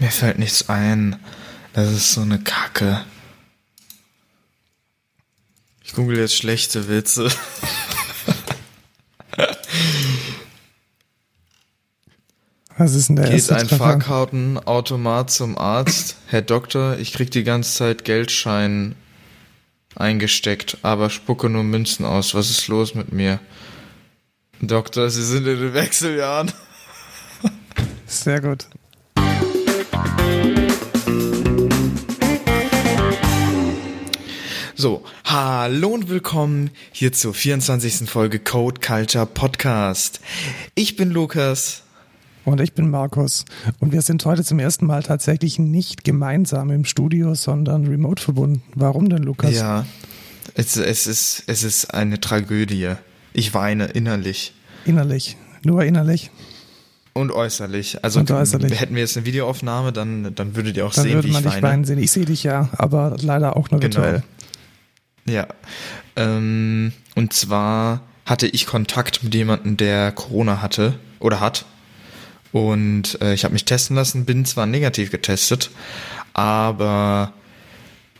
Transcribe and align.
Mir 0.00 0.10
fällt 0.10 0.38
nichts 0.38 0.68
ein. 0.70 1.16
Das 1.74 1.92
ist 1.92 2.12
so 2.12 2.22
eine 2.22 2.38
Kacke. 2.40 3.04
Ich 5.84 5.92
google 5.92 6.18
jetzt 6.18 6.36
schlechte 6.36 6.88
Witze. 6.88 7.30
Was 12.78 12.94
ist 12.94 13.10
denn 13.10 13.16
der 13.16 13.28
Geht 13.28 13.52
ein? 13.52 13.68
Fahrkartenautomat 13.68 15.30
zum 15.30 15.58
Arzt. 15.58 16.16
Herr 16.28 16.40
Doktor, 16.40 16.96
ich 16.96 17.12
krieg 17.12 17.30
die 17.30 17.44
ganze 17.44 17.74
Zeit 17.74 18.04
Geldschein 18.04 18.94
eingesteckt, 19.96 20.78
aber 20.80 21.10
spucke 21.10 21.50
nur 21.50 21.62
Münzen 21.62 22.06
aus. 22.06 22.34
Was 22.34 22.48
ist 22.48 22.68
los 22.68 22.94
mit 22.94 23.12
mir? 23.12 23.38
Doktor, 24.62 25.10
Sie 25.10 25.24
sind 25.24 25.46
in 25.46 25.60
den 25.60 25.74
Wechseljahren. 25.74 26.50
Sehr 28.06 28.40
gut. 28.40 28.66
So, 34.80 35.02
hallo 35.26 35.88
und 35.88 36.08
willkommen 36.08 36.70
hier 36.90 37.12
zur 37.12 37.34
24. 37.34 38.08
Folge 38.08 38.38
Code 38.38 38.80
Culture 38.80 39.26
Podcast. 39.26 40.20
Ich 40.74 40.96
bin 40.96 41.10
Lukas. 41.10 41.82
Und 42.46 42.62
ich 42.62 42.72
bin 42.72 42.88
Markus. 42.88 43.44
Und 43.78 43.92
wir 43.92 44.00
sind 44.00 44.24
heute 44.24 44.42
zum 44.42 44.58
ersten 44.58 44.86
Mal 44.86 45.02
tatsächlich 45.02 45.58
nicht 45.58 46.02
gemeinsam 46.02 46.70
im 46.70 46.86
Studio, 46.86 47.34
sondern 47.34 47.86
remote 47.88 48.22
verbunden. 48.22 48.62
Warum 48.74 49.10
denn, 49.10 49.22
Lukas? 49.22 49.54
Ja, 49.54 49.84
es, 50.54 50.78
es, 50.78 51.06
ist, 51.06 51.42
es 51.46 51.62
ist 51.62 51.92
eine 51.92 52.18
Tragödie. 52.18 52.94
Ich 53.34 53.52
weine 53.52 53.84
innerlich 53.84 54.54
Innerlich. 54.86 55.36
Nur 55.62 55.84
innerlich. 55.84 56.30
und 57.12 57.32
äußerlich. 57.32 58.02
Also 58.02 58.20
Und 58.20 58.30
äußerlich. 58.30 58.80
hätten 58.80 58.94
wir 58.94 59.02
jetzt 59.02 59.18
eine 59.18 59.26
Videoaufnahme, 59.26 59.92
dann, 59.92 60.34
dann 60.34 60.56
würdet 60.56 60.78
ihr 60.78 60.86
auch 60.86 60.94
Dann 60.94 61.04
sehen, 61.04 61.14
würde 61.16 61.28
wie 61.28 61.32
man 61.32 61.44
ich 61.44 61.50
dich 61.50 61.62
weine. 61.62 61.68
weinen 61.70 61.84
sehen. 61.84 61.98
Ich 61.98 62.10
sehe 62.12 62.24
dich 62.24 62.44
ja, 62.44 62.70
aber 62.78 63.18
leider 63.20 63.58
auch 63.58 63.70
nur 63.70 63.78
Genau. 63.80 63.96
virtuell. 63.96 64.22
Ja. 65.26 65.46
Ähm, 66.16 66.92
und 67.14 67.32
zwar 67.32 68.02
hatte 68.26 68.46
ich 68.46 68.66
Kontakt 68.66 69.22
mit 69.24 69.34
jemandem, 69.34 69.76
der 69.76 70.12
Corona 70.12 70.62
hatte 70.62 70.98
oder 71.18 71.40
hat. 71.40 71.64
Und 72.52 73.20
äh, 73.20 73.34
ich 73.34 73.44
habe 73.44 73.52
mich 73.52 73.64
testen 73.64 73.96
lassen, 73.96 74.24
bin 74.24 74.44
zwar 74.44 74.66
negativ 74.66 75.10
getestet, 75.10 75.70
aber 76.32 77.32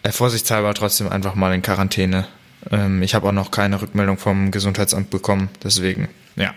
äh, 0.02 0.12
vorsichtshalber 0.12 0.72
trotzdem 0.74 1.08
einfach 1.08 1.34
mal 1.34 1.52
in 1.54 1.62
Quarantäne. 1.62 2.26
Ähm, 2.70 3.02
ich 3.02 3.14
habe 3.14 3.28
auch 3.28 3.32
noch 3.32 3.50
keine 3.50 3.80
Rückmeldung 3.80 4.18
vom 4.18 4.50
Gesundheitsamt 4.50 5.10
bekommen, 5.10 5.48
deswegen, 5.64 6.08
ja. 6.36 6.54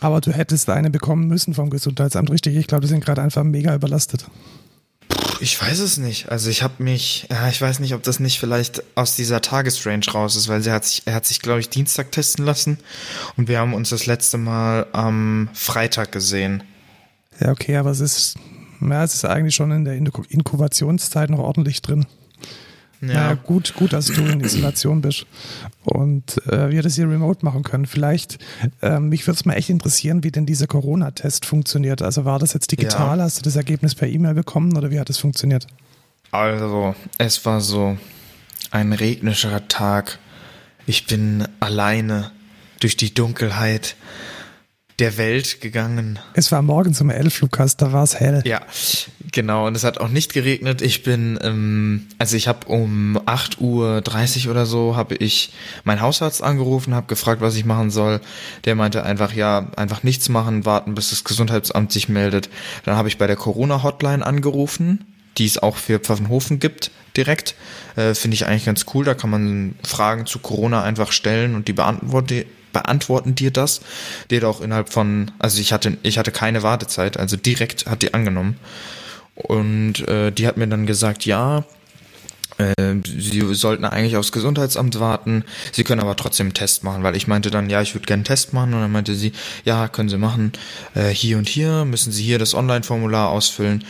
Aber 0.00 0.20
du 0.20 0.30
hättest 0.30 0.68
eine 0.68 0.90
bekommen 0.90 1.26
müssen 1.26 1.54
vom 1.54 1.70
Gesundheitsamt, 1.70 2.30
richtig? 2.30 2.56
Ich 2.56 2.66
glaube, 2.66 2.82
die 2.82 2.88
sind 2.88 3.04
gerade 3.04 3.22
einfach 3.22 3.44
mega 3.44 3.74
überlastet. 3.74 4.26
Ich 5.40 5.60
weiß 5.60 5.80
es 5.80 5.96
nicht. 5.98 6.30
Also 6.30 6.50
ich 6.50 6.62
habe 6.62 6.82
mich, 6.82 7.26
ja, 7.30 7.48
ich 7.48 7.60
weiß 7.60 7.80
nicht, 7.80 7.94
ob 7.94 8.02
das 8.02 8.20
nicht 8.20 8.38
vielleicht 8.40 8.82
aus 8.96 9.16
dieser 9.16 9.40
Tagesrange 9.42 10.06
raus 10.12 10.36
ist, 10.36 10.48
weil 10.48 10.62
sie 10.62 10.70
hat 10.72 10.84
sich, 10.84 11.02
er 11.04 11.14
hat 11.14 11.26
sich, 11.26 11.40
glaube 11.40 11.60
ich, 11.60 11.68
Dienstag 11.68 12.12
testen 12.12 12.44
lassen 12.44 12.78
und 13.36 13.48
wir 13.48 13.58
haben 13.58 13.74
uns 13.74 13.90
das 13.90 14.06
letzte 14.06 14.38
Mal 14.38 14.86
am 14.92 15.48
Freitag 15.52 16.12
gesehen. 16.12 16.62
Ja, 17.40 17.50
okay, 17.50 17.76
aber 17.76 17.90
es 17.90 18.00
ist, 18.00 18.36
ja, 18.80 19.04
es 19.04 19.14
ist 19.14 19.24
eigentlich 19.24 19.54
schon 19.54 19.70
in 19.72 19.84
der 19.84 19.94
Inku- 19.94 20.26
Inkubationszeit 20.28 21.30
noch 21.30 21.38
ordentlich 21.40 21.82
drin. 21.82 22.06
Ja. 23.00 23.12
Ja, 23.12 23.34
gut, 23.34 23.74
gut, 23.74 23.92
dass 23.92 24.06
du 24.06 24.22
in 24.22 24.40
Isolation 24.40 25.02
bist 25.02 25.26
und 25.84 26.40
äh, 26.48 26.70
wir 26.70 26.82
das 26.82 26.94
hier 26.94 27.08
remote 27.08 27.44
machen 27.44 27.62
können. 27.62 27.86
Vielleicht, 27.86 28.38
ähm, 28.82 29.10
mich 29.10 29.26
würde 29.26 29.36
es 29.36 29.44
mal 29.44 29.54
echt 29.54 29.70
interessieren, 29.70 30.24
wie 30.24 30.30
denn 30.30 30.46
dieser 30.46 30.66
Corona-Test 30.66 31.44
funktioniert. 31.44 32.02
Also 32.02 32.24
war 32.24 32.38
das 32.38 32.54
jetzt 32.54 32.72
digital? 32.72 33.18
Ja. 33.18 33.24
Hast 33.24 33.38
du 33.38 33.42
das 33.42 33.56
Ergebnis 33.56 33.94
per 33.94 34.08
E-Mail 34.08 34.34
bekommen 34.34 34.76
oder 34.76 34.90
wie 34.90 34.98
hat 34.98 35.10
es 35.10 35.18
funktioniert? 35.18 35.66
also 36.36 36.94
es 37.18 37.44
war 37.46 37.60
so 37.60 37.96
ein 38.70 38.92
regnerischer 38.92 39.68
Tag. 39.68 40.18
Ich 40.86 41.06
bin 41.06 41.46
alleine 41.60 42.30
durch 42.80 42.96
die 42.96 43.14
Dunkelheit 43.14 43.96
der 44.98 45.18
Welt 45.18 45.60
gegangen. 45.60 46.18
Es 46.32 46.50
war 46.52 46.62
morgens 46.62 47.00
um 47.00 47.10
11, 47.10 47.42
Lukas, 47.42 47.76
da 47.76 47.92
war 47.92 48.02
es 48.02 48.18
hell. 48.18 48.42
Ja, 48.46 48.62
genau. 49.30 49.66
Und 49.66 49.76
es 49.76 49.84
hat 49.84 49.98
auch 49.98 50.08
nicht 50.08 50.32
geregnet. 50.32 50.80
Ich 50.80 51.02
bin, 51.02 51.38
ähm, 51.42 52.06
also 52.18 52.36
ich 52.36 52.48
habe 52.48 52.66
um 52.68 53.18
8.30 53.26 54.46
Uhr 54.46 54.50
oder 54.50 54.64
so, 54.64 54.96
habe 54.96 55.16
ich 55.16 55.52
meinen 55.84 56.00
Hausarzt 56.00 56.42
angerufen, 56.42 56.94
habe 56.94 57.08
gefragt, 57.08 57.42
was 57.42 57.56
ich 57.56 57.66
machen 57.66 57.90
soll. 57.90 58.20
Der 58.64 58.74
meinte 58.74 59.02
einfach, 59.02 59.34
ja, 59.34 59.70
einfach 59.76 60.02
nichts 60.02 60.30
machen, 60.30 60.64
warten, 60.64 60.94
bis 60.94 61.10
das 61.10 61.24
Gesundheitsamt 61.24 61.92
sich 61.92 62.08
meldet. 62.08 62.48
Dann 62.84 62.96
habe 62.96 63.08
ich 63.08 63.18
bei 63.18 63.26
der 63.26 63.36
Corona-Hotline 63.36 64.24
angerufen, 64.24 65.04
die 65.36 65.44
es 65.44 65.58
auch 65.58 65.76
für 65.76 65.98
Pfaffenhofen 65.98 66.58
gibt, 66.58 66.90
direkt. 67.18 67.54
Äh, 67.96 68.14
Finde 68.14 68.34
ich 68.34 68.46
eigentlich 68.46 68.64
ganz 68.64 68.86
cool. 68.94 69.04
Da 69.04 69.12
kann 69.12 69.28
man 69.28 69.74
Fragen 69.82 70.24
zu 70.24 70.38
Corona 70.38 70.82
einfach 70.82 71.12
stellen 71.12 71.54
und 71.54 71.68
die 71.68 71.74
beantworten, 71.74 72.46
beantworten 72.76 73.34
dir 73.34 73.50
das. 73.50 73.80
Die 74.30 74.36
hat 74.36 74.44
auch 74.44 74.60
innerhalb 74.60 74.92
von, 74.92 75.30
also 75.38 75.62
ich 75.62 75.72
hatte, 75.72 75.96
ich 76.02 76.18
hatte 76.18 76.30
keine 76.30 76.62
Wartezeit, 76.62 77.16
also 77.16 77.38
direkt 77.38 77.86
hat 77.86 78.02
die 78.02 78.12
angenommen. 78.12 78.58
Und 79.34 80.06
äh, 80.08 80.30
die 80.30 80.46
hat 80.46 80.58
mir 80.58 80.68
dann 80.68 80.84
gesagt, 80.84 81.24
ja, 81.24 81.64
äh, 82.58 82.74
sie 83.04 83.54
sollten 83.54 83.86
eigentlich 83.86 84.18
aufs 84.18 84.32
Gesundheitsamt 84.32 85.00
warten, 85.00 85.44
sie 85.72 85.84
können 85.84 86.02
aber 86.02 86.16
trotzdem 86.16 86.48
einen 86.48 86.54
Test 86.54 86.84
machen, 86.84 87.02
weil 87.02 87.16
ich 87.16 87.26
meinte 87.26 87.50
dann, 87.50 87.70
ja, 87.70 87.80
ich 87.80 87.94
würde 87.94 88.06
gerne 88.06 88.20
einen 88.20 88.24
Test 88.24 88.52
machen 88.52 88.74
und 88.74 88.80
dann 88.80 88.92
meinte 88.92 89.14
sie, 89.14 89.32
ja, 89.64 89.88
können 89.88 90.10
sie 90.10 90.18
machen, 90.18 90.52
äh, 90.94 91.08
hier 91.08 91.38
und 91.38 91.48
hier, 91.48 91.86
müssen 91.86 92.12
sie 92.12 92.24
hier 92.24 92.38
das 92.38 92.54
Online-Formular 92.54 93.30
ausfüllen 93.30 93.84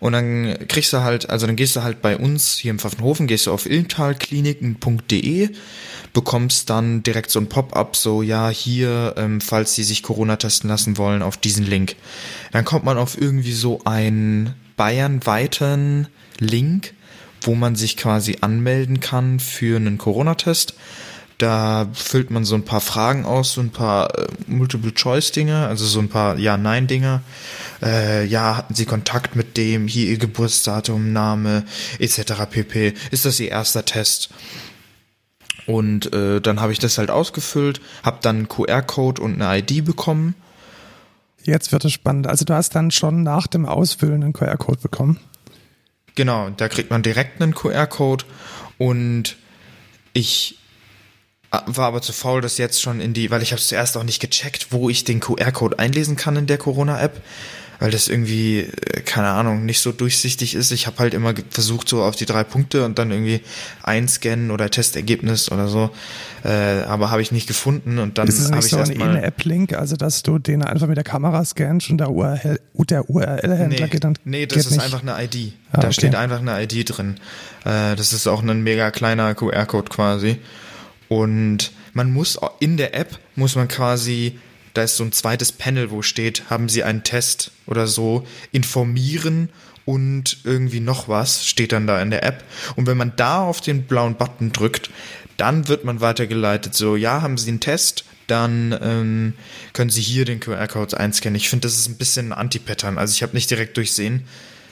und 0.00 0.12
dann 0.12 0.56
kriegst 0.68 0.92
du 0.92 0.98
halt, 1.02 1.28
also 1.28 1.46
dann 1.46 1.56
gehst 1.56 1.76
du 1.76 1.82
halt 1.82 2.00
bei 2.02 2.16
uns 2.16 2.56
hier 2.56 2.70
im 2.70 2.78
Pfaffenhofen, 2.78 3.26
gehst 3.26 3.46
du 3.46 3.52
auf 3.52 3.68
ilmtalkliniken.de, 3.68 5.50
bekommst 6.12 6.70
dann 6.70 7.02
direkt 7.02 7.30
so 7.30 7.38
ein 7.38 7.48
Pop-up, 7.48 7.96
so 7.96 8.22
ja, 8.22 8.48
hier, 8.48 9.14
ähm, 9.16 9.40
falls 9.40 9.74
sie 9.74 9.84
sich 9.84 10.02
Corona 10.02 10.36
testen 10.36 10.68
lassen 10.68 10.96
wollen, 10.96 11.22
auf 11.22 11.36
diesen 11.36 11.66
Link. 11.66 11.96
Dann 12.52 12.64
kommt 12.64 12.84
man 12.84 12.98
auf 12.98 13.20
irgendwie 13.20 13.52
so 13.52 13.80
einen 13.84 14.54
bayernweiten 14.76 16.08
Link, 16.38 16.94
wo 17.42 17.54
man 17.54 17.76
sich 17.76 17.96
quasi 17.96 18.38
anmelden 18.40 19.00
kann 19.00 19.40
für 19.40 19.76
einen 19.76 19.98
Corona-Test. 19.98 20.74
Da 21.38 21.88
füllt 21.92 22.32
man 22.32 22.44
so 22.44 22.56
ein 22.56 22.64
paar 22.64 22.80
Fragen 22.80 23.24
aus, 23.24 23.52
so 23.52 23.60
ein 23.60 23.70
paar 23.70 24.18
äh, 24.18 24.26
Multiple-Choice-Dinge, 24.48 25.68
also 25.68 25.86
so 25.86 26.00
ein 26.00 26.08
paar 26.08 26.36
Ja-Nein-Dinge. 26.36 27.22
Äh, 27.80 28.26
ja, 28.26 28.56
hatten 28.56 28.74
Sie 28.74 28.86
Kontakt 28.86 29.36
mit 29.36 29.56
dem, 29.56 29.86
hier 29.86 30.06
Ihr 30.10 30.18
Geburtsdatum, 30.18 31.12
Name, 31.12 31.64
etc. 32.00 32.32
pp. 32.50 32.94
Ist 33.12 33.24
das 33.24 33.38
Ihr 33.38 33.52
erster 33.52 33.84
Test? 33.84 34.30
Und 35.68 36.14
äh, 36.14 36.40
dann 36.40 36.62
habe 36.62 36.72
ich 36.72 36.78
das 36.78 36.96
halt 36.96 37.10
ausgefüllt, 37.10 37.82
habe 38.02 38.20
dann 38.22 38.36
einen 38.36 38.48
QR-Code 38.48 39.20
und 39.20 39.40
eine 39.40 39.58
ID 39.58 39.84
bekommen. 39.84 40.34
Jetzt 41.42 41.72
wird 41.72 41.84
es 41.84 41.92
spannend. 41.92 42.26
Also 42.26 42.46
du 42.46 42.54
hast 42.54 42.74
dann 42.74 42.90
schon 42.90 43.22
nach 43.22 43.46
dem 43.46 43.66
Ausfüllen 43.66 44.22
einen 44.24 44.32
QR-Code 44.32 44.78
bekommen. 44.80 45.20
Genau, 46.14 46.48
da 46.48 46.70
kriegt 46.70 46.90
man 46.90 47.02
direkt 47.02 47.42
einen 47.42 47.54
QR-Code 47.54 48.24
und 48.78 49.36
ich 50.14 50.58
äh, 51.50 51.58
war 51.66 51.88
aber 51.88 52.00
zu 52.00 52.14
faul, 52.14 52.40
das 52.40 52.56
jetzt 52.56 52.80
schon 52.80 53.02
in 53.02 53.12
die, 53.12 53.30
weil 53.30 53.42
ich 53.42 53.52
habe 53.52 53.60
zuerst 53.60 53.98
auch 53.98 54.04
nicht 54.04 54.20
gecheckt, 54.20 54.68
wo 54.72 54.88
ich 54.88 55.04
den 55.04 55.20
QR-Code 55.20 55.78
einlesen 55.78 56.16
kann 56.16 56.36
in 56.36 56.46
der 56.46 56.56
Corona-App, 56.56 57.20
weil 57.78 57.90
das 57.90 58.08
irgendwie, 58.08 58.60
äh, 58.60 59.00
keine 59.04 59.28
Ahnung, 59.28 59.64
nicht 59.64 59.80
so 59.80 59.92
durchsichtig 59.92 60.54
ist. 60.54 60.70
Ich 60.72 60.86
habe 60.86 60.98
halt 60.98 61.14
immer 61.14 61.34
versucht, 61.50 61.88
so 61.88 62.02
auf 62.02 62.16
die 62.16 62.26
drei 62.26 62.44
Punkte 62.44 62.84
und 62.84 62.98
dann 62.98 63.10
irgendwie 63.10 63.40
einscannen 63.82 64.50
oder 64.50 64.70
Testergebnis 64.70 65.50
oder 65.50 65.68
so, 65.68 65.90
äh, 66.44 66.82
aber 66.82 67.10
habe 67.10 67.22
ich 67.22 67.32
nicht 67.32 67.46
gefunden 67.46 67.98
und 67.98 68.18
dann 68.18 68.28
Ist 68.28 68.38
es 68.38 68.46
habe 68.46 68.56
nicht 68.56 68.66
ich 68.66 68.70
so 68.72 68.78
ein. 68.78 68.90
In-App-Link, 68.90 69.72
also 69.74 69.96
dass 69.96 70.22
du 70.22 70.38
den 70.38 70.62
einfach 70.62 70.86
mit 70.86 70.96
der 70.96 71.04
Kamera 71.04 71.44
scannst 71.44 71.90
und 71.90 71.98
der 71.98 72.10
URL 72.10 72.60
der 72.74 73.08
URL-Händler 73.10 73.86
Nee, 73.86 73.88
geht 73.88 74.04
dann 74.04 74.14
nee, 74.24 74.46
das 74.46 74.58
ist 74.66 74.70
nicht. 74.72 74.82
einfach 74.82 75.02
eine 75.02 75.22
ID. 75.24 75.52
Ah, 75.72 75.80
da 75.80 75.88
okay. 75.88 75.92
steht 75.92 76.14
einfach 76.14 76.40
eine 76.40 76.62
ID 76.62 76.96
drin. 76.96 77.16
Äh, 77.64 77.96
das 77.96 78.12
ist 78.12 78.26
auch 78.26 78.42
ein 78.42 78.62
mega 78.62 78.90
kleiner 78.90 79.34
QR-Code 79.34 79.88
quasi. 79.90 80.38
Und 81.08 81.72
man 81.92 82.12
muss 82.12 82.38
in 82.60 82.76
der 82.76 82.94
App 82.94 83.18
muss 83.34 83.56
man 83.56 83.68
quasi, 83.68 84.38
da 84.78 84.84
ist 84.84 84.96
so 84.96 85.02
ein 85.02 85.10
zweites 85.10 85.50
Panel, 85.50 85.90
wo 85.90 86.02
steht, 86.02 86.44
haben 86.50 86.68
Sie 86.68 86.84
einen 86.84 87.02
Test 87.02 87.50
oder 87.66 87.88
so, 87.88 88.24
informieren 88.52 89.48
und 89.84 90.38
irgendwie 90.44 90.78
noch 90.78 91.08
was 91.08 91.46
steht 91.46 91.72
dann 91.72 91.88
da 91.88 92.00
in 92.00 92.10
der 92.10 92.22
App. 92.22 92.44
Und 92.76 92.86
wenn 92.86 92.96
man 92.96 93.12
da 93.16 93.42
auf 93.42 93.60
den 93.60 93.82
blauen 93.84 94.14
Button 94.14 94.52
drückt, 94.52 94.90
dann 95.36 95.66
wird 95.66 95.84
man 95.84 96.00
weitergeleitet. 96.00 96.74
So, 96.74 96.94
ja, 96.94 97.22
haben 97.22 97.38
Sie 97.38 97.48
einen 97.48 97.58
Test? 97.58 98.04
Dann 98.28 98.78
ähm, 98.80 99.34
können 99.72 99.90
Sie 99.90 100.02
hier 100.02 100.24
den 100.24 100.38
QR-Code 100.38 100.96
einscannen. 100.98 101.36
Ich 101.36 101.48
finde, 101.48 101.66
das 101.66 101.76
ist 101.76 101.88
ein 101.88 101.96
bisschen 101.96 102.28
ein 102.28 102.38
Anti-Pattern. 102.38 102.98
Also 102.98 103.12
ich 103.12 103.22
habe 103.24 103.34
nicht 103.34 103.50
direkt 103.50 103.76
durchsehen. 103.76 104.26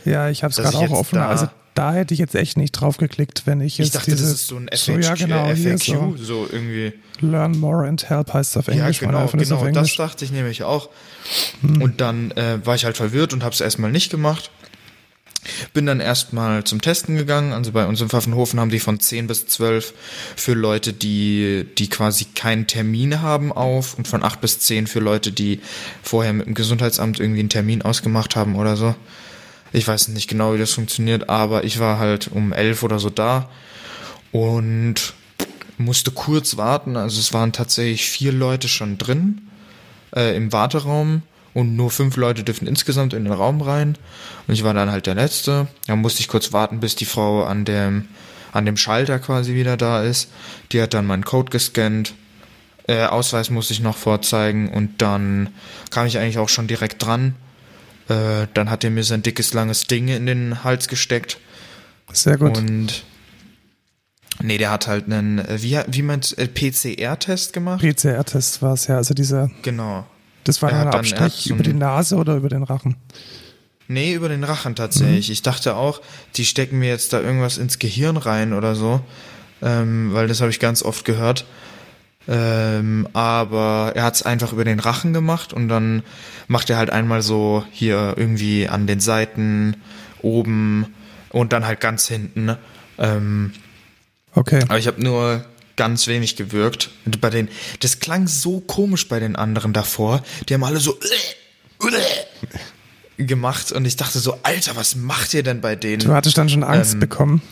Ja, 0.04 0.28
ich 0.28 0.44
habe 0.44 0.52
es 0.52 0.58
gerade 0.58 0.76
auch 0.76 0.90
offen. 0.90 1.18
also 1.18 1.48
da 1.76 1.92
hätte 1.92 2.14
ich 2.14 2.20
jetzt 2.20 2.34
echt 2.34 2.56
nicht 2.56 2.72
drauf 2.72 2.96
geklickt, 2.96 3.42
wenn 3.44 3.60
ich 3.60 3.76
jetzt 3.76 3.88
Ich 3.88 3.92
dachte, 3.92 4.10
diese, 4.10 4.22
das 4.22 4.32
ist 4.32 4.46
so 4.46 4.56
ein 4.56 4.68
FAQ, 4.68 4.78
so, 4.78 4.92
ja, 4.92 5.14
genau, 5.14 5.54
FAQ 5.54 5.78
so 5.84 6.16
so 6.16 6.48
irgendwie. 6.50 6.94
Learn 7.20 7.58
more 7.58 7.86
and 7.86 8.08
help 8.08 8.32
heißt 8.32 8.52
es 8.52 8.56
auf 8.56 8.68
Englisch. 8.68 9.02
ja, 9.02 9.06
genau, 9.06 9.22
das 9.22 9.32
genau. 9.32 9.60
Das 9.60 9.68
Englisch. 9.68 9.96
dachte 9.96 10.24
ich 10.24 10.32
nämlich 10.32 10.62
auch. 10.62 10.88
Hm. 11.60 11.82
Und 11.82 12.00
dann 12.00 12.30
äh, 12.32 12.64
war 12.64 12.74
ich 12.74 12.86
halt 12.86 12.96
verwirrt 12.96 13.34
und 13.34 13.44
habe 13.44 13.54
es 13.54 13.60
erstmal 13.60 13.92
nicht 13.92 14.10
gemacht. 14.10 14.50
Bin 15.74 15.84
dann 15.84 16.00
erstmal 16.00 16.64
zum 16.64 16.80
Testen 16.80 17.14
gegangen. 17.16 17.52
Also 17.52 17.72
bei 17.72 17.86
uns 17.86 18.00
im 18.00 18.08
Pfaffenhofen 18.08 18.58
haben 18.58 18.70
die 18.70 18.80
von 18.80 18.98
10 18.98 19.26
bis 19.26 19.46
12 19.46 19.92
für 20.34 20.54
Leute, 20.54 20.94
die, 20.94 21.66
die 21.76 21.88
quasi 21.88 22.24
keinen 22.34 22.66
Termin 22.66 23.20
haben 23.20 23.52
auf 23.52 23.98
und 23.98 24.08
von 24.08 24.22
8 24.22 24.40
bis 24.40 24.60
10 24.60 24.86
für 24.86 25.00
Leute, 25.00 25.30
die 25.30 25.60
vorher 26.02 26.32
mit 26.32 26.46
dem 26.46 26.54
Gesundheitsamt 26.54 27.20
irgendwie 27.20 27.40
einen 27.40 27.50
Termin 27.50 27.82
ausgemacht 27.82 28.34
haben 28.34 28.56
oder 28.56 28.76
so. 28.76 28.94
Ich 29.76 29.86
weiß 29.86 30.08
nicht 30.08 30.26
genau, 30.26 30.54
wie 30.54 30.58
das 30.58 30.72
funktioniert, 30.72 31.28
aber 31.28 31.64
ich 31.64 31.78
war 31.78 31.98
halt 31.98 32.28
um 32.28 32.54
11 32.54 32.82
oder 32.82 32.98
so 32.98 33.10
da 33.10 33.50
und 34.32 35.12
musste 35.76 36.12
kurz 36.12 36.56
warten. 36.56 36.96
Also 36.96 37.20
es 37.20 37.34
waren 37.34 37.52
tatsächlich 37.52 38.08
vier 38.08 38.32
Leute 38.32 38.68
schon 38.68 38.96
drin 38.96 39.50
äh, 40.16 40.34
im 40.34 40.50
Warteraum 40.50 41.20
und 41.52 41.76
nur 41.76 41.90
fünf 41.90 42.16
Leute 42.16 42.42
dürfen 42.42 42.66
insgesamt 42.66 43.12
in 43.12 43.24
den 43.24 43.34
Raum 43.34 43.60
rein. 43.60 43.98
Und 44.48 44.54
ich 44.54 44.64
war 44.64 44.72
dann 44.72 44.90
halt 44.90 45.04
der 45.04 45.14
Letzte. 45.14 45.66
Da 45.86 45.94
musste 45.94 46.20
ich 46.20 46.28
kurz 46.28 46.54
warten, 46.54 46.80
bis 46.80 46.96
die 46.96 47.04
Frau 47.04 47.44
an 47.44 47.66
dem, 47.66 48.08
an 48.52 48.64
dem 48.64 48.78
Schalter 48.78 49.18
quasi 49.18 49.54
wieder 49.54 49.76
da 49.76 50.02
ist. 50.02 50.30
Die 50.72 50.80
hat 50.80 50.94
dann 50.94 51.06
meinen 51.06 51.26
Code 51.26 51.50
gescannt. 51.50 52.14
Äh, 52.88 53.04
Ausweis 53.04 53.50
musste 53.50 53.74
ich 53.74 53.80
noch 53.80 53.98
vorzeigen 53.98 54.70
und 54.70 55.02
dann 55.02 55.50
kam 55.90 56.06
ich 56.06 56.16
eigentlich 56.16 56.38
auch 56.38 56.48
schon 56.48 56.66
direkt 56.66 57.04
dran. 57.04 57.34
Äh, 58.08 58.46
dann 58.54 58.70
hat 58.70 58.84
er 58.84 58.90
mir 58.90 59.04
sein 59.04 59.22
dickes, 59.22 59.52
langes 59.52 59.84
Ding 59.84 60.08
in 60.08 60.26
den 60.26 60.64
Hals 60.64 60.88
gesteckt. 60.88 61.38
Sehr 62.12 62.38
gut. 62.38 62.56
Und 62.56 63.04
nee, 64.42 64.58
der 64.58 64.70
hat 64.70 64.86
halt 64.86 65.06
einen, 65.06 65.38
äh, 65.38 65.60
wie, 65.60 65.78
wie 65.88 66.02
meint, 66.02 66.36
äh, 66.38 66.46
PCR-Test 66.46 67.52
gemacht? 67.52 67.80
PCR-Test 67.80 68.62
war 68.62 68.74
es 68.74 68.86
ja, 68.86 68.96
also 68.96 69.14
dieser. 69.14 69.50
Genau. 69.62 70.06
Das 70.44 70.62
war 70.62 70.72
ein 70.72 70.88
Abstrich 70.88 71.46
so 71.48 71.54
über 71.54 71.64
die 71.64 71.72
Nase 71.72 72.16
oder 72.16 72.36
über 72.36 72.48
den 72.48 72.62
Rachen. 72.62 72.96
Nee, 73.88 74.14
über 74.14 74.28
den 74.28 74.44
Rachen 74.44 74.74
tatsächlich. 74.74 75.30
Ich 75.30 75.42
dachte 75.42 75.76
auch, 75.76 76.00
die 76.36 76.44
stecken 76.44 76.78
mir 76.78 76.88
jetzt 76.88 77.12
da 77.12 77.20
irgendwas 77.20 77.58
ins 77.58 77.78
Gehirn 77.78 78.16
rein 78.16 78.52
oder 78.52 78.74
so. 78.74 79.00
Ähm, 79.62 80.12
weil 80.12 80.28
das 80.28 80.40
habe 80.40 80.50
ich 80.50 80.60
ganz 80.60 80.82
oft 80.82 81.04
gehört. 81.04 81.46
Ähm, 82.28 83.06
aber 83.12 83.92
er 83.94 84.02
hat 84.04 84.14
es 84.16 84.22
einfach 84.22 84.52
über 84.52 84.64
den 84.64 84.80
Rachen 84.80 85.12
gemacht 85.12 85.52
und 85.52 85.68
dann 85.68 86.02
macht 86.48 86.68
er 86.70 86.76
halt 86.76 86.90
einmal 86.90 87.22
so 87.22 87.64
hier 87.70 88.14
irgendwie 88.16 88.68
an 88.68 88.86
den 88.86 89.00
Seiten, 89.00 89.76
oben 90.22 90.86
und 91.30 91.52
dann 91.52 91.66
halt 91.66 91.80
ganz 91.80 92.08
hinten. 92.08 92.46
ne? 92.46 92.58
Ähm, 92.98 93.52
Okay. 94.34 94.62
aber 94.68 94.78
ich 94.78 94.86
habe 94.86 95.02
nur 95.02 95.44
ganz 95.76 96.06
wenig 96.08 96.36
gewirkt. 96.36 96.90
Und 97.06 97.20
bei 97.22 97.30
den, 97.30 97.48
das 97.80 98.00
klang 98.00 98.26
so 98.28 98.60
komisch 98.60 99.08
bei 99.08 99.18
den 99.18 99.34
anderen 99.36 99.72
davor. 99.72 100.22
Die 100.48 100.54
haben 100.54 100.64
alle 100.64 100.78
so 100.80 100.98
gemacht 103.16 103.72
und 103.72 103.84
ich 103.86 103.96
dachte 103.96 104.18
so, 104.18 104.38
Alter, 104.42 104.76
was 104.76 104.94
macht 104.94 105.32
ihr 105.34 105.42
denn 105.42 105.60
bei 105.60 105.74
denen? 105.76 106.00
Du 106.00 106.12
hattest 106.12 106.36
dann 106.36 106.48
schon 106.48 106.62
Angst 106.64 106.94
Ähm, 106.94 107.00
bekommen. 107.00 107.42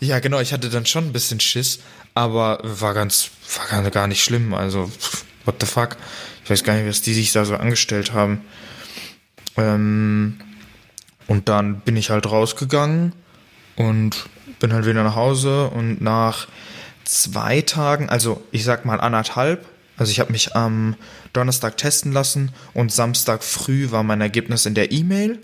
Ja, 0.00 0.18
genau, 0.18 0.40
ich 0.40 0.52
hatte 0.52 0.68
dann 0.68 0.86
schon 0.86 1.06
ein 1.06 1.12
bisschen 1.12 1.40
Schiss, 1.40 1.80
aber 2.14 2.60
war 2.62 2.94
ganz, 2.94 3.30
war 3.70 3.90
gar- 3.90 4.06
nicht 4.06 4.22
schlimm. 4.22 4.52
Also, 4.54 4.90
what 5.44 5.56
the 5.60 5.66
fuck? 5.66 5.96
Ich 6.44 6.50
weiß 6.50 6.64
gar 6.64 6.74
nicht, 6.74 6.86
was 6.88 7.02
die 7.02 7.14
sich 7.14 7.32
da 7.32 7.44
so 7.44 7.56
angestellt 7.56 8.12
haben. 8.12 8.42
Ähm, 9.56 10.38
und 11.26 11.48
dann 11.48 11.80
bin 11.80 11.96
ich 11.96 12.10
halt 12.10 12.26
rausgegangen 12.30 13.12
und 13.76 14.26
bin 14.60 14.72
halt 14.72 14.86
wieder 14.86 15.02
nach 15.02 15.16
Hause 15.16 15.68
und 15.68 16.00
nach 16.00 16.46
zwei 17.04 17.62
Tagen, 17.62 18.08
also 18.08 18.42
ich 18.52 18.64
sag 18.64 18.84
mal 18.84 19.00
anderthalb, 19.00 19.66
also 19.96 20.12
ich 20.12 20.20
habe 20.20 20.32
mich 20.32 20.54
am 20.54 20.94
Donnerstag 21.32 21.76
testen 21.78 22.12
lassen 22.12 22.52
und 22.74 22.92
Samstag 22.92 23.42
früh 23.42 23.90
war 23.90 24.02
mein 24.02 24.20
Ergebnis 24.20 24.66
in 24.66 24.74
der 24.74 24.92
E-Mail. 24.92 25.38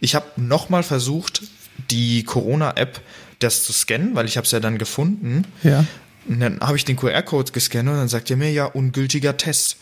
Ich 0.00 0.14
habe 0.14 0.26
nochmal 0.36 0.82
versucht, 0.82 1.42
die 1.90 2.24
Corona-App 2.24 3.00
das 3.44 3.62
zu 3.64 3.72
scannen, 3.72 4.14
weil 4.14 4.26
ich 4.26 4.36
habe 4.36 4.44
es 4.44 4.50
ja 4.50 4.60
dann 4.60 4.78
gefunden. 4.78 5.44
Ja. 5.62 5.84
Und 6.26 6.40
dann 6.40 6.60
habe 6.60 6.76
ich 6.76 6.84
den 6.84 6.96
QR-Code 6.96 7.52
gescannt 7.52 7.88
und 7.88 7.96
dann 7.96 8.08
sagt 8.08 8.30
er 8.30 8.36
mir 8.36 8.50
ja 8.50 8.64
ungültiger 8.64 9.36
Test. 9.36 9.76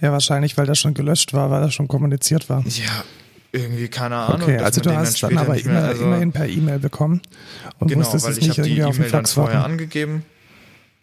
Ja, 0.00 0.12
wahrscheinlich, 0.12 0.56
weil 0.56 0.66
das 0.66 0.78
schon 0.78 0.94
gelöscht 0.94 1.32
war, 1.32 1.50
weil 1.50 1.60
das 1.62 1.74
schon 1.74 1.88
kommuniziert 1.88 2.48
war. 2.50 2.64
Ja, 2.66 3.04
irgendwie 3.52 3.88
keine 3.88 4.16
Ahnung. 4.16 4.42
Okay, 4.42 4.58
also 4.58 4.80
du 4.80 4.88
den 4.90 4.98
hast 4.98 5.22
dann 5.22 5.30
später 5.30 5.40
aber 5.42 5.54
mehr- 5.54 5.64
immer, 5.64 5.84
also- 5.84 6.04
immerhin 6.04 6.32
per 6.32 6.48
E-Mail 6.48 6.78
bekommen 6.78 7.20
und 7.78 7.88
Genau, 7.88 8.00
wusstest 8.00 8.24
weil 8.24 8.32
es 8.32 8.38
ich 8.38 8.48
nicht 8.48 8.58
habe 8.58 8.68
die 8.68 8.74
irgendwie 8.74 8.84
auf 8.88 8.94
dem 8.96 9.00
E-Mail 9.02 9.10
dann 9.12 9.20
Fax 9.22 9.32
vorher 9.32 9.58
warten. 9.60 9.72
angegeben 9.72 10.24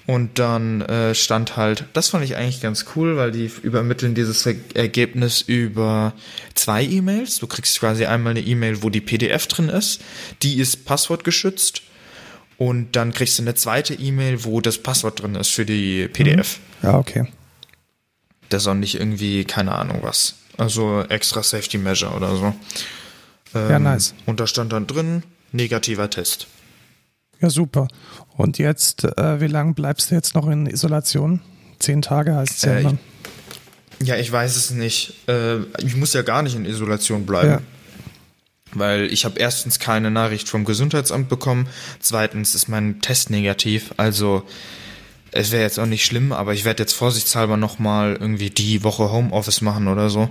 und 0.09 0.39
dann 0.39 0.81
äh, 0.81 1.13
stand 1.13 1.55
halt, 1.55 1.85
das 1.93 2.09
fand 2.09 2.23
ich 2.25 2.35
eigentlich 2.35 2.61
ganz 2.61 2.85
cool, 2.95 3.15
weil 3.15 3.31
die 3.31 3.51
übermitteln 3.61 4.15
dieses 4.15 4.43
Er- 4.45 4.55
Ergebnis 4.73 5.41
über 5.41 6.13
zwei 6.55 6.83
E-Mails. 6.83 7.37
Du 7.37 7.45
kriegst 7.45 7.79
quasi 7.79 8.05
einmal 8.05 8.31
eine 8.31 8.41
E-Mail, 8.41 8.81
wo 8.81 8.89
die 8.89 9.01
PDF 9.01 9.45
drin 9.45 9.69
ist, 9.69 10.01
die 10.41 10.55
ist 10.59 10.85
passwortgeschützt 10.85 11.83
und 12.57 12.95
dann 12.95 13.13
kriegst 13.13 13.37
du 13.37 13.43
eine 13.43 13.53
zweite 13.53 13.93
E-Mail, 13.93 14.43
wo 14.45 14.61
das 14.61 14.79
Passwort 14.79 15.21
drin 15.21 15.35
ist 15.35 15.49
für 15.49 15.65
die 15.65 16.07
PDF. 16.07 16.59
Ja, 16.81 16.97
okay. 16.97 17.27
Das 18.49 18.63
ist 18.63 18.67
auch 18.67 18.73
nicht 18.73 18.95
irgendwie, 18.95 19.43
keine 19.45 19.73
Ahnung 19.73 19.99
was. 20.01 20.35
Also 20.57 21.03
extra 21.07 21.43
Safety 21.43 21.77
Measure 21.77 22.13
oder 22.15 22.35
so. 22.35 22.53
Ähm, 23.53 23.69
Ja, 23.69 23.77
nice. 23.79 24.15
Und 24.25 24.39
da 24.39 24.47
stand 24.47 24.73
dann 24.73 24.87
drin, 24.87 25.21
negativer 25.51 26.09
Test. 26.09 26.47
Ja, 27.41 27.49
super. 27.49 27.87
Und 28.35 28.57
jetzt, 28.57 29.03
äh, 29.05 29.39
wie 29.41 29.47
lange 29.47 29.73
bleibst 29.73 30.11
du 30.11 30.15
jetzt 30.15 30.35
noch 30.35 30.47
in 30.47 30.65
Isolation? 30.67 31.41
Zehn 31.79 32.01
Tage 32.01 32.35
heißt 32.35 32.57
es 32.57 32.61
ja 32.63 32.73
Äh, 32.73 32.81
immer. 32.81 32.97
Ja, 34.03 34.15
ich 34.15 34.31
weiß 34.31 34.55
es 34.55 34.71
nicht. 34.71 35.13
Äh, 35.27 35.59
ich 35.83 35.95
muss 35.95 36.13
ja 36.13 36.21
gar 36.21 36.41
nicht 36.41 36.55
in 36.55 36.65
Isolation 36.65 37.25
bleiben. 37.25 37.49
Ja. 37.49 37.61
Weil 38.73 39.05
ich 39.11 39.25
habe 39.25 39.39
erstens 39.39 39.79
keine 39.79 40.11
Nachricht 40.11 40.47
vom 40.47 40.63
Gesundheitsamt 40.63 41.27
bekommen, 41.27 41.67
zweitens 41.99 42.53
ist 42.53 42.67
mein 42.67 43.01
Test 43.01 43.31
negativ, 43.31 43.95
also 43.97 44.43
es 45.31 45.51
wäre 45.51 45.63
jetzt 45.63 45.79
auch 45.79 45.87
nicht 45.87 46.05
schlimm, 46.05 46.31
aber 46.31 46.53
ich 46.53 46.65
werde 46.65 46.83
jetzt 46.83 46.93
vorsichtshalber 46.93 47.57
nochmal 47.57 48.15
irgendwie 48.19 48.51
die 48.51 48.83
Woche 48.83 49.11
Homeoffice 49.11 49.61
machen 49.61 49.87
oder 49.87 50.11
so 50.11 50.29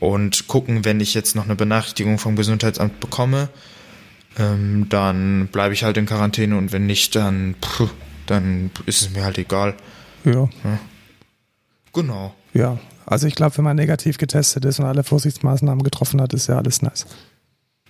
und 0.00 0.48
gucken, 0.48 0.84
wenn 0.84 0.98
ich 0.98 1.14
jetzt 1.14 1.36
noch 1.36 1.44
eine 1.44 1.54
Benachrichtigung 1.54 2.18
vom 2.18 2.34
Gesundheitsamt 2.34 2.98
bekomme, 2.98 3.48
ähm, 4.38 4.86
dann 4.88 5.48
bleibe 5.48 5.74
ich 5.74 5.84
halt 5.84 5.96
in 5.96 6.06
Quarantäne 6.06 6.56
und 6.56 6.72
wenn 6.72 6.86
nicht, 6.86 7.14
dann, 7.16 7.54
pff, 7.62 7.90
dann 8.26 8.70
ist 8.86 9.02
es 9.02 9.10
mir 9.10 9.24
halt 9.24 9.38
egal. 9.38 9.74
Ja. 10.24 10.48
Genau. 11.92 12.34
Ja. 12.54 12.78
Also 13.04 13.26
ich 13.26 13.34
glaube, 13.34 13.56
wenn 13.58 13.64
man 13.64 13.76
negativ 13.76 14.16
getestet 14.16 14.64
ist 14.64 14.78
und 14.78 14.86
alle 14.86 15.02
Vorsichtsmaßnahmen 15.02 15.82
getroffen 15.82 16.20
hat, 16.20 16.32
ist 16.32 16.46
ja 16.46 16.56
alles 16.56 16.82
nice. 16.82 17.06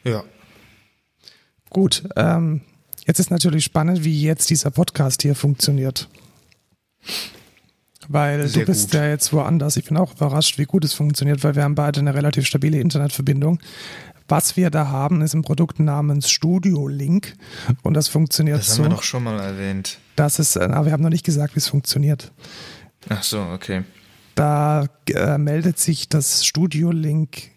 Ja. 0.05 0.25
Gut, 1.71 2.03
ähm, 2.17 2.63
jetzt 3.07 3.21
ist 3.21 3.31
natürlich 3.31 3.65
spannend, 3.65 4.05
wie 4.05 4.23
jetzt 4.23 4.51
dieser 4.51 4.71
Podcast 4.71 5.23
hier 5.23 5.35
funktioniert. 5.35 6.09
Weil 8.09 8.49
Sehr 8.49 8.63
du 8.63 8.67
bist 8.67 8.91
gut. 8.91 8.95
ja 8.95 9.09
jetzt 9.09 9.33
woanders. 9.33 9.77
Ich 9.77 9.85
bin 9.85 9.97
auch 9.97 10.15
überrascht, 10.15 10.59
wie 10.59 10.65
gut 10.65 10.85
es 10.85 10.93
funktioniert, 10.93 11.45
weil 11.45 11.55
wir 11.55 11.63
haben 11.63 11.75
beide 11.75 12.01
eine 12.01 12.15
relativ 12.15 12.47
stabile 12.47 12.81
Internetverbindung. 12.81 13.61
Was 14.29 14.57
wir 14.57 14.71
da 14.71 14.89
haben, 14.89 15.21
ist 15.23 15.35
ein 15.35 15.43
Produkt 15.43 15.81
namens 15.81 16.31
Studio 16.31 16.89
Link 16.89 17.35
und 17.83 17.95
das 17.95 18.09
funktioniert 18.09 18.59
Das 18.59 18.71
haben 18.71 18.77
so, 18.77 18.83
wir 18.85 18.91
doch 18.91 19.03
schon 19.03 19.25
mal 19.25 19.39
erwähnt. 19.41 19.99
dass 20.17 20.39
es, 20.39 20.57
äh, 20.57 20.61
aber 20.61 20.87
wir 20.87 20.93
haben 20.93 21.03
noch 21.03 21.11
nicht 21.11 21.25
gesagt, 21.25 21.55
wie 21.55 21.59
es 21.59 21.69
funktioniert. 21.69 22.33
Ach 23.09 23.23
so, 23.23 23.41
okay. 23.53 23.83
Da 24.35 24.87
äh, 25.09 25.37
meldet 25.39 25.79
sich 25.79 26.09
das 26.09 26.47
Studio 26.47 26.91
Link 26.91 27.51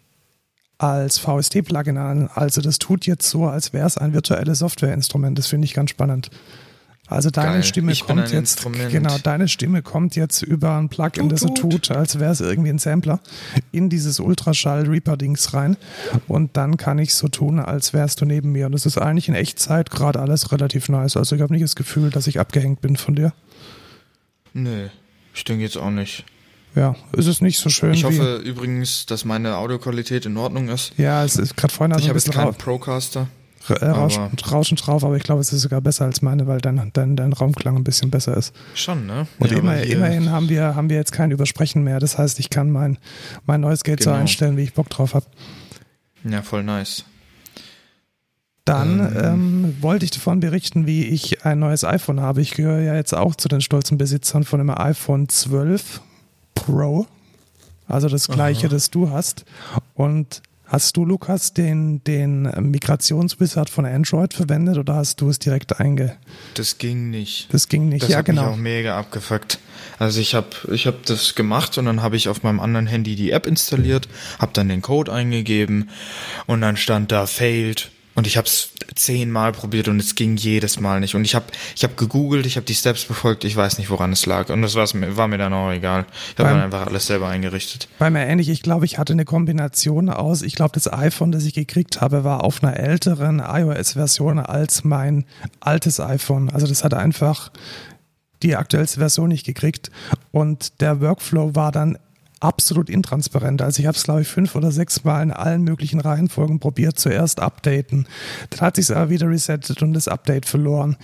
als 0.78 1.20
VST-Plugin 1.20 1.98
an. 1.98 2.30
Also 2.34 2.62
das 2.62 2.80
tut 2.80 3.06
jetzt 3.06 3.30
so, 3.30 3.48
als 3.48 3.72
wäre 3.72 3.88
es 3.88 3.98
ein 3.98 4.14
virtuelles 4.14 4.60
Softwareinstrument. 4.60 5.38
Das 5.38 5.48
finde 5.48 5.66
ich 5.66 5.74
ganz 5.74 5.92
spannend. 5.92 6.30
Also 7.08 7.30
deine 7.30 7.54
Geil. 7.54 7.64
Stimme 7.64 7.92
Ich 7.92 8.06
kommt 8.06 8.22
jetzt, 8.22 8.34
Instrument. 8.34 8.92
genau, 8.92 9.18
deine 9.22 9.48
Stimme 9.48 9.84
kommt 9.84 10.16
jetzt 10.16 10.42
über 10.42 10.76
ein 10.78 10.90
Plugin, 10.90 11.30
das 11.30 11.42
so 11.42 11.50
tut. 11.50 11.92
als 11.92 12.20
wäre 12.20 12.32
es 12.32 12.42
irgendwie 12.42 12.72
ein 12.72 12.80
Sampler, 12.80 13.20
in 13.72 13.90
dieses 13.90 14.20
Ultraschall-Reaper-Dings 14.20 15.54
rein. 15.54 15.78
Und 16.28 16.58
dann 16.58 16.78
kann 16.78 16.98
ich 16.98 17.14
so 17.14 17.28
tun, 17.28 17.60
als 17.60 17.94
wärst 17.94 18.22
du 18.22 18.26
neben 18.26 18.52
mir. 18.52 18.66
Und 18.66 18.72
das 18.72 18.88
ist 18.88 18.98
eigentlich 18.98 19.28
in 19.28 19.36
Echtzeit 19.36 19.92
gerade 19.92 20.20
alles 20.20 20.52
relativ 20.52 20.90
nice. 20.90 21.16
Also 21.16 21.36
ich 21.36 21.42
habe 21.44 21.54
nicht 21.54 21.64
das 21.64 21.76
Gefühl, 21.76 22.10
dass 22.10 22.26
ich 22.26 22.40
abgehängt 22.40 22.82
bin 22.82 22.96
von 22.96 23.16
dir. 23.16 23.34
Nö, 24.54 24.88
ich 25.34 25.44
denke 25.44 25.64
jetzt 25.64 25.78
auch 25.78 25.92
nicht. 25.92 26.26
Ja, 26.76 26.96
es 27.16 27.28
ist 27.28 27.42
nicht 27.42 27.58
so 27.60 27.70
schön 27.70 27.94
Ich 27.94 28.04
hoffe 28.04 28.38
übrigens, 28.38 29.06
dass 29.06 29.24
meine 29.24 29.56
Audioqualität 29.58 30.26
in 30.26 30.36
Ordnung 30.38 30.68
ist. 30.70 30.92
Ja, 30.98 31.24
es 31.24 31.38
ist 31.38 31.56
gerade 31.56 31.74
vorhin 31.74 31.94
also 31.94 32.04
Ich 32.04 32.10
habe 32.10 32.20
jetzt 32.20 32.32
keinen 32.32 32.54
Procaster. 32.56 33.28
Äh, 33.70 33.86
Rauschen, 33.86 34.24
aber- 34.24 34.52
Rauschen 34.52 34.78
drauf, 34.78 35.04
aber 35.04 35.18
ich 35.18 35.24
glaube, 35.24 35.42
es 35.42 35.52
ist 35.54 35.62
sogar 35.62 35.82
besser 35.82 36.06
als 36.06 36.22
meine, 36.22 36.48
weil 36.48 36.60
dein, 36.60 36.92
dein, 36.94 37.16
dein 37.16 37.34
Raumklang 37.34 37.76
ein 37.78 37.84
bisschen 37.84 38.12
besser 38.12 38.36
ist. 38.38 38.54
Schon, 38.74 39.06
ne? 39.06 39.28
Und 39.40 39.52
Ja, 39.52 39.58
immer, 39.58 39.82
immerhin 39.82 40.30
haben 40.32 40.50
wir, 40.50 40.76
haben 40.76 40.90
wir 40.90 40.98
jetzt 40.98 41.12
kein 41.12 41.32
Übersprechen 41.32 41.84
mehr. 41.84 42.00
Das 42.00 42.18
heißt, 42.18 42.40
ich 42.40 42.50
kann 42.50 42.72
mein, 42.72 42.98
mein 43.46 43.62
neues 43.62 43.84
Geld 43.84 44.02
so 44.04 44.10
Genau. 44.10 44.22
einstellen, 44.22 44.58
wie 44.58 44.64
ich 44.64 44.74
Bock 44.74 44.90
drauf 44.90 45.14
habe. 45.14 45.26
Ja, 46.24 46.42
voll 46.42 46.64
nice. 46.64 47.06
Dann 48.66 49.00
Ähm. 49.00 49.24
ähm, 49.24 49.76
wollte 49.82 50.06
ich 50.06 50.12
davon 50.12 50.40
berichten, 50.40 50.88
wie 50.88 51.06
ich 51.06 51.46
ein 51.46 51.60
neues 51.60 51.84
iPhone 51.84 52.20
habe. 52.20 52.42
Ich 52.42 52.52
gehöre 52.52 52.80
ja 52.82 52.96
jetzt 52.96 53.14
auch 53.14 53.36
zu 53.36 53.48
den 53.48 53.62
stolzen 53.62 53.98
Besitzern 54.00 54.44
von 54.44 54.60
einem 54.60 54.72
iPhone 54.72 55.30
12 55.30 56.02
Pro. 56.56 57.06
Also 57.88 58.10
das 58.10 58.28
gleiche, 58.28 58.68
das 58.68 58.90
du 58.90 59.12
hast. 59.12 59.46
Und 59.94 60.42
Hast 60.68 60.98
du, 60.98 61.06
Lukas, 61.06 61.54
den, 61.54 62.04
den 62.06 62.44
Migrationswizard 62.72 63.70
von 63.70 63.86
Android 63.86 64.34
verwendet 64.34 64.78
oder 64.78 64.96
hast 64.96 65.22
du 65.22 65.30
es 65.30 65.38
direkt 65.38 65.80
einge... 65.80 66.16
Das 66.56 66.80
ging 66.80 67.12
nicht. 67.12 67.54
Das 67.54 67.68
ging 67.68 67.88
nicht, 67.88 68.04
Das 68.04 68.10
ja 68.10 68.18
hat 68.18 68.26
genau. 68.26 68.44
mich 68.44 68.52
auch 68.52 68.58
mega 68.58 68.98
abgefuckt. 68.98 69.60
Also 70.00 70.20
ich 70.20 70.34
habe 70.34 70.48
ich 70.72 70.88
hab 70.88 71.06
das 71.06 71.36
gemacht 71.36 71.78
und 71.78 71.86
dann 71.86 72.02
habe 72.02 72.16
ich 72.16 72.30
auf 72.30 72.44
meinem 72.44 72.60
anderen 72.60 72.88
Handy 72.88 73.16
die 73.16 73.32
App 73.32 73.46
installiert, 73.46 74.10
habe 74.40 74.52
dann 74.54 74.68
den 74.68 74.82
Code 74.82 75.14
eingegeben 75.14 75.90
und 76.48 76.62
dann 76.62 76.78
stand 76.78 77.12
da 77.12 77.28
failed 77.28 77.92
und 78.16 78.28
ich 78.28 78.38
habe 78.38 78.48
es 78.48 78.70
zehnmal 78.96 79.52
probiert 79.52 79.90
und 79.90 80.00
es 80.00 80.16
ging 80.16 80.38
jedes 80.38 80.80
Mal 80.80 81.02
nicht. 81.02 81.16
Und 81.16 81.26
ich 81.26 81.36
habe 81.36 81.46
ich 81.76 81.84
hab 81.84 81.98
gegoogelt, 81.98 82.46
ich 82.46 82.56
habe 82.56 82.66
die 82.66 82.74
Steps 82.74 83.04
befolgt, 83.04 83.44
ich 83.44 83.56
weiß 83.56 83.78
nicht, 83.78 83.90
woran 83.90 84.14
es 84.14 84.26
lag. 84.26 84.50
Und 84.50 84.62
das 84.62 84.76
war's 84.76 84.94
mir, 84.94 85.18
war 85.18 85.28
mir 85.28 85.38
dann 85.38 85.54
auch 85.54 85.72
egal. 85.72 86.06
Ich 86.32 86.40
habe 86.40 86.50
dann 86.50 86.62
einfach 86.62 86.88
alles 86.88 87.08
selber 87.08 87.28
eingerichtet. 87.28 87.90
Bei 88.00 88.10
mir 88.10 88.26
ähnlich, 88.26 88.48
ich 88.48 88.62
glaube, 88.62 88.86
ich 88.86 88.98
hatte 88.98 89.12
eine 89.12 89.26
Kombination 89.26 90.10
aus, 90.10 90.42
ich 90.44 90.56
glaube, 90.56 90.72
das 90.74 90.92
iPhone, 90.92 91.34
das 91.34 91.44
ich 91.44 91.54
gekriegt 91.54 92.00
habe, 92.00 92.24
war 92.24 92.44
auf 92.46 92.64
einer 92.64 92.78
älteren 92.78 93.40
iOS-Version 93.46 94.40
als 94.40 94.86
mein 94.86 95.26
altes 95.60 96.00
iPhone. 96.00 96.50
Also 96.50 96.68
das 96.68 96.86
hat 96.86 96.94
einfach 96.94 97.52
die 98.44 98.56
aktuellste 98.56 99.00
Version 99.00 99.30
nicht 99.30 99.46
gekriegt 99.46 99.92
und 100.32 100.80
der 100.82 101.02
Workflow 101.02 101.56
war 101.56 101.72
dann 101.72 101.98
absolut 102.46 102.90
intransparent. 102.90 103.62
Also 103.62 103.82
ich 103.82 103.88
habe 103.88 103.98
es, 103.98 104.04
glaube 104.04 104.22
ich, 104.22 104.28
fünf 104.28 104.56
oder 104.56 104.72
sechs 104.72 105.04
Mal 105.04 105.24
in 105.24 105.32
allen 105.32 105.64
möglichen 105.64 106.00
Reihenfolgen 106.00 106.60
probiert. 106.60 107.00
Zuerst 107.00 107.40
updaten, 107.40 108.08
dann 108.52 108.62
hat 108.62 108.76
sich 108.76 108.96
aber 108.96 109.10
wieder 109.10 109.28
resettet 109.30 109.82
und 109.82 109.94
das 109.94 110.08
Update 110.08 110.46
verloren. 110.46 110.96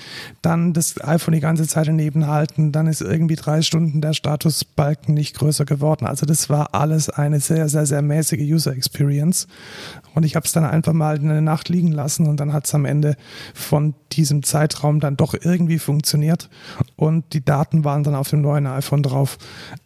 Dann 0.42 0.74
das 0.74 1.04
iPhone 1.04 1.34
die 1.34 1.40
ganze 1.40 1.68
Zeit 1.68 1.88
daneben 1.88 2.28
halten, 2.28 2.72
dann 2.72 2.88
ist 2.88 3.02
irgendwie 3.02 3.36
drei 3.36 3.62
Stunden 3.62 4.02
der 4.02 4.14
Statusbalken 4.14 5.14
nicht 5.14 5.38
größer 5.38 5.66
geworden. 5.66 6.06
Also 6.06 6.26
das 6.26 6.50
war 6.50 6.76
alles 6.76 7.10
eine 7.10 7.40
sehr, 7.40 7.68
sehr, 7.70 7.86
sehr 7.86 8.02
mäßige 8.02 8.42
User 8.42 8.74
Experience. 8.74 9.48
Und 10.14 10.24
ich 10.24 10.36
habe 10.36 10.46
es 10.46 10.52
dann 10.52 10.66
einfach 10.66 10.94
mal 10.94 11.18
in 11.18 11.30
der 11.30 11.42
Nacht 11.42 11.70
liegen 11.70 11.92
lassen 11.92 12.28
und 12.28 12.40
dann 12.40 12.54
hat 12.54 12.66
es 12.66 12.76
am 12.76 12.86
Ende 12.86 13.16
von 13.54 13.96
diesem 14.12 14.44
Zeitraum 14.44 15.00
dann 15.00 15.18
doch 15.18 15.34
irgendwie 15.34 15.80
funktioniert 15.80 16.50
und 16.96 17.34
die 17.34 17.44
Daten 17.44 17.84
waren 17.84 18.04
dann 18.04 18.16
auf 18.16 18.30
dem 18.30 18.42
neuen 18.42 18.68
iPhone 18.68 19.04
drauf. 19.04 19.38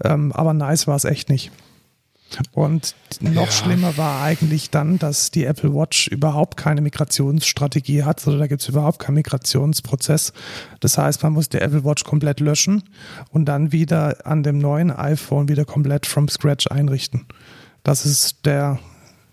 Ähm, 0.03 0.31
aber 0.31 0.53
nice 0.53 0.88
war 0.88 0.95
es 0.95 1.05
echt 1.05 1.29
nicht. 1.29 1.44
Und 2.53 2.96
noch 3.22 3.46
Ja. 3.46 3.51
schlimmer 3.51 3.98
war 3.98 4.22
eigentlich 4.22 4.70
dann, 4.70 5.00
dass 5.00 5.32
die 5.32 5.46
Apple 5.46 5.74
Watch 5.74 6.08
überhaupt 6.08 6.58
keine 6.58 6.82
Migrationsstrategie 6.82 8.03
hat, 8.03 8.25
oder 8.27 8.38
da 8.39 8.48
gibt 8.48 8.62
es 8.62 8.67
überhaupt 8.67 9.00
keinen 9.00 9.15
Migrationsprozess. 9.15 10.34
Das 10.79 10.98
heißt, 10.98 11.24
man 11.24 11.34
muss 11.34 11.50
die 11.50 11.60
Apple 11.60 11.86
Watch 11.86 12.03
komplett 12.03 12.39
löschen 12.39 12.84
und 13.29 13.46
dann 13.46 13.72
wieder 13.72 14.25
an 14.25 14.44
dem 14.44 14.58
neuen 14.58 14.91
iPhone 14.91 15.48
wieder 15.48 15.65
komplett 15.65 16.05
from 16.08 16.27
scratch 16.27 16.67
einrichten. 16.67 17.25
Das 17.84 18.05
ist 18.05 18.46
der, 18.46 18.79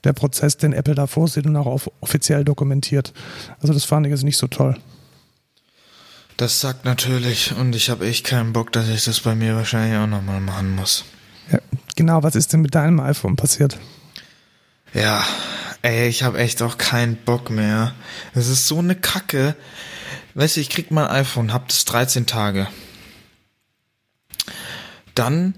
der 0.04 0.12
Prozess, 0.12 0.56
den 0.58 0.72
Apple 0.72 0.94
da 0.94 1.06
vorsieht 1.06 1.46
und 1.46 1.56
auch 1.56 1.86
offiziell 2.00 2.44
dokumentiert. 2.44 3.12
Also 3.60 3.72
das 3.72 3.84
fand 3.84 4.06
ich 4.06 4.10
jetzt 4.10 4.24
nicht 4.24 4.36
so 4.36 4.46
toll. 4.46 4.76
Das 6.36 6.60
sagt 6.60 6.84
natürlich 6.84 7.54
und 7.56 7.74
ich 7.74 7.90
habe 7.90 8.06
echt 8.06 8.24
keinen 8.26 8.52
Bock, 8.52 8.72
dass 8.72 8.88
ich 8.88 9.04
das 9.04 9.20
bei 9.20 9.34
mir 9.34 9.54
wahrscheinlich 9.56 9.98
auch 9.98 10.06
nochmal 10.06 10.40
machen 10.40 10.74
muss. 10.74 11.04
Ja, 11.50 11.58
genau, 11.96 12.22
was 12.22 12.34
ist 12.34 12.52
denn 12.52 12.60
mit 12.60 12.74
deinem 12.74 13.00
iPhone 13.00 13.36
passiert? 13.36 13.78
Ja, 14.94 15.24
ey, 15.82 16.08
ich 16.08 16.22
habe 16.22 16.38
echt 16.38 16.62
auch 16.62 16.78
keinen 16.78 17.16
Bock 17.16 17.50
mehr. 17.50 17.94
Es 18.34 18.48
ist 18.48 18.66
so 18.66 18.78
eine 18.78 18.94
Kacke. 18.94 19.56
Weißt 20.34 20.56
du, 20.56 20.60
ich 20.60 20.70
krieg 20.70 20.90
mein 20.90 21.06
iPhone, 21.06 21.52
hab 21.52 21.68
das 21.68 21.84
13 21.84 22.26
Tage. 22.26 22.68
Dann 25.14 25.54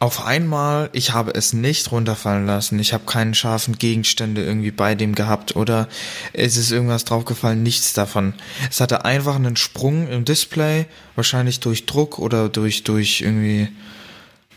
auf 0.00 0.24
einmal, 0.24 0.90
ich 0.92 1.12
habe 1.12 1.32
es 1.34 1.52
nicht 1.52 1.90
runterfallen 1.90 2.46
lassen. 2.46 2.78
Ich 2.78 2.92
habe 2.92 3.04
keinen 3.04 3.34
scharfen 3.34 3.78
Gegenstände 3.78 4.44
irgendwie 4.44 4.70
bei 4.70 4.94
dem 4.94 5.14
gehabt 5.14 5.56
oder 5.56 5.88
es 6.32 6.56
ist 6.56 6.70
irgendwas 6.70 7.04
draufgefallen, 7.04 7.64
nichts 7.64 7.94
davon. 7.94 8.34
Es 8.70 8.80
hatte 8.80 9.04
einfach 9.04 9.34
einen 9.34 9.56
Sprung 9.56 10.06
im 10.06 10.24
Display, 10.24 10.86
wahrscheinlich 11.16 11.58
durch 11.58 11.86
Druck 11.86 12.20
oder 12.20 12.48
durch 12.48 12.84
durch 12.84 13.22
irgendwie 13.22 13.68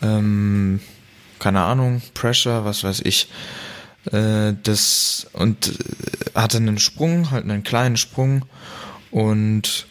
ähm, 0.03 0.79
keine 1.41 1.61
Ahnung, 1.61 2.01
Pressure, 2.13 2.63
was 2.65 2.83
weiß 2.83 3.01
ich. 3.01 3.27
Äh, 4.11 4.53
das 4.63 5.27
und 5.33 5.67
äh, 5.67 6.39
hatte 6.39 6.57
einen 6.57 6.79
Sprung, 6.79 7.31
halt 7.31 7.43
einen 7.43 7.63
kleinen 7.63 7.97
Sprung 7.97 8.45
und 9.09 9.87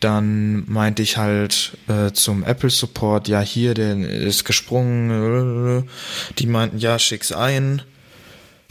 dann 0.00 0.70
meinte 0.70 1.02
ich 1.02 1.16
halt 1.16 1.76
äh, 1.88 2.12
zum 2.12 2.44
Apple 2.44 2.70
Support, 2.70 3.26
ja 3.28 3.40
hier, 3.40 3.74
der 3.74 3.96
ist 3.98 4.44
gesprungen. 4.44 5.88
Die 6.38 6.46
meinten, 6.46 6.78
ja, 6.78 6.98
schick's 7.00 7.32
ein. 7.32 7.82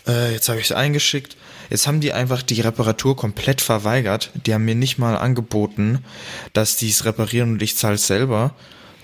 Äh, 0.08 0.32
jetzt 0.32 0.48
habe 0.48 0.60
ich 0.60 0.68
es 0.68 0.72
eingeschickt. 0.72 1.36
Jetzt 1.70 1.86
haben 1.86 2.00
die 2.00 2.14
einfach 2.14 2.44
die 2.44 2.62
Reparatur 2.62 3.18
komplett 3.18 3.60
verweigert. 3.60 4.32
Die 4.46 4.54
haben 4.54 4.64
mir 4.64 4.76
nicht 4.76 5.00
mal 5.00 5.18
angeboten, 5.18 6.06
dass 6.54 6.78
die 6.78 6.90
es 6.90 7.04
reparieren 7.04 7.54
und 7.54 7.62
ich 7.62 7.76
zahle 7.76 7.98
selber, 7.98 8.56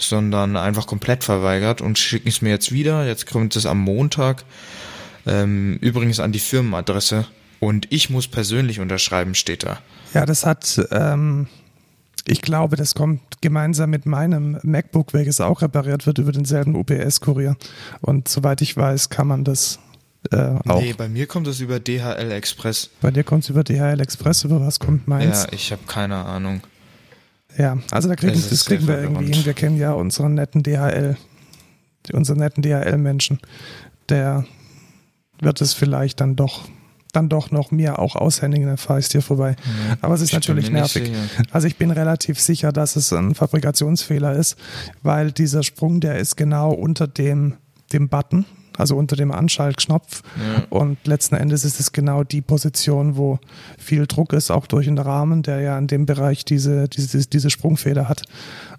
sondern 0.03 0.57
einfach 0.57 0.87
komplett 0.87 1.23
verweigert 1.23 1.81
und 1.81 1.97
schicken 1.97 2.29
es 2.29 2.41
mir 2.41 2.49
jetzt 2.49 2.71
wieder. 2.71 3.05
Jetzt 3.05 3.25
kommt 3.27 3.55
es 3.55 3.65
am 3.65 3.79
Montag. 3.79 4.43
Ähm, 5.25 5.77
übrigens 5.81 6.19
an 6.19 6.31
die 6.31 6.39
Firmenadresse. 6.39 7.25
Und 7.59 7.87
ich 7.91 8.09
muss 8.09 8.27
persönlich 8.27 8.79
unterschreiben, 8.79 9.35
steht 9.35 9.63
da. 9.63 9.79
Ja, 10.13 10.25
das 10.25 10.45
hat, 10.45 10.85
ähm, 10.91 11.47
ich 12.25 12.41
glaube, 12.41 12.75
das 12.75 12.93
kommt 12.93 13.21
gemeinsam 13.41 13.89
mit 13.89 14.05
meinem 14.05 14.59
MacBook, 14.63 15.13
welches 15.13 15.39
auch 15.39 15.61
repariert 15.61 16.05
wird, 16.05 16.17
über 16.17 16.33
denselben 16.33 16.75
UPS-Kurier. 16.75 17.55
Und 18.01 18.27
soweit 18.27 18.61
ich 18.61 18.75
weiß, 18.75 19.09
kann 19.09 19.27
man 19.27 19.45
das 19.45 19.79
äh, 20.31 20.37
auch. 20.67 20.81
Nee, 20.81 20.93
bei 20.93 21.09
mir 21.09 21.27
kommt 21.27 21.47
es 21.47 21.59
über 21.59 21.79
DHL 21.79 22.31
Express. 22.31 22.89
Bei 23.01 23.11
dir 23.11 23.23
kommt 23.23 23.43
es 23.43 23.49
über 23.49 23.63
DHL 23.63 23.99
Express, 23.99 24.43
über 24.43 24.61
was 24.61 24.79
kommt 24.79 25.07
meins? 25.07 25.43
Ja, 25.43 25.53
ich 25.53 25.71
habe 25.71 25.81
keine 25.87 26.15
Ahnung. 26.15 26.61
Ja, 27.57 27.77
also 27.91 28.09
da 28.09 28.15
kriegen, 28.15 28.33
das 28.33 28.65
kriegen 28.65 28.87
wir 28.87 28.99
irgendwie 28.99 29.31
hin. 29.31 29.45
Wir 29.45 29.53
kennen 29.53 29.77
ja 29.77 29.93
unseren 29.93 30.33
netten 30.33 30.63
DHL, 30.63 31.17
unseren 32.11 32.39
netten 32.39 32.63
DHL-Menschen. 32.63 33.39
Der 34.09 34.45
wird 35.39 35.61
es 35.61 35.73
vielleicht 35.73 36.21
dann 36.21 36.35
doch, 36.35 36.65
dann 37.11 37.29
doch 37.29 37.51
noch 37.51 37.71
mir 37.71 37.99
auch 37.99 38.15
aushändigen, 38.15 38.67
dann 38.67 38.77
fahre 38.77 38.99
ich 38.99 39.09
dir 39.09 39.21
vorbei. 39.21 39.55
Aber 40.01 40.15
es 40.15 40.21
ist 40.21 40.33
natürlich 40.33 40.71
nervig. 40.71 41.07
sicher. 41.07 41.17
Also 41.51 41.67
ich 41.67 41.77
bin 41.77 41.91
relativ 41.91 42.39
sicher, 42.39 42.71
dass 42.71 42.95
es 42.95 43.13
ein 43.13 43.35
Fabrikationsfehler 43.35 44.33
ist, 44.33 44.57
weil 45.03 45.31
dieser 45.31 45.63
Sprung, 45.63 45.99
der 45.99 46.17
ist 46.17 46.35
genau 46.35 46.71
unter 46.71 47.07
dem, 47.07 47.55
dem 47.91 48.09
Button, 48.09 48.45
also 48.77 48.95
unter 48.95 49.15
dem 49.15 49.31
Anschaltknopf. 49.31 50.21
Ja. 50.37 50.63
Und 50.69 50.97
letzten 51.05 51.35
Endes 51.35 51.63
ist 51.65 51.79
es 51.79 51.91
genau 51.91 52.23
die 52.23 52.41
Position, 52.41 53.17
wo 53.17 53.39
viel 53.77 54.07
Druck 54.07 54.33
ist, 54.33 54.51
auch 54.51 54.67
durch 54.67 54.85
den 54.85 54.97
Rahmen, 54.97 55.43
der 55.43 55.61
ja 55.61 55.77
in 55.77 55.87
dem 55.87 56.05
Bereich 56.05 56.45
diese, 56.45 56.87
diese, 56.87 57.27
diese 57.27 57.49
Sprungfeder 57.49 58.09
hat. 58.09 58.23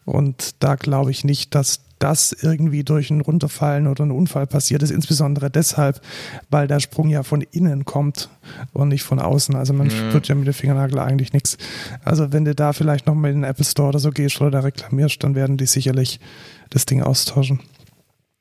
Und 0.04 0.56
da 0.62 0.74
glaube 0.76 1.10
ich 1.10 1.24
nicht, 1.24 1.54
dass 1.54 1.80
das 2.00 2.32
irgendwie 2.32 2.84
durch 2.84 3.08
ein 3.10 3.22
Runterfallen 3.22 3.86
oder 3.86 4.02
einen 4.02 4.10
Unfall 4.10 4.46
passiert 4.46 4.82
ist, 4.82 4.90
insbesondere 4.90 5.48
deshalb, 5.48 6.02
weil 6.50 6.66
der 6.66 6.80
Sprung 6.80 7.08
ja 7.08 7.22
von 7.22 7.40
innen 7.40 7.86
kommt 7.86 8.28
und 8.74 8.88
nicht 8.88 9.04
von 9.04 9.18
außen. 9.20 9.54
Also 9.54 9.72
man 9.72 9.88
Ja. 9.88 10.10
tut 10.10 10.28
ja 10.28 10.34
mit 10.34 10.46
dem 10.46 10.52
Fingernagel 10.52 10.98
eigentlich 10.98 11.32
nichts. 11.32 11.56
Also 12.04 12.32
wenn 12.32 12.44
du 12.44 12.54
da 12.54 12.74
vielleicht 12.74 13.06
noch 13.06 13.14
mal 13.14 13.28
in 13.30 13.36
den 13.36 13.44
Apple 13.44 13.64
Store 13.64 13.88
oder 13.88 14.00
so 14.00 14.10
gehst 14.10 14.38
oder 14.40 14.50
da 14.50 14.60
reklamierst, 14.60 15.22
dann 15.24 15.34
werden 15.34 15.56
die 15.56 15.66
sicherlich 15.66 16.20
das 16.68 16.84
Ding 16.84 17.00
austauschen. 17.02 17.60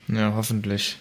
Ja, 0.09 0.33
hoffentlich. 0.35 0.97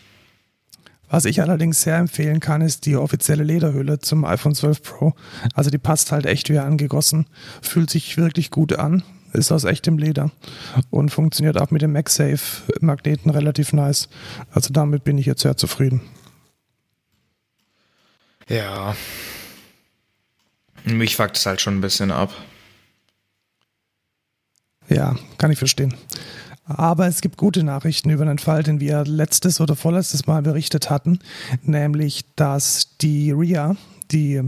Was 1.12 1.26
ich 1.26 1.42
allerdings 1.42 1.82
sehr 1.82 1.98
empfehlen 1.98 2.40
kann, 2.40 2.62
ist 2.62 2.86
die 2.86 2.96
offizielle 2.96 3.44
Lederhülle 3.44 3.98
zum 3.98 4.24
iPhone 4.24 4.54
12 4.54 4.82
Pro. 4.82 5.12
Also 5.52 5.68
die 5.68 5.76
passt 5.76 6.10
halt 6.10 6.24
echt 6.24 6.48
wie 6.48 6.58
angegossen, 6.58 7.26
fühlt 7.60 7.90
sich 7.90 8.16
wirklich 8.16 8.50
gut 8.50 8.72
an, 8.72 9.02
ist 9.34 9.52
aus 9.52 9.64
echtem 9.64 9.98
Leder 9.98 10.30
und 10.88 11.10
funktioniert 11.10 11.60
auch 11.60 11.70
mit 11.70 11.82
dem 11.82 11.92
MagSafe-Magneten 11.92 13.30
relativ 13.30 13.74
nice. 13.74 14.08
Also 14.52 14.72
damit 14.72 15.04
bin 15.04 15.18
ich 15.18 15.26
jetzt 15.26 15.42
sehr 15.42 15.58
zufrieden. 15.58 16.00
Ja. 18.48 18.96
Mich 20.84 21.16
fuckt 21.16 21.36
es 21.36 21.44
halt 21.44 21.60
schon 21.60 21.76
ein 21.76 21.82
bisschen 21.82 22.10
ab. 22.10 22.32
Ja, 24.88 25.14
kann 25.36 25.50
ich 25.50 25.58
verstehen. 25.58 25.94
Aber 26.64 27.06
es 27.08 27.20
gibt 27.20 27.36
gute 27.38 27.64
Nachrichten 27.64 28.10
über 28.10 28.22
einen 28.22 28.38
Fall, 28.38 28.62
den 28.62 28.78
wir 28.80 29.04
letztes 29.04 29.60
oder 29.60 29.74
vorletztes 29.76 30.26
Mal 30.26 30.42
berichtet 30.42 30.90
hatten, 30.90 31.18
nämlich 31.62 32.24
dass 32.36 32.96
die 32.98 33.32
RIA, 33.32 33.76
die 34.10 34.42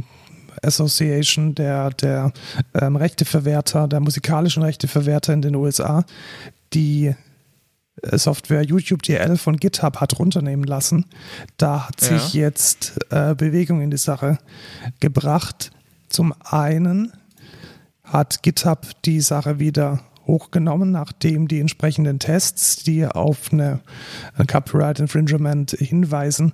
Association 0.63 1.55
der, 1.55 1.91
der 1.91 2.33
ähm, 2.75 2.97
Rechteverwerter, 2.97 3.89
der 3.89 4.01
musikalischen 4.01 4.63
Rechteverwerter 4.63 5.33
in 5.33 5.43
den 5.43 5.57
USA, 5.57 6.05
die 6.73 7.15
äh, 8.03 8.19
Software 8.19 8.63
YouTube 8.63 9.03
DL 9.03 9.37
von 9.37 9.57
GitHub 9.57 9.97
hat 10.01 10.19
runternehmen 10.19 10.65
lassen. 10.65 11.07
Da 11.57 11.89
hat 11.89 12.01
Ja. 12.03 12.19
sich 12.19 12.35
jetzt 12.35 12.97
äh, 13.11 13.35
Bewegung 13.35 13.81
in 13.81 13.91
die 13.91 13.97
Sache 13.99 14.39
gebracht. 15.01 15.73
Zum 16.09 16.33
einen 16.45 17.13
hat 18.05 18.43
GitHub 18.45 18.87
die 19.05 19.21
Sache 19.21 19.59
wieder 19.59 20.01
hochgenommen, 20.27 20.91
nachdem 20.91 21.49
die 21.49 21.61
entsprechenden 21.61 22.19
Tests, 22.19 22.83
die 22.83 23.07
auf 23.07 23.53
eine, 23.53 23.81
ein 24.37 24.47
Copyright 24.47 25.01
Infringement 25.01 25.71
hinweisen, 25.73 26.53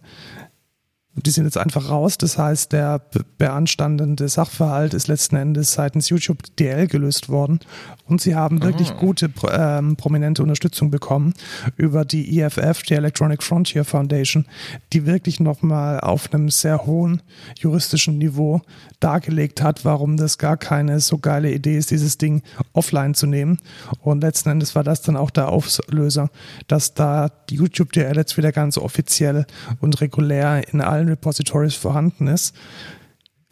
Die 1.17 1.31
sind 1.31 1.45
jetzt 1.45 1.59
einfach 1.59 1.91
raus. 1.91 2.19
Das 2.19 2.39
heißt, 2.39 2.73
der 2.73 3.03
beanstandende 3.37 4.29
Sachverhalt 4.29 4.95
ist 4.95 5.09
letzten 5.09 5.37
Endes 5.37 5.73
seitens 5.73 6.09
YouTube 6.09 6.39
DL 6.57 6.87
gelöst 6.87 7.29
worden. 7.29 7.59
Und 8.07 8.21
sie 8.21 8.35
haben 8.35 8.63
wirklich 8.63 8.97
gute, 8.97 9.31
ähm, 9.53 9.97
prominente 9.97 10.43
Unterstützung 10.43 10.91
bekommen 10.91 11.35
über 11.77 12.05
die 12.05 12.41
EFF, 12.41 12.83
die 12.83 12.95
Electronic 12.95 13.43
Frontier 13.43 13.85
Foundation, 13.85 14.47
die 14.93 15.07
wirklich 15.07 15.41
nochmal 15.41 16.01
auf 16.01 16.33
einem 16.33 16.49
sehr 16.49 16.87
hohen 16.87 17.23
juristischen 17.59 18.19
Niveau 18.19 18.63
dargelegt 19.01 19.63
hat, 19.63 19.85
warum 19.85 20.17
das 20.17 20.39
gar 20.39 20.57
keine 20.57 21.01
so 21.01 21.19
geile 21.19 21.53
Idee 21.53 21.77
ist, 21.77 21.91
dieses 21.91 22.19
Ding 22.19 22.43
offline 22.73 23.15
zu 23.15 23.27
nehmen. 23.27 23.59
Und 24.01 24.23
letzten 24.23 24.51
Endes 24.51 24.75
war 24.75 24.85
das 24.85 25.03
dann 25.03 25.17
auch 25.17 25.31
der 25.31 25.49
Auslöser, 25.49 26.31
dass 26.69 26.95
da 26.95 27.31
die 27.49 27.57
YouTube 27.57 27.93
DL 27.93 28.17
jetzt 28.17 28.37
wieder 28.37 28.53
ganz 28.53 28.79
offiziell 28.79 29.47
und 29.81 30.01
regulär 30.01 30.69
in 30.73 30.81
allen 30.81 31.00
Repositories 31.09 31.75
vorhanden 31.75 32.27
ist. 32.27 32.55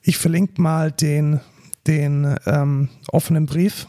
Ich 0.02 0.19
verlinke 0.19 0.61
mal 0.61 0.90
den, 0.90 1.40
den 1.87 2.37
ähm, 2.47 2.88
offenen 3.11 3.47
Brief 3.47 3.87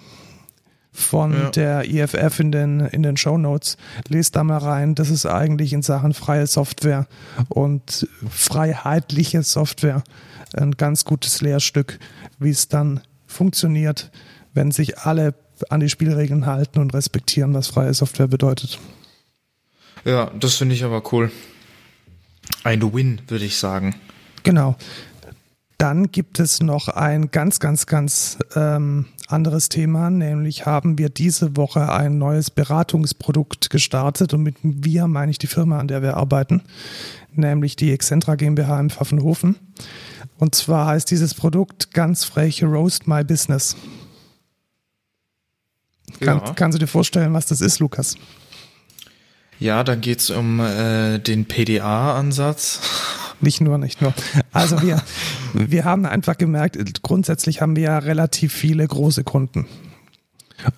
von 0.92 1.34
ja. 1.34 1.50
der 1.52 1.90
IFF 1.90 2.40
in 2.40 2.52
den, 2.52 2.82
in 2.82 3.04
den 3.04 3.18
Show 3.18 3.38
Notes. 3.38 3.78
Lest 4.08 4.36
da 4.36 4.44
mal 4.44 4.58
rein. 4.58 4.96
Das 4.96 5.10
ist 5.10 5.26
eigentlich 5.26 5.74
in 5.74 5.82
Sachen 5.82 6.14
freie 6.14 6.48
Software 6.48 7.08
und 7.48 8.08
freiheitliche 8.30 9.44
Software 9.44 10.04
ein 10.54 10.72
ganz 10.72 11.06
gutes 11.06 11.42
Lehrstück, 11.42 12.00
wie 12.40 12.50
es 12.50 12.68
dann 12.68 13.02
funktioniert, 13.28 14.12
wenn 14.54 14.72
sich 14.72 15.00
alle 15.00 15.36
an 15.70 15.80
die 15.80 15.90
Spielregeln 15.90 16.46
halten 16.46 16.80
und 16.80 16.94
respektieren, 16.94 17.54
was 17.54 17.68
freie 17.68 17.94
Software 17.94 18.28
bedeutet. 18.28 18.80
Ja, 20.06 20.32
das 20.40 20.56
finde 20.56 20.76
ich 20.76 20.84
aber 20.84 21.04
cool. 21.12 21.32
Ein 22.64 22.94
Win, 22.94 23.22
würde 23.28 23.46
ich 23.46 23.58
sagen. 23.58 23.96
Genau. 24.44 24.76
Dann 25.78 26.12
gibt 26.12 26.40
es 26.40 26.62
noch 26.62 26.90
ein 26.90 27.32
ganz, 27.32 27.60
ganz, 27.62 27.86
ganz 27.86 28.38
ähm, 28.54 29.06
anderes 29.28 29.70
Thema, 29.70 30.10
nämlich 30.10 30.66
haben 30.66 30.98
wir 30.98 31.08
diese 31.08 31.56
Woche 31.56 31.92
ein 31.94 32.18
neues 32.18 32.50
Beratungsprodukt 32.50 33.70
gestartet 33.70 34.34
und 34.34 34.44
mit 34.44 34.58
wir 34.62 35.08
meine 35.08 35.32
ich 35.32 35.38
die 35.38 35.48
Firma, 35.48 35.80
an 35.80 35.88
der 35.88 36.02
wir 36.02 36.18
arbeiten, 36.18 36.64
nämlich 37.32 37.78
die 37.78 37.94
Excentra 37.94 38.36
GmbH 38.36 38.78
in 38.78 38.90
Pfaffenhofen. 38.90 39.56
Und 40.38 40.54
zwar 40.56 40.88
heißt 40.88 41.10
dieses 41.12 41.34
Produkt 41.34 41.94
ganz 41.94 42.26
frech 42.26 42.62
Roast 42.64 43.08
My 43.08 43.24
Business. 43.24 43.78
Kann, 46.20 46.40
ja. 46.40 46.54
Kannst 46.54 46.76
du 46.76 46.80
dir 46.80 46.88
vorstellen, 46.88 47.34
was 47.34 47.46
das 47.46 47.62
ist, 47.62 47.80
Lukas? 47.80 48.16
Ja, 49.60 49.84
dann 49.84 50.00
geht's 50.00 50.30
um 50.30 50.60
äh, 50.62 51.20
den 51.20 51.46
PDA-Ansatz. 51.46 52.80
Nicht 53.42 53.62
nur, 53.62 53.78
nicht 53.78 54.02
nur. 54.02 54.14
Also 54.52 54.82
wir, 54.82 55.02
wir 55.54 55.86
haben 55.86 56.06
einfach 56.06 56.38
gemerkt, 56.38 56.78
grundsätzlich 57.04 57.62
haben 57.62 57.78
wir 57.78 57.84
ja 57.84 57.98
relativ 58.00 58.52
viele 58.52 58.86
große 58.86 59.24
Kunden. 59.24 59.66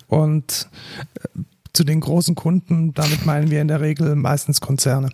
Und 0.06 0.68
äh, 1.16 1.40
zu 1.72 1.82
den 1.82 1.98
großen 1.98 2.36
Kunden, 2.36 2.94
damit 2.94 3.26
meinen 3.26 3.50
wir 3.50 3.60
in 3.60 3.66
der 3.66 3.80
Regel 3.80 4.14
meistens 4.14 4.60
Konzerne. 4.60 5.08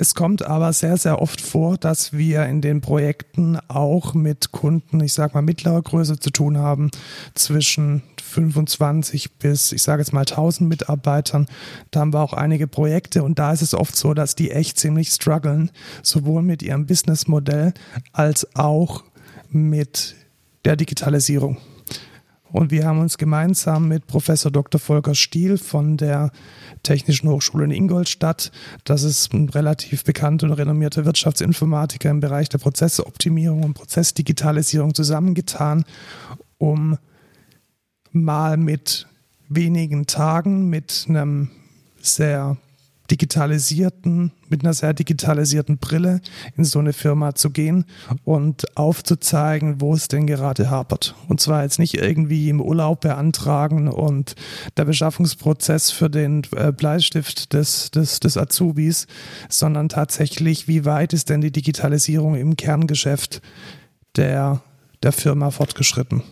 Es 0.00 0.14
kommt 0.14 0.42
aber 0.42 0.72
sehr, 0.72 0.96
sehr 0.96 1.20
oft 1.20 1.42
vor, 1.42 1.76
dass 1.76 2.14
wir 2.14 2.46
in 2.46 2.62
den 2.62 2.80
Projekten 2.80 3.58
auch 3.68 4.14
mit 4.14 4.50
Kunden, 4.50 4.98
ich 5.00 5.12
sag 5.12 5.34
mal 5.34 5.42
mittlerer 5.42 5.82
Größe 5.82 6.18
zu 6.18 6.30
tun 6.30 6.56
haben, 6.56 6.90
zwischen 7.34 8.02
25 8.18 9.32
bis, 9.32 9.72
ich 9.72 9.82
sage 9.82 10.00
jetzt 10.00 10.14
mal 10.14 10.20
1000 10.20 10.70
Mitarbeitern. 10.70 11.48
Da 11.90 12.00
haben 12.00 12.14
wir 12.14 12.20
auch 12.20 12.32
einige 12.32 12.66
Projekte 12.66 13.22
und 13.22 13.38
da 13.38 13.52
ist 13.52 13.60
es 13.60 13.74
oft 13.74 13.94
so, 13.94 14.14
dass 14.14 14.34
die 14.34 14.52
echt 14.52 14.78
ziemlich 14.78 15.10
strugglen, 15.10 15.70
sowohl 16.02 16.40
mit 16.40 16.62
ihrem 16.62 16.86
Businessmodell 16.86 17.74
als 18.14 18.56
auch 18.56 19.04
mit 19.50 20.16
der 20.64 20.76
Digitalisierung. 20.76 21.58
Und 22.52 22.70
wir 22.70 22.84
haben 22.84 22.98
uns 22.98 23.16
gemeinsam 23.16 23.88
mit 23.88 24.06
Professor 24.06 24.50
Dr. 24.50 24.80
Volker 24.80 25.14
Stiel 25.14 25.56
von 25.56 25.96
der 25.96 26.32
Technischen 26.82 27.28
Hochschule 27.28 27.64
in 27.64 27.70
Ingolstadt, 27.70 28.50
das 28.84 29.02
ist 29.02 29.32
ein 29.32 29.48
relativ 29.48 30.04
bekannter 30.04 30.46
und 30.46 30.52
renommierter 30.54 31.04
Wirtschaftsinformatiker 31.04 32.10
im 32.10 32.20
Bereich 32.20 32.48
der 32.48 32.58
Prozessoptimierung 32.58 33.62
und 33.62 33.74
Prozessdigitalisierung 33.74 34.94
zusammengetan, 34.94 35.84
um 36.58 36.98
mal 38.12 38.56
mit 38.56 39.06
wenigen 39.48 40.06
Tagen, 40.06 40.68
mit 40.68 41.06
einem 41.08 41.50
sehr 42.00 42.56
digitalisierten, 43.10 44.32
mit 44.48 44.62
einer 44.62 44.74
sehr 44.74 44.94
digitalisierten 44.94 45.78
Brille 45.78 46.20
in 46.56 46.64
so 46.64 46.78
eine 46.78 46.92
Firma 46.92 47.34
zu 47.34 47.50
gehen 47.50 47.84
und 48.24 48.76
aufzuzeigen, 48.76 49.80
wo 49.80 49.94
es 49.94 50.08
denn 50.08 50.26
gerade 50.26 50.70
hapert. 50.70 51.14
Und 51.28 51.40
zwar 51.40 51.62
jetzt 51.62 51.78
nicht 51.78 51.94
irgendwie 51.94 52.48
im 52.48 52.60
Urlaub 52.60 53.00
beantragen 53.00 53.88
und 53.88 54.34
der 54.76 54.84
Beschaffungsprozess 54.84 55.90
für 55.90 56.10
den 56.10 56.42
äh, 56.56 56.72
Bleistift 56.72 57.52
des, 57.52 57.90
des, 57.90 58.20
des 58.20 58.36
Azubis, 58.36 59.06
sondern 59.48 59.88
tatsächlich, 59.88 60.68
wie 60.68 60.84
weit 60.84 61.12
ist 61.12 61.30
denn 61.30 61.40
die 61.40 61.52
Digitalisierung 61.52 62.36
im 62.36 62.56
Kerngeschäft 62.56 63.42
der, 64.16 64.62
der 65.02 65.12
Firma 65.12 65.50
fortgeschritten? 65.50 66.22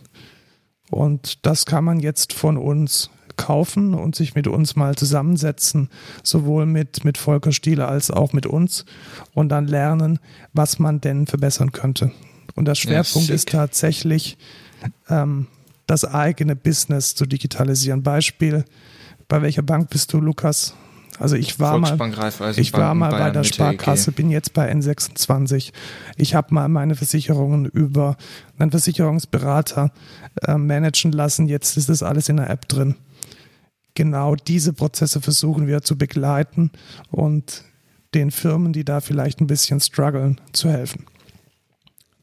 Und 0.89 1.45
das 1.45 1.65
kann 1.65 1.83
man 1.83 1.99
jetzt 1.99 2.33
von 2.33 2.57
uns 2.57 3.09
kaufen 3.39 3.93
und 3.93 4.15
sich 4.15 4.35
mit 4.35 4.47
uns 4.47 4.75
mal 4.75 4.95
zusammensetzen, 4.95 5.89
sowohl 6.23 6.65
mit, 6.65 7.05
mit 7.05 7.17
Volker 7.17 7.53
Stiele 7.53 7.87
als 7.87 8.11
auch 8.11 8.33
mit 8.33 8.45
uns 8.45 8.85
und 9.33 9.49
dann 9.49 9.65
lernen, 9.65 10.19
was 10.53 10.77
man 10.77 10.99
denn 10.99 11.25
verbessern 11.25 11.71
könnte. 11.71 12.11
Und 12.55 12.65
der 12.65 12.75
Schwerpunkt 12.75 13.29
ja, 13.29 13.35
ist 13.35 13.49
tatsächlich, 13.49 14.37
ähm, 15.09 15.47
das 15.87 16.05
eigene 16.05 16.55
Business 16.55 17.15
zu 17.15 17.25
digitalisieren. 17.25 18.03
Beispiel, 18.03 18.65
bei 19.27 19.41
welcher 19.41 19.63
Bank 19.63 19.89
bist 19.89 20.13
du, 20.13 20.19
Lukas? 20.19 20.75
Also 21.17 21.35
ich 21.35 21.59
war 21.59 21.77
mal, 21.79 21.97
ich 22.55 22.71
war 22.73 22.93
mal 22.93 23.11
bei 23.11 23.29
der 23.31 23.43
Sparkasse, 23.43 24.11
bin 24.11 24.29
jetzt 24.29 24.53
bei 24.53 24.71
N26. 24.71 25.71
Ich 26.15 26.35
habe 26.35 26.53
mal 26.53 26.69
meine 26.69 26.95
Versicherungen 26.95 27.65
über 27.65 28.15
einen 28.57 28.71
Versicherungsberater 28.71 29.91
äh, 30.43 30.57
managen 30.57 31.11
lassen. 31.11 31.47
Jetzt 31.47 31.75
ist 31.75 31.89
das 31.89 32.03
alles 32.03 32.29
in 32.29 32.37
der 32.37 32.49
App 32.49 32.67
drin 32.67 32.95
genau 33.99 34.35
diese 34.37 34.71
Prozesse 34.71 35.19
versuchen 35.19 35.67
wir 35.67 35.81
zu 35.81 35.97
begleiten 35.97 36.71
und 37.11 37.65
den 38.13 38.31
Firmen, 38.31 38.71
die 38.71 38.85
da 38.85 39.01
vielleicht 39.01 39.41
ein 39.41 39.47
bisschen 39.47 39.81
strugglen, 39.81 40.39
zu 40.53 40.69
helfen. 40.69 41.05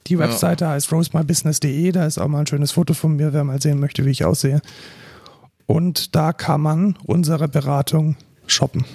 Die 0.06 0.18
Webseite 0.18 0.64
ja. 0.64 0.70
heißt 0.70 0.90
rosemybusiness.de, 0.90 1.92
da 1.92 2.06
ist 2.06 2.16
auch 2.16 2.28
mal 2.28 2.40
ein 2.40 2.46
schönes 2.46 2.72
Foto 2.72 2.94
von 2.94 3.16
mir, 3.16 3.34
wer 3.34 3.44
mal 3.44 3.60
sehen 3.60 3.78
möchte, 3.78 4.06
wie 4.06 4.10
ich 4.10 4.24
aussehe. 4.24 4.62
Und 5.66 6.16
da 6.16 6.32
kann 6.32 6.62
man 6.62 6.96
unsere 7.04 7.46
Beratung 7.46 8.16
shoppen. 8.46 8.86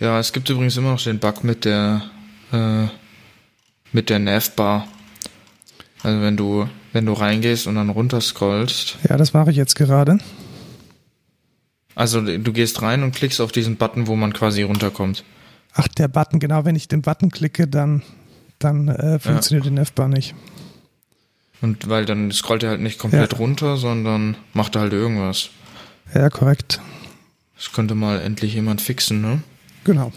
Ja, 0.00 0.18
es 0.18 0.32
gibt 0.32 0.50
übrigens 0.50 0.76
immer 0.76 0.90
noch 0.90 1.02
den 1.02 1.20
Bug 1.20 1.44
mit 1.44 1.64
der 1.64 2.02
äh, 2.50 2.86
mit 3.92 4.10
der 4.10 4.18
Navbar. 4.18 4.88
Also 6.02 6.20
wenn 6.20 6.36
du 6.36 6.68
wenn 6.92 7.06
du 7.06 7.12
reingehst 7.12 7.68
und 7.68 7.76
dann 7.76 7.90
runterscrollst. 7.90 8.96
Ja, 9.08 9.16
das 9.16 9.34
mache 9.34 9.52
ich 9.52 9.56
jetzt 9.56 9.76
gerade. 9.76 10.18
Also 11.98 12.20
du 12.20 12.52
gehst 12.52 12.80
rein 12.80 13.02
und 13.02 13.12
klickst 13.12 13.40
auf 13.40 13.50
diesen 13.50 13.74
Button, 13.74 14.06
wo 14.06 14.14
man 14.14 14.32
quasi 14.32 14.62
runterkommt. 14.62 15.24
Ach, 15.72 15.88
der 15.88 16.06
Button, 16.06 16.38
genau, 16.38 16.64
wenn 16.64 16.76
ich 16.76 16.86
den 16.86 17.02
Button 17.02 17.28
klicke, 17.32 17.66
dann, 17.66 18.02
dann 18.60 18.86
äh, 18.86 19.18
funktioniert 19.18 19.64
ja. 19.64 19.70
die 19.70 19.74
Navbar 19.74 20.06
nicht. 20.06 20.36
Und 21.60 21.88
weil 21.88 22.04
dann 22.04 22.30
scrollt 22.30 22.62
er 22.62 22.70
halt 22.70 22.82
nicht 22.82 23.00
komplett 23.00 23.32
ja. 23.32 23.38
runter, 23.40 23.76
sondern 23.76 24.36
macht 24.52 24.76
er 24.76 24.82
halt 24.82 24.92
irgendwas. 24.92 25.50
Ja, 26.14 26.30
korrekt. 26.30 26.80
Das 27.56 27.72
könnte 27.72 27.96
mal 27.96 28.20
endlich 28.20 28.54
jemand 28.54 28.80
fixen, 28.80 29.20
ne? 29.20 29.42
Genau. 29.82 30.12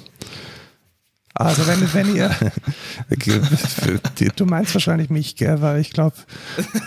Also 1.33 1.65
wenn, 1.65 1.93
wenn 1.93 2.15
ihr, 2.15 2.29
du 4.35 4.45
meinst 4.45 4.73
wahrscheinlich 4.73 5.09
mich, 5.09 5.35
gell, 5.35 5.61
weil 5.61 5.79
ich 5.79 5.91
glaube, 5.91 6.15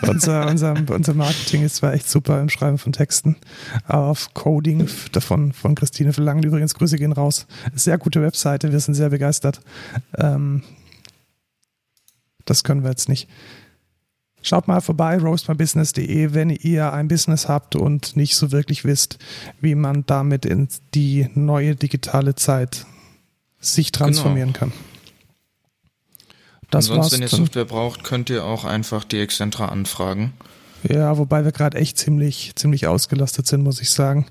unser, 0.03 0.47
unser, 0.49 0.75
unser 0.91 1.15
Marketing 1.15 1.63
ist 1.65 1.77
zwar 1.77 1.95
echt 1.95 2.11
super 2.11 2.41
im 2.41 2.51
Schreiben 2.51 2.79
von 2.79 2.93
Texten, 2.93 3.37
aber 3.87 4.07
auf 4.07 4.35
Coding 4.35 4.89
davon 5.13 5.53
von 5.53 5.75
Christine 5.75 6.13
Verlangen, 6.13 6.43
übrigens 6.43 6.75
Grüße 6.75 6.99
gehen 6.99 7.13
raus. 7.13 7.47
Sehr 7.75 7.97
gute 7.97 8.21
Webseite, 8.21 8.71
wir 8.71 8.81
sind 8.81 8.95
sehr 8.95 9.11
begeistert. 9.11 9.61
Ähm, 10.19 10.63
das 12.45 12.65
können 12.65 12.83
wir 12.83 12.91
jetzt 12.91 13.09
nicht. 13.09 13.29
Schaut 14.43 14.69
mal 14.69 14.83
vorbei, 14.83 15.17
roastmybusiness.de, 15.17 16.35
wenn 16.35 16.51
ihr 16.51 16.93
ein 16.93 17.09
Business 17.09 17.49
habt 17.49 17.77
und 17.77 18.15
nicht 18.15 18.37
so 18.37 18.53
wirklich 18.53 18.85
wisst, 18.85 19.19
wie 19.63 19.75
man 19.75 20.05
damit 20.05 20.45
in 20.45 20.69
die 20.93 21.31
neue 21.35 21.77
digitale 21.77 22.35
Zeit 22.35 22.85
sich 23.65 23.93
transformieren 23.93 24.53
genau. 24.53 24.71
kann. 24.71 24.73
Das 26.71 26.91
Ansonsten, 26.91 27.17
wenn 27.17 27.23
ihr 27.23 27.29
Software 27.29 27.65
braucht, 27.65 28.05
könnt 28.05 28.31
ihr 28.31 28.45
auch 28.45 28.65
einfach 28.65 29.05
die 29.05 29.21
Excentra 29.21 29.67
anfragen. 29.67 30.33
Ja, 30.89 31.17
wobei 31.17 31.45
wir 31.45 31.53
gerade 31.53 31.79
echt 31.79 31.99
ziemlich, 31.99 32.53
ziemlich 32.57 32.87
ausgelastet 32.87 33.47
sind, 33.47 33.63
muss 33.63 33.81
ich 33.81 33.91
sagen. 33.91 34.27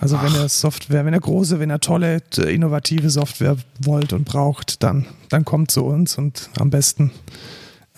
Also 0.00 0.16
Ach. 0.16 0.24
wenn 0.24 0.34
ihr 0.34 0.48
Software, 0.48 1.04
wenn 1.04 1.14
ihr 1.14 1.20
große, 1.20 1.60
wenn 1.60 1.70
ihr 1.70 1.80
tolle, 1.80 2.22
innovative 2.36 3.10
Software 3.10 3.56
wollt 3.80 4.12
und 4.12 4.24
braucht, 4.24 4.82
dann, 4.82 5.06
dann 5.28 5.44
kommt 5.44 5.70
zu 5.70 5.84
uns 5.84 6.18
und 6.18 6.50
am 6.58 6.70
besten 6.70 7.10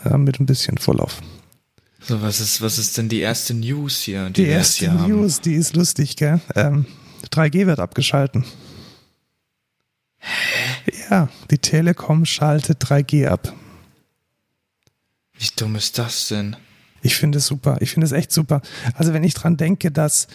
äh, 0.04 0.16
mit 0.16 0.40
ein 0.40 0.46
bisschen 0.46 0.78
Vorlauf. 0.78 1.20
So, 2.00 2.22
was 2.22 2.40
ist, 2.40 2.62
was 2.62 2.78
ist 2.78 2.96
denn 2.96 3.08
die 3.08 3.20
erste 3.20 3.54
News 3.54 4.00
hier? 4.00 4.30
Die, 4.30 4.44
die 4.44 4.48
erste 4.48 4.90
News, 4.90 5.36
haben? 5.36 5.42
die 5.44 5.54
ist 5.54 5.76
lustig, 5.76 6.16
gell? 6.16 6.40
Ähm, 6.54 6.86
3G 7.30 7.66
wird 7.66 7.78
abgeschalten. 7.78 8.44
Ja, 11.10 11.28
die 11.50 11.58
Telekom 11.58 12.24
schaltet 12.24 12.82
3G 12.84 13.26
ab. 13.26 13.52
Wie 15.38 15.48
dumm 15.56 15.76
ist 15.76 15.98
das 15.98 16.28
denn? 16.28 16.56
Ich 17.02 17.16
finde 17.16 17.38
es 17.38 17.46
super. 17.46 17.78
Ich 17.80 17.92
finde 17.92 18.06
es 18.06 18.12
echt 18.12 18.30
super. 18.30 18.60
Also 18.94 19.14
wenn 19.14 19.24
ich 19.24 19.34
dran 19.34 19.56
denke, 19.56 19.90
dass 19.90 20.28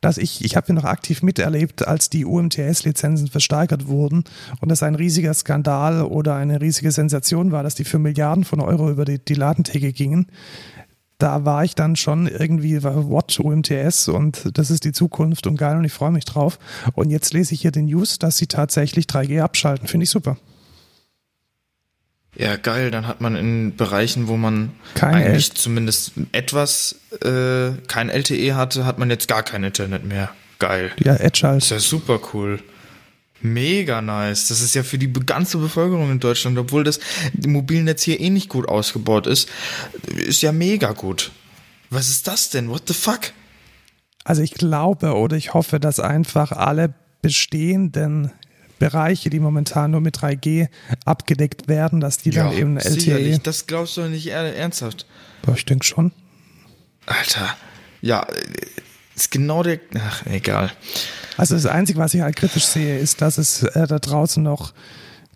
dass 0.00 0.16
ich, 0.16 0.44
ich 0.44 0.56
habe 0.56 0.68
ja 0.68 0.74
noch 0.74 0.84
aktiv 0.84 1.22
miterlebt, 1.22 1.86
als 1.86 2.08
die 2.08 2.24
UMTS-Lizenzen 2.24 3.28
versteigert 3.28 3.86
wurden 3.86 4.24
und 4.60 4.70
das 4.70 4.82
ein 4.82 4.94
riesiger 4.94 5.34
Skandal 5.34 6.02
oder 6.02 6.36
eine 6.36 6.60
riesige 6.60 6.90
Sensation 6.90 7.52
war, 7.52 7.62
dass 7.62 7.74
die 7.74 7.84
für 7.84 7.98
Milliarden 7.98 8.44
von 8.44 8.60
Euro 8.60 8.90
über 8.90 9.04
die, 9.04 9.18
die 9.18 9.34
Ladentheke 9.34 9.92
gingen. 9.92 10.26
Da 11.20 11.44
war 11.44 11.64
ich 11.64 11.74
dann 11.74 11.96
schon 11.96 12.26
irgendwie, 12.26 12.82
what, 12.82 13.38
UMTS 13.38 14.08
und 14.08 14.58
das 14.58 14.70
ist 14.70 14.84
die 14.84 14.92
Zukunft 14.92 15.46
und 15.46 15.56
geil 15.56 15.76
und 15.76 15.84
ich 15.84 15.92
freue 15.92 16.10
mich 16.10 16.24
drauf. 16.24 16.58
Und 16.94 17.10
jetzt 17.10 17.34
lese 17.34 17.54
ich 17.54 17.60
hier 17.60 17.70
den 17.70 17.84
News, 17.84 18.18
dass 18.18 18.38
sie 18.38 18.46
tatsächlich 18.46 19.04
3G 19.04 19.42
abschalten. 19.42 19.86
Finde 19.86 20.04
ich 20.04 20.10
super. 20.10 20.38
Ja, 22.36 22.56
geil. 22.56 22.90
Dann 22.90 23.06
hat 23.06 23.20
man 23.20 23.36
in 23.36 23.76
Bereichen, 23.76 24.28
wo 24.28 24.36
man 24.38 24.72
kein 24.94 25.14
eigentlich 25.14 25.50
L 25.50 25.54
zumindest 25.56 26.12
etwas 26.32 26.96
äh, 27.22 27.72
kein 27.86 28.08
LTE 28.08 28.54
hatte, 28.54 28.86
hat 28.86 28.98
man 28.98 29.10
jetzt 29.10 29.28
gar 29.28 29.42
kein 29.42 29.62
Internet 29.62 30.04
mehr. 30.04 30.30
Geil. 30.58 30.90
Ja, 30.98 31.16
Edge 31.16 31.46
halt. 31.46 31.62
ist 31.62 31.70
ja 31.70 31.80
super 31.80 32.18
cool. 32.32 32.60
Mega 33.42 34.02
nice. 34.02 34.48
Das 34.48 34.60
ist 34.60 34.74
ja 34.74 34.82
für 34.82 34.98
die 34.98 35.12
ganze 35.12 35.58
Bevölkerung 35.58 36.10
in 36.10 36.20
Deutschland, 36.20 36.58
obwohl 36.58 36.84
das 36.84 37.00
Mobilnetz 37.46 38.02
hier 38.02 38.20
eh 38.20 38.30
nicht 38.30 38.48
gut 38.48 38.68
ausgebaut 38.68 39.26
ist, 39.26 39.48
ist 40.14 40.42
ja 40.42 40.52
mega 40.52 40.92
gut. 40.92 41.32
Was 41.88 42.08
ist 42.08 42.26
das 42.26 42.50
denn? 42.50 42.68
What 42.68 42.82
the 42.86 42.94
fuck? 42.94 43.32
Also 44.24 44.42
ich 44.42 44.52
glaube 44.52 45.14
oder 45.14 45.36
ich 45.36 45.54
hoffe, 45.54 45.80
dass 45.80 45.98
einfach 45.98 46.52
alle 46.52 46.92
bestehenden 47.22 48.30
Bereiche, 48.78 49.28
die 49.30 49.40
momentan 49.40 49.90
nur 49.90 50.00
mit 50.00 50.18
3G 50.18 50.68
abgedeckt 51.04 51.68
werden, 51.68 52.00
dass 52.00 52.18
die 52.18 52.30
ja, 52.30 52.44
dann 52.44 52.52
eben 52.52 52.76
LTE. 52.76 52.90
Sicherlich. 52.90 53.38
Das 53.40 53.66
glaubst 53.66 53.96
du 53.96 54.02
nicht 54.02 54.26
ernsthaft? 54.28 55.06
Boah, 55.42 55.54
ich 55.54 55.64
denke 55.64 55.84
schon. 55.84 56.12
Alter, 57.06 57.56
ja, 58.02 58.26
ist 59.14 59.30
genau 59.30 59.62
der. 59.62 59.80
Ach, 59.98 60.26
egal. 60.26 60.72
Also 61.36 61.54
das 61.54 61.66
Einzige, 61.66 61.98
was 61.98 62.14
ich 62.14 62.20
halt 62.20 62.36
kritisch 62.36 62.66
sehe, 62.66 62.98
ist, 62.98 63.22
dass 63.22 63.38
es 63.38 63.62
äh, 63.62 63.86
da 63.86 63.98
draußen 63.98 64.42
noch 64.42 64.72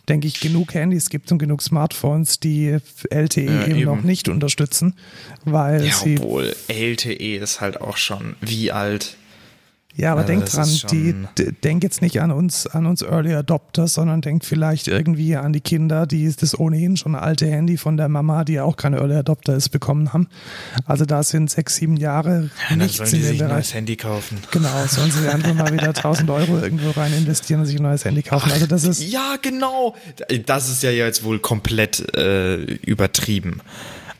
denke 0.09 0.27
ich, 0.27 0.41
genug 0.41 0.75
Handys 0.75 1.09
gibt 1.09 1.33
und 1.33 1.39
genug 1.39 1.63
Smartphones, 1.63 2.41
die 2.41 2.79
LTE 3.11 3.45
ja, 3.45 3.67
eben, 3.67 3.77
eben, 3.77 3.85
noch 3.85 4.03
nicht 4.03 4.29
unterstützen, 4.29 4.95
weil 5.45 5.87
ja. 5.87 5.95
Obwohl 6.03 6.55
LTE 6.69 7.37
ist 7.37 7.61
halt 7.61 7.81
auch 7.81 7.97
schon 7.97 8.37
wie 8.41 8.71
alt? 8.71 9.17
Ja, 9.97 10.13
aber 10.13 10.23
ja, 10.23 10.27
denk 10.27 10.47
dran, 10.47 10.69
die, 10.91 11.15
denk 11.63 11.85
jetzt 11.85 12.03
nicht 12.03 12.21
an 12.21 12.33
uns, 12.33 12.67
an 12.67 12.87
uns 12.87 13.03
Early 13.03 13.33
Adopters, 13.33 13.95
sondern 13.95 14.23
denk 14.23 14.45
vielleicht 14.45 14.89
irgendwie 14.89 15.37
an 15.37 15.53
die 15.53 15.61
Kinder, 15.61 16.07
die 16.07 16.33
das 16.35 16.59
ohnehin 16.59 16.97
schon 16.97 17.15
alte 17.15 17.47
Handy 17.47 17.77
von 17.77 17.97
der 17.97 18.09
Mama, 18.09 18.45
die 18.45 18.55
ja 18.55 18.65
auch 18.65 18.77
keine 18.77 18.97
Early 18.97 19.15
Adopter 19.15 19.55
ist, 19.55 19.69
bekommen 19.69 20.13
haben. 20.13 20.29
Also 20.87 21.05
da 21.05 21.23
sind 21.23 21.49
sechs, 21.49 21.77
sieben 21.77 21.97
Jahre 21.97 22.51
ja, 22.71 22.77
nichts 22.77 22.97
sollen 22.97 23.11
in 23.11 23.19
dem 23.21 23.23
sich 23.23 23.39
Bereich. 23.39 23.51
ein 23.51 23.57
neues 23.57 23.75
Handy 23.75 23.97
kaufen. 23.97 24.39
Genau, 24.51 24.87
sollen 24.89 25.13
sie 25.13 25.29
einfach 25.29 25.55
mal 25.55 25.73
wieder 25.73 25.89
1000 25.95 26.29
Euro 26.29 26.59
irgendwo 26.59 26.91
rein 26.91 27.13
investieren 27.13 27.61
und 27.61 27.67
sich 27.67 27.77
ein 27.77 27.85
neues 27.85 28.05
Handy 28.05 28.23
kaufen. 28.23 28.51
Also 28.51 28.67
das 28.67 28.83
ist 28.85 29.01
ja 29.03 29.37
genau. 29.41 29.95
Das 30.47 30.69
ist 30.69 30.83
ja 30.83 30.91
jetzt 30.91 31.23
wohl 31.23 31.39
komplett 31.39 32.17
äh, 32.17 32.57
übertrieben. 32.57 33.61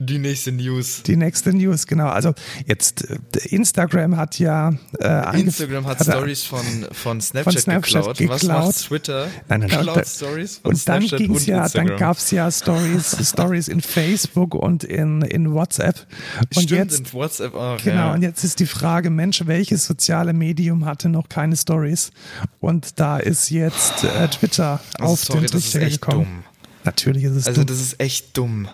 Die 0.00 0.18
nächste 0.18 0.52
News. 0.52 1.02
Die 1.02 1.16
nächste 1.16 1.52
News, 1.52 1.86
genau. 1.86 2.06
Also 2.06 2.32
jetzt 2.66 3.08
äh, 3.10 3.18
Instagram 3.48 4.16
hat 4.16 4.38
ja 4.38 4.72
äh, 5.00 5.40
Instagram 5.40 5.86
hat, 5.86 5.98
hat 5.98 6.06
Stories 6.06 6.44
von, 6.44 6.86
von 6.92 7.20
Snapchat, 7.20 7.52
von 7.52 7.60
Snapchat 7.62 8.16
geklaut. 8.16 8.18
geklaut. 8.18 8.42
Was 8.42 8.76
macht 8.76 8.86
Twitter? 8.88 9.28
Nein, 9.48 9.60
nein, 9.60 9.86
nein. 9.86 10.04
Stories 10.04 10.58
von 10.58 10.70
und 10.70 10.88
dann 10.88 11.02
Snapchat 11.02 11.18
ging's 11.18 11.40
und 11.40 11.46
ja, 11.46 11.62
Instagram. 11.64 11.88
dann 11.88 11.96
gab's 11.98 12.30
ja 12.30 12.50
Stories, 12.50 13.16
Stories 13.28 13.68
in 13.68 13.80
Facebook 13.80 14.54
und 14.54 14.84
in, 14.84 15.22
in 15.22 15.52
WhatsApp. 15.52 16.06
Und 16.54 16.62
Stimmt, 16.62 16.70
jetzt, 16.92 17.00
in 17.00 17.12
WhatsApp 17.12 17.54
auch. 17.54 17.82
Genau. 17.82 17.96
Ja. 17.96 18.14
Und 18.14 18.22
jetzt 18.22 18.44
ist 18.44 18.60
die 18.60 18.66
Frage, 18.66 19.10
Mensch, 19.10 19.42
welches 19.46 19.84
soziale 19.86 20.32
Medium 20.32 20.84
hatte 20.84 21.08
noch 21.08 21.28
keine 21.28 21.56
Stories? 21.56 22.12
Und 22.60 23.00
da 23.00 23.18
ist 23.18 23.50
jetzt 23.50 24.04
äh, 24.04 24.28
Twitter 24.28 24.80
also 24.98 25.12
auf 25.12 25.24
sorry, 25.24 25.40
den 25.40 25.50
Trichter 25.50 25.80
gekommen. 25.80 26.24
Dumm. 26.24 26.44
Natürlich 26.84 27.24
ist 27.24 27.32
es 27.34 27.46
Also 27.48 27.62
dumm. 27.62 27.66
das 27.66 27.80
ist 27.80 28.00
echt 28.00 28.36
dumm. 28.36 28.68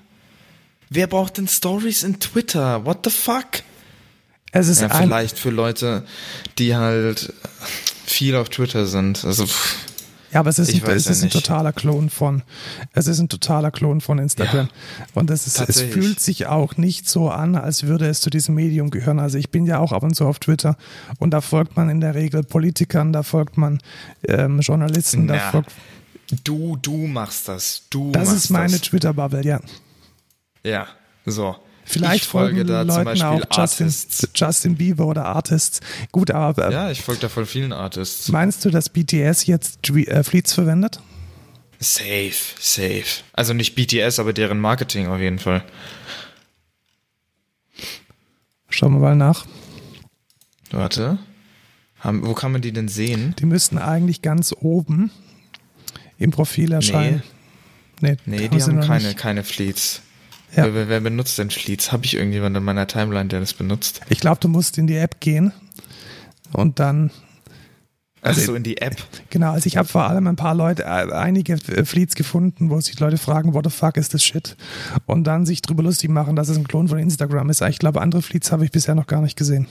Wer 0.94 1.09
braucht 1.09 1.38
denn 1.38 1.48
Stories 1.48 2.04
in 2.04 2.20
Twitter? 2.20 2.85
What 2.87 3.00
the 3.04 3.11
fuck? 3.11 3.62
Es 4.52 4.68
ist 4.68 4.80
ja, 4.80 4.88
vielleicht 4.88 5.37
für 5.37 5.50
Leute, 5.50 6.04
die 6.59 6.76
halt 6.76 7.33
viel 8.07 8.37
auf 8.37 8.48
Twitter 8.48 8.87
sind. 8.87 9.24
Also 9.24 9.46
pff, 9.46 9.76
ja, 10.35 10.40
aber 10.40 10.50
es 10.50 10.59
ist, 10.59 10.74
ein, 10.74 10.83
es 10.90 11.07
ist 11.07 11.20
ja 11.20 11.26
ein 11.26 11.30
totaler 11.30 11.72
Klon 11.72 12.11
von, 12.11 12.42
es 12.92 13.07
ist 13.07 13.20
ein 13.20 13.28
totaler 13.28 13.70
Klon 13.70 14.00
von 14.00 14.18
Instagram. 14.18 14.66
Ja, 14.66 15.07
und 15.14 15.30
es, 15.30 15.46
ist, 15.46 15.61
es 15.61 15.80
fühlt 15.80 16.18
sich 16.18 16.46
auch 16.46 16.76
nicht 16.76 17.09
so 17.09 17.30
an, 17.30 17.54
als 17.54 17.85
würde 17.85 18.09
es 18.09 18.20
zu 18.20 18.30
diesem 18.30 18.57
Medium 18.57 18.90
gehören. 18.90 19.20
Also 19.20 19.38
ich 19.38 19.50
bin 19.50 19.64
ja 19.64 19.78
auch 19.78 19.92
ab 19.92 20.02
und 20.02 20.14
zu 20.14 20.26
auf 20.26 20.40
Twitter 20.40 20.76
und 21.18 21.30
da 21.30 21.40
folgt 21.40 21.76
man 21.76 21.88
in 21.88 22.00
der 22.00 22.16
Regel 22.16 22.42
Politikern, 22.42 23.12
da 23.12 23.22
folgt 23.22 23.57
man 23.59 23.80
ähm, 24.26 24.59
Journalisten, 24.59 25.28
da 25.28 25.38
folgt. 25.50 25.70
Du, 26.42 26.76
du 26.83 27.07
machst 27.07 27.48
das. 27.48 27.83
Du 27.90 28.11
das 28.11 28.33
ist 28.33 28.50
meine 28.50 28.80
Twitter-Bubble, 28.80 29.44
ja. 29.44 29.61
Ja, 30.64 30.88
so. 31.27 31.57
Vielleicht 31.87 32.24
ich 32.24 32.29
folge 32.29 32.64
da 32.64 32.81
Leuten 32.81 32.92
zum 32.92 33.05
Beispiel 33.05 33.27
auch 33.27 33.57
Justin, 33.57 33.94
Justin, 34.35 34.77
Bieber 34.77 35.07
oder 35.07 35.27
Artists. 35.27 35.81
Gut, 36.12 36.31
aber. 36.31 36.68
Äh, 36.68 36.72
ja, 36.72 36.90
ich 36.90 37.03
folge 37.03 37.20
da 37.20 37.29
von 37.29 37.44
vielen 37.44 37.72
Artists. 37.72 38.29
Meinst 38.29 38.64
du, 38.64 38.70
dass 38.70 38.88
BTS 38.88 39.46
jetzt 39.46 39.88
äh, 39.90 40.24
Fleets 40.24 40.55
verwendet? 40.55 41.00
Safe, 41.79 42.33
safe. 42.59 43.22
Also 43.35 43.53
nicht 43.53 43.74
BTS, 43.74 44.18
aber 44.18 44.33
deren 44.33 44.59
Marketing 44.59 45.09
auf 45.09 45.20
jeden 45.20 45.38
Fall. 45.38 45.62
Schauen 48.70 48.94
wir 48.94 49.00
mal 49.00 49.16
nach. 49.16 49.44
Warte. 50.70 51.18
Haben, 52.00 52.27
wo 52.27 52.33
kann 52.33 52.53
man 52.53 52.62
die 52.62 52.72
denn 52.72 52.88
sehen? 52.88 53.35
Die 53.38 53.46
müssten 53.46 53.79
eigentlich 53.79 54.22
ganz 54.22 54.55
oben 54.59 55.11
im 56.18 56.31
Profil 56.31 56.72
erscheinen. 56.72 57.22
Nee, 58.00 58.16
nee, 58.24 58.37
nee 58.38 58.48
die 58.48 58.62
haben 58.62 58.81
keine, 58.81 59.14
keine 59.14 59.44
Fleets. 59.44 60.03
Ja. 60.57 60.73
Wer, 60.73 60.88
wer, 60.88 61.01
benutzt 61.01 61.38
denn 61.38 61.51
Fleets? 61.51 61.90
Habe 61.93 62.05
ich 62.05 62.14
irgendjemanden 62.14 62.61
in 62.61 62.64
meiner 62.64 62.87
Timeline, 62.87 63.29
der 63.29 63.40
das 63.40 63.55
benutzt? 63.55 64.01
Ich 64.09 64.21
glaube, 64.21 64.38
du 64.40 64.49
musst 64.49 64.79
in 64.79 64.87
die 64.87 64.97
App 64.97 65.21
gehen 65.21 65.53
und 66.53 66.79
dann. 66.79 67.11
Also 68.23 68.40
Ach 68.40 68.47
so, 68.47 68.55
in 68.55 68.62
die 68.62 68.79
App. 68.79 68.97
Genau, 69.29 69.53
also 69.53 69.67
ich 69.67 69.77
habe 69.77 69.87
vor 69.87 70.05
allem 70.05 70.27
ein 70.27 70.37
paar 70.37 70.55
Leute, 70.55 70.85
äh, 70.85 71.12
einige 71.12 71.59
Fleets 71.59 72.14
gefunden, 72.14 72.71
wo 72.71 72.81
sich 72.81 72.99
Leute 72.99 73.19
fragen, 73.19 73.53
what 73.53 73.64
the 73.67 73.71
fuck 73.71 73.99
ist 73.99 74.14
das 74.14 74.25
shit? 74.25 74.57
Und 75.05 75.25
dann 75.25 75.45
sich 75.45 75.61
drüber 75.61 75.83
lustig 75.83 76.09
machen, 76.09 76.35
dass 76.35 76.49
es 76.49 76.57
ein 76.57 76.67
Klon 76.67 76.88
von 76.88 76.99
Instagram 76.99 77.51
ist. 77.51 77.61
Ich 77.61 77.79
glaube, 77.79 78.01
andere 78.01 78.23
Fleets 78.23 78.51
habe 78.51 78.64
ich 78.64 78.71
bisher 78.71 78.95
noch 78.95 79.07
gar 79.07 79.21
nicht 79.21 79.37
gesehen. 79.37 79.67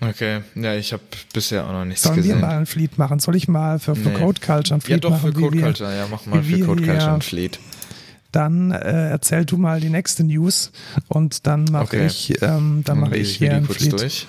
Okay, 0.00 0.40
ja, 0.56 0.74
ich 0.74 0.92
habe 0.92 1.02
bisher 1.32 1.64
auch 1.66 1.72
noch 1.72 1.84
nichts 1.84 2.02
Sollen 2.02 2.16
gesehen. 2.16 2.36
wir 2.40 2.46
mal 2.46 2.58
ein 2.58 2.66
Fleet 2.66 2.98
machen? 2.98 3.20
Soll 3.20 3.36
ich 3.36 3.46
mal 3.46 3.78
für, 3.78 3.94
für 3.94 4.08
Nee. 4.10 4.18
Code 4.18 4.40
Culture 4.40 4.74
ein 4.76 4.80
ja, 4.80 4.84
Fleet 4.84 5.04
doch, 5.04 5.10
machen? 5.10 5.32
für 5.32 5.40
Code 5.40 5.56
wir- 5.56 5.62
Culture, 5.62 5.96
ja, 5.96 6.06
mach 6.10 6.26
mal 6.26 6.42
für 6.42 6.48
wir 6.48 6.66
Code 6.66 6.82
Culture 6.84 7.14
ein 7.14 7.22
Fleet. 7.22 7.60
Dann 8.32 8.70
äh, 8.72 9.10
erzähl 9.10 9.44
du 9.44 9.58
mal 9.58 9.80
die 9.80 9.90
nächste 9.90 10.24
News 10.24 10.72
und 11.08 11.46
dann 11.46 11.64
mache 11.70 11.84
Okay. 11.84 12.06
ich, 12.06 12.42
ähm, 12.42 12.82
dann 12.84 13.00
mache 13.00 13.12
lese 13.12 13.30
ich 13.30 13.36
hier 13.36 13.50
mir 13.50 13.56
ein 13.56 13.62
die 13.62 13.66
kurz 13.68 13.78
Fleet. 13.78 13.92
durch. 13.92 14.26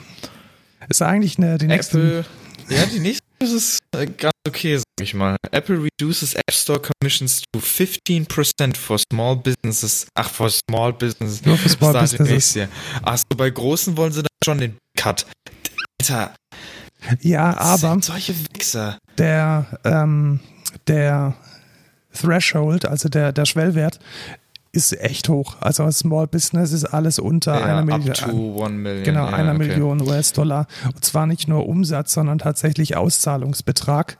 Ist 0.89 1.01
eigentlich 1.01 1.37
eine, 1.37 1.57
die 1.57 1.67
nächste. 1.67 2.25
Ja, 2.69 2.85
die 2.85 2.99
nächste 2.99 3.23
ist 3.39 3.79
äh, 3.95 4.05
ganz 4.05 4.31
okay, 4.47 4.77
sag 4.77 4.83
ich 5.01 5.13
mal. 5.13 5.35
Apple 5.51 5.81
reduces 5.83 6.33
App 6.33 6.51
Store 6.51 6.81
Commissions 6.81 7.41
to 7.53 7.59
15% 7.59 8.77
for 8.77 8.97
small 9.11 9.35
businesses. 9.35 10.07
Ach, 10.15 10.29
for 10.29 10.49
small 10.49 10.93
businesses. 10.93 11.43
Nur 11.45 11.57
für 11.57 11.69
Small 11.69 11.93
Businesses. 11.93 12.55
year. 12.55 12.69
Ach 13.01 13.17
so, 13.17 13.37
bei 13.37 13.49
großen 13.49 13.95
wollen 13.97 14.11
sie 14.13 14.21
dann 14.21 14.27
schon 14.43 14.57
den 14.59 14.77
Cut. 14.97 15.25
Alter, 16.01 16.35
Ja, 17.21 17.57
aber 17.57 17.77
sind 17.91 18.05
solche 18.05 18.33
Wichser. 18.53 18.97
der, 19.17 19.79
ähm, 19.83 20.39
der 20.87 21.35
Threshold, 22.13 22.85
also 22.85 23.09
der, 23.09 23.31
der 23.31 23.45
Schwellwert, 23.45 23.99
ist 24.71 24.99
echt 24.99 25.29
hoch. 25.29 25.55
Also 25.59 25.89
Small 25.91 26.25
Business 26.25 26.71
ist 26.71 26.85
alles 26.85 27.19
unter 27.19 27.59
Ja, 27.59 27.65
einer 27.65 27.85
million. 28.81 29.03
Genau, 29.03 29.27
ja, 29.27 29.33
einer 29.33 29.53
okay. 29.53 29.67
Million 29.67 30.01
US-Dollar. 30.01 30.65
Und 30.85 31.05
zwar 31.05 31.27
nicht 31.27 31.47
nur 31.47 31.67
Umsatz, 31.67 32.13
sondern 32.13 32.39
tatsächlich 32.39 32.97
Auszahlungsbetrag. 32.97 34.17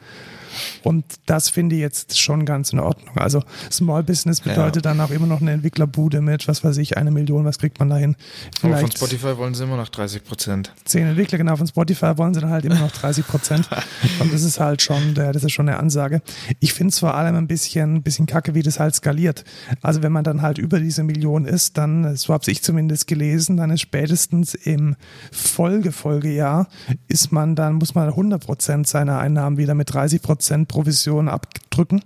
Und 0.84 1.06
das 1.26 1.50
finde 1.50 1.76
ich 1.76 1.82
jetzt 1.82 2.20
schon 2.20 2.46
ganz 2.46 2.74
in 2.74 2.80
Ordnung. 2.80 3.18
Also 3.18 3.44
Small 3.72 4.04
Business 4.04 4.42
bedeutet 4.42 4.86
dann 4.86 5.00
auch 5.02 5.12
immer 5.12 5.28
noch 5.28 5.42
eine 5.42 5.52
Entwicklerbude 5.52 6.22
mit, 6.22 6.48
was 6.48 6.64
weiß 6.64 6.78
ich, 6.78 6.98
eine 6.98 7.12
Million, 7.12 7.46
was 7.46 7.60
kriegt 7.60 7.80
man 7.80 7.90
dahin? 7.90 8.16
Aber 8.62 8.78
von 8.78 8.92
Spotify 8.92 9.38
wollen 9.38 9.54
sie 9.54 9.64
immer 9.64 9.78
noch 9.78 9.90
30%. 9.90 10.68
zehn 10.86 11.08
Entwickler, 11.08 11.38
genau, 11.38 11.56
von 11.56 11.68
Spotify 11.68 12.18
wollen 12.18 12.34
sie 12.34 12.42
dann 12.42 12.50
halt 12.50 12.66
immer 12.66 12.80
noch 12.80 12.92
30 12.92 13.28
Prozent. 13.28 13.70
Und 14.20 14.34
das 14.34 14.44
ist 14.44 14.60
halt 14.60 14.82
schon, 14.82 15.14
das 15.14 15.44
ist 15.44 15.52
schon 15.52 15.68
eine 15.68 15.80
Ansage. 15.80 16.22
Ich 16.60 16.74
finde 16.74 16.90
es 16.90 17.00
vor 17.00 17.16
allem 17.16 17.36
ein 17.36 17.48
bisschen, 17.48 17.96
ein 17.96 18.04
bisschen 18.04 18.26
kacke, 18.26 18.54
wie 18.56 18.62
das 18.62 18.80
halt 18.80 18.96
skaliert. 18.96 19.44
Also 19.82 20.04
wenn 20.04 20.12
man 20.12 20.24
dann 20.24 20.42
halt 20.42 20.58
über 20.58 20.80
diese 20.80 21.04
Million 21.04 21.46
ist, 21.46 21.78
dann, 21.78 22.16
so 22.16 22.34
habe 22.34 22.50
ich 22.52 22.62
zumindest 22.62 23.08
gelesen, 23.08 23.58
dann 23.58 23.72
ist 23.72 23.82
spätestens 23.82 24.54
im 24.54 24.96
Folgefolgejahr 25.32 26.68
ist 27.08 27.32
man 27.32 27.56
dann, 27.56 27.76
muss 27.76 27.96
man 27.96 28.10
100 28.10 28.44
Prozent 28.44 28.88
seiner 28.88 29.20
Einnahmen 29.20 29.58
wieder 29.58 29.76
mit 29.76 29.94
30 29.94 30.22
Prozent 30.22 30.43
Provision 30.68 31.30
abdrücken. 31.30 32.02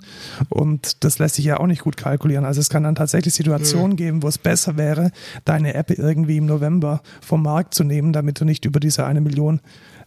Und 0.50 1.04
das 1.04 1.20
lässt 1.20 1.36
sich 1.36 1.46
ja 1.46 1.60
auch 1.60 1.68
nicht 1.68 1.82
gut 1.82 1.98
kalkulieren. 1.98 2.46
Also 2.46 2.60
es 2.62 2.70
kann 2.70 2.84
dann 2.84 2.96
tatsächlich 2.96 3.34
Situationen 3.34 3.96
geben, 3.98 4.24
wo 4.24 4.28
es 4.28 4.38
besser 4.38 4.78
wäre, 4.78 5.12
deine 5.46 5.74
App 5.74 5.92
irgendwie 5.92 6.38
im 6.38 6.46
November 6.46 7.02
vom 7.22 7.44
Markt 7.44 7.74
zu 7.74 7.84
nehmen, 7.84 8.14
damit 8.14 8.40
du 8.40 8.46
nicht 8.46 8.66
über 8.66 8.80
diese 8.80 9.06
eine 9.06 9.22
Million 9.22 9.60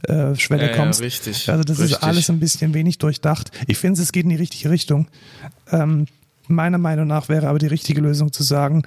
äh, 0.08 0.34
Schwelle 0.36 0.64
Ja, 0.64 0.70
ja, 0.70 0.76
kommst. 0.76 1.00
richtig, 1.02 1.48
Also 1.50 1.62
das 1.64 1.78
richtig. 1.78 1.98
ist 1.98 2.02
alles 2.02 2.30
ein 2.30 2.40
bisschen 2.40 2.72
wenig 2.74 2.98
durchdacht. 2.98 3.50
Ich 3.66 3.78
finde, 3.78 4.00
es 4.00 4.12
geht 4.12 4.24
in 4.24 4.30
die 4.30 4.36
richtige 4.36 4.70
Richtung. 4.70 5.08
Ähm, 5.70 6.06
meiner 6.50 6.78
Meinung 6.78 7.06
nach 7.06 7.28
wäre 7.28 7.48
aber 7.48 7.58
die 7.58 7.66
richtige 7.66 8.00
Lösung 8.00 8.32
zu 8.32 8.42
sagen, 8.42 8.82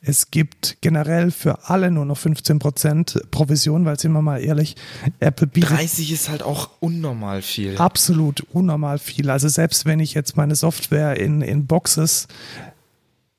es 0.00 0.30
gibt 0.30 0.78
generell 0.80 1.30
für 1.30 1.68
alle 1.68 1.90
nur 1.90 2.04
noch 2.04 2.18
15% 2.18 3.30
Provision, 3.30 3.84
weil 3.84 3.98
sind 3.98 4.12
wir 4.12 4.22
mal 4.22 4.38
ehrlich, 4.38 4.76
Apple 5.20 5.46
bietet 5.46 5.70
30 5.70 6.12
ist 6.12 6.28
halt 6.28 6.42
auch 6.42 6.70
unnormal 6.80 7.42
viel. 7.42 7.76
absolut 7.78 8.46
unnormal 8.52 8.98
viel. 8.98 9.30
Also 9.30 9.48
selbst 9.48 9.86
wenn 9.86 10.00
ich 10.00 10.14
jetzt 10.14 10.36
meine 10.36 10.54
Software 10.54 11.18
in, 11.18 11.42
in 11.42 11.66
Boxes 11.66 12.28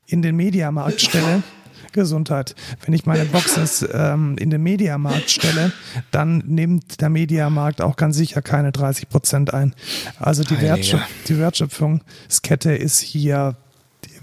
in 0.06 0.22
den 0.22 0.36
Mediamarkt 0.36 1.02
stelle, 1.02 1.44
Gesundheit, 1.92 2.56
wenn 2.86 2.94
ich 2.94 3.06
meine 3.06 3.26
Boxes 3.26 3.88
ähm, 3.92 4.38
in 4.38 4.50
den 4.50 4.62
Mediamarkt 4.62 5.30
stelle, 5.30 5.72
dann 6.12 6.44
nimmt 6.46 7.02
der 7.02 7.10
Mediamarkt 7.10 7.82
auch 7.82 7.96
ganz 7.96 8.16
sicher 8.16 8.42
keine 8.42 8.72
30 8.72 9.10
Prozent 9.10 9.54
ein. 9.54 9.74
Also 10.20 10.44
die. 10.44 10.62
Wertschöp 10.62 11.02
die 11.28 11.38
Wertschöpfungskette 11.38 12.74
ist 12.74 13.00
hier 13.00 13.58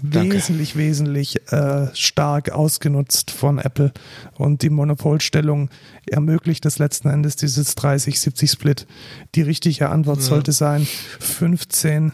Danke. 0.01 0.35
wesentlich, 0.35 0.75
wesentlich 0.75 1.51
äh, 1.51 1.87
stark 1.93 2.51
ausgenutzt 2.51 3.31
von 3.31 3.59
Apple 3.59 3.91
und 4.35 4.61
die 4.61 4.69
Monopolstellung 4.69 5.69
ermöglicht 6.07 6.65
es 6.65 6.79
letzten 6.79 7.09
Endes 7.09 7.35
dieses 7.35 7.75
30-70-Split. 7.77 8.87
Die 9.35 9.41
richtige 9.41 9.89
Antwort 9.89 10.21
sollte 10.21 10.51
sein 10.51 10.87
15, 11.19 12.13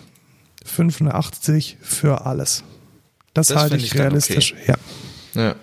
85 0.66 1.78
für 1.82 2.26
alles. 2.26 2.64
Das, 3.34 3.48
Das 3.48 3.58
halte 3.58 3.78
ich 3.78 3.94
realistisch. 3.96 4.56
Ja. 4.68 4.76
Ja. 5.34 5.56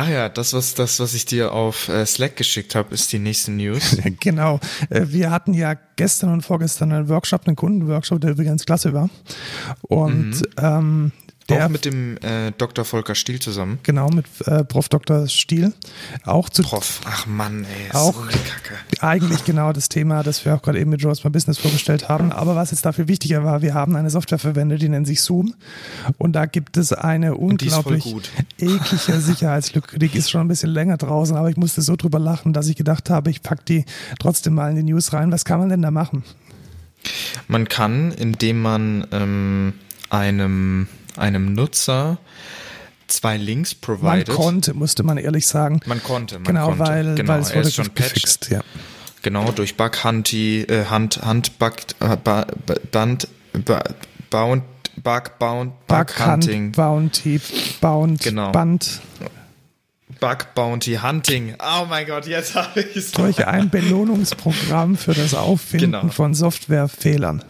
Ach 0.00 0.08
ja, 0.08 0.28
das 0.28 0.52
was 0.52 0.74
das 0.74 1.00
was 1.00 1.12
ich 1.14 1.24
dir 1.24 1.52
auf 1.52 1.88
äh, 1.88 2.06
Slack 2.06 2.36
geschickt 2.36 2.76
habe, 2.76 2.94
ist 2.94 3.12
die 3.12 3.18
nächste 3.18 3.50
News. 3.50 3.96
Genau. 4.20 4.60
Äh, 4.90 5.06
Wir 5.08 5.32
hatten 5.32 5.54
ja 5.54 5.74
gestern 5.96 6.32
und 6.32 6.42
vorgestern 6.42 6.92
einen 6.92 7.08
Workshop, 7.08 7.48
einen 7.48 7.56
Kundenworkshop, 7.56 8.20
der 8.20 8.30
übrigens 8.30 8.64
klasse 8.64 8.92
war. 8.92 9.10
Und 9.82 10.42
ähm, 10.56 11.10
der 11.48 11.64
Auch 11.66 11.68
mit 11.70 11.84
dem 11.86 12.16
äh, 12.18 12.52
Dr. 12.58 12.84
Volker 12.84 13.14
Stiel 13.14 13.40
zusammen. 13.40 13.78
genau 13.82 14.08
mit 14.10 14.26
äh, 14.46 14.64
Prof. 14.64 14.88
Dr. 14.88 15.26
Stiel 15.28 15.72
auch 16.24 16.48
zu 16.50 16.62
Prof. 16.62 17.00
Ach 17.06 17.26
Mann, 17.26 17.64
ey, 17.64 17.86
ist 17.88 17.94
Auch- 17.94 18.14
so 18.14 18.20
eine 18.20 18.30
Kacke. 18.32 18.74
eigentlich 19.00 19.44
genau 19.44 19.72
das 19.72 19.88
Thema, 19.88 20.22
das 20.22 20.44
wir 20.44 20.54
auch 20.54 20.62
gerade 20.62 20.78
eben 20.80 20.90
mit 20.90 21.00
Joe's 21.02 21.24
My 21.24 21.30
Business 21.30 21.58
vorgestellt 21.58 22.08
haben. 22.08 22.32
Aber 22.32 22.54
was 22.56 22.70
jetzt 22.70 22.84
dafür 22.84 23.08
wichtiger 23.08 23.44
war, 23.44 23.62
wir 23.62 23.72
haben 23.74 23.96
eine 23.96 24.10
Software 24.10 24.38
verwendet, 24.38 24.82
die 24.82 24.88
nennt 24.88 25.06
sich 25.06 25.22
Zoom. 25.22 25.54
Und 26.18 26.32
da 26.32 26.46
gibt 26.46 26.76
es 26.76 26.92
eine 26.92 27.34
unglaublich 27.36 28.04
eklige 28.58 29.20
Sicherheitslücke. 29.20 29.98
Die 29.98 30.06
ist 30.18 30.30
schon 30.30 30.42
ein 30.42 30.48
bisschen 30.48 30.70
länger 30.70 30.96
draußen, 30.98 31.36
aber 31.36 31.48
ich 31.50 31.56
musste 31.56 31.80
so 31.82 31.96
drüber 31.96 32.18
lachen, 32.18 32.52
dass 32.52 32.68
ich 32.68 32.76
gedacht 32.76 33.08
habe, 33.10 33.30
ich 33.30 33.42
pack 33.42 33.64
die 33.66 33.84
trotzdem 34.18 34.54
mal 34.54 34.70
in 34.70 34.76
die 34.76 34.92
News 34.92 35.12
rein. 35.12 35.32
Was 35.32 35.44
kann 35.44 35.60
man 35.60 35.68
denn 35.70 35.82
da 35.82 35.90
machen? 35.90 36.24
Man 37.46 37.68
kann, 37.68 38.12
indem 38.12 38.60
man 38.60 39.06
ähm, 39.12 39.72
einem 40.10 40.88
einem 41.16 41.52
Nutzer 41.54 42.18
zwei 43.06 43.36
Links 43.36 43.74
Man 43.74 43.80
provided. 43.98 44.28
konnte, 44.34 44.74
musste 44.74 45.02
man 45.02 45.16
ehrlich 45.18 45.46
sagen. 45.46 45.80
Man 45.86 46.02
konnte, 46.02 46.36
man 46.36 46.44
genau, 46.44 46.66
konnte. 46.68 46.78
weil, 46.86 47.14
genau, 47.14 47.32
weil 47.34 47.40
es 47.40 47.50
er 47.50 47.56
wurde 47.56 47.68
ist 47.68 47.74
schon 47.74 47.94
gefixt. 47.94 48.50
Ja. 48.50 48.60
Genau, 49.22 49.50
durch 49.52 49.76
Bug 49.76 50.04
Hunty, 50.04 50.62
äh, 50.62 50.84
Hunt, 50.90 51.20
Hunt, 51.26 51.58
Bug, 51.58 51.72
äh, 52.00 52.16
Band, 52.92 53.28
Bound, 54.30 54.62
Bug, 55.02 55.38
Bound, 55.38 55.72
Bug, 55.86 56.06
Bug 56.06 56.26
Hunting, 56.26 56.64
Hunt, 56.66 56.76
Bounty, 56.76 57.40
Bound, 57.80 58.20
Genau. 58.22 58.52
Band. 58.52 59.00
Bug 60.20 60.54
Bounty 60.54 60.96
Hunting. 61.02 61.54
Oh 61.60 61.84
mein 61.88 62.06
Gott, 62.06 62.26
jetzt 62.26 62.54
habe 62.54 62.80
ich 62.80 62.96
es. 62.96 63.12
durch 63.12 63.46
ein 63.46 63.70
Belohnungsprogramm 63.70 64.96
für 64.96 65.14
das 65.14 65.34
Auffinden 65.34 65.92
Genau. 65.92 66.08
von 66.08 66.34
Softwarefehlern. 66.34 67.44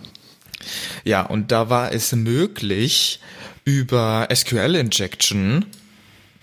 Ja, 1.05 1.23
und 1.23 1.51
da 1.53 1.71
war 1.71 1.92
es 1.92 2.12
möglich, 2.12 3.21
über 3.69 4.27
SQL 4.35 4.77
Injection 4.77 5.67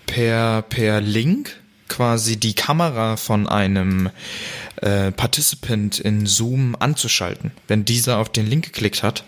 per, 0.06 0.62
per 0.62 1.00
Link 1.00 1.56
quasi 1.88 2.36
die 2.36 2.54
Kamera 2.54 3.16
von 3.16 3.48
einem 3.48 4.10
äh, 4.76 5.10
Participant 5.10 5.98
in 5.98 6.26
Zoom 6.26 6.76
anzuschalten. 6.78 7.50
Wenn 7.66 7.84
dieser 7.84 8.18
auf 8.18 8.28
den 8.28 8.46
Link 8.46 8.66
geklickt 8.66 9.02
hat, 9.02 9.24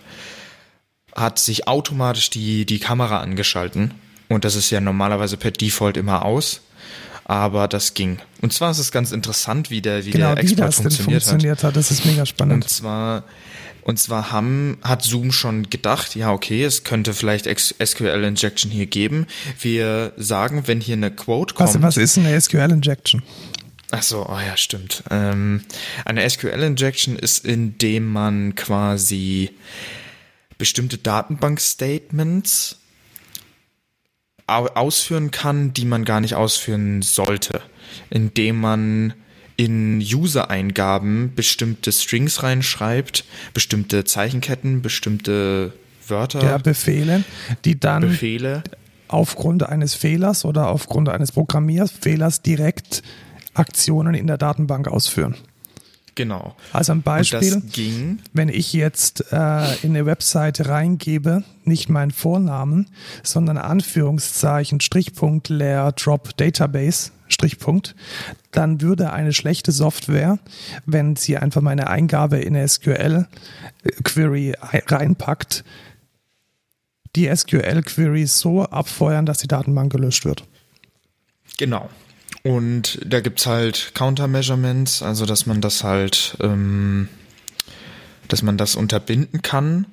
hat 1.16 1.40
sich 1.40 1.66
automatisch 1.66 2.30
die, 2.30 2.66
die 2.66 2.78
Kamera 2.78 3.20
angeschalten. 3.20 3.94
Und 4.28 4.44
das 4.44 4.54
ist 4.54 4.70
ja 4.70 4.80
normalerweise 4.80 5.36
per 5.36 5.50
Default 5.50 5.96
immer 5.96 6.24
aus. 6.24 6.60
Aber 7.24 7.66
das 7.66 7.94
ging. 7.94 8.18
Und 8.40 8.52
zwar 8.52 8.70
ist 8.70 8.78
es 8.78 8.92
ganz 8.92 9.10
interessant, 9.10 9.70
wie 9.70 9.82
der, 9.82 10.06
wie 10.06 10.12
Genau, 10.12 10.34
der 10.34 10.44
wie 10.44 10.52
Export 10.52 10.68
das 10.68 10.76
denn 10.76 10.84
funktioniert, 10.84 11.22
hat. 11.22 11.28
funktioniert 11.28 11.64
hat, 11.64 11.76
das 11.76 11.90
ist 11.90 12.06
mega 12.06 12.24
spannend. 12.24 12.64
Und 12.64 12.68
zwar, 12.70 13.24
und 13.82 13.98
zwar 13.98 14.30
haben, 14.32 14.78
hat 14.82 15.02
Zoom 15.02 15.32
schon 15.32 15.70
gedacht, 15.70 16.14
ja, 16.14 16.32
okay, 16.32 16.64
es 16.64 16.84
könnte 16.84 17.14
vielleicht 17.14 17.46
Ex- 17.46 17.74
SQL 17.84 18.24
Injection 18.24 18.70
hier 18.70 18.86
geben. 18.86 19.26
Wir 19.60 20.12
sagen, 20.16 20.64
wenn 20.66 20.80
hier 20.80 20.94
eine 20.96 21.10
Quote 21.10 21.54
kommt. 21.54 21.74
was, 21.74 21.82
was 21.82 21.96
ist 21.96 22.18
eine 22.18 22.38
SQL-Injection? 22.40 23.22
Ach 23.90 24.02
so, 24.02 24.26
oh 24.28 24.38
ja, 24.38 24.56
stimmt. 24.56 25.02
Ähm, 25.10 25.62
eine 26.04 26.28
SQL 26.28 26.62
Injection 26.62 27.16
ist, 27.16 27.44
indem 27.46 28.12
man 28.12 28.54
quasi 28.54 29.50
bestimmte 30.58 30.98
Datenbank-Statements 30.98 32.76
au- 34.46 34.66
ausführen 34.74 35.30
kann, 35.30 35.72
die 35.72 35.84
man 35.84 36.04
gar 36.04 36.20
nicht 36.20 36.34
ausführen 36.34 37.02
sollte, 37.02 37.62
indem 38.10 38.60
man 38.60 39.14
in 39.58 39.98
User-Eingaben 39.98 41.32
bestimmte 41.34 41.90
Strings 41.92 42.42
reinschreibt, 42.44 43.24
bestimmte 43.52 44.04
Zeichenketten, 44.04 44.82
bestimmte 44.82 45.72
Wörter, 46.06 46.42
Ja, 46.42 46.58
Befehle, 46.58 47.24
die 47.64 47.78
dann 47.78 48.02
Befehle. 48.02 48.62
aufgrund 49.08 49.64
eines 49.64 49.94
Fehlers 49.94 50.44
oder 50.44 50.68
aufgrund 50.68 51.08
eines 51.08 51.32
Programmierfehlers 51.32 52.40
direkt 52.40 53.02
Aktionen 53.52 54.14
in 54.14 54.28
der 54.28 54.38
Datenbank 54.38 54.86
ausführen. 54.86 55.34
Genau. 56.18 56.56
Also 56.72 56.90
ein 56.90 57.02
Beispiel, 57.02 57.62
wenn 58.32 58.48
ich 58.48 58.72
jetzt 58.72 59.30
äh, 59.30 59.74
in 59.84 59.90
eine 59.90 60.04
Webseite 60.04 60.68
reingebe, 60.68 61.44
nicht 61.62 61.90
meinen 61.90 62.10
Vornamen, 62.10 62.88
sondern 63.22 63.56
Anführungszeichen, 63.56 64.80
Strichpunkt, 64.80 65.48
Layer, 65.48 65.92
Drop, 65.92 66.36
Database, 66.36 67.12
Strichpunkt, 67.28 67.94
dann 68.50 68.80
würde 68.80 69.12
eine 69.12 69.32
schlechte 69.32 69.70
Software, 69.70 70.40
wenn 70.86 71.14
sie 71.14 71.36
einfach 71.36 71.60
meine 71.60 71.86
Eingabe 71.86 72.38
in 72.38 72.56
eine 72.56 72.66
SQL-Query 72.66 74.54
reinpackt, 74.60 75.62
die 77.14 77.32
SQL-Query 77.32 78.26
so 78.26 78.64
abfeuern, 78.64 79.24
dass 79.24 79.38
die 79.38 79.46
Datenbank 79.46 79.92
gelöscht 79.92 80.24
wird. 80.24 80.42
Genau. 81.58 81.88
Und 82.48 82.98
da 83.04 83.20
gibt's 83.20 83.44
halt 83.44 83.92
Countermeasurements, 83.94 85.02
also 85.02 85.26
dass 85.26 85.44
man 85.44 85.60
das 85.60 85.84
halt, 85.84 86.34
ähm, 86.40 87.10
dass 88.28 88.40
man 88.40 88.56
das 88.56 88.74
unterbinden 88.74 89.42
kann. 89.42 89.84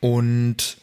Und 0.00 0.78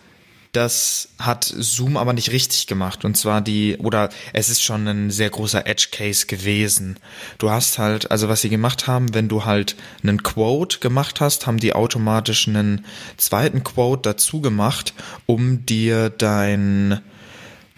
das 0.52 1.10
hat 1.17 1.46
Zoom 1.46 1.98
aber 1.98 2.13
nicht 2.13 2.32
richtig 2.32 2.67
gemacht. 2.67 3.06
Und 3.06 3.17
zwar 3.17 3.41
die, 3.41 3.78
oder 3.78 4.10
es 4.34 4.50
ist 4.50 4.62
schon 4.62 4.88
ein 4.88 5.10
sehr 5.10 5.32
großer 5.32 5.65
Edge 5.65 5.88
Case 5.91 6.28
gewesen. 6.28 6.98
Du 7.39 7.50
hast 7.50 7.80
halt, 7.80 8.12
also 8.12 8.30
was 8.30 8.41
sie 8.41 8.50
gemacht 8.50 8.86
haben, 8.86 9.15
wenn 9.15 9.30
du 9.30 9.46
halt 9.46 9.76
einen 10.04 10.22
Quote 10.22 10.78
gemacht 10.78 11.22
hast, 11.22 11.48
haben 11.48 11.58
die 11.58 11.74
automatisch 11.74 12.48
einen 12.48 12.86
zweiten 13.17 13.63
Quote 13.63 14.12
dazu 14.12 14.41
gemacht, 14.41 14.94
um 15.26 15.65
dir 15.65 16.12
dein, 16.12 17.02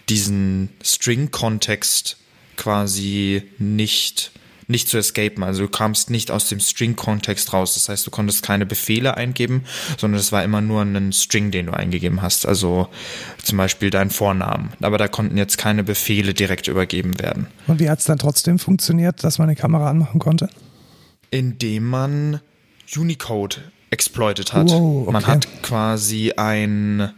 diesen 0.08 0.70
String-Kontext 0.82 2.16
quasi 2.56 3.42
nicht 3.58 4.32
nicht 4.66 4.88
zu 4.88 4.98
escapen. 4.98 5.42
Also 5.42 5.62
du 5.64 5.68
kamst 5.68 6.10
nicht 6.10 6.30
aus 6.30 6.48
dem 6.48 6.60
String-Kontext 6.60 7.52
raus. 7.52 7.74
Das 7.74 7.88
heißt, 7.88 8.06
du 8.06 8.10
konntest 8.10 8.42
keine 8.42 8.66
Befehle 8.66 9.16
eingeben, 9.16 9.64
sondern 9.98 10.20
es 10.20 10.32
war 10.32 10.42
immer 10.42 10.60
nur 10.60 10.82
ein 10.82 11.12
String, 11.12 11.50
den 11.50 11.66
du 11.66 11.72
eingegeben 11.72 12.22
hast. 12.22 12.46
Also 12.46 12.88
zum 13.42 13.58
Beispiel 13.58 13.90
dein 13.90 14.10
Vornamen. 14.10 14.72
Aber 14.80 14.98
da 14.98 15.08
konnten 15.08 15.36
jetzt 15.36 15.58
keine 15.58 15.84
Befehle 15.84 16.34
direkt 16.34 16.68
übergeben 16.68 17.18
werden. 17.20 17.46
Und 17.66 17.80
wie 17.80 17.90
hat 17.90 17.98
es 17.98 18.06
dann 18.06 18.18
trotzdem 18.18 18.58
funktioniert, 18.58 19.22
dass 19.22 19.38
man 19.38 19.48
eine 19.48 19.56
Kamera 19.56 19.90
anmachen 19.90 20.18
konnte? 20.18 20.48
Indem 21.30 21.88
man 21.88 22.40
Unicode 22.96 23.56
exploited 23.90 24.52
hat. 24.52 24.70
Wow, 24.70 25.02
okay. 25.02 25.12
Man 25.12 25.26
hat 25.26 25.62
quasi 25.62 26.32
ein 26.32 27.12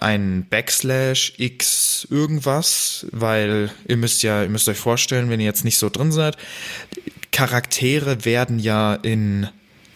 ein 0.00 0.46
Backslash 0.50 1.34
X 1.38 2.06
irgendwas, 2.10 3.06
weil 3.12 3.70
ihr 3.86 3.96
müsst 3.96 4.22
ja, 4.22 4.42
ihr 4.42 4.48
müsst 4.48 4.68
euch 4.68 4.78
vorstellen, 4.78 5.30
wenn 5.30 5.40
ihr 5.40 5.46
jetzt 5.46 5.64
nicht 5.64 5.78
so 5.78 5.88
drin 5.88 6.12
seid, 6.12 6.36
Charaktere 7.32 8.24
werden 8.24 8.58
ja 8.58 8.94
in 8.94 9.48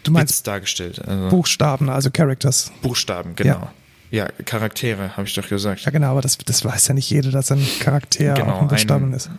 Du 0.04 0.12
meinst 0.12 0.32
Bits 0.34 0.42
dargestellt. 0.44 1.06
Also 1.06 1.28
Buchstaben, 1.28 1.88
also 1.88 2.10
Characters. 2.10 2.72
Buchstaben, 2.82 3.34
genau. 3.36 3.70
Ja, 4.10 4.26
Charaktere, 4.46 5.16
habe 5.16 5.26
ich 5.28 5.34
doch 5.34 5.46
gesagt. 5.48 5.82
Ja, 5.82 5.90
genau, 5.90 6.12
aber 6.12 6.22
das, 6.22 6.38
das 6.38 6.64
weiß 6.64 6.88
ja 6.88 6.94
nicht 6.94 7.10
jeder, 7.10 7.30
dass 7.30 7.52
ein 7.52 7.64
Charakter 7.80 8.34
Genau, 8.34 8.52
auch 8.52 8.62
ein 8.62 8.68
Buchstaben 8.68 9.10
ein- 9.10 9.14
ist. 9.14 9.30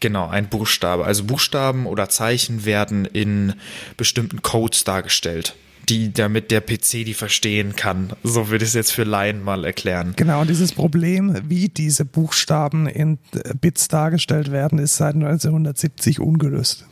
Genau, 0.00 0.28
ein 0.28 0.48
Buchstabe. 0.48 1.04
Also 1.04 1.24
Buchstaben 1.24 1.86
oder 1.86 2.08
Zeichen 2.08 2.64
werden 2.64 3.04
in 3.04 3.54
bestimmten 3.96 4.42
Codes 4.42 4.84
dargestellt, 4.84 5.54
die 5.88 6.12
damit 6.12 6.50
der 6.50 6.60
PC 6.60 7.04
die 7.04 7.14
verstehen 7.14 7.76
kann. 7.76 8.12
So 8.22 8.48
würde 8.48 8.64
ich 8.64 8.70
es 8.70 8.74
jetzt 8.74 8.92
für 8.92 9.04
Laien 9.04 9.42
mal 9.42 9.64
erklären. 9.64 10.14
Genau, 10.16 10.40
und 10.40 10.50
dieses 10.50 10.72
Problem, 10.72 11.36
wie 11.48 11.68
diese 11.68 12.04
Buchstaben 12.04 12.86
in 12.86 13.18
Bits 13.60 13.88
dargestellt 13.88 14.50
werden, 14.50 14.78
ist 14.78 14.96
seit 14.96 15.14
1970 15.14 16.20
ungelöst. 16.20 16.86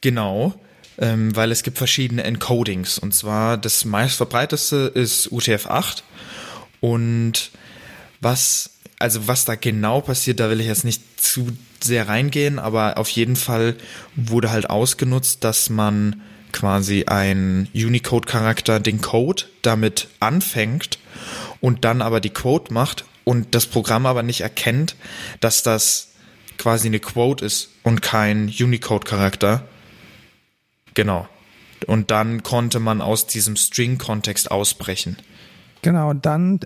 Genau, 0.00 0.54
ähm, 0.98 1.34
weil 1.34 1.50
es 1.52 1.62
gibt 1.62 1.78
verschiedene 1.78 2.24
Encodings. 2.24 2.98
Und 2.98 3.14
zwar 3.14 3.56
das 3.56 3.84
meistverbreiteste 3.84 4.92
ist 4.94 5.28
UTF-8. 5.28 6.02
Und 6.80 7.50
was, 8.20 8.70
also 8.98 9.26
was 9.28 9.44
da 9.44 9.54
genau 9.54 10.00
passiert, 10.00 10.40
da 10.40 10.50
will 10.50 10.60
ich 10.60 10.66
jetzt 10.66 10.84
nicht 10.84 11.02
zu 11.20 11.48
sehr 11.80 12.08
reingehen, 12.08 12.58
aber 12.58 12.98
auf 12.98 13.08
jeden 13.08 13.36
Fall 13.36 13.74
wurde 14.14 14.50
halt 14.50 14.70
ausgenutzt, 14.70 15.42
dass 15.44 15.70
man 15.70 16.22
quasi 16.52 17.04
ein 17.06 17.68
Unicode-Charakter, 17.74 18.80
den 18.80 19.00
Code, 19.00 19.44
damit 19.62 20.08
anfängt 20.20 20.98
und 21.60 21.84
dann 21.84 22.02
aber 22.02 22.20
die 22.20 22.30
Quote 22.30 22.72
macht 22.72 23.04
und 23.24 23.54
das 23.54 23.66
Programm 23.66 24.06
aber 24.06 24.22
nicht 24.22 24.40
erkennt, 24.40 24.96
dass 25.40 25.62
das 25.62 26.08
quasi 26.58 26.88
eine 26.88 27.00
Quote 27.00 27.44
ist 27.44 27.70
und 27.82 28.02
kein 28.02 28.48
Unicode-Charakter. 28.48 29.64
Genau. 30.94 31.26
Und 31.86 32.10
dann 32.10 32.42
konnte 32.42 32.78
man 32.78 33.00
aus 33.00 33.26
diesem 33.26 33.56
String-Kontext 33.56 34.50
ausbrechen. 34.50 35.16
Genau, 35.82 36.10
und 36.10 36.24
dann, 36.26 36.60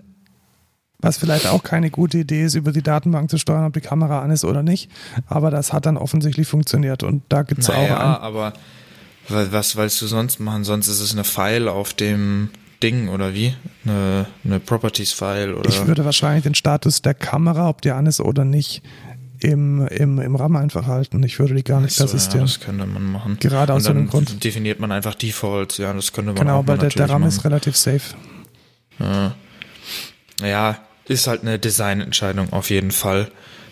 was 0.99 1.17
vielleicht 1.17 1.47
auch 1.47 1.63
keine 1.63 1.89
gute 1.89 2.19
Idee 2.19 2.43
ist, 2.43 2.53
über 2.55 2.71
die 2.71 2.83
Datenbank 2.83 3.29
zu 3.29 3.39
steuern, 3.39 3.65
ob 3.65 3.73
die 3.73 3.81
Kamera 3.81 4.21
an 4.21 4.29
ist 4.29 4.45
oder 4.45 4.61
nicht, 4.61 4.91
aber 5.25 5.49
das 5.49 5.73
hat 5.73 5.87
dann 5.87 5.97
offensichtlich 5.97 6.47
funktioniert 6.47 7.01
und 7.01 7.23
da 7.29 7.41
gibt 7.41 7.61
es 7.61 7.69
auch 7.69 7.73
Naja, 7.73 7.97
ein, 7.97 8.21
aber 8.21 8.53
wa- 9.29 9.47
was 9.51 9.75
willst 9.75 10.01
du 10.01 10.07
sonst 10.07 10.39
machen? 10.39 10.63
Sonst 10.63 10.87
ist 10.87 10.99
es 10.99 11.13
eine 11.13 11.23
File 11.23 11.67
auf 11.67 11.93
dem 11.93 12.49
Ding 12.83 13.09
oder 13.09 13.33
wie? 13.33 13.53
Eine, 13.85 14.27
eine 14.43 14.59
Properties-File 14.59 15.53
oder. 15.55 15.69
Ich 15.69 15.85
würde 15.87 16.05
wahrscheinlich 16.05 16.43
den 16.43 16.55
Status 16.55 17.01
der 17.01 17.13
Kamera, 17.13 17.69
ob 17.69 17.81
die 17.81 17.91
an 17.91 18.05
ist 18.05 18.19
oder 18.19 18.45
nicht, 18.45 18.83
im, 19.39 19.85
im, 19.87 20.19
im 20.19 20.35
RAM 20.35 20.55
einfach 20.55 20.87
halten. 20.87 21.21
Ich 21.23 21.37
würde 21.39 21.53
die 21.55 21.63
gar 21.63 21.79
nicht 21.81 21.93
so, 21.95 22.03
ja, 22.03 22.09
persistieren. 22.09 22.45
das 22.45 22.59
könnte 22.59 22.85
man 22.85 23.11
machen. 23.11 23.37
Gerade 23.39 23.73
aus 23.73 23.83
so 23.83 23.89
einem 23.91 24.01
dann 24.01 24.09
Grund. 24.09 24.43
definiert 24.43 24.79
man 24.79 24.91
einfach 24.91 25.13
Defaults, 25.15 25.77
ja, 25.77 25.93
das 25.93 26.11
könnte 26.13 26.31
man 26.33 26.39
genau, 26.41 26.59
auch 26.59 26.63
mal 26.63 26.69
weil 26.69 26.77
der, 26.79 26.89
der 26.89 27.09
RAM 27.09 27.21
machen. 27.21 27.29
ist 27.29 27.43
relativ 27.45 27.75
safe. 27.77 28.01
Ja, 30.41 30.77
ist 31.05 31.27
halt 31.27 31.41
eine 31.41 31.59
Designentscheidung 31.59 32.51
auf 32.51 32.69
jeden 32.69 32.91
Fall. 32.91 33.31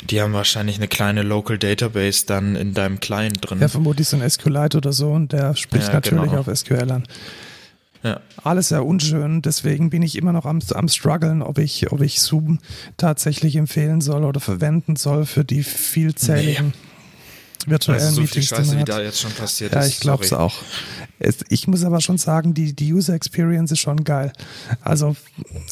Die 0.10 0.22
haben 0.22 0.34
wahrscheinlich 0.34 0.78
eine 0.78 0.88
kleine 0.88 1.24
Local 1.24 1.58
Database 1.58 2.26
dann 2.26 2.56
in 2.56 2.74
deinem 2.74 3.00
Client 3.00 3.40
drin. 3.42 3.60
Ja, 3.60 3.68
vermutlich 3.68 4.08
so 4.08 4.18
ein 4.18 4.30
SQLite 4.30 4.78
oder 4.78 4.94
so 4.94 5.12
und 5.12 5.32
der 5.32 5.56
spricht 5.56 5.88
Ja, 5.88 5.94
natürlich 5.94 6.30
genau. 6.30 6.40
auf 6.40 6.56
SQL 6.56 6.92
an. 6.92 7.04
Ja. 8.04 8.20
Alles 8.44 8.70
sehr 8.70 8.86
unschön, 8.86 9.42
deswegen 9.42 9.90
bin 9.90 10.04
ich 10.04 10.16
immer 10.16 10.32
noch 10.32 10.46
am, 10.46 10.60
am 10.76 10.88
struggeln, 10.88 11.42
ob 11.42 11.58
ich, 11.58 11.92
ob 11.92 12.02
ich 12.02 12.22
Zoom 12.22 12.60
tatsächlich 12.98 13.56
empfehlen 13.56 14.00
soll 14.00 14.24
oder 14.24 14.40
verwenden 14.40 14.96
soll 14.96 15.26
für 15.26 15.44
die 15.44 15.64
vielzähligen 15.64 16.74
virtuellen 17.68 18.02
Also 18.02 18.16
so 18.22 18.28
viel 18.28 18.42
Meetings, 18.42 18.48
die 18.50 18.56
Scheiße, 18.56 18.70
man 18.72 18.80
wie 18.82 18.86
da 18.86 19.02
jetzt 19.02 19.22
schon 19.22 19.32
passiert 19.32 19.74
Ja, 19.74 19.82
ist. 19.82 19.88
ich 19.88 20.00
glaube 20.00 20.24
es 20.24 20.34
auch. 20.34 20.56
Ich 21.50 21.68
muss 21.68 21.84
aber 21.86 22.02
schon 22.02 22.18
sagen, 22.18 22.54
die, 22.54 22.74
die 22.74 22.94
User 22.94 23.14
Experience 23.14 23.72
ist 23.72 23.80
schon 23.80 24.04
geil. 24.04 24.34
Also 24.82 25.16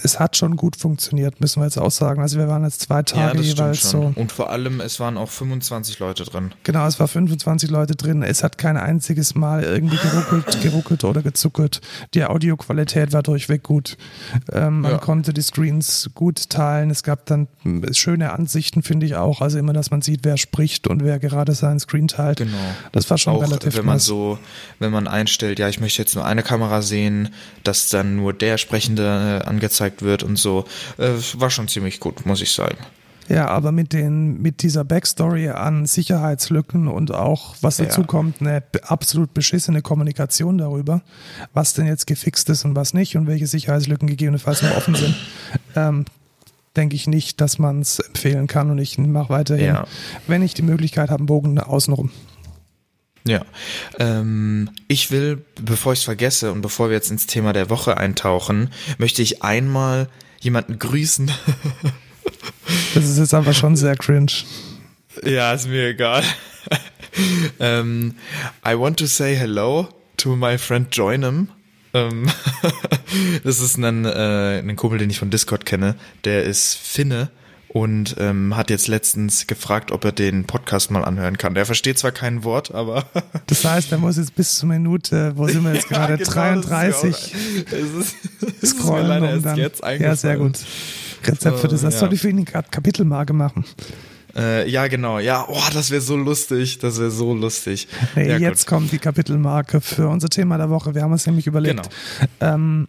es 0.01 0.19
hat 0.19 0.37
schon 0.37 0.55
gut 0.55 0.75
funktioniert, 0.77 1.41
müssen 1.41 1.59
wir 1.59 1.65
jetzt 1.65 1.77
auch 1.77 1.91
sagen. 1.91 2.21
Also 2.21 2.37
wir 2.39 2.47
waren 2.47 2.63
jetzt 2.63 2.81
zwei 2.81 2.97
Ja, 2.97 3.01
Tage 3.03 3.43
stimmt 3.43 3.57
jeweils 3.59 3.81
schon. 3.81 4.13
so. 4.13 4.19
Und 4.19 4.31
vor 4.31 4.49
allem, 4.49 4.79
es 4.79 4.99
waren 5.01 5.17
auch 5.17 5.29
25 5.29 5.99
Leute 5.99 6.23
drin. 6.23 6.53
Genau, 6.63 6.87
es 6.87 6.99
war 6.99 7.07
25 7.09 7.69
Leute 7.69 7.95
drin. 7.95 8.23
Es 8.23 8.41
hat 8.43 8.57
kein 8.57 8.77
einziges 8.77 9.35
Mal 9.35 9.63
irgendwie 9.63 9.97
geruckelt, 9.97 10.61
geruckelt 10.61 11.03
oder 11.03 11.21
gezuckelt. 11.21 11.81
Die 12.13 12.23
Audioqualität 12.23 13.11
war 13.11 13.21
durchweg 13.21 13.63
gut. 13.63 13.97
Ähm, 14.51 14.81
man 14.81 14.91
Ja. 14.93 14.97
konnte 14.97 15.33
die 15.33 15.41
Screens 15.41 16.09
gut 16.15 16.49
teilen. 16.49 16.89
Es 16.89 17.03
gab 17.03 17.25
dann 17.25 17.47
schöne 17.91 18.31
Ansichten, 18.31 18.81
finde 18.81 19.05
ich 19.05 19.15
auch. 19.15 19.41
Also 19.41 19.59
immer, 19.59 19.73
dass 19.73 19.91
man 19.91 20.01
sieht, 20.01 20.21
wer 20.23 20.37
spricht 20.37 20.87
und 20.87 21.03
wer 21.03 21.19
gerade 21.19 21.53
seinen 21.73 21.79
Screen 21.79 22.07
teilt. 22.07 22.37
Genau. 22.37 22.57
Das 22.91 23.09
war 23.09 23.17
schon 23.17 23.33
auch 23.33 23.41
relativ 23.41 23.75
wenn 23.75 23.85
man 23.85 23.95
nice. 23.95 24.05
so, 24.05 24.37
wenn 24.79 24.91
man 24.91 25.07
einstellt, 25.07 25.59
ja, 25.59 25.67
ich 25.69 25.79
möchte 25.79 26.01
jetzt 26.01 26.15
nur 26.15 26.25
eine 26.25 26.43
Kamera 26.43 26.81
sehen, 26.81 27.29
dass 27.63 27.89
dann 27.89 28.15
nur 28.15 28.33
der 28.33 28.57
Sprechende 28.57 29.41
äh, 29.43 29.47
angezeigt 29.47 30.01
wird 30.01 30.23
und 30.23 30.37
so, 30.37 30.65
äh, 30.97 31.09
war 31.35 31.49
schon 31.49 31.67
ziemlich 31.67 31.99
gut, 31.99 32.25
muss 32.25 32.41
ich 32.41 32.51
sagen. 32.51 32.77
Ja, 33.29 33.47
aber 33.47 33.71
mit 33.71 33.93
den, 33.93 34.41
mit 34.41 34.63
dieser 34.63 34.83
Backstory 34.83 35.49
an 35.49 35.85
Sicherheitslücken 35.85 36.89
und 36.89 37.13
auch, 37.13 37.55
was 37.61 37.77
Ja. 37.77 37.85
dazu 37.85 38.03
kommt, 38.03 38.41
eine 38.41 38.61
absolut 38.83 39.33
beschissene 39.33 39.81
Kommunikation 39.81 40.57
darüber, 40.57 41.01
was 41.53 41.73
denn 41.73 41.87
jetzt 41.87 42.05
gefixt 42.05 42.49
ist 42.49 42.65
und 42.65 42.75
was 42.75 42.93
nicht 42.93 43.15
und 43.15 43.25
welche 43.27 43.47
Sicherheitslücken 43.47 44.09
gegebenenfalls 44.09 44.61
noch 44.61 44.75
offen 44.75 44.95
sind, 44.95 45.15
ähm, 45.75 46.03
denke 46.75 46.95
ich 46.95 47.07
nicht, 47.07 47.39
dass 47.41 47.59
man 47.59 47.81
es 47.81 47.99
empfehlen 47.99 48.47
kann 48.47 48.69
und 48.71 48.79
ich 48.79 48.97
mache 48.97 49.29
weiterhin, 49.29 49.65
Ja. 49.67 49.87
wenn 50.27 50.41
ich 50.41 50.53
die 50.53 50.61
Möglichkeit 50.63 51.09
habe, 51.09 51.19
einen 51.19 51.27
Bogen 51.27 51.59
außenrum. 51.59 52.11
Ja. 53.25 53.45
Ähm, 53.99 54.69
ich 54.87 55.11
will, 55.11 55.45
bevor 55.61 55.93
ich 55.93 55.99
es 55.99 56.05
vergesse 56.05 56.51
und 56.51 56.61
bevor 56.61 56.89
wir 56.89 56.95
jetzt 56.95 57.09
ins 57.11 57.25
Thema 57.25 57.53
der 57.53 57.69
Woche 57.69 57.97
eintauchen, 57.97 58.69
möchte 58.97 59.21
ich 59.21 59.43
einmal 59.43 60.09
jemanden 60.39 60.79
grüßen. 60.79 61.31
Das 62.93 63.05
ist 63.05 63.17
jetzt 63.17 63.33
aber 63.33 63.53
schon 63.53 63.75
sehr 63.75 63.95
cringe. 63.95 64.31
Ja, 65.25 65.53
ist 65.53 65.67
mir 65.67 65.89
egal. 65.89 66.23
ähm, 67.59 68.15
I 68.65 68.77
want 68.77 68.97
to 68.99 69.05
say 69.05 69.35
hello 69.35 69.89
to 70.17 70.35
my 70.35 70.57
friend 70.57 70.95
Joinem. 70.95 71.49
Ähm, 71.93 72.27
das 73.43 73.59
ist 73.59 73.77
ein, 73.77 74.05
äh, 74.05 74.59
ein 74.59 74.75
Kumpel, 74.75 74.99
den 74.99 75.09
ich 75.09 75.19
von 75.19 75.29
Discord 75.29 75.65
kenne. 75.65 75.95
Der 76.23 76.43
ist 76.43 76.75
Finne 76.75 77.29
und 77.67 78.15
ähm, 78.19 78.55
hat 78.55 78.69
jetzt 78.69 78.87
letztens 78.87 79.47
gefragt, 79.47 79.91
ob 79.91 80.05
er 80.05 80.11
den 80.11 80.45
Podcast 80.45 80.91
mal 80.91 81.03
anhören 81.03 81.37
kann. 81.37 81.55
Der 81.55 81.65
versteht 81.65 81.97
zwar 81.97 82.11
kein 82.11 82.43
Wort, 82.43 82.73
aber. 82.73 83.05
das 83.47 83.65
heißt, 83.65 83.91
er 83.91 83.97
muss 83.97 84.17
jetzt 84.17 84.35
bis 84.35 84.57
zur 84.57 84.69
Minute, 84.69 85.33
wo 85.35 85.47
sind 85.47 85.63
wir 85.63 85.73
jetzt 85.73 85.89
gerade? 85.89 86.17
genau, 86.17 86.29
33 86.29 87.33
das 87.69 87.79
ist 88.61 88.77
scrollen. 88.77 89.23
Ist 89.23 89.29
mir 89.29 89.37
um 89.37 89.43
dann, 89.43 89.57
jetzt 89.57 89.83
ja, 89.83 90.15
sehr 90.15 90.37
gut. 90.37 90.59
Rezept 91.25 91.59
für 91.59 91.67
das. 91.67 91.81
Das 91.81 91.95
ja. 91.95 91.99
soll 92.01 92.13
ich 92.13 92.21
für 92.21 92.29
ihn 92.29 92.45
gerade 92.45 92.67
Kapitelmarke 92.69 93.33
machen. 93.33 93.65
Äh, 94.35 94.69
ja, 94.69 94.87
genau. 94.87 95.19
Ja, 95.19 95.45
oh, 95.47 95.61
das 95.73 95.91
wäre 95.91 96.01
so 96.01 96.15
lustig. 96.15 96.79
Das 96.79 96.99
wäre 96.99 97.11
so 97.11 97.33
lustig. 97.33 97.87
Nee, 98.15 98.29
ja, 98.29 98.37
jetzt 98.37 98.65
gut. 98.65 98.75
kommt 98.75 98.91
die 98.91 98.99
Kapitelmarke 98.99 99.81
für 99.81 100.07
unser 100.07 100.29
Thema 100.29 100.57
der 100.57 100.69
Woche. 100.69 100.93
Wir 100.93 101.01
haben 101.01 101.11
uns 101.11 101.25
nämlich 101.25 101.47
überlegt, 101.47 101.89
genau. 102.39 102.53
ähm, 102.53 102.87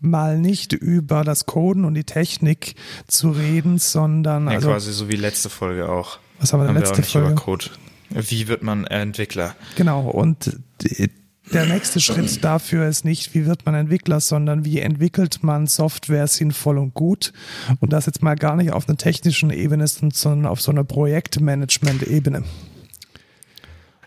mal 0.00 0.38
nicht 0.38 0.72
über 0.72 1.24
das 1.24 1.46
Coden 1.46 1.84
und 1.84 1.94
die 1.94 2.04
Technik 2.04 2.74
zu 3.08 3.30
reden, 3.30 3.78
sondern 3.78 4.46
ja, 4.46 4.56
also, 4.56 4.68
quasi 4.68 4.92
so 4.92 5.08
wie 5.08 5.16
letzte 5.16 5.50
Folge 5.50 5.88
auch. 5.88 6.18
Was 6.38 6.52
haben 6.52 6.60
wir, 6.60 6.68
haben 6.68 6.76
letzte 6.76 6.90
wir 6.90 6.94
auch 6.94 6.98
nicht 6.98 7.12
Folge? 7.12 7.28
über 7.28 7.40
Code. 7.40 7.64
Wie 8.10 8.48
wird 8.48 8.62
man 8.62 8.86
Entwickler? 8.86 9.54
Genau, 9.76 10.08
und 10.08 10.58
die, 10.82 11.10
der 11.52 11.66
nächste 11.66 12.00
Schritt 12.00 12.44
dafür 12.44 12.88
ist 12.88 13.04
nicht, 13.04 13.34
wie 13.34 13.46
wird 13.46 13.66
man 13.66 13.74
Entwickler, 13.74 14.20
sondern 14.20 14.64
wie 14.64 14.80
entwickelt 14.80 15.42
man 15.42 15.66
Software 15.66 16.26
sinnvoll 16.26 16.78
und 16.78 16.94
gut. 16.94 17.32
Und 17.80 17.92
das 17.92 18.06
jetzt 18.06 18.22
mal 18.22 18.36
gar 18.36 18.56
nicht 18.56 18.72
auf 18.72 18.88
einer 18.88 18.98
technischen 18.98 19.50
Ebene, 19.50 19.86
sondern 19.86 20.46
auf 20.46 20.60
so 20.60 20.70
einer 20.70 20.84
Projektmanagement-Ebene. 20.84 22.44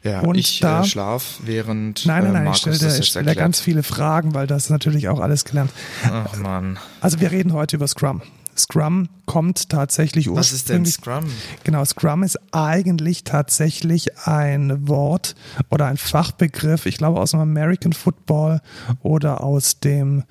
Ja, 0.04 0.22
und 0.22 0.36
ich 0.36 0.60
da, 0.60 0.82
äh, 0.82 0.86
schlaf 0.86 1.40
während. 1.44 2.06
Nein, 2.08 2.24
nein, 2.24 2.34
nein, 2.46 2.48
äh, 2.48 2.50
ich 2.50 3.06
stelle 3.06 3.32
ich 3.32 3.38
ganz 3.38 3.60
viele 3.60 3.84
Fragen, 3.84 4.34
weil 4.34 4.48
das 4.48 4.70
natürlich 4.70 5.10
auch 5.10 5.20
alles 5.20 5.46
gelernt. 5.46 5.72
Ach 6.04 6.36
man. 6.38 6.80
Also 7.02 7.20
wir 7.20 7.32
reden 7.32 7.54
heute 7.54 7.76
über 7.76 7.88
Scrum. 7.88 8.24
Scrum 8.58 9.10
kommt 9.26 9.70
tatsächlich 9.70 10.30
ursprünglich. 10.30 10.52
Was 10.52 10.54
ist 10.54 10.70
denn 10.70 10.86
Scrum? 10.86 11.26
Genau, 11.64 11.86
Scrum 11.86 12.24
ist 12.24 12.40
eigentlich 12.52 13.24
tatsächlich 13.24 14.18
ein 14.28 14.88
Wort 14.88 15.36
oder 15.70 15.88
ein 15.88 15.98
Fachbegriff, 15.98 16.86
ich 16.86 16.98
glaube 16.98 17.20
aus 17.20 17.32
dem 17.32 17.40
American 17.40 17.94
Football 17.94 18.62
oder 19.02 19.44
aus 19.44 19.80
dem 19.80 20.24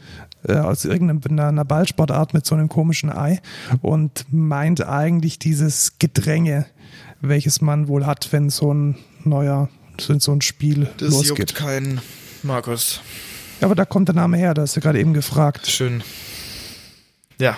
äh, 0.47 0.55
aus 0.55 0.85
irgendeiner 0.85 1.65
Ballsportart 1.65 2.35
mit 2.35 2.47
so 2.47 2.55
einem 2.55 2.69
komischen 2.69 3.11
Ei 3.11 3.41
und 3.83 4.27
meint 4.31 4.87
eigentlich 4.87 5.39
dieses 5.39 5.99
Gedränge, 5.99 6.67
welches 7.21 7.61
man 7.61 7.89
wohl 7.89 8.07
hat, 8.07 8.33
wenn 8.33 8.51
so 8.51 8.73
ein 8.73 8.97
neuer, 9.25 9.69
so 9.99 10.33
ein 10.33 10.41
Spiel 10.41 10.89
das 10.97 11.11
losgeht. 11.11 11.31
Das 11.31 11.39
juckt 11.39 11.55
keinen, 11.55 12.01
Markus. 12.43 13.01
Ja, 13.61 13.67
aber 13.67 13.75
da 13.75 13.85
kommt 13.85 14.09
der 14.09 14.15
Name 14.15 14.39
her, 14.39 14.55
da 14.55 14.63
hast 14.63 14.77
du 14.77 14.81
gerade 14.81 14.99
eben 14.99 15.13
gefragt. 15.13 15.67
Schön. 15.67 16.03
Ja. 17.39 17.57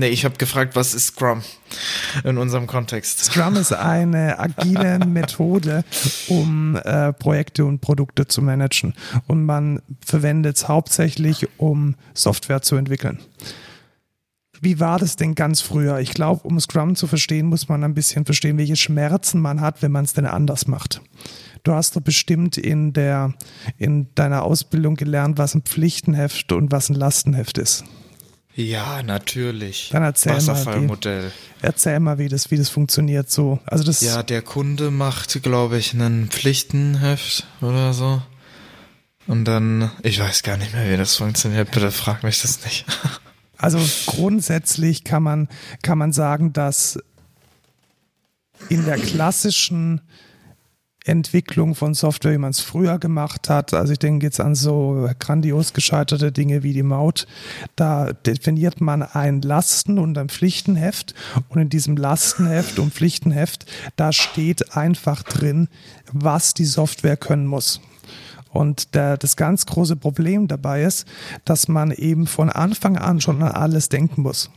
Nee, 0.00 0.08
ich 0.08 0.24
habe 0.24 0.38
gefragt, 0.38 0.76
was 0.76 0.94
ist 0.94 1.08
Scrum 1.08 1.42
in 2.24 2.38
unserem 2.38 2.66
Kontext? 2.66 3.22
Scrum 3.22 3.56
ist 3.56 3.74
eine 3.74 4.38
agile 4.38 4.98
Methode, 5.06 5.84
um 6.28 6.74
äh, 6.76 7.12
Projekte 7.12 7.66
und 7.66 7.82
Produkte 7.82 8.26
zu 8.26 8.40
managen. 8.40 8.94
Und 9.26 9.44
man 9.44 9.82
verwendet 10.02 10.56
es 10.56 10.68
hauptsächlich, 10.68 11.46
um 11.58 11.96
Software 12.14 12.62
zu 12.62 12.76
entwickeln. 12.76 13.18
Wie 14.62 14.80
war 14.80 14.98
das 14.98 15.16
denn 15.16 15.34
ganz 15.34 15.60
früher? 15.60 15.98
Ich 15.98 16.14
glaube, 16.14 16.48
um 16.48 16.58
Scrum 16.58 16.96
zu 16.96 17.06
verstehen, 17.06 17.44
muss 17.44 17.68
man 17.68 17.84
ein 17.84 17.92
bisschen 17.92 18.24
verstehen, 18.24 18.56
welche 18.56 18.76
Schmerzen 18.76 19.38
man 19.38 19.60
hat, 19.60 19.82
wenn 19.82 19.92
man 19.92 20.06
es 20.06 20.14
denn 20.14 20.24
anders 20.24 20.66
macht. 20.66 21.02
Du 21.62 21.72
hast 21.72 21.94
doch 21.94 22.00
bestimmt 22.00 22.56
in 22.56 22.94
der, 22.94 23.34
in 23.76 24.06
deiner 24.14 24.44
Ausbildung 24.44 24.94
gelernt, 24.94 25.36
was 25.36 25.54
ein 25.54 25.60
Pflichtenheft 25.60 26.52
und 26.52 26.72
was 26.72 26.88
ein 26.88 26.94
Lastenheft 26.94 27.58
ist. 27.58 27.84
Ja, 28.54 29.02
natürlich. 29.02 29.90
Dann 29.92 30.02
erzähl 30.02 30.34
Wasserfallmodell. 30.34 31.22
Mal, 31.22 31.28
wie, 31.30 31.66
erzähl 31.66 32.00
mal, 32.00 32.18
wie 32.18 32.28
das, 32.28 32.50
wie 32.50 32.56
das 32.56 32.68
funktioniert 32.68 33.30
so. 33.30 33.60
Also 33.64 33.84
das 33.84 34.00
ja, 34.00 34.22
der 34.22 34.42
Kunde 34.42 34.90
macht, 34.90 35.42
glaube 35.42 35.78
ich, 35.78 35.94
einen 35.94 36.28
Pflichtenheft 36.28 37.46
oder 37.60 37.92
so. 37.92 38.22
Und 39.26 39.44
dann, 39.44 39.90
ich 40.02 40.18
weiß 40.18 40.42
gar 40.42 40.56
nicht 40.56 40.72
mehr, 40.72 40.90
wie 40.90 40.96
das 40.96 41.16
funktioniert. 41.16 41.70
Bitte 41.70 41.92
frag 41.92 42.22
mich 42.22 42.42
das 42.42 42.64
nicht. 42.64 42.84
Also 43.62 43.78
grundsätzlich 44.06 45.04
kann 45.04 45.22
man, 45.22 45.46
kann 45.82 45.98
man 45.98 46.14
sagen, 46.14 46.54
dass 46.54 46.98
in 48.70 48.86
der 48.86 48.96
klassischen 48.96 50.00
Entwicklung 51.04 51.74
von 51.74 51.94
Software, 51.94 52.32
wie 52.32 52.38
man 52.38 52.50
es 52.50 52.60
früher 52.60 52.98
gemacht 52.98 53.48
hat. 53.48 53.72
Also 53.72 53.92
ich 53.92 53.98
denke 53.98 54.26
jetzt 54.26 54.40
an 54.40 54.54
so 54.54 55.08
grandios 55.18 55.72
gescheiterte 55.72 56.30
Dinge 56.30 56.62
wie 56.62 56.74
die 56.74 56.82
Maut. 56.82 57.26
Da 57.74 58.12
definiert 58.12 58.80
man 58.80 59.02
ein 59.02 59.40
Lasten- 59.40 59.98
und 59.98 60.18
ein 60.18 60.28
Pflichtenheft. 60.28 61.14
Und 61.48 61.60
in 61.60 61.68
diesem 61.70 61.96
Lastenheft 61.96 62.78
und 62.78 62.92
Pflichtenheft, 62.92 63.64
da 63.96 64.12
steht 64.12 64.76
einfach 64.76 65.22
drin, 65.22 65.68
was 66.12 66.52
die 66.54 66.66
Software 66.66 67.16
können 67.16 67.46
muss. 67.46 67.80
Und 68.52 68.94
der, 68.94 69.16
das 69.16 69.36
ganz 69.36 69.64
große 69.64 69.96
Problem 69.96 70.48
dabei 70.48 70.82
ist, 70.82 71.06
dass 71.44 71.68
man 71.68 71.92
eben 71.92 72.26
von 72.26 72.50
Anfang 72.50 72.98
an 72.98 73.20
schon 73.20 73.42
an 73.42 73.52
alles 73.52 73.88
denken 73.88 74.22
muss. 74.22 74.50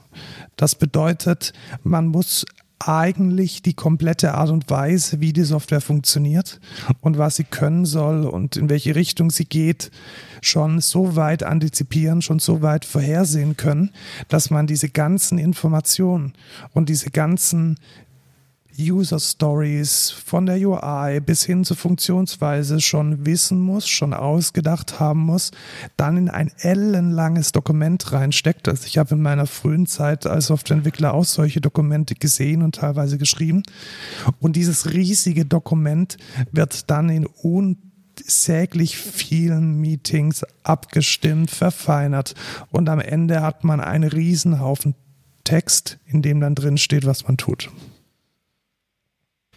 Das 0.55 0.75
bedeutet, 0.75 1.53
man 1.83 2.07
muss 2.07 2.45
eigentlich 2.87 3.61
die 3.61 3.73
komplette 3.73 4.33
Art 4.33 4.49
und 4.49 4.69
Weise, 4.69 5.19
wie 5.19 5.33
die 5.33 5.43
Software 5.43 5.81
funktioniert 5.81 6.59
und 7.01 7.17
was 7.17 7.35
sie 7.37 7.43
können 7.43 7.85
soll 7.85 8.25
und 8.25 8.57
in 8.57 8.69
welche 8.69 8.95
Richtung 8.95 9.31
sie 9.31 9.45
geht, 9.45 9.91
schon 10.41 10.81
so 10.81 11.15
weit 11.15 11.43
antizipieren, 11.43 12.21
schon 12.21 12.39
so 12.39 12.61
weit 12.61 12.85
vorhersehen 12.85 13.57
können, 13.57 13.91
dass 14.27 14.49
man 14.49 14.67
diese 14.67 14.89
ganzen 14.89 15.37
Informationen 15.37 16.33
und 16.73 16.89
diese 16.89 17.09
ganzen 17.09 17.77
User 18.79 19.19
Stories 19.19 20.09
von 20.09 20.45
der 20.45 20.57
UI 20.57 21.19
bis 21.19 21.43
hin 21.43 21.63
zur 21.63 21.77
Funktionsweise 21.77 22.81
schon 22.81 23.25
wissen 23.25 23.59
muss, 23.59 23.87
schon 23.87 24.13
ausgedacht 24.13 24.99
haben 24.99 25.21
muss, 25.21 25.51
dann 25.97 26.17
in 26.17 26.29
ein 26.29 26.51
ellenlanges 26.59 27.51
Dokument 27.51 28.11
reinsteckt. 28.11 28.67
Also 28.67 28.85
ich 28.87 28.97
habe 28.97 29.15
in 29.15 29.21
meiner 29.21 29.47
frühen 29.47 29.85
Zeit 29.85 30.25
als 30.25 30.47
Softwareentwickler 30.47 31.13
auch 31.13 31.25
solche 31.25 31.61
Dokumente 31.61 32.15
gesehen 32.15 32.61
und 32.61 32.75
teilweise 32.75 33.17
geschrieben. 33.17 33.63
Und 34.39 34.55
dieses 34.55 34.91
riesige 34.91 35.45
Dokument 35.45 36.17
wird 36.51 36.89
dann 36.89 37.09
in 37.09 37.25
unsäglich 37.25 38.97
vielen 38.97 39.79
Meetings 39.79 40.45
abgestimmt, 40.63 41.51
verfeinert 41.51 42.35
und 42.71 42.89
am 42.89 42.99
Ende 42.99 43.41
hat 43.41 43.63
man 43.63 43.79
einen 43.79 44.09
Riesenhaufen 44.09 44.95
Text, 45.43 45.99
in 46.05 46.21
dem 46.21 46.39
dann 46.39 46.55
drin 46.55 46.77
steht, 46.77 47.05
was 47.05 47.27
man 47.27 47.37
tut. 47.37 47.69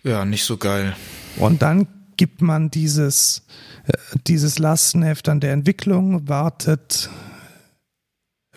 Ja, 0.02 0.24
nicht 0.24 0.44
so 0.44 0.56
geil. 0.56 0.94
Und 1.36 1.62
dann 1.62 1.88
gibt 2.16 2.42
man 2.42 2.70
dieses, 2.70 3.46
äh, 3.86 3.92
dieses 4.26 4.58
Lastenheft 4.58 5.28
an 5.28 5.40
der 5.40 5.52
Entwicklung, 5.52 6.28
wartet 6.28 7.10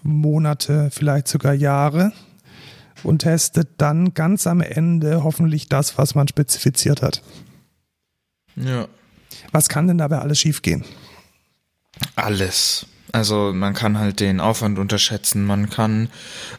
Monate, 0.02 0.90
vielleicht 0.92 1.28
sogar 1.28 1.54
Jahre 1.54 2.14
und 3.04 3.20
testet 3.20 3.70
dann 3.78 4.14
ganz 4.14 4.48
am 4.48 4.62
Ende 4.62 5.24
hoffentlich 5.24 5.68
das, 5.68 5.98
was 5.98 6.16
man 6.16 6.28
spezifiziert 6.28 7.02
hat. 7.02 7.22
Ja. 8.56 8.88
Was 9.52 9.70
kann 9.70 9.88
denn 9.88 9.98
dabei 9.98 10.20
alles 10.20 10.40
schiefgehen? 10.40 10.84
Alles. 12.16 12.86
Also 13.12 13.54
man 13.54 13.74
kann 13.74 13.98
halt 13.98 14.20
den 14.20 14.40
Aufwand 14.40 14.78
unterschätzen, 14.78 15.46
man 15.46 15.70
kann 15.70 16.10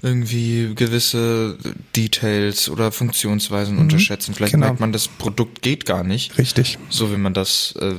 irgendwie 0.03 0.75
gewisse 0.75 1.57
Details 1.95 2.69
oder 2.69 2.91
Funktionsweisen 2.91 3.75
mhm, 3.75 3.83
unterschätzen. 3.83 4.35
Vielleicht 4.35 4.55
genau. 4.55 4.67
merkt 4.67 4.81
man, 4.81 4.93
das 4.93 5.07
Produkt 5.07 5.63
geht 5.63 5.87
gar 5.87 6.03
nicht. 6.03 6.37
Richtig. 6.39 6.79
So 6.89 7.13
wie 7.13 7.17
man 7.17 7.35
das 7.35 7.75
äh, 7.81 7.95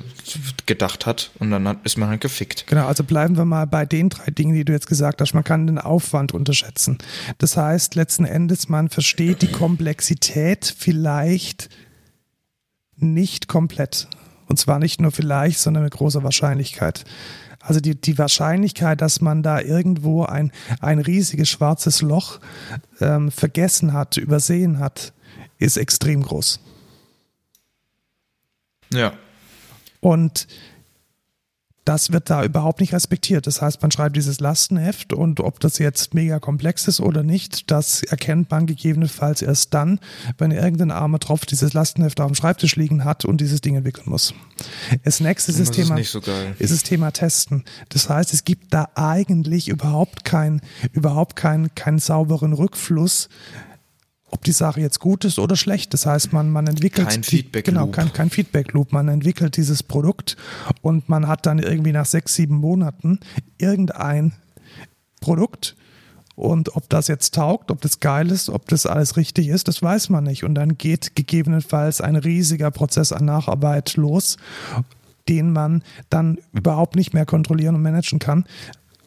gedacht 0.65 1.05
hat 1.05 1.31
und 1.39 1.51
dann 1.51 1.67
hat, 1.67 1.77
ist 1.83 1.97
man 1.97 2.09
halt 2.09 2.21
gefickt. 2.21 2.67
Genau, 2.67 2.87
also 2.87 3.03
bleiben 3.03 3.37
wir 3.37 3.45
mal 3.45 3.67
bei 3.67 3.85
den 3.85 4.09
drei 4.09 4.31
Dingen, 4.31 4.53
die 4.53 4.65
du 4.65 4.73
jetzt 4.73 4.87
gesagt 4.87 5.21
hast. 5.21 5.33
Man 5.33 5.43
kann 5.43 5.67
den 5.67 5.77
Aufwand 5.77 6.33
unterschätzen. 6.33 6.97
Das 7.37 7.55
heißt, 7.55 7.95
letzten 7.95 8.25
Endes, 8.25 8.67
man 8.67 8.89
versteht 8.89 9.41
die 9.41 9.51
Komplexität 9.51 10.73
vielleicht 10.77 11.69
nicht 12.97 13.47
komplett. 13.47 14.07
Und 14.47 14.57
zwar 14.57 14.79
nicht 14.79 14.99
nur 14.99 15.11
vielleicht, 15.11 15.59
sondern 15.59 15.83
mit 15.83 15.93
großer 15.93 16.23
Wahrscheinlichkeit. 16.23 17.05
Also 17.61 17.79
die, 17.79 17.95
die 17.95 18.17
Wahrscheinlichkeit, 18.17 19.01
dass 19.01 19.21
man 19.21 19.43
da 19.43 19.59
irgendwo 19.59 20.23
ein, 20.23 20.51
ein 20.79 20.99
riesiges 20.99 21.49
schwarzes 21.49 22.01
Loch 22.01 22.39
ähm, 22.99 23.31
vergessen 23.31 23.93
hat, 23.93 24.17
übersehen 24.17 24.79
hat, 24.79 25.13
ist 25.57 25.77
extrem 25.77 26.23
groß. 26.23 26.59
Ja. 28.93 29.13
Und 29.99 30.47
das 31.85 32.11
wird 32.11 32.29
da 32.29 32.43
überhaupt 32.43 32.79
nicht 32.79 32.93
respektiert. 32.93 33.47
Das 33.47 33.61
heißt, 33.61 33.81
man 33.81 33.91
schreibt 33.91 34.15
dieses 34.15 34.39
Lastenheft 34.39 35.13
und 35.13 35.39
ob 35.39 35.59
das 35.59 35.79
jetzt 35.79 36.13
mega 36.13 36.39
komplex 36.39 36.87
ist 36.87 36.99
oder 36.99 37.23
nicht, 37.23 37.71
das 37.71 38.03
erkennt 38.03 38.51
man 38.51 38.67
gegebenenfalls 38.67 39.41
erst 39.41 39.73
dann, 39.73 39.99
wenn 40.37 40.51
irgendein 40.51 40.91
armer 40.91 41.19
Tropf 41.19 41.45
dieses 41.45 41.73
Lastenheft 41.73 42.21
auf 42.21 42.27
dem 42.31 42.35
Schreibtisch 42.35 42.75
liegen 42.75 43.03
hat 43.03 43.25
und 43.25 43.41
dieses 43.41 43.61
Ding 43.61 43.75
entwickeln 43.75 44.09
muss. 44.09 44.33
Das 45.03 45.19
nächste 45.19 45.51
ist 45.51 45.59
das, 45.59 45.69
das 45.69 45.77
Thema, 45.77 45.97
ist, 45.97 46.11
so 46.11 46.21
ist 46.59 46.71
das 46.71 46.83
Thema 46.83 47.11
Testen. 47.11 47.63
Das 47.89 48.09
heißt, 48.09 48.33
es 48.33 48.43
gibt 48.43 48.73
da 48.73 48.89
eigentlich 48.93 49.67
überhaupt 49.67 50.23
keinen, 50.23 50.61
überhaupt 50.91 51.35
keinen, 51.35 51.73
keinen 51.73 51.99
sauberen 51.99 52.53
Rückfluss 52.53 53.27
ob 54.31 54.43
die 54.43 54.51
Sache 54.51 54.81
jetzt 54.81 54.99
gut 54.99 55.25
ist 55.25 55.39
oder 55.39 55.55
schlecht. 55.55 55.93
Das 55.93 56.05
heißt, 56.05 56.33
man, 56.33 56.49
man 56.49 56.67
entwickelt 56.67 57.09
Kein 57.09 57.23
Feedback 57.23 57.65
genau, 57.65 57.85
Loop. 57.85 57.93
kein, 57.93 58.13
kein 58.13 58.29
Feedback 58.29 58.73
Loop. 58.73 58.91
Man 58.91 59.07
entwickelt 59.07 59.57
dieses 59.57 59.83
Produkt 59.83 60.37
und 60.81 61.09
man 61.09 61.27
hat 61.27 61.45
dann 61.45 61.59
irgendwie 61.59 61.91
nach 61.91 62.05
sechs, 62.05 62.35
sieben 62.35 62.55
Monaten 62.55 63.19
irgendein 63.57 64.33
Produkt 65.19 65.75
und 66.35 66.75
ob 66.75 66.89
das 66.89 67.07
jetzt 67.07 67.35
taugt, 67.35 67.69
ob 67.69 67.81
das 67.81 67.99
geil 67.99 68.31
ist, 68.31 68.49
ob 68.49 68.67
das 68.67 68.85
alles 68.85 69.17
richtig 69.17 69.49
ist, 69.49 69.67
das 69.67 69.83
weiß 69.83 70.09
man 70.09 70.23
nicht. 70.23 70.43
Und 70.43 70.55
dann 70.55 70.77
geht 70.77 71.15
gegebenenfalls 71.15 72.01
ein 72.01 72.15
riesiger 72.15 72.71
Prozess 72.71 73.11
an 73.11 73.25
Nacharbeit 73.25 73.95
los, 73.95 74.37
den 75.29 75.51
man 75.51 75.83
dann 76.09 76.39
überhaupt 76.53 76.95
nicht 76.95 77.13
mehr 77.13 77.25
kontrollieren 77.25 77.75
und 77.75 77.83
managen 77.83 78.19
kann. 78.19 78.45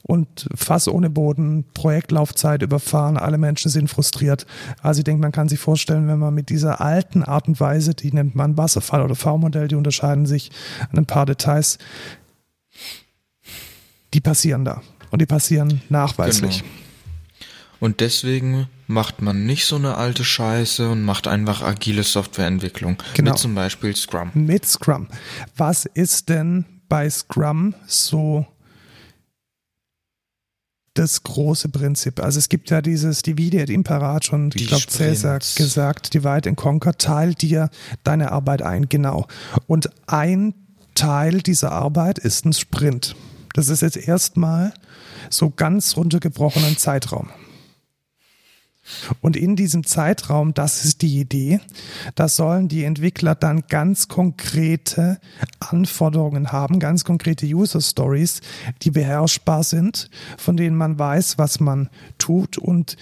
Und 0.06 0.48
Fass 0.54 0.86
ohne 0.86 1.08
Boden, 1.08 1.64
Projektlaufzeit 1.72 2.62
überfahren, 2.62 3.16
alle 3.16 3.38
Menschen 3.38 3.70
sind 3.70 3.88
frustriert. 3.88 4.46
Also 4.82 4.98
ich 4.98 5.04
denke, 5.04 5.22
man 5.22 5.32
kann 5.32 5.48
sich 5.48 5.58
vorstellen, 5.58 6.08
wenn 6.08 6.18
man 6.18 6.34
mit 6.34 6.50
dieser 6.50 6.82
alten 6.82 7.22
Art 7.22 7.48
und 7.48 7.58
Weise, 7.58 7.94
die 7.94 8.12
nennt 8.12 8.34
man 8.34 8.58
Wasserfall- 8.58 9.02
oder 9.02 9.14
V-Modell, 9.14 9.66
die 9.66 9.76
unterscheiden 9.76 10.26
sich 10.26 10.50
an 10.90 10.98
ein 10.98 11.06
paar 11.06 11.24
Details, 11.24 11.78
die 14.12 14.20
passieren 14.20 14.66
da. 14.66 14.82
Und 15.10 15.22
die 15.22 15.26
passieren 15.26 15.80
nachweislich. 15.88 16.58
Genau. 16.58 16.70
Und 17.80 18.00
deswegen 18.00 18.68
macht 18.86 19.22
man 19.22 19.46
nicht 19.46 19.66
so 19.66 19.76
eine 19.76 19.96
alte 19.96 20.24
Scheiße 20.24 20.90
und 20.90 21.02
macht 21.02 21.26
einfach 21.28 21.62
agile 21.62 22.02
Softwareentwicklung. 22.02 22.96
Genau. 23.14 23.30
Mit 23.30 23.38
zum 23.38 23.54
Beispiel 23.54 23.94
Scrum. 23.96 24.30
mit 24.34 24.66
Scrum. 24.66 25.08
Was 25.56 25.86
ist 25.86 26.28
denn 26.28 26.64
bei 26.88 27.08
Scrum 27.08 27.74
so 27.86 28.46
das 30.94 31.22
große 31.22 31.68
Prinzip? 31.68 32.20
Also 32.20 32.38
es 32.38 32.48
gibt 32.48 32.70
ja 32.70 32.80
dieses 32.80 33.22
Divide 33.22 33.60
et 33.60 33.70
Impera 33.70 34.14
hat 34.14 34.24
schon, 34.24 34.50
Die 34.50 34.62
ich 34.62 34.68
glaube, 34.68 34.86
Cäsar 34.86 35.38
gesagt, 35.38 36.14
Divide 36.14 36.48
and 36.48 36.56
Conquer, 36.56 36.96
teil 36.96 37.34
dir 37.34 37.68
deine 38.04 38.32
Arbeit 38.32 38.62
ein, 38.62 38.88
genau. 38.88 39.26
Und 39.66 39.90
ein 40.06 40.54
Teil 40.94 41.42
dieser 41.42 41.72
Arbeit 41.72 42.18
ist 42.18 42.46
ein 42.46 42.52
Sprint. 42.52 43.16
Das 43.54 43.68
ist 43.68 43.82
jetzt 43.82 43.96
erstmal 43.96 44.72
so 45.30 45.50
ganz 45.50 45.96
runtergebrochenen 45.96 46.76
Zeitraum. 46.76 47.28
Und 49.20 49.36
in 49.36 49.56
diesem 49.56 49.84
Zeitraum, 49.84 50.52
das 50.54 50.84
ist 50.84 51.02
die 51.02 51.18
Idee, 51.18 51.60
da 52.14 52.28
sollen 52.28 52.68
die 52.68 52.84
Entwickler 52.84 53.34
dann 53.34 53.64
ganz 53.68 54.08
konkrete 54.08 55.18
Anforderungen 55.60 56.52
haben, 56.52 56.78
ganz 56.78 57.04
konkrete 57.04 57.46
User 57.46 57.80
Stories, 57.80 58.40
die 58.82 58.90
beherrschbar 58.90 59.64
sind, 59.64 60.10
von 60.36 60.56
denen 60.56 60.76
man 60.76 60.98
weiß, 60.98 61.38
was 61.38 61.60
man 61.60 61.88
tut 62.18 62.58
und 62.58 62.96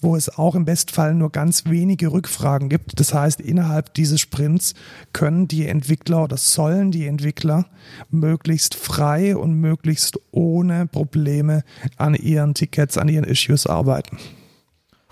wo 0.00 0.16
es 0.16 0.28
auch 0.38 0.54
im 0.54 0.64
Bestfall 0.64 1.14
nur 1.14 1.30
ganz 1.30 1.66
wenige 1.66 2.12
Rückfragen 2.12 2.68
gibt. 2.68 2.98
Das 2.98 3.14
heißt, 3.14 3.40
innerhalb 3.40 3.94
dieses 3.94 4.20
Sprints 4.20 4.74
können 5.12 5.48
die 5.48 5.66
Entwickler 5.66 6.24
oder 6.24 6.36
sollen 6.36 6.90
die 6.90 7.06
Entwickler 7.06 7.66
möglichst 8.10 8.74
frei 8.74 9.36
und 9.36 9.54
möglichst 9.54 10.18
ohne 10.32 10.86
Probleme 10.86 11.62
an 11.96 12.14
ihren 12.14 12.54
Tickets, 12.54 12.98
an 12.98 13.08
ihren 13.08 13.24
Issues 13.24 13.66
arbeiten. 13.66 14.18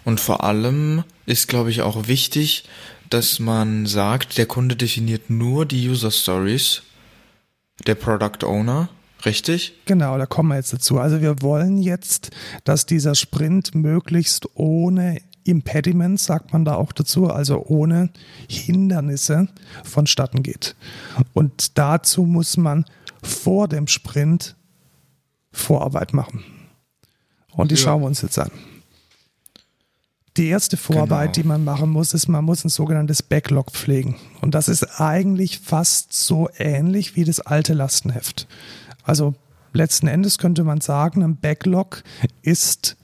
Und 0.06 0.20
vor 0.20 0.44
allem 0.44 1.02
ist, 1.26 1.48
glaube 1.48 1.70
ich, 1.70 1.82
auch 1.82 2.06
wichtig, 2.06 2.64
dass 3.10 3.40
man 3.40 3.86
sagt, 3.86 4.38
der 4.38 4.46
Kunde 4.46 4.76
definiert 4.76 5.30
nur 5.30 5.66
die 5.66 5.88
User 5.88 6.12
Stories, 6.12 6.82
der 7.88 7.96
Product 7.96 8.46
Owner, 8.46 8.88
richtig? 9.24 9.74
Genau, 9.84 10.16
da 10.16 10.24
kommen 10.26 10.50
wir 10.50 10.56
jetzt 10.56 10.72
dazu. 10.72 11.00
Also 11.00 11.20
wir 11.20 11.42
wollen 11.42 11.78
jetzt, 11.78 12.30
dass 12.62 12.86
dieser 12.86 13.16
Sprint 13.16 13.74
möglichst 13.74 14.48
ohne 14.54 15.18
Impediments, 15.42 16.24
sagt 16.26 16.52
man 16.52 16.64
da 16.64 16.76
auch 16.76 16.92
dazu, 16.92 17.28
also 17.28 17.64
ohne 17.66 18.10
Hindernisse 18.48 19.48
vonstatten 19.82 20.44
geht. 20.44 20.76
Und 21.34 21.78
dazu 21.78 22.22
muss 22.22 22.56
man 22.56 22.84
vor 23.24 23.66
dem 23.66 23.88
Sprint 23.88 24.54
Vorarbeit 25.50 26.12
machen. 26.12 26.44
Und 27.52 27.72
die 27.72 27.74
Ja. 27.74 27.80
schauen 27.82 28.02
wir 28.02 28.06
uns 28.06 28.22
jetzt 28.22 28.38
an. 28.38 28.52
Die 30.36 30.48
erste 30.48 30.76
Vorarbeit, 30.76 31.32
Genau. 31.32 31.42
die 31.42 31.48
man 31.48 31.64
machen 31.64 31.90
muss, 31.90 32.12
ist, 32.12 32.28
man 32.28 32.44
muss 32.44 32.64
ein 32.64 32.68
sogenanntes 32.68 33.22
Backlog 33.22 33.70
pflegen. 33.70 34.16
Und 34.42 34.54
das 34.54 34.68
ist 34.68 35.00
eigentlich 35.00 35.60
fast 35.60 36.12
so 36.12 36.48
ähnlich 36.58 37.16
wie 37.16 37.24
das 37.24 37.40
alte 37.40 37.72
Lastenheft. 37.72 38.46
Also 39.02 39.34
letzten 39.72 40.08
Endes 40.08 40.38
könnte 40.38 40.62
man 40.64 40.80
sagen, 40.80 41.22
ein 41.22 41.36
Backlog 41.36 42.02
ist 42.42 42.96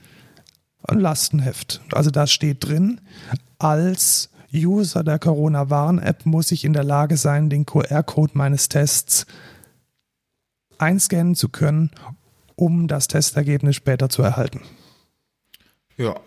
ein 0.87 0.99
Lastenheft. 0.99 1.81
Also 1.91 2.11
da 2.11 2.27
steht 2.27 2.65
drin, 2.65 3.01
als 3.57 4.29
User 4.53 5.03
der 5.03 5.17
Corona-Warn-App 5.17 6.25
muss 6.25 6.51
ich 6.51 6.65
in 6.65 6.73
der 6.73 6.83
Lage 6.83 7.17
sein, 7.17 7.49
den 7.49 7.65
QR-Code 7.65 8.33
meines 8.35 8.69
Tests 8.69 9.25
einscannen 10.77 11.33
zu 11.35 11.49
können, 11.49 11.89
um 12.55 12.87
das 12.87 13.07
Testergebnis 13.07 13.75
später 13.75 14.09
zu 14.09 14.21
erhalten. 14.21 14.61
Ja. 15.97 16.19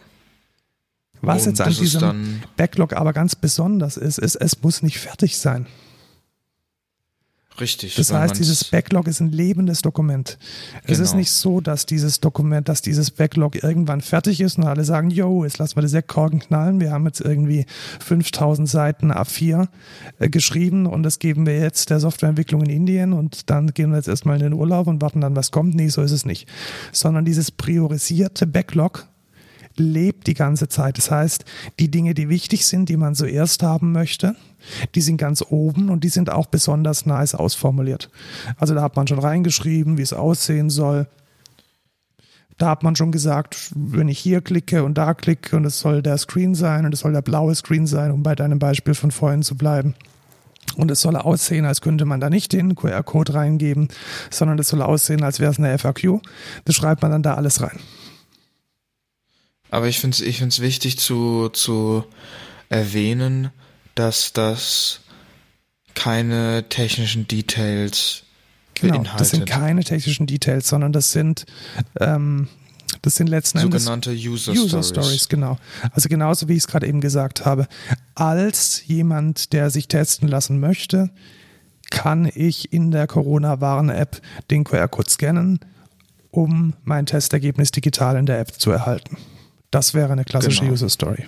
Was 1.22 1.42
Und 1.46 1.52
jetzt 1.52 1.60
an 1.60 1.68
das 1.68 1.78
diesem 1.78 2.40
Backlog 2.56 2.92
aber 2.94 3.12
ganz 3.12 3.34
besonders 3.34 3.96
ist, 3.96 4.18
ist, 4.18 4.36
es 4.36 4.62
muss 4.62 4.82
nicht 4.82 4.98
fertig 4.98 5.38
sein. 5.38 5.66
Richtig. 7.58 7.94
Das 7.94 8.12
heißt, 8.12 8.38
dieses 8.38 8.64
Backlog 8.64 9.08
ist 9.08 9.20
ein 9.20 9.32
lebendes 9.32 9.80
Dokument. 9.80 10.38
Es 10.84 10.98
ist 10.98 11.12
Genau. 11.12 11.20
nicht 11.20 11.30
so, 11.30 11.60
dass 11.62 11.86
dieses 11.86 12.20
Dokument, 12.20 12.68
dass 12.68 12.82
dieses 12.82 13.10
Backlog 13.10 13.62
irgendwann 13.62 14.02
fertig 14.02 14.42
ist 14.42 14.58
und 14.58 14.64
alle 14.64 14.84
sagen, 14.84 15.08
yo, 15.10 15.42
jetzt 15.44 15.56
lassen 15.56 15.76
wir 15.76 15.80
die 15.82 15.88
Sektkorken 15.88 16.40
knallen. 16.40 16.80
Wir 16.80 16.90
haben 16.92 17.06
jetzt 17.06 17.20
irgendwie 17.20 17.64
5000 18.00 18.68
Seiten 18.68 19.10
A4 19.10 19.68
äh, 20.18 20.28
geschrieben 20.28 20.84
und 20.84 21.02
das 21.02 21.18
geben 21.18 21.46
wir 21.46 21.58
jetzt 21.58 21.88
der 21.88 21.98
Softwareentwicklung 22.00 22.60
in 22.62 22.70
Indien 22.70 23.12
und 23.14 23.48
dann 23.48 23.68
gehen 23.68 23.88
wir 23.90 23.96
jetzt 23.96 24.08
erstmal 24.08 24.36
in 24.36 24.42
den 24.42 24.52
Urlaub 24.52 24.86
und 24.86 25.00
warten 25.00 25.22
dann, 25.22 25.34
was 25.34 25.50
kommt. 25.50 25.74
Nee, 25.74 25.88
so 25.88 26.02
ist 26.02 26.12
es 26.12 26.26
nicht. 26.26 26.46
Sondern 26.92 27.24
dieses 27.24 27.50
priorisierte 27.50 28.46
Backlog 28.46 29.08
lebt 29.78 30.26
die 30.26 30.34
ganze 30.34 30.68
Zeit. 30.68 30.98
Das 30.98 31.10
heißt, 31.10 31.44
die 31.78 31.90
Dinge, 31.90 32.14
die 32.14 32.28
wichtig 32.28 32.66
sind, 32.66 32.88
die 32.88 32.96
man 32.96 33.14
zuerst 33.14 33.62
haben 33.62 33.92
möchte, 33.92 34.36
die 34.94 35.00
sind 35.00 35.16
ganz 35.16 35.44
oben 35.48 35.90
und 35.90 36.04
die 36.04 36.08
sind 36.08 36.30
auch 36.30 36.46
besonders 36.46 37.06
nice 37.06 37.34
ausformuliert. 37.34 38.10
Also 38.56 38.74
da 38.74 38.82
hat 38.82 38.96
man 38.96 39.06
schon 39.06 39.18
reingeschrieben, 39.18 39.98
wie 39.98 40.02
es 40.02 40.12
aussehen 40.12 40.70
soll. 40.70 41.06
Da 42.58 42.70
hat 42.70 42.82
man 42.82 42.96
schon 42.96 43.12
gesagt, 43.12 43.70
wenn 43.74 44.08
ich 44.08 44.18
hier 44.18 44.40
klicke 44.40 44.82
und 44.82 44.96
da 44.96 45.12
klicke 45.12 45.56
und 45.56 45.66
es 45.66 45.78
soll 45.78 46.00
der 46.00 46.16
Screen 46.16 46.54
sein 46.54 46.86
und 46.86 46.94
es 46.94 47.00
soll 47.00 47.12
der 47.12 47.22
blaue 47.22 47.54
Screen 47.54 47.86
sein, 47.86 48.10
um 48.10 48.22
bei 48.22 48.34
deinem 48.34 48.58
Beispiel 48.58 48.94
von 48.94 49.10
vorhin 49.10 49.42
zu 49.42 49.56
bleiben. 49.56 49.94
Und 50.76 50.90
es 50.90 51.00
soll 51.00 51.16
aussehen, 51.16 51.64
als 51.64 51.80
könnte 51.80 52.06
man 52.06 52.20
da 52.20 52.30
nicht 52.30 52.52
den 52.52 52.74
QR-Code 52.74 53.34
reingeben, 53.34 53.88
sondern 54.30 54.58
es 54.58 54.68
soll 54.68 54.82
aussehen, 54.82 55.22
als 55.22 55.38
wäre 55.38 55.52
es 55.52 55.58
eine 55.58 55.78
FAQ. 55.78 56.20
Das 56.64 56.74
schreibt 56.74 57.02
man 57.02 57.12
dann 57.12 57.22
da 57.22 57.34
alles 57.34 57.62
rein. 57.62 57.78
Aber 59.70 59.88
ich 59.88 59.98
finde 59.98 60.14
es 60.14 60.20
ich 60.20 60.38
find's 60.38 60.60
wichtig 60.60 60.98
zu, 60.98 61.48
zu 61.50 62.04
erwähnen, 62.68 63.50
dass 63.94 64.32
das 64.32 65.00
keine 65.94 66.68
technischen 66.68 67.26
Details 67.26 68.22
Genau, 68.74 68.94
beinhaltet. 68.94 69.20
das 69.20 69.30
sind 69.30 69.46
keine 69.46 69.82
technischen 69.84 70.26
Details, 70.26 70.68
sondern 70.68 70.92
das 70.92 71.10
sind, 71.12 71.46
ähm, 71.98 72.48
das 73.00 73.14
sind 73.14 73.28
letzten 73.28 73.58
Endes 73.58 73.84
sogenannte 73.84 74.10
User, 74.12 74.52
User 74.52 74.82
Stories. 74.82 74.88
Stories, 74.88 75.28
genau. 75.28 75.58
Also 75.92 76.08
genauso 76.10 76.48
wie 76.48 76.52
ich 76.52 76.58
es 76.58 76.66
gerade 76.66 76.86
eben 76.86 77.00
gesagt 77.00 77.46
habe. 77.46 77.68
Als 78.14 78.82
jemand, 78.86 79.54
der 79.54 79.70
sich 79.70 79.88
testen 79.88 80.28
lassen 80.28 80.60
möchte, 80.60 81.10
kann 81.90 82.30
ich 82.34 82.72
in 82.72 82.90
der 82.90 83.06
Corona-Warn-App 83.06 84.20
den 84.50 84.64
QR-Code 84.64 85.08
scannen, 85.10 85.60
um 86.30 86.74
mein 86.84 87.06
Testergebnis 87.06 87.70
digital 87.70 88.16
in 88.16 88.26
der 88.26 88.40
App 88.40 88.60
zu 88.60 88.70
erhalten. 88.72 89.16
Das 89.76 89.92
wäre 89.92 90.10
eine 90.10 90.24
klassische 90.24 90.60
Genau. 90.60 90.72
User 90.72 90.88
Story. 90.88 91.26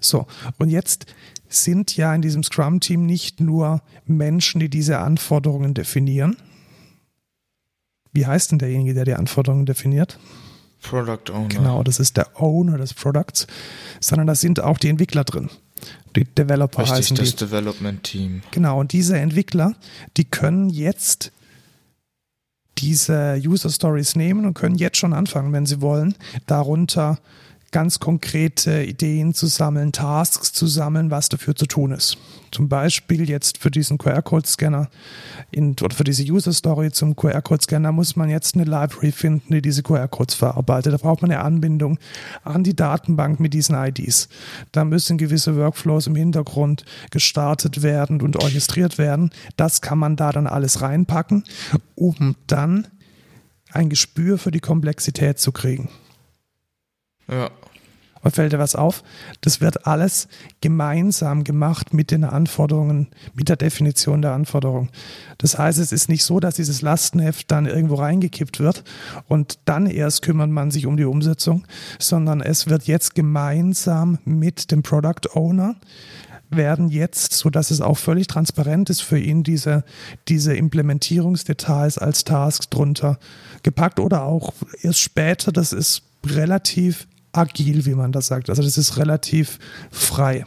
So, 0.00 0.26
und 0.56 0.70
jetzt 0.70 1.04
sind 1.46 1.94
ja 1.94 2.14
in 2.14 2.22
diesem 2.22 2.42
Scrum-Team 2.42 3.04
nicht 3.04 3.38
nur 3.38 3.82
Menschen, 4.06 4.60
die 4.60 4.70
diese 4.70 4.98
Anforderungen 4.98 5.74
definieren. 5.74 6.38
Wie 8.14 8.24
heißt 8.24 8.50
denn 8.50 8.58
derjenige, 8.58 8.94
der 8.94 9.04
die 9.04 9.12
Anforderungen 9.12 9.66
definiert? 9.66 10.18
Product 10.80 11.30
Owner. 11.34 11.48
Genau, 11.48 11.82
das 11.82 12.00
ist 12.00 12.16
der 12.16 12.40
Owner 12.40 12.78
des 12.78 12.94
Products, 12.94 13.46
sondern 14.00 14.26
da 14.26 14.34
sind 14.34 14.60
auch 14.60 14.78
die 14.78 14.88
Entwickler 14.88 15.24
drin. 15.24 15.50
Die 16.16 16.24
Developer 16.24 16.84
Richtig, 16.84 16.96
heißen 16.96 17.16
das 17.18 17.36
die. 17.36 17.44
Development 17.44 18.02
Team. 18.02 18.42
Genau, 18.52 18.80
und 18.80 18.92
diese 18.92 19.18
Entwickler, 19.18 19.74
die 20.16 20.24
können 20.24 20.70
jetzt 20.70 21.30
diese 22.78 23.38
User 23.44 23.68
Stories 23.68 24.16
nehmen 24.16 24.46
und 24.46 24.54
können 24.54 24.76
jetzt 24.76 24.96
schon 24.96 25.12
anfangen, 25.12 25.52
wenn 25.52 25.66
sie 25.66 25.82
wollen, 25.82 26.14
darunter 26.46 27.18
ganz 27.72 27.98
konkrete 27.98 28.84
Ideen 28.84 29.34
zu 29.34 29.46
sammeln, 29.46 29.92
Tasks 29.92 30.52
zu 30.52 30.66
sammeln, 30.66 31.10
was 31.10 31.28
dafür 31.28 31.56
zu 31.56 31.66
tun 31.66 31.90
ist. 31.90 32.18
Zum 32.50 32.68
Beispiel 32.68 33.28
jetzt 33.28 33.56
für 33.58 33.70
diesen 33.70 33.96
QR-Code-Scanner 33.96 34.90
oder 35.56 35.94
für 35.94 36.04
diese 36.04 36.22
User-Story 36.22 36.92
zum 36.92 37.16
QR-Code-Scanner 37.16 37.90
muss 37.90 38.14
man 38.14 38.28
jetzt 38.28 38.54
eine 38.54 38.64
Library 38.64 39.10
finden, 39.10 39.54
die 39.54 39.62
diese 39.62 39.82
QR-Codes 39.82 40.34
verarbeitet. 40.34 40.92
Da 40.92 40.98
braucht 40.98 41.22
man 41.22 41.30
eine 41.30 41.40
Anbindung 41.40 41.98
an 42.44 42.62
die 42.62 42.76
Datenbank 42.76 43.40
mit 43.40 43.54
diesen 43.54 43.74
IDs. 43.74 44.28
Da 44.70 44.84
müssen 44.84 45.16
gewisse 45.16 45.56
Workflows 45.56 46.06
im 46.06 46.14
Hintergrund 46.14 46.84
gestartet 47.10 47.82
werden 47.82 48.20
und 48.20 48.36
orchestriert 48.36 48.98
werden. 48.98 49.30
Das 49.56 49.80
kann 49.80 49.98
man 49.98 50.16
da 50.16 50.30
dann 50.30 50.46
alles 50.46 50.82
reinpacken, 50.82 51.44
um 51.94 52.36
dann 52.46 52.86
ein 53.72 53.88
Gespür 53.88 54.36
für 54.36 54.50
die 54.50 54.60
Komplexität 54.60 55.38
zu 55.38 55.52
kriegen. 55.52 55.88
Ja. 57.32 57.50
Und 58.22 58.36
fällt 58.36 58.52
dir 58.52 58.60
was 58.60 58.76
auf? 58.76 59.02
Das 59.40 59.60
wird 59.60 59.86
alles 59.86 60.28
gemeinsam 60.60 61.42
gemacht 61.42 61.92
mit 61.92 62.12
den 62.12 62.22
Anforderungen, 62.22 63.08
mit 63.34 63.48
der 63.48 63.56
Definition 63.56 64.22
der 64.22 64.32
Anforderungen. 64.32 64.90
Das 65.38 65.58
heißt, 65.58 65.80
es 65.80 65.90
ist 65.90 66.08
nicht 66.08 66.22
so, 66.22 66.38
dass 66.38 66.54
dieses 66.54 66.82
Lastenheft 66.82 67.50
dann 67.50 67.66
irgendwo 67.66 67.96
reingekippt 67.96 68.60
wird 68.60 68.84
und 69.26 69.58
dann 69.64 69.86
erst 69.86 70.22
kümmert 70.22 70.50
man 70.50 70.70
sich 70.70 70.86
um 70.86 70.96
die 70.96 71.04
Umsetzung, 71.04 71.66
sondern 71.98 72.40
es 72.40 72.68
wird 72.68 72.84
jetzt 72.84 73.16
gemeinsam 73.16 74.18
mit 74.24 74.70
dem 74.70 74.84
Product 74.84 75.34
Owner 75.34 75.74
werden 76.48 76.90
jetzt, 76.90 77.32
so 77.32 77.50
dass 77.50 77.70
es 77.70 77.80
auch 77.80 77.96
völlig 77.98 78.26
transparent 78.26 78.90
ist 78.90 79.00
für 79.00 79.18
ihn, 79.18 79.42
diese, 79.42 79.84
diese 80.28 80.54
Implementierungsdetails 80.54 81.98
als 81.98 82.24
Task 82.24 82.70
drunter 82.70 83.18
gepackt 83.62 83.98
oder 83.98 84.24
auch 84.24 84.52
erst 84.82 85.00
später, 85.00 85.50
das 85.50 85.72
ist 85.72 86.02
relativ 86.24 87.08
agil, 87.32 87.86
wie 87.86 87.94
man 87.94 88.12
das 88.12 88.26
sagt. 88.26 88.50
Also 88.50 88.62
das 88.62 88.78
ist 88.78 88.96
relativ 88.96 89.58
frei. 89.90 90.44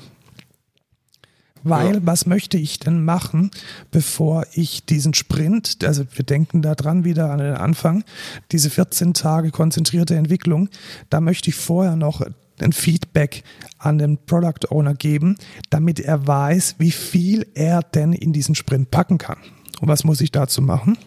Weil, 1.68 1.96
ja. 1.96 2.02
was 2.04 2.28
möchte 2.28 2.60
ich 2.60 2.78
denn 2.78 3.04
machen, 3.04 3.50
bevor 3.90 4.46
ich 4.54 4.86
diesen 4.86 5.16
Sprint, 5.16 5.84
also 5.84 6.06
wir 6.14 6.24
denken 6.24 6.62
da 6.62 6.76
dran 6.76 7.04
wieder 7.06 7.32
an 7.32 7.40
den 7.40 7.56
Anfang, 7.56 8.04
diese 8.52 8.70
14 8.70 9.16
Tage 9.16 9.50
konzentrierte 9.50 10.16
Entwicklung, 10.16 10.70
da 11.10 11.22
möchte 11.22 11.50
ich 11.50 11.56
vorher 11.56 11.96
noch 11.96 12.22
ein 12.60 12.72
Feedback 12.72 13.44
an 13.80 13.98
den 13.98 14.18
Product 14.26 14.70
Owner 14.70 14.94
geben, 14.94 15.38
damit 15.72 16.00
er 16.00 16.28
weiß, 16.28 16.76
wie 16.78 16.92
viel 16.92 17.48
er 17.56 17.82
denn 17.82 18.14
in 18.14 18.32
diesen 18.32 18.54
Sprint 18.54 18.92
packen 18.92 19.18
kann. 19.18 19.40
Und 19.82 19.88
was 19.88 20.04
muss 20.04 20.22
ich 20.22 20.32
dazu 20.32 20.62
machen? 20.62 21.00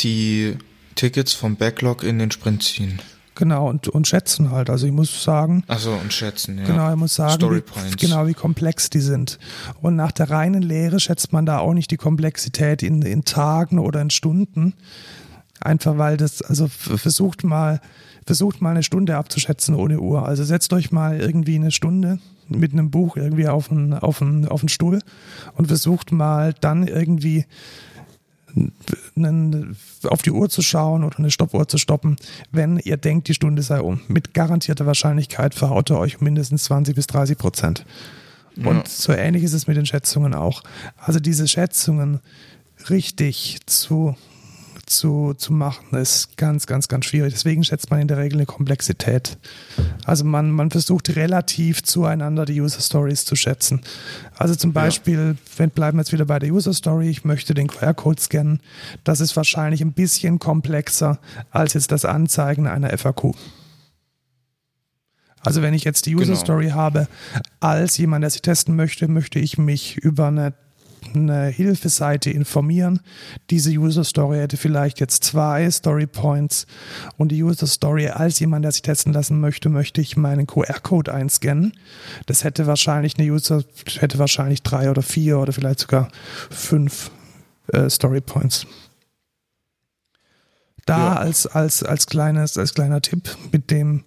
Die 0.00 0.58
Tickets 0.96 1.32
vom 1.32 1.56
Backlog 1.56 2.02
in 2.02 2.18
den 2.18 2.30
Sprint 2.30 2.62
ziehen. 2.62 3.00
Genau, 3.34 3.68
und, 3.68 3.88
und 3.88 4.06
schätzen 4.06 4.50
halt. 4.50 4.70
Also 4.70 4.86
ich 4.86 4.92
muss 4.92 5.24
sagen. 5.24 5.64
Achso, 5.66 5.92
und 5.94 6.12
schätzen, 6.12 6.58
ja. 6.58 6.64
Genau, 6.64 6.90
ich 6.90 6.96
muss 6.96 7.14
sagen, 7.14 7.42
wie, 7.50 7.96
genau, 7.96 8.26
wie 8.26 8.34
komplex 8.34 8.90
die 8.90 9.00
sind. 9.00 9.38
Und 9.82 9.96
nach 9.96 10.12
der 10.12 10.30
reinen 10.30 10.62
Lehre 10.62 11.00
schätzt 11.00 11.32
man 11.32 11.44
da 11.44 11.58
auch 11.58 11.74
nicht 11.74 11.90
die 11.90 11.96
Komplexität 11.96 12.82
in, 12.82 13.02
in 13.02 13.24
Tagen 13.24 13.78
oder 13.78 14.00
in 14.00 14.10
Stunden. 14.10 14.74
Einfach 15.60 15.98
weil 15.98 16.16
das, 16.16 16.42
also 16.42 16.68
versucht 16.68 17.42
mal, 17.42 17.80
versucht 18.26 18.60
mal 18.60 18.70
eine 18.70 18.82
Stunde 18.82 19.16
abzuschätzen 19.16 19.74
ohne 19.74 20.00
Uhr. 20.00 20.26
Also 20.26 20.44
setzt 20.44 20.72
euch 20.72 20.92
mal 20.92 21.20
irgendwie 21.20 21.56
eine 21.56 21.70
Stunde 21.70 22.18
mit 22.48 22.72
einem 22.72 22.90
Buch 22.90 23.16
irgendwie 23.16 23.48
auf 23.48 23.70
einen, 23.70 23.94
auf 23.94 24.20
einen, 24.22 24.46
auf 24.46 24.60
einen 24.60 24.68
Stuhl 24.68 25.00
und 25.54 25.66
versucht 25.66 26.12
mal 26.12 26.54
dann 26.60 26.86
irgendwie 26.86 27.46
auf 30.04 30.22
die 30.22 30.30
Uhr 30.30 30.48
zu 30.48 30.62
schauen 30.62 31.04
oder 31.04 31.18
eine 31.18 31.30
Stoppuhr 31.30 31.68
zu 31.68 31.78
stoppen, 31.78 32.16
wenn 32.52 32.78
ihr 32.78 32.96
denkt, 32.96 33.28
die 33.28 33.34
Stunde 33.34 33.62
sei 33.62 33.80
um. 33.80 34.00
Mit 34.08 34.34
garantierter 34.34 34.86
Wahrscheinlichkeit 34.86 35.54
verhaut 35.54 35.90
ihr 35.90 35.98
euch 35.98 36.20
mindestens 36.20 36.64
20 36.64 36.94
bis 36.94 37.06
30 37.06 37.38
Prozent. 37.38 37.84
Und 38.56 38.76
ja. 38.76 38.82
so 38.86 39.12
ähnlich 39.12 39.42
ist 39.42 39.52
es 39.52 39.66
mit 39.66 39.76
den 39.76 39.86
Schätzungen 39.86 40.34
auch. 40.34 40.62
Also 40.96 41.20
diese 41.20 41.48
Schätzungen 41.48 42.20
richtig 42.88 43.60
zu 43.66 44.16
zu, 44.86 45.34
zu 45.34 45.52
machen, 45.52 45.96
ist 45.96 46.36
ganz, 46.36 46.66
ganz, 46.66 46.88
ganz 46.88 47.06
schwierig. 47.06 47.32
Deswegen 47.32 47.64
schätzt 47.64 47.90
man 47.90 48.00
in 48.00 48.08
der 48.08 48.18
Regel 48.18 48.38
eine 48.38 48.46
Komplexität. 48.46 49.38
Also 50.04 50.24
man, 50.24 50.50
man 50.50 50.70
versucht 50.70 51.14
relativ 51.16 51.82
zueinander 51.82 52.44
die 52.44 52.60
User 52.60 52.80
Stories 52.80 53.24
zu 53.24 53.36
schätzen. 53.36 53.82
Also 54.36 54.54
zum 54.54 54.72
Beispiel, 54.72 55.36
ja. 55.36 55.52
wenn 55.56 55.70
bleiben 55.70 55.98
wir 55.98 56.02
jetzt 56.02 56.12
wieder 56.12 56.24
bei 56.24 56.38
der 56.38 56.50
User 56.50 56.74
Story, 56.74 57.08
ich 57.08 57.24
möchte 57.24 57.54
den 57.54 57.68
QR-Code 57.68 58.20
scannen, 58.20 58.60
das 59.04 59.20
ist 59.20 59.36
wahrscheinlich 59.36 59.80
ein 59.80 59.92
bisschen 59.92 60.38
komplexer 60.38 61.18
als 61.50 61.74
jetzt 61.74 61.92
das 61.92 62.04
Anzeigen 62.04 62.66
einer 62.66 62.96
FAQ. 62.96 63.34
Also 65.40 65.60
wenn 65.60 65.74
ich 65.74 65.84
jetzt 65.84 66.06
die 66.06 66.16
User 66.16 66.32
genau. 66.32 66.38
Story 66.38 66.64
genau. 66.66 66.76
habe, 66.76 67.08
als 67.60 67.98
jemand, 67.98 68.22
der 68.22 68.30
sich 68.30 68.42
testen 68.42 68.76
möchte, 68.76 69.08
möchte 69.08 69.38
ich 69.38 69.58
mich 69.58 69.98
über 69.98 70.28
eine 70.28 70.54
eine 71.14 71.46
Hilfeseite 71.46 72.30
informieren. 72.30 73.00
Diese 73.50 73.70
User 73.70 74.04
Story 74.04 74.38
hätte 74.38 74.56
vielleicht 74.56 75.00
jetzt 75.00 75.24
zwei 75.24 75.70
Story 75.70 76.06
Points 76.06 76.66
und 77.16 77.28
die 77.30 77.42
User 77.42 77.66
Story 77.66 78.08
als 78.08 78.38
jemand, 78.40 78.64
der 78.64 78.72
sich 78.72 78.82
testen 78.82 79.12
lassen 79.12 79.40
möchte, 79.40 79.68
möchte 79.68 80.00
ich 80.00 80.16
meinen 80.16 80.46
QR-Code 80.46 81.12
einscannen. 81.12 81.72
Das 82.26 82.44
hätte 82.44 82.66
wahrscheinlich 82.66 83.18
eine 83.18 83.30
User, 83.30 83.62
hätte 83.98 84.18
wahrscheinlich 84.18 84.62
drei 84.62 84.90
oder 84.90 85.02
vier 85.02 85.38
oder 85.38 85.52
vielleicht 85.52 85.80
sogar 85.80 86.08
fünf 86.50 87.10
äh, 87.68 87.88
Story 87.90 88.20
Points. 88.20 88.66
Da 90.86 90.98
ja. 90.98 91.16
als, 91.16 91.46
als, 91.46 91.82
als, 91.82 92.06
kleines, 92.06 92.58
als 92.58 92.74
kleiner 92.74 93.00
Tipp, 93.00 93.36
mit 93.52 93.70
dem 93.70 94.04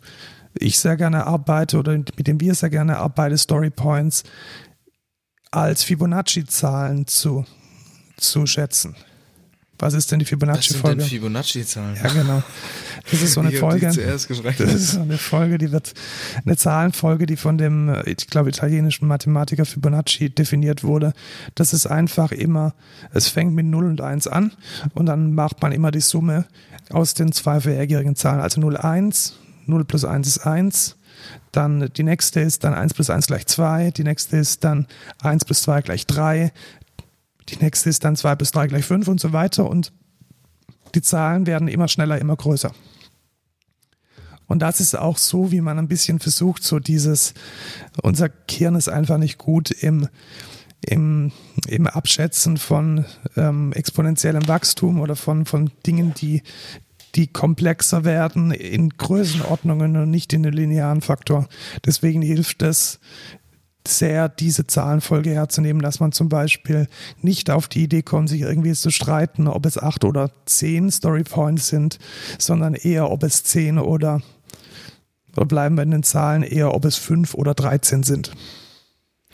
ich 0.59 0.79
sehr 0.79 0.97
gerne 0.97 1.25
arbeite 1.25 1.77
oder 1.77 1.93
mit 1.93 2.27
dem 2.27 2.39
wir 2.39 2.55
sehr 2.55 2.69
gerne 2.69 2.97
arbeiten, 2.97 3.37
Story 3.37 3.69
Points 3.69 4.23
als 5.61 5.83
Fibonacci-Zahlen 5.83 7.07
zu, 7.07 7.45
zu 8.17 8.45
schätzen. 8.45 8.95
Was 9.79 9.93
ist 9.93 10.11
denn 10.11 10.19
die 10.19 10.25
Fibonacci-Folge? 10.25 10.97
Was 10.97 11.09
sind 11.09 11.19
Fibonacci-Zahlen? 11.19 11.97
Ja, 12.01 12.09
genau. 12.09 12.43
Das 13.11 13.21
ist 13.21 13.33
so 13.33 13.41
eine 13.41 13.51
ich 13.51 13.59
Folge. 13.59 13.85
Das 13.85 13.95
ist 13.95 14.91
so 14.91 15.01
eine 15.01 15.17
Folge, 15.17 15.59
die 15.59 15.71
wird, 15.71 15.93
eine 16.43 16.57
Zahlenfolge, 16.57 17.27
die 17.27 17.37
von 17.37 17.57
dem, 17.57 17.95
ich 18.05 18.27
glaube, 18.27 18.49
italienischen 18.49 19.07
Mathematiker 19.07 19.65
Fibonacci 19.65 20.31
definiert 20.31 20.83
wurde. 20.83 21.13
Das 21.53 21.73
ist 21.73 21.85
einfach 21.85 22.31
immer, 22.31 22.73
es 23.13 23.27
fängt 23.27 23.53
mit 23.53 23.67
0 23.67 23.85
und 23.85 24.01
1 24.01 24.27
an 24.27 24.51
und 24.95 25.05
dann 25.05 25.35
macht 25.35 25.61
man 25.61 25.71
immer 25.71 25.91
die 25.91 26.01
Summe 26.01 26.45
aus 26.89 27.13
den 27.13 27.31
zwei 27.31 27.61
vorhergehenden 27.61 28.15
Zahlen. 28.15 28.41
Also 28.41 28.59
0, 28.59 28.77
1, 28.77 29.35
0 29.67 29.85
plus 29.85 30.05
1 30.05 30.27
ist 30.27 30.39
1, 30.39 30.97
dann 31.51 31.89
die 31.95 32.03
nächste 32.03 32.39
ist 32.39 32.63
dann 32.63 32.73
1 32.73 32.93
plus 32.93 33.09
1 33.09 33.27
gleich 33.27 33.45
2. 33.47 33.91
Die 33.91 34.03
nächste 34.03 34.37
ist 34.37 34.63
dann 34.63 34.87
1 35.21 35.45
plus 35.45 35.61
2 35.63 35.81
gleich 35.81 36.05
3. 36.05 36.51
Die 37.49 37.57
nächste 37.57 37.89
ist 37.89 38.03
dann 38.03 38.15
2 38.15 38.35
plus 38.35 38.51
3 38.51 38.67
gleich 38.67 38.85
5 38.85 39.07
und 39.07 39.19
so 39.19 39.33
weiter. 39.33 39.69
Und 39.69 39.93
die 40.95 41.01
Zahlen 41.01 41.45
werden 41.45 41.67
immer 41.67 41.87
schneller, 41.87 42.19
immer 42.19 42.35
größer. 42.35 42.71
Und 44.47 44.59
das 44.59 44.79
ist 44.79 44.95
auch 44.95 45.17
so, 45.17 45.51
wie 45.51 45.61
man 45.61 45.77
ein 45.77 45.89
bisschen 45.89 46.19
versucht, 46.19 46.63
so 46.63 46.79
dieses, 46.79 47.33
unser 48.01 48.29
Kirn 48.29 48.75
ist 48.75 48.87
einfach 48.87 49.17
nicht 49.17 49.37
gut 49.37 49.71
im, 49.71 50.07
im, 50.81 51.33
im 51.67 51.87
Abschätzen 51.87 52.57
von 52.57 53.05
ähm, 53.35 53.73
exponentiellem 53.73 54.47
Wachstum 54.47 55.01
oder 55.01 55.17
von, 55.17 55.45
von 55.45 55.71
Dingen, 55.85 56.13
die, 56.13 56.43
die 57.17 57.27
komplexer 57.27 58.05
werden 58.05 58.51
in 58.51 58.89
Größenordnungen 58.89 59.97
und 59.97 60.11
nicht 60.11 60.33
in 60.33 60.43
den 60.43 60.53
linearen 60.53 61.01
Faktor. 61.01 61.49
Deswegen 61.85 62.21
hilft 62.21 62.61
es 62.61 62.99
sehr, 63.87 64.29
diese 64.29 64.67
Zahlenfolge 64.67 65.31
herzunehmen, 65.31 65.81
dass 65.81 65.99
man 65.99 66.11
zum 66.11 66.29
Beispiel 66.29 66.87
nicht 67.21 67.49
auf 67.49 67.67
die 67.67 67.83
Idee 67.83 68.03
kommt, 68.03 68.29
sich 68.29 68.41
irgendwie 68.41 68.73
zu 68.73 68.91
streiten, 68.91 69.47
ob 69.47 69.65
es 69.65 69.77
acht 69.77 70.03
oder 70.03 70.29
zehn 70.45 70.91
Story 70.91 71.23
Points 71.23 71.67
sind, 71.67 71.97
sondern 72.37 72.75
eher, 72.75 73.09
ob 73.09 73.23
es 73.23 73.43
zehn 73.43 73.79
oder, 73.79 74.21
oder 75.35 75.45
bleiben 75.45 75.75
wir 75.75 75.83
in 75.83 75.91
den 75.91 76.03
Zahlen, 76.03 76.43
eher, 76.43 76.73
ob 76.73 76.85
es 76.85 76.97
fünf 76.97 77.33
oder 77.33 77.53
dreizehn 77.53 78.03
sind. 78.03 78.31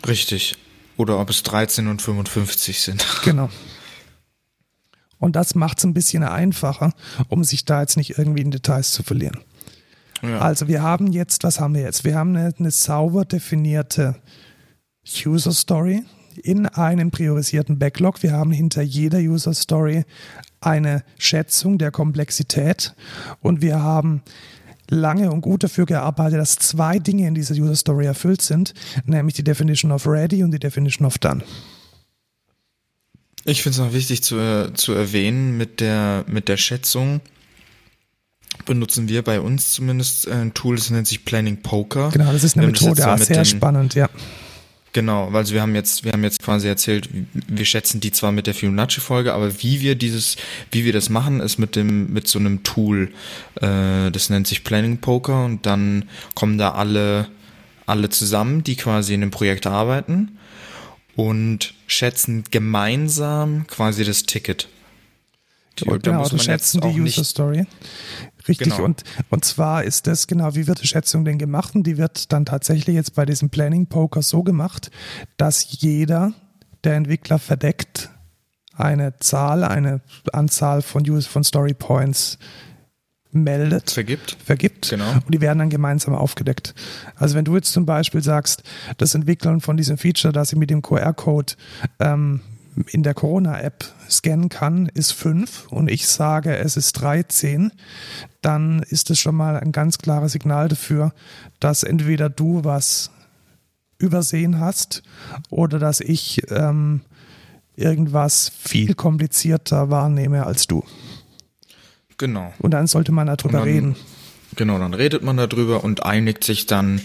Richtig. 0.07 0.55
Oder 0.95 1.19
ob 1.19 1.29
es 1.31 1.41
13 1.43 1.87
und 1.87 2.01
55 2.01 2.79
sind. 2.79 3.05
Genau. 3.23 3.49
Und 5.23 5.37
das 5.37 5.55
macht 5.55 5.77
es 5.77 5.85
ein 5.85 5.93
bisschen 5.93 6.21
einfacher, 6.21 6.91
um 7.29 7.45
sich 7.45 7.63
da 7.63 7.79
jetzt 7.79 7.95
nicht 7.95 8.17
irgendwie 8.17 8.41
in 8.41 8.51
Details 8.51 8.91
zu 8.91 9.03
verlieren. 9.03 9.39
Ja. 10.21 10.39
Also 10.39 10.67
wir 10.67 10.81
haben 10.81 11.13
jetzt, 11.13 11.45
was 11.45 11.61
haben 11.61 11.75
wir 11.75 11.81
jetzt? 11.81 12.03
Wir 12.03 12.15
haben 12.15 12.35
eine, 12.35 12.53
eine 12.59 12.71
sauber 12.71 13.23
definierte 13.23 14.17
User 15.25 15.53
Story 15.53 16.03
in 16.43 16.65
einem 16.65 17.09
priorisierten 17.09 17.79
Backlog. 17.79 18.21
Wir 18.21 18.33
haben 18.33 18.51
hinter 18.51 18.81
jeder 18.81 19.19
User 19.19 19.53
Story 19.53 20.03
eine 20.59 21.03
Schätzung 21.17 21.77
der 21.77 21.91
Komplexität 21.91 22.93
und 23.39 23.61
wir 23.61 23.81
haben 23.81 24.23
lange 24.89 25.31
und 25.31 25.39
gut 25.39 25.63
dafür 25.63 25.85
gearbeitet, 25.85 26.37
dass 26.37 26.57
zwei 26.57 26.99
Dinge 26.99 27.29
in 27.29 27.33
dieser 27.33 27.55
User 27.55 27.77
Story 27.77 28.07
erfüllt 28.07 28.41
sind, 28.41 28.73
nämlich 29.05 29.35
die 29.35 29.45
Definition 29.45 29.93
of 29.93 30.05
Ready 30.05 30.43
und 30.43 30.51
die 30.51 30.59
Definition 30.59 31.07
of 31.07 31.17
Done. 31.17 31.43
Ich 33.45 33.61
finde 33.61 33.75
es 33.75 33.85
noch 33.85 33.93
wichtig 33.93 34.23
zu, 34.23 34.71
zu 34.73 34.93
erwähnen 34.93 35.57
mit 35.57 35.79
der, 35.79 36.23
mit 36.27 36.47
der 36.47 36.57
Schätzung. 36.57 37.21
benutzen 38.65 39.09
wir 39.09 39.21
bei 39.21 39.41
uns 39.41 39.73
zumindest 39.73 40.27
ein 40.29 40.53
Tool, 40.53 40.77
das 40.77 40.89
nennt 40.89 41.07
sich 41.07 41.25
Planning 41.25 41.61
Poker. 41.61 42.09
Genau, 42.11 42.31
das 42.31 42.43
ist 42.43 42.57
eine 42.57 42.67
Methode, 42.67 43.01
ja, 43.01 43.17
sehr 43.17 43.43
spannend, 43.43 43.95
ja. 43.95 44.09
Genau, 44.93 45.29
also 45.31 45.55
wir 45.55 45.61
haben 45.63 45.73
jetzt, 45.73 46.05
wir 46.05 46.11
haben 46.11 46.23
jetzt 46.23 46.41
quasi 46.41 46.67
erzählt, 46.67 47.09
wir 47.33 47.65
schätzen 47.65 47.99
die 47.99 48.11
zwar 48.11 48.31
mit 48.31 48.45
der 48.45 48.53
Fibonacci-Folge, 48.53 49.33
aber 49.33 49.61
wie 49.63 49.81
wir 49.81 49.95
dieses, 49.95 50.37
wie 50.71 50.85
wir 50.85 50.93
das 50.93 51.09
machen, 51.09 51.39
ist 51.39 51.57
mit 51.57 51.75
dem, 51.75 52.13
mit 52.13 52.27
so 52.27 52.37
einem 52.37 52.61
Tool, 52.61 53.11
äh, 53.59 54.11
das 54.11 54.29
nennt 54.29 54.47
sich 54.47 54.63
Planning 54.63 54.99
Poker 54.99 55.45
und 55.45 55.65
dann 55.65 56.05
kommen 56.35 56.59
da 56.59 56.73
alle, 56.73 57.27
alle 57.87 58.09
zusammen, 58.09 58.63
die 58.63 58.75
quasi 58.75 59.15
in 59.15 59.21
dem 59.21 59.31
Projekt 59.31 59.65
arbeiten 59.65 60.37
und 61.15 61.73
schätzen 61.87 62.43
gemeinsam 62.49 63.67
quasi 63.67 64.03
das 64.03 64.23
Ticket. 64.23 64.67
Und 65.85 66.03
genau, 66.03 66.27
du 66.27 66.37
schätzen 66.37 66.81
die 66.81 67.01
User 67.01 67.23
Story. 67.23 67.65
Richtig, 68.47 68.69
genau. 68.69 68.83
und, 68.83 69.03
und 69.29 69.45
zwar 69.45 69.83
ist 69.83 70.05
das 70.05 70.27
genau, 70.27 70.53
wie 70.53 70.67
wird 70.67 70.81
die 70.81 70.87
Schätzung 70.87 71.25
denn 71.25 71.37
gemacht? 71.37 71.75
Und 71.75 71.83
die 71.87 71.97
wird 71.97 72.31
dann 72.31 72.45
tatsächlich 72.45 72.95
jetzt 72.95 73.15
bei 73.15 73.25
diesem 73.25 73.49
Planning 73.49 73.87
Poker 73.87 74.21
so 74.21 74.43
gemacht, 74.43 74.91
dass 75.37 75.65
jeder 75.81 76.33
der 76.83 76.95
Entwickler 76.95 77.39
verdeckt 77.39 78.09
eine 78.75 79.17
Zahl, 79.19 79.63
eine 79.63 80.01
Anzahl 80.31 80.81
von, 80.81 81.09
Use, 81.09 81.27
von 81.27 81.43
Story 81.43 81.73
Points 81.73 82.37
meldet. 83.33 83.91
Vergibt. 83.91 84.37
Vergibt. 84.43 84.89
Genau. 84.89 85.11
Und 85.11 85.33
die 85.33 85.41
werden 85.41 85.59
dann 85.59 85.69
gemeinsam 85.69 86.15
aufgedeckt. 86.15 86.73
Also 87.15 87.35
wenn 87.35 87.45
du 87.45 87.55
jetzt 87.55 87.71
zum 87.71 87.85
Beispiel 87.85 88.23
sagst, 88.23 88.63
das 88.97 89.15
Entwickeln 89.15 89.61
von 89.61 89.77
diesem 89.77 89.97
Feature, 89.97 90.33
dass 90.33 90.53
ich 90.53 90.59
mit 90.59 90.69
dem 90.69 90.81
QR-Code 90.81 91.53
ähm, 91.99 92.41
in 92.87 93.03
der 93.03 93.13
Corona-App 93.13 93.85
scannen 94.09 94.49
kann, 94.49 94.87
ist 94.87 95.11
5 95.11 95.67
und 95.69 95.89
ich 95.89 96.07
sage, 96.07 96.57
es 96.57 96.77
ist 96.77 96.93
13, 96.93 97.71
dann 98.41 98.81
ist 98.83 99.09
es 99.09 99.19
schon 99.19 99.35
mal 99.35 99.59
ein 99.59 99.71
ganz 99.71 99.97
klares 99.97 100.31
Signal 100.31 100.69
dafür, 100.69 101.13
dass 101.59 101.83
entweder 101.83 102.29
du 102.29 102.63
was 102.63 103.11
übersehen 103.97 104.59
hast 104.59 105.03
oder 105.49 105.79
dass 105.79 105.99
ich 105.99 106.41
ähm, 106.49 107.01
irgendwas 107.75 108.49
viel 108.49 108.93
komplizierter 108.95 109.89
wahrnehme 109.89 110.45
als 110.45 110.67
du. 110.67 110.83
Genau. 112.17 112.53
Und 112.59 112.71
dann 112.71 112.87
sollte 112.87 113.11
man 113.11 113.27
darüber 113.27 113.59
dann, 113.59 113.63
reden. 113.63 113.95
Genau, 114.55 114.77
dann 114.77 114.93
redet 114.93 115.23
man 115.23 115.37
darüber 115.37 115.83
und 115.83 116.03
einigt 116.03 116.43
sich 116.43 116.65
dann 116.65 117.01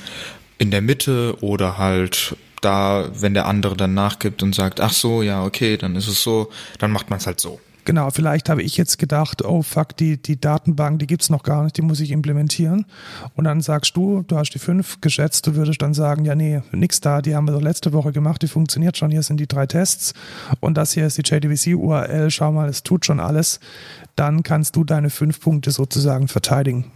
in 0.58 0.70
der 0.70 0.82
Mitte 0.82 1.36
oder 1.40 1.78
halt 1.78 2.36
da, 2.60 3.08
wenn 3.14 3.34
der 3.34 3.46
andere 3.46 3.76
dann 3.76 3.94
nachgibt 3.94 4.42
und 4.42 4.54
sagt, 4.54 4.80
ach 4.80 4.92
so, 4.92 5.22
ja, 5.22 5.44
okay, 5.44 5.76
dann 5.76 5.96
ist 5.96 6.08
es 6.08 6.22
so, 6.22 6.50
dann 6.78 6.90
macht 6.90 7.10
man 7.10 7.18
es 7.18 7.26
halt 7.26 7.40
so. 7.40 7.60
Genau, 7.88 8.10
vielleicht 8.10 8.50
habe 8.50 8.62
ich 8.62 8.76
jetzt 8.76 8.98
gedacht, 8.98 9.42
oh 9.42 9.62
fuck, 9.62 9.96
die, 9.96 10.20
die 10.20 10.38
Datenbank, 10.38 10.98
die 10.98 11.06
gibt 11.06 11.22
es 11.22 11.30
noch 11.30 11.42
gar 11.42 11.64
nicht, 11.64 11.78
die 11.78 11.80
muss 11.80 12.00
ich 12.00 12.10
implementieren. 12.10 12.84
Und 13.34 13.44
dann 13.44 13.62
sagst 13.62 13.96
du, 13.96 14.24
du 14.28 14.36
hast 14.36 14.50
die 14.50 14.58
fünf 14.58 15.00
geschätzt, 15.00 15.46
du 15.46 15.54
würdest 15.54 15.80
dann 15.80 15.94
sagen, 15.94 16.26
ja, 16.26 16.34
nee, 16.34 16.60
nix 16.70 17.00
da, 17.00 17.22
die 17.22 17.34
haben 17.34 17.46
wir 17.48 17.52
doch 17.52 17.62
letzte 17.62 17.94
Woche 17.94 18.12
gemacht, 18.12 18.42
die 18.42 18.46
funktioniert 18.46 18.98
schon, 18.98 19.10
hier 19.10 19.22
sind 19.22 19.40
die 19.40 19.46
drei 19.46 19.64
Tests 19.64 20.12
und 20.60 20.76
das 20.76 20.92
hier 20.92 21.06
ist 21.06 21.16
die 21.16 21.22
JDBC-URL, 21.22 22.30
schau 22.30 22.52
mal, 22.52 22.68
es 22.68 22.82
tut 22.82 23.06
schon 23.06 23.20
alles. 23.20 23.58
Dann 24.16 24.42
kannst 24.42 24.76
du 24.76 24.84
deine 24.84 25.08
fünf 25.08 25.40
Punkte 25.40 25.70
sozusagen 25.70 26.28
verteidigen. 26.28 26.90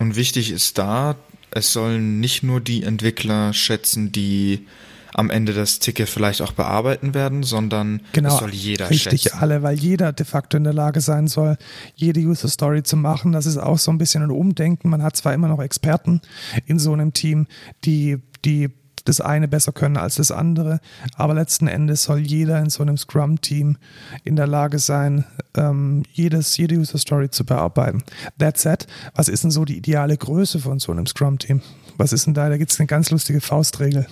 Und 0.00 0.16
wichtig 0.16 0.50
ist 0.50 0.78
da, 0.78 1.14
es 1.52 1.72
sollen 1.72 2.18
nicht 2.18 2.42
nur 2.42 2.60
die 2.60 2.82
Entwickler 2.82 3.52
schätzen, 3.52 4.10
die 4.10 4.66
am 5.14 5.30
Ende 5.30 5.52
das 5.52 5.78
Ticket 5.78 6.08
vielleicht 6.08 6.42
auch 6.42 6.52
bearbeiten 6.52 7.14
werden, 7.14 7.42
sondern 7.42 8.02
genau, 8.12 8.34
es 8.34 8.38
soll 8.38 8.54
jeder 8.54 8.90
richtig 8.90 9.22
schätzen. 9.22 9.38
alle, 9.38 9.62
weil 9.62 9.78
jeder 9.78 10.12
de 10.12 10.26
facto 10.26 10.56
in 10.56 10.64
der 10.64 10.72
Lage 10.72 11.00
sein 11.00 11.28
soll, 11.28 11.56
jede 11.94 12.20
User 12.20 12.48
Story 12.48 12.82
zu 12.82 12.96
machen. 12.96 13.32
Das 13.32 13.46
ist 13.46 13.56
auch 13.56 13.78
so 13.78 13.90
ein 13.90 13.98
bisschen 13.98 14.22
ein 14.22 14.30
Umdenken. 14.30 14.88
Man 14.88 15.02
hat 15.02 15.16
zwar 15.16 15.34
immer 15.34 15.48
noch 15.48 15.60
Experten 15.60 16.20
in 16.66 16.78
so 16.78 16.92
einem 16.92 17.12
Team, 17.12 17.46
die 17.84 18.18
die 18.44 18.70
das 19.08 19.20
eine 19.20 19.48
besser 19.48 19.72
können 19.72 19.96
als 19.96 20.16
das 20.16 20.30
andere. 20.30 20.80
Aber 21.16 21.34
letzten 21.34 21.66
Endes 21.66 22.04
soll 22.04 22.18
jeder 22.18 22.58
in 22.60 22.70
so 22.70 22.82
einem 22.82 22.96
Scrum-Team 22.96 23.78
in 24.24 24.36
der 24.36 24.46
Lage 24.46 24.78
sein, 24.78 25.24
ähm, 25.56 26.02
jedes, 26.12 26.56
jede 26.56 26.76
User 26.76 26.98
Story 26.98 27.30
zu 27.30 27.44
bearbeiten. 27.44 28.02
That 28.38 28.58
said, 28.58 28.86
was 29.14 29.28
ist 29.28 29.44
denn 29.44 29.50
so 29.50 29.64
die 29.64 29.78
ideale 29.78 30.16
Größe 30.16 30.58
von 30.58 30.78
so 30.78 30.92
einem 30.92 31.06
Scrum-Team? 31.06 31.62
Was 31.96 32.12
ist 32.12 32.26
denn 32.26 32.34
da? 32.34 32.48
Da 32.48 32.58
gibt 32.58 32.70
es 32.70 32.78
eine 32.78 32.86
ganz 32.86 33.10
lustige 33.10 33.40
Faustregel. 33.40 34.06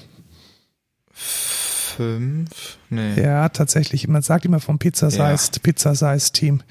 Fünf? 1.17 2.77
Nee. 2.91 3.21
Ja, 3.21 3.49
tatsächlich. 3.49 4.07
Man 4.07 4.21
sagt 4.21 4.45
immer 4.45 4.61
vom 4.61 4.79
Pizza-Sized 4.79 5.57
ja. 5.57 5.63
Pizza-Sized-Team. 5.63 6.63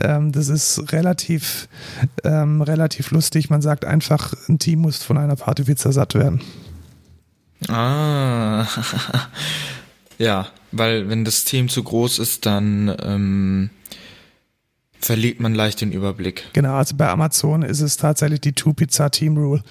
Ähm, 0.00 0.32
das 0.32 0.48
ist 0.48 0.92
relativ, 0.92 1.68
ähm, 2.24 2.62
relativ 2.62 3.10
lustig. 3.10 3.50
Man 3.50 3.60
sagt 3.60 3.84
einfach, 3.84 4.32
ein 4.48 4.58
Team 4.58 4.80
muss 4.80 5.02
von 5.02 5.18
einer 5.18 5.36
Partypizza 5.36 5.92
satt 5.92 6.14
werden. 6.14 6.40
Ah, 7.68 8.66
ja, 10.18 10.48
weil 10.72 11.08
wenn 11.10 11.24
das 11.24 11.44
Team 11.44 11.68
zu 11.68 11.82
groß 11.82 12.18
ist, 12.18 12.46
dann 12.46 12.96
ähm, 13.02 13.70
verliert 15.02 15.40
man 15.40 15.54
leicht 15.54 15.80
den 15.80 15.92
Überblick. 15.92 16.44
Genau, 16.52 16.74
also 16.74 16.96
bei 16.96 17.08
Amazon 17.08 17.62
ist 17.62 17.80
es 17.80 17.96
tatsächlich 17.96 18.40
die 18.40 18.52
Two-Pizza-Team-Rule 18.52 19.62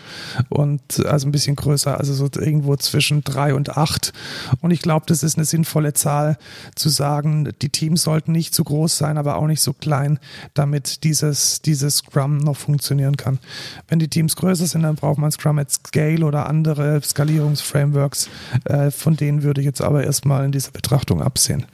und 0.49 1.05
also 1.05 1.27
ein 1.27 1.31
bisschen 1.31 1.55
größer, 1.55 1.97
also 1.97 2.13
so 2.13 2.29
irgendwo 2.39 2.75
zwischen 2.75 3.23
drei 3.23 3.55
und 3.55 3.77
acht. 3.77 4.13
Und 4.59 4.71
ich 4.71 4.81
glaube, 4.81 5.05
das 5.07 5.23
ist 5.23 5.37
eine 5.37 5.45
sinnvolle 5.45 5.93
Zahl 5.93 6.37
zu 6.75 6.89
sagen, 6.89 7.49
die 7.61 7.69
Teams 7.69 8.03
sollten 8.03 8.33
nicht 8.33 8.53
zu 8.53 8.63
groß 8.63 8.97
sein, 8.97 9.17
aber 9.17 9.37
auch 9.37 9.47
nicht 9.47 9.61
so 9.61 9.73
klein, 9.73 10.19
damit 10.53 11.03
dieses, 11.03 11.61
dieses 11.61 11.97
Scrum 11.97 12.37
noch 12.37 12.57
funktionieren 12.57 13.15
kann. 13.15 13.39
Wenn 13.87 13.99
die 13.99 14.09
Teams 14.09 14.35
größer 14.35 14.67
sind, 14.67 14.83
dann 14.83 14.95
braucht 14.95 15.17
man 15.17 15.31
Scrum 15.31 15.59
at 15.59 15.71
Scale 15.71 16.25
oder 16.25 16.47
andere 16.47 17.01
Skalierungsframeworks. 17.01 18.29
Äh, 18.65 18.91
von 18.91 19.15
denen 19.15 19.43
würde 19.43 19.61
ich 19.61 19.65
jetzt 19.65 19.81
aber 19.81 20.03
erstmal 20.03 20.45
in 20.45 20.51
dieser 20.51 20.71
Betrachtung 20.71 21.21
absehen. 21.21 21.65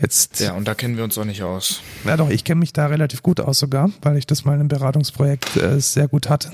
Jetzt, 0.00 0.40
ja, 0.40 0.52
und 0.52 0.68
da 0.68 0.74
kennen 0.74 0.96
wir 0.96 1.04
uns 1.04 1.16
auch 1.16 1.24
nicht 1.24 1.42
aus. 1.42 1.80
Ja, 2.04 2.18
doch, 2.18 2.28
ich 2.28 2.44
kenne 2.44 2.58
mich 2.58 2.72
da 2.74 2.86
relativ 2.86 3.22
gut 3.22 3.40
aus 3.40 3.58
sogar, 3.58 3.90
weil 4.02 4.18
ich 4.18 4.26
das 4.26 4.44
mal 4.44 4.52
in 4.52 4.60
einem 4.60 4.68
Beratungsprojekt 4.68 5.56
äh, 5.56 5.80
sehr 5.80 6.06
gut 6.06 6.28
hatte. 6.28 6.52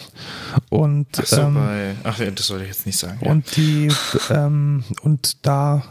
Und, 0.70 1.09
ach 1.18 1.26
so, 1.26 1.40
ähm, 1.40 1.55
bei, 1.55 1.95
ach 2.05 2.20
das 2.34 2.47
sollte 2.47 2.64
ich 2.64 2.70
jetzt 2.70 2.86
nicht 2.86 2.99
sagen. 2.99 3.18
Und 3.20 3.47
ja. 3.49 3.53
die, 3.57 3.88
ähm, 4.30 4.84
und 5.03 5.45
da 5.45 5.82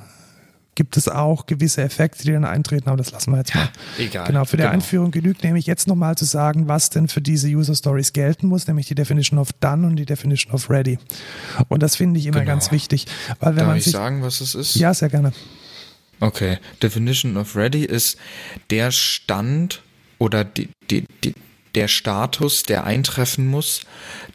gibt 0.75 0.95
es 0.95 1.09
auch 1.09 1.45
gewisse 1.45 1.81
Effekte, 1.81 2.23
die 2.23 2.31
dann 2.31 2.45
eintreten, 2.45 2.87
aber 2.87 2.97
das 2.97 3.11
lassen 3.11 3.31
wir 3.31 3.39
jetzt 3.39 3.53
mal. 3.53 3.69
Ja, 3.97 4.05
egal. 4.05 4.27
Genau, 4.27 4.45
für 4.45 4.55
die 4.55 4.63
genau. 4.63 4.73
Einführung 4.73 5.11
genügt 5.11 5.43
nämlich 5.43 5.65
jetzt 5.65 5.87
nochmal 5.87 6.15
zu 6.15 6.25
sagen, 6.25 6.69
was 6.69 6.89
denn 6.89 7.09
für 7.09 7.21
diese 7.21 7.49
User 7.49 7.75
Stories 7.75 8.13
gelten 8.13 8.47
muss, 8.47 8.67
nämlich 8.67 8.87
die 8.87 8.95
Definition 8.95 9.37
of 9.37 9.51
Done 9.53 9.85
und 9.85 9.97
die 9.97 10.05
Definition 10.05 10.53
of 10.53 10.69
Ready. 10.69 10.97
Und 11.67 11.83
das 11.83 11.97
finde 11.97 12.19
ich 12.19 12.25
immer 12.25 12.39
genau. 12.39 12.53
ganz 12.53 12.71
wichtig. 12.71 13.05
Weil 13.39 13.51
wenn 13.51 13.57
Darf 13.57 13.67
man 13.67 13.77
ich 13.77 13.83
sich, 13.83 13.93
sagen, 13.93 14.23
was 14.23 14.39
es 14.39 14.55
ist? 14.55 14.75
Ja, 14.75 14.93
sehr 14.93 15.09
gerne. 15.09 15.33
Okay. 16.21 16.59
Definition 16.81 17.35
of 17.35 17.55
Ready 17.55 17.83
ist 17.83 18.17
der 18.69 18.91
Stand 18.91 19.81
oder 20.19 20.45
die, 20.45 20.69
die, 20.89 21.05
die, 21.23 21.33
der 21.75 21.87
Status, 21.87 22.63
der 22.63 22.83
eintreffen 22.85 23.47
muss, 23.47 23.81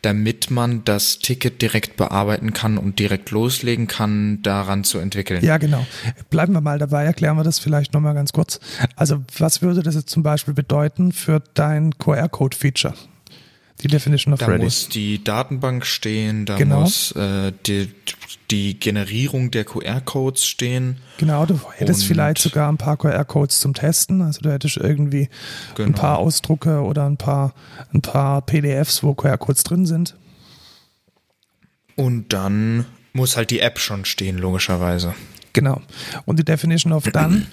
damit 0.02 0.50
man 0.50 0.84
das 0.84 1.18
Ticket 1.18 1.62
direkt 1.62 1.96
bearbeiten 1.96 2.52
kann 2.52 2.76
und 2.76 2.98
direkt 2.98 3.30
loslegen 3.30 3.86
kann, 3.86 4.42
daran 4.42 4.84
zu 4.84 4.98
entwickeln. 4.98 5.44
Ja, 5.44 5.58
genau. 5.58 5.86
Bleiben 6.28 6.54
wir 6.54 6.60
mal 6.60 6.78
dabei, 6.78 7.04
erklären 7.04 7.36
wir 7.36 7.44
das 7.44 7.58
vielleicht 7.60 7.94
nochmal 7.94 8.14
ganz 8.14 8.32
kurz. 8.32 8.58
Also, 8.96 9.22
was 9.38 9.62
würde 9.62 9.82
das 9.82 9.94
jetzt 9.94 10.10
zum 10.10 10.22
Beispiel 10.22 10.54
bedeuten 10.54 11.12
für 11.12 11.40
dein 11.54 11.96
QR-Code-Feature? 11.98 12.94
Die 13.82 13.88
Definition 13.88 14.32
of 14.32 14.40
da 14.40 14.46
Ready. 14.46 14.58
Da 14.58 14.64
muss 14.64 14.88
die 14.88 15.22
Datenbank 15.22 15.84
stehen, 15.84 16.46
da 16.46 16.56
genau. 16.56 16.80
muss 16.80 17.12
äh, 17.12 17.52
die, 17.66 17.90
die 18.50 18.78
Generierung 18.80 19.50
der 19.50 19.64
QR-Codes 19.64 20.46
stehen. 20.46 20.98
Genau, 21.18 21.44
du 21.44 21.60
hättest 21.74 22.04
vielleicht 22.04 22.38
sogar 22.38 22.72
ein 22.72 22.78
paar 22.78 22.96
QR-Codes 22.96 23.60
zum 23.60 23.74
Testen. 23.74 24.22
Also 24.22 24.40
du 24.40 24.50
hättest 24.50 24.78
irgendwie 24.78 25.28
genau. 25.74 25.88
ein 25.88 25.94
paar 25.94 26.18
Ausdrucke 26.18 26.80
oder 26.80 27.06
ein 27.06 27.18
paar, 27.18 27.54
ein 27.92 28.00
paar 28.00 28.40
PDFs, 28.42 29.02
wo 29.02 29.14
QR-Codes 29.14 29.64
drin 29.64 29.84
sind. 29.84 30.16
Und 31.96 32.32
dann 32.32 32.86
muss 33.12 33.36
halt 33.36 33.50
die 33.50 33.60
App 33.60 33.78
schon 33.78 34.04
stehen, 34.04 34.38
logischerweise. 34.38 35.14
Genau. 35.52 35.80
Und 36.24 36.38
die 36.38 36.44
Definition 36.44 36.92
of 36.92 37.04
Done. 37.04 37.46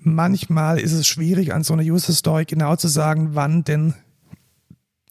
Manchmal 0.00 0.78
ist 0.78 0.92
es 0.92 1.06
schwierig, 1.08 1.52
an 1.52 1.64
so 1.64 1.72
einer 1.72 1.82
User 1.82 2.12
Story 2.12 2.44
genau 2.44 2.76
zu 2.76 2.86
sagen, 2.86 3.30
wann 3.32 3.64
denn 3.64 3.94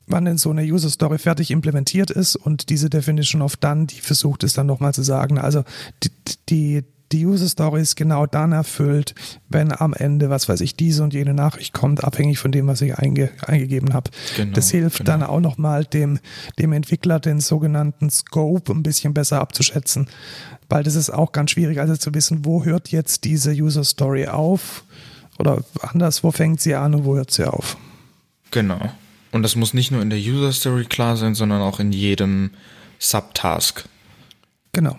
wann 0.07 0.25
denn 0.25 0.37
so 0.37 0.51
eine 0.51 0.63
User 0.63 0.89
Story 0.89 1.17
fertig 1.17 1.51
implementiert 1.51 2.11
ist 2.11 2.35
und 2.35 2.69
diese 2.69 2.89
Definition 2.89 3.41
of 3.41 3.55
Done, 3.57 3.85
die 3.87 3.99
versucht 3.99 4.43
es 4.43 4.53
dann 4.53 4.67
nochmal 4.67 4.93
zu 4.93 5.03
sagen. 5.03 5.37
Also 5.37 5.63
die, 6.03 6.11
die, 6.49 6.83
die 7.11 7.25
User 7.25 7.47
Story 7.47 7.81
ist 7.81 7.95
genau 7.95 8.25
dann 8.25 8.51
erfüllt, 8.51 9.15
wenn 9.49 9.71
am 9.71 9.93
Ende, 9.93 10.29
was 10.29 10.49
weiß 10.49 10.61
ich, 10.61 10.75
diese 10.75 11.03
und 11.03 11.13
jene 11.13 11.33
Nachricht 11.33 11.73
kommt, 11.73 12.03
abhängig 12.03 12.39
von 12.39 12.51
dem, 12.51 12.67
was 12.67 12.81
ich 12.81 12.97
einge, 12.97 13.29
eingegeben 13.45 13.93
habe. 13.93 14.11
Genau, 14.35 14.53
das 14.53 14.71
hilft 14.71 14.99
genau. 14.99 15.11
dann 15.11 15.23
auch 15.23 15.39
nochmal 15.39 15.85
dem, 15.85 16.19
dem 16.59 16.73
Entwickler 16.73 17.19
den 17.19 17.39
sogenannten 17.39 18.09
Scope 18.09 18.71
ein 18.71 18.83
bisschen 18.83 19.13
besser 19.13 19.39
abzuschätzen, 19.39 20.07
weil 20.69 20.83
das 20.83 20.95
ist 20.95 21.09
auch 21.09 21.31
ganz 21.31 21.51
schwierig, 21.51 21.79
also 21.79 21.95
zu 21.95 22.13
wissen, 22.13 22.45
wo 22.45 22.63
hört 22.63 22.89
jetzt 22.89 23.23
diese 23.23 23.51
User 23.51 23.83
Story 23.83 24.27
auf 24.27 24.83
oder 25.37 25.63
anders, 25.81 26.23
wo 26.23 26.31
fängt 26.31 26.61
sie 26.61 26.75
an 26.75 26.95
und 26.95 27.05
wo 27.05 27.15
hört 27.15 27.31
sie 27.31 27.45
auf. 27.45 27.77
Genau. 28.51 28.89
Und 29.35 29.43
das 29.43 29.57
muss 29.57 29.73
nicht 29.73 29.91
nur 29.91 30.01
in 30.01 30.09
der 30.09 30.17
User 30.17 30.53
Story 30.53 30.85
klar 30.85 31.17
sein, 31.17 31.35
sondern 31.35 31.61
auch 31.61 31.81
in 31.81 31.91
jedem 31.91 32.51
Subtask. 32.99 33.83
Genau. 34.71 34.95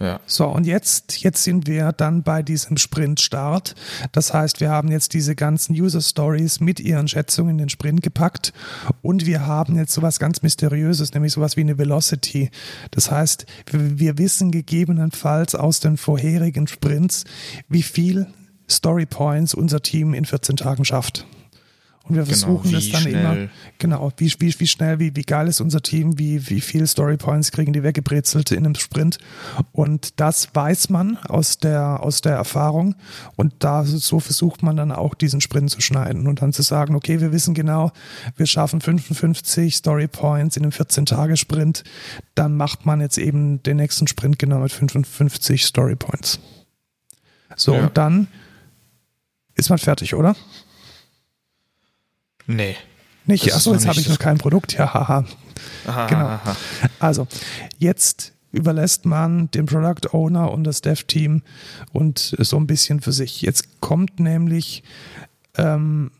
Ja. 0.00 0.18
So, 0.26 0.48
und 0.48 0.66
jetzt, 0.66 1.22
jetzt 1.22 1.44
sind 1.44 1.68
wir 1.68 1.92
dann 1.92 2.24
bei 2.24 2.42
diesem 2.42 2.78
Sprint-Start. 2.78 3.76
Das 4.10 4.34
heißt, 4.34 4.58
wir 4.58 4.70
haben 4.70 4.90
jetzt 4.90 5.14
diese 5.14 5.36
ganzen 5.36 5.74
User 5.74 6.00
Stories 6.00 6.58
mit 6.58 6.80
ihren 6.80 7.06
Schätzungen 7.06 7.50
in 7.50 7.58
den 7.58 7.68
Sprint 7.68 8.02
gepackt 8.02 8.52
und 9.02 9.24
wir 9.24 9.46
haben 9.46 9.76
jetzt 9.76 9.92
sowas 9.92 10.18
ganz 10.18 10.42
Mysteriöses, 10.42 11.14
nämlich 11.14 11.32
sowas 11.32 11.56
wie 11.56 11.60
eine 11.60 11.78
Velocity. 11.78 12.50
Das 12.90 13.12
heißt, 13.12 13.46
wir, 13.70 14.00
wir 14.00 14.18
wissen 14.18 14.50
gegebenenfalls 14.50 15.54
aus 15.54 15.78
den 15.78 15.96
vorherigen 15.96 16.66
Sprints, 16.66 17.22
wie 17.68 17.84
viel 17.84 18.26
Story 18.68 19.06
Points 19.06 19.54
unser 19.54 19.80
Team 19.80 20.12
in 20.12 20.24
14 20.24 20.56
Tagen 20.56 20.84
schafft. 20.84 21.24
Und 22.08 22.14
wir 22.16 22.22
Genau, 22.22 22.32
versuchen 22.36 22.70
wie 22.70 22.74
das 22.74 22.88
dann 22.90 23.02
schnell. 23.02 23.14
immer, 23.14 23.48
genau, 23.78 24.12
wie, 24.16 24.32
wie, 24.38 24.54
wie 24.58 24.66
schnell, 24.66 24.98
wie, 24.98 25.14
wie 25.14 25.22
geil 25.22 25.46
ist 25.48 25.60
unser 25.60 25.82
Team, 25.82 26.18
wie, 26.18 26.48
wie 26.48 26.60
viel 26.60 26.86
Story 26.86 27.16
Points 27.16 27.52
kriegen 27.52 27.72
die 27.72 27.82
weggebrezelt 27.82 28.50
in 28.50 28.64
einem 28.64 28.74
Sprint. 28.76 29.18
Und 29.72 30.18
das 30.20 30.48
weiß 30.54 30.88
man 30.88 31.16
aus 31.18 31.58
der, 31.58 32.02
aus 32.02 32.20
der 32.22 32.32
Erfahrung. 32.34 32.94
Und 33.36 33.52
da, 33.58 33.84
so 33.84 34.20
versucht 34.20 34.62
man 34.62 34.76
dann 34.76 34.90
auch 34.92 35.14
diesen 35.14 35.40
Sprint 35.40 35.70
zu 35.70 35.80
schneiden 35.80 36.26
und 36.26 36.40
dann 36.40 36.52
zu 36.52 36.62
sagen, 36.62 36.94
okay, 36.94 37.20
wir 37.20 37.30
wissen 37.32 37.52
genau, 37.54 37.92
wir 38.36 38.46
schaffen 38.46 38.80
55 38.80 39.76
Story 39.76 40.08
Points 40.08 40.56
in 40.56 40.62
einem 40.62 40.72
14-Tage-Sprint. 40.72 41.84
Dann 42.34 42.56
macht 42.56 42.86
man 42.86 43.00
jetzt 43.00 43.18
eben 43.18 43.62
den 43.62 43.76
nächsten 43.76 44.06
Sprint 44.06 44.38
genau 44.38 44.60
mit 44.60 44.72
55 44.72 45.64
Story 45.66 45.96
Points. 45.96 46.38
So, 47.56 47.74
Ja. 47.74 47.82
und 47.82 47.96
dann 47.98 48.28
ist 49.56 49.70
man 49.70 49.78
fertig, 49.78 50.14
oder? 50.14 50.36
Nee. 52.48 52.74
Nicht, 53.26 53.54
achso, 53.54 53.72
jetzt 53.74 53.86
habe 53.86 54.00
ich 54.00 54.08
noch 54.08 54.18
kein 54.18 54.38
Produkt. 54.38 54.72
Ja, 54.72 54.92
haha. 54.92 55.24
Aha, 55.86 56.06
Genau. 56.06 56.24
aha. 56.26 56.56
Also, 56.98 57.28
jetzt 57.78 58.32
überlässt 58.52 59.04
man 59.04 59.50
den 59.50 59.66
Product 59.66 60.12
Owner 60.14 60.50
und 60.50 60.64
das 60.64 60.80
Dev-Team 60.80 61.42
und 61.92 62.34
so 62.38 62.56
ein 62.56 62.66
bisschen 62.66 63.00
für 63.00 63.12
sich. 63.12 63.42
Jetzt 63.42 63.80
kommt 63.80 64.18
nämlich 64.18 64.82
ähm, 65.56 66.10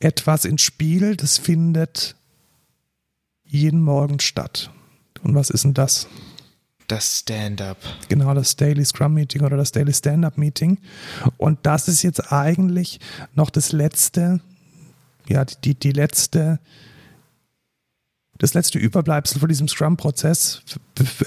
etwas 0.00 0.46
ins 0.46 0.62
Spiel, 0.62 1.16
das 1.16 1.36
findet 1.38 2.16
jeden 3.44 3.82
Morgen 3.82 4.18
statt. 4.20 4.70
Und 5.22 5.34
was 5.34 5.50
ist 5.50 5.64
denn 5.64 5.74
das? 5.74 6.08
Das 6.88 7.20
Stand-up. 7.20 7.78
Genau, 8.08 8.32
das 8.34 8.56
Daily 8.56 8.84
Scrum 8.84 9.14
Meeting 9.14 9.42
oder 9.42 9.56
das 9.56 9.72
Daily 9.72 9.92
Stand-Up 9.92 10.36
Meeting. 10.38 10.78
Und 11.38 11.58
das 11.62 11.88
ist 11.88 12.02
jetzt 12.02 12.32
eigentlich 12.32 13.00
noch 13.34 13.50
das 13.50 13.72
letzte, 13.72 14.40
ja, 15.28 15.44
die, 15.44 15.74
die 15.74 15.92
letzte, 15.92 16.58
das 18.38 18.52
letzte 18.54 18.78
Überbleibsel 18.78 19.38
von 19.38 19.48
diesem 19.48 19.68
Scrum-Prozess 19.68 20.62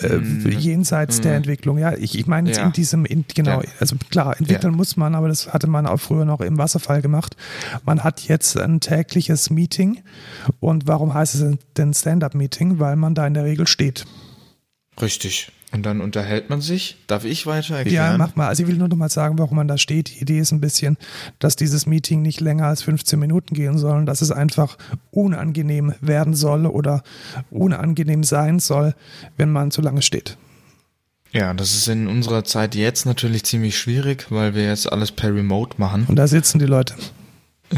äh, 0.02 0.18
jenseits 0.50 1.22
der 1.22 1.36
Entwicklung. 1.36 1.78
Ja, 1.78 1.94
ich, 1.94 2.18
ich 2.20 2.28
meine 2.28 2.50
jetzt 2.50 2.58
Ja. 2.58 2.66
in 2.66 2.74
diesem, 2.74 3.06
in, 3.06 3.26
genau, 3.34 3.62
Ja. 3.62 3.70
also 3.80 3.96
klar, 4.10 4.38
entwickeln 4.38 4.74
Ja. 4.74 4.78
muss 4.78 4.98
man, 4.98 5.16
aber 5.16 5.30
das 5.30 5.54
hatte 5.54 5.68
man 5.68 5.88
auch 5.88 5.98
früher 5.98 6.26
noch 6.26 6.42
im 6.42 6.58
Wasserfall 6.58 7.02
gemacht. 7.02 7.36
Man 7.86 8.04
hat 8.04 8.28
jetzt 8.28 8.58
ein 8.58 8.82
tägliches 8.82 9.50
Meeting. 9.50 10.04
Und 10.60 10.88
warum 10.88 11.14
heißt 11.14 11.36
es 11.36 11.58
denn 11.78 11.94
Stand-Up-Meeting? 11.94 12.80
Weil 12.80 12.98
man 12.98 13.16
da 13.16 13.26
in 13.26 13.34
der 13.34 13.46
Regel 13.46 13.68
steht. 13.68 14.06
Richtig. 15.02 15.52
Und 15.74 15.86
dann 15.86 16.00
unterhält 16.00 16.50
man 16.50 16.62
sich. 16.62 16.96
Darf 17.08 17.26
ich 17.26 17.46
weiter 17.46 17.72
Ja, 17.74 17.78
erklären? 17.80 18.18
mach 18.18 18.36
mal. 18.38 18.48
Also 18.48 18.64
ich 18.64 18.70
will 18.70 18.78
nur 18.78 18.88
noch 18.88 18.96
mal 18.96 19.10
sagen, 19.10 19.38
warum 19.38 19.58
man 19.58 19.68
da 19.68 19.78
steht. 19.78 20.10
Die 20.16 20.22
Idee 20.22 20.40
ist 20.40 20.54
ein 20.54 20.62
bisschen, 20.62 20.98
dass 21.40 21.58
dieses 21.58 21.86
Meeting 21.86 22.22
nicht 22.22 22.40
länger 22.40 22.68
als 22.68 22.82
15 22.84 23.20
Minuten 23.20 23.54
gehen 23.54 23.78
soll, 23.78 24.06
dass 24.06 24.22
es 24.22 24.32
einfach 24.32 24.78
unangenehm 25.12 25.94
werden 26.00 26.34
soll 26.36 26.66
oder 26.66 27.04
unangenehm 27.50 28.24
sein 28.24 28.60
soll, 28.60 28.96
wenn 29.36 29.52
man 29.52 29.72
zu 29.72 29.82
lange 29.82 30.02
steht. 30.02 30.38
Ja, 31.34 31.54
das 31.54 31.76
ist 31.76 31.90
in 31.90 32.08
unserer 32.08 32.46
Zeit 32.46 32.74
jetzt 32.74 33.06
natürlich 33.06 33.44
ziemlich 33.44 33.78
schwierig, 33.78 34.28
weil 34.32 34.56
wir 34.56 34.64
jetzt 34.68 34.90
alles 34.92 35.12
per 35.12 35.36
Remote 35.36 35.76
machen. 35.78 36.06
Und 36.08 36.16
da 36.16 36.28
sitzen 36.28 36.60
die 36.60 36.66
Leute. 36.66 36.96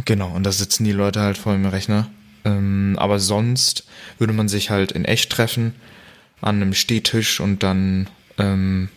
Genau, 0.05 0.29
und 0.35 0.43
da 0.45 0.51
sitzen 0.51 0.83
die 0.83 0.91
Leute 0.91 1.21
halt 1.21 1.39
vor 1.39 1.53
dem 1.53 1.65
Rechner. 1.65 2.07
Ähm, 2.45 2.95
aber 2.99 3.19
sonst 3.19 3.85
würde 4.19 4.33
man 4.33 4.47
sich 4.47 4.69
halt 4.69 4.91
in 4.91 5.03
echt 5.03 5.31
treffen, 5.31 5.73
an 6.41 6.57
einem 6.57 6.73
Stehtisch 6.73 7.39
und 7.39 7.63
dann 7.63 8.07
ähm, 8.37 8.89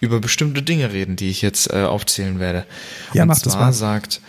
über 0.00 0.20
bestimmte 0.20 0.62
Dinge 0.62 0.92
reden, 0.92 1.16
die 1.16 1.30
ich 1.30 1.42
jetzt 1.42 1.72
äh, 1.72 1.82
aufzählen 1.82 2.38
werde. 2.38 2.66
Ja, 3.12 3.22
und 3.22 3.28
mach 3.28 3.38
das 3.38 3.54
zwar 3.54 3.66
mal. 3.66 3.72
sagt, 3.72 4.20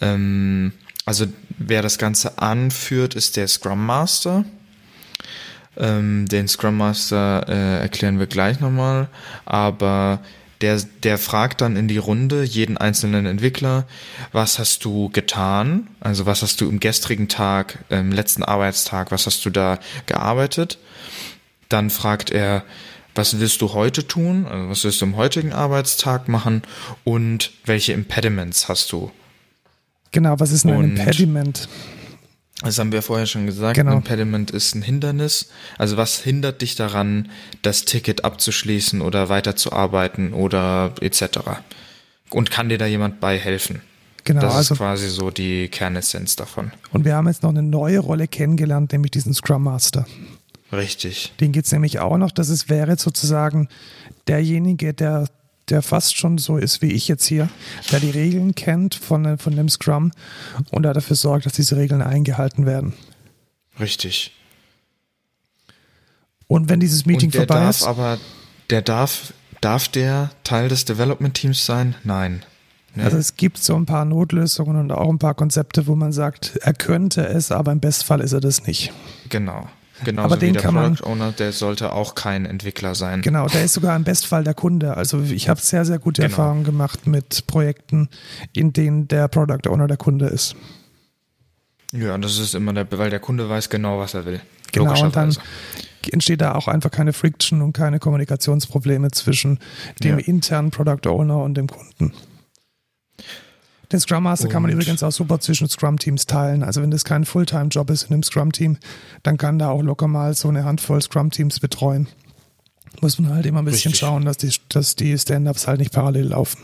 ähm, 0.00 0.72
also 1.04 1.26
wer 1.58 1.82
das 1.82 1.98
Ganze 1.98 2.38
anführt, 2.38 3.14
ist 3.14 3.36
der 3.36 3.48
Scrum 3.48 3.84
Master. 3.84 4.44
Ähm, 5.76 6.26
den 6.26 6.48
Scrum 6.48 6.76
Master 6.76 7.46
äh, 7.48 7.80
erklären 7.80 8.18
wir 8.18 8.26
gleich 8.26 8.60
nochmal, 8.60 9.08
aber 9.44 10.20
der, 10.60 10.78
der 11.02 11.16
fragt 11.16 11.62
dann 11.62 11.76
in 11.76 11.88
die 11.88 11.96
Runde 11.98 12.42
jeden 12.42 12.76
einzelnen 12.76 13.24
Entwickler, 13.24 13.86
was 14.32 14.58
hast 14.58 14.84
du 14.84 15.08
getan? 15.08 15.88
Also 16.00 16.26
was 16.26 16.42
hast 16.42 16.60
du 16.60 16.68
im 16.68 16.80
gestrigen 16.80 17.28
Tag, 17.28 17.78
im 17.88 18.12
letzten 18.12 18.42
Arbeitstag, 18.42 19.10
was 19.10 19.26
hast 19.26 19.44
du 19.46 19.50
da 19.50 19.78
gearbeitet? 20.06 20.78
Dann 21.70 21.88
fragt 21.88 22.30
er, 22.30 22.64
was 23.14 23.40
willst 23.40 23.62
du 23.62 23.72
heute 23.72 24.06
tun? 24.06 24.46
Also 24.46 24.68
was 24.68 24.84
willst 24.84 25.00
du 25.00 25.06
am 25.06 25.16
heutigen 25.16 25.52
Arbeitstag 25.54 26.28
machen? 26.28 26.62
Und 27.04 27.52
welche 27.64 27.92
Impediments 27.94 28.68
hast 28.68 28.92
du? 28.92 29.10
Genau, 30.12 30.38
was 30.38 30.52
ist 30.52 30.64
denn 30.64 30.72
ein 30.72 30.78
Und- 30.78 30.96
Impediment? 30.98 31.68
Das 32.62 32.78
haben 32.78 32.92
wir 32.92 33.00
vorher 33.00 33.24
schon 33.26 33.46
gesagt. 33.46 33.76
Genau. 33.76 33.92
Ein 33.92 33.98
Impediment 33.98 34.50
ist 34.50 34.74
ein 34.74 34.82
Hindernis. 34.82 35.48
Also 35.78 35.96
was 35.96 36.18
hindert 36.20 36.60
dich 36.60 36.74
daran, 36.74 37.30
das 37.62 37.86
Ticket 37.86 38.22
abzuschließen 38.24 39.00
oder 39.00 39.30
weiterzuarbeiten 39.30 40.34
oder 40.34 40.92
etc. 41.00 41.38
Und 42.28 42.50
kann 42.50 42.68
dir 42.68 42.76
da 42.76 42.84
jemand 42.84 43.18
bei 43.18 43.38
helfen? 43.38 43.80
Genau, 44.24 44.42
das 44.42 44.54
also 44.54 44.74
ist 44.74 44.78
quasi 44.78 45.08
so 45.08 45.30
die 45.30 45.68
Kernessenz 45.68 46.36
davon. 46.36 46.72
und 46.92 47.06
wir 47.06 47.14
haben 47.16 47.26
jetzt 47.28 47.42
noch 47.42 47.48
eine 47.48 47.62
neue 47.62 47.98
Rolle 48.00 48.28
kennengelernt, 48.28 48.92
nämlich 48.92 49.12
diesen 49.12 49.32
Scrum 49.32 49.62
Master. 49.62 50.04
Richtig. 50.72 51.32
Den 51.40 51.52
gibt's 51.52 51.72
nämlich 51.72 51.98
auch 51.98 52.16
noch. 52.16 52.30
Das 52.30 52.48
ist, 52.48 52.68
wäre 52.68 52.96
sozusagen 52.96 53.68
derjenige, 54.28 54.94
der, 54.94 55.28
der 55.68 55.82
fast 55.82 56.16
schon 56.16 56.38
so 56.38 56.56
ist 56.56 56.82
wie 56.82 56.92
ich 56.92 57.08
jetzt 57.08 57.26
hier, 57.26 57.48
der 57.90 58.00
die 58.00 58.10
Regeln 58.10 58.54
kennt 58.54 58.94
von, 58.94 59.38
von 59.38 59.56
dem 59.56 59.68
Scrum 59.68 60.12
und 60.70 60.84
der 60.84 60.94
dafür 60.94 61.16
sorgt, 61.16 61.46
dass 61.46 61.54
diese 61.54 61.76
Regeln 61.76 62.02
eingehalten 62.02 62.66
werden. 62.66 62.94
Richtig. 63.78 64.32
Und 66.46 66.68
wenn 66.68 66.80
dieses 66.80 67.06
Meeting 67.06 67.30
vorbei 67.30 67.54
darf 67.54 67.76
ist, 67.76 67.82
aber, 67.84 68.18
der 68.70 68.82
darf, 68.82 69.32
darf 69.60 69.88
der 69.88 70.30
Teil 70.44 70.68
des 70.68 70.84
Development 70.84 71.34
Teams 71.34 71.64
sein? 71.64 71.94
Nein. 72.04 72.44
Ne? 72.94 73.04
also 73.04 73.18
es 73.18 73.36
gibt 73.36 73.58
so 73.58 73.76
ein 73.76 73.86
paar 73.86 74.04
Notlösungen 74.04 74.76
und 74.76 74.90
auch 74.90 75.08
ein 75.08 75.20
paar 75.20 75.34
Konzepte, 75.34 75.86
wo 75.86 75.94
man 75.94 76.10
sagt, 76.10 76.56
er 76.60 76.74
könnte 76.74 77.24
es, 77.24 77.52
aber 77.52 77.70
im 77.70 77.78
Bestfall 77.78 78.20
ist 78.20 78.32
er 78.32 78.40
das 78.40 78.66
nicht. 78.66 78.92
genau. 79.28 79.68
Genauso 80.04 80.26
Aber 80.26 80.36
den 80.36 80.48
wie 80.50 80.52
der 80.54 80.62
kann 80.62 80.74
man- 80.74 80.94
Product 80.94 81.10
Owner, 81.10 81.32
der 81.32 81.52
sollte 81.52 81.92
auch 81.92 82.14
kein 82.14 82.46
Entwickler 82.46 82.94
sein. 82.94 83.22
Genau, 83.22 83.46
der 83.48 83.64
ist 83.64 83.74
sogar 83.74 83.94
im 83.96 84.04
Bestfall 84.04 84.44
der 84.44 84.54
Kunde. 84.54 84.96
Also 84.96 85.20
ich 85.22 85.48
habe 85.48 85.60
sehr, 85.60 85.84
sehr 85.84 85.98
gute 85.98 86.22
Genau. 86.22 86.32
Erfahrungen 86.32 86.64
gemacht 86.64 87.06
mit 87.06 87.46
Projekten, 87.46 88.08
in 88.52 88.72
denen 88.72 89.08
der 89.08 89.28
Product 89.28 89.68
Owner 89.68 89.86
der 89.86 89.96
Kunde 89.96 90.26
ist. 90.26 90.56
Ja, 91.92 92.16
das 92.18 92.38
ist 92.38 92.54
immer 92.54 92.72
der, 92.72 92.86
weil 92.92 93.10
der 93.10 93.20
Kunde 93.20 93.48
weiß 93.48 93.68
genau, 93.68 93.98
was 93.98 94.14
er 94.14 94.24
will. 94.24 94.40
Genau, 94.72 95.02
und 95.02 95.16
dann 95.16 95.36
entsteht 96.12 96.40
da 96.40 96.54
auch 96.54 96.68
einfach 96.68 96.90
keine 96.90 97.12
Friction 97.12 97.60
und 97.62 97.72
keine 97.72 97.98
Kommunikationsprobleme 97.98 99.10
zwischen 99.10 99.58
dem 100.02 100.18
Ja. 100.18 100.24
internen 100.24 100.70
Product 100.70 101.08
Owner 101.08 101.38
und 101.42 101.54
dem 101.54 101.66
Kunden. 101.66 102.12
Den 103.92 103.98
Scrum 104.00 104.22
Master 104.22 104.48
kann 104.48 104.62
man 104.62 104.70
Und- 104.70 104.76
übrigens 104.76 105.02
auch 105.02 105.10
super 105.12 105.40
zwischen 105.40 105.68
Scrum-Teams 105.68 106.26
teilen. 106.26 106.62
Also 106.62 106.80
wenn 106.80 106.90
das 106.90 107.04
kein 107.04 107.24
Fulltime-Job 107.24 107.90
ist 107.90 108.04
in 108.04 108.12
einem 108.14 108.22
Scrum-Team, 108.22 108.78
dann 109.22 109.36
kann 109.36 109.58
da 109.58 109.70
auch 109.70 109.82
locker 109.82 110.06
mal 110.08 110.34
so 110.34 110.48
eine 110.48 110.64
Handvoll 110.64 111.02
Scrum-Teams 111.02 111.58
betreuen. 111.60 112.06
Muss 113.00 113.18
man 113.18 113.34
halt 113.34 113.46
immer 113.46 113.60
ein 113.60 113.64
bisschen 113.64 113.90
Richtig. 113.92 114.00
schauen, 114.00 114.24
dass 114.24 114.36
die, 114.36 114.52
dass 114.68 114.96
die 114.96 115.16
Stand-Ups 115.18 115.66
halt 115.66 115.80
nicht 115.80 115.92
parallel 115.92 116.28
laufen. 116.28 116.58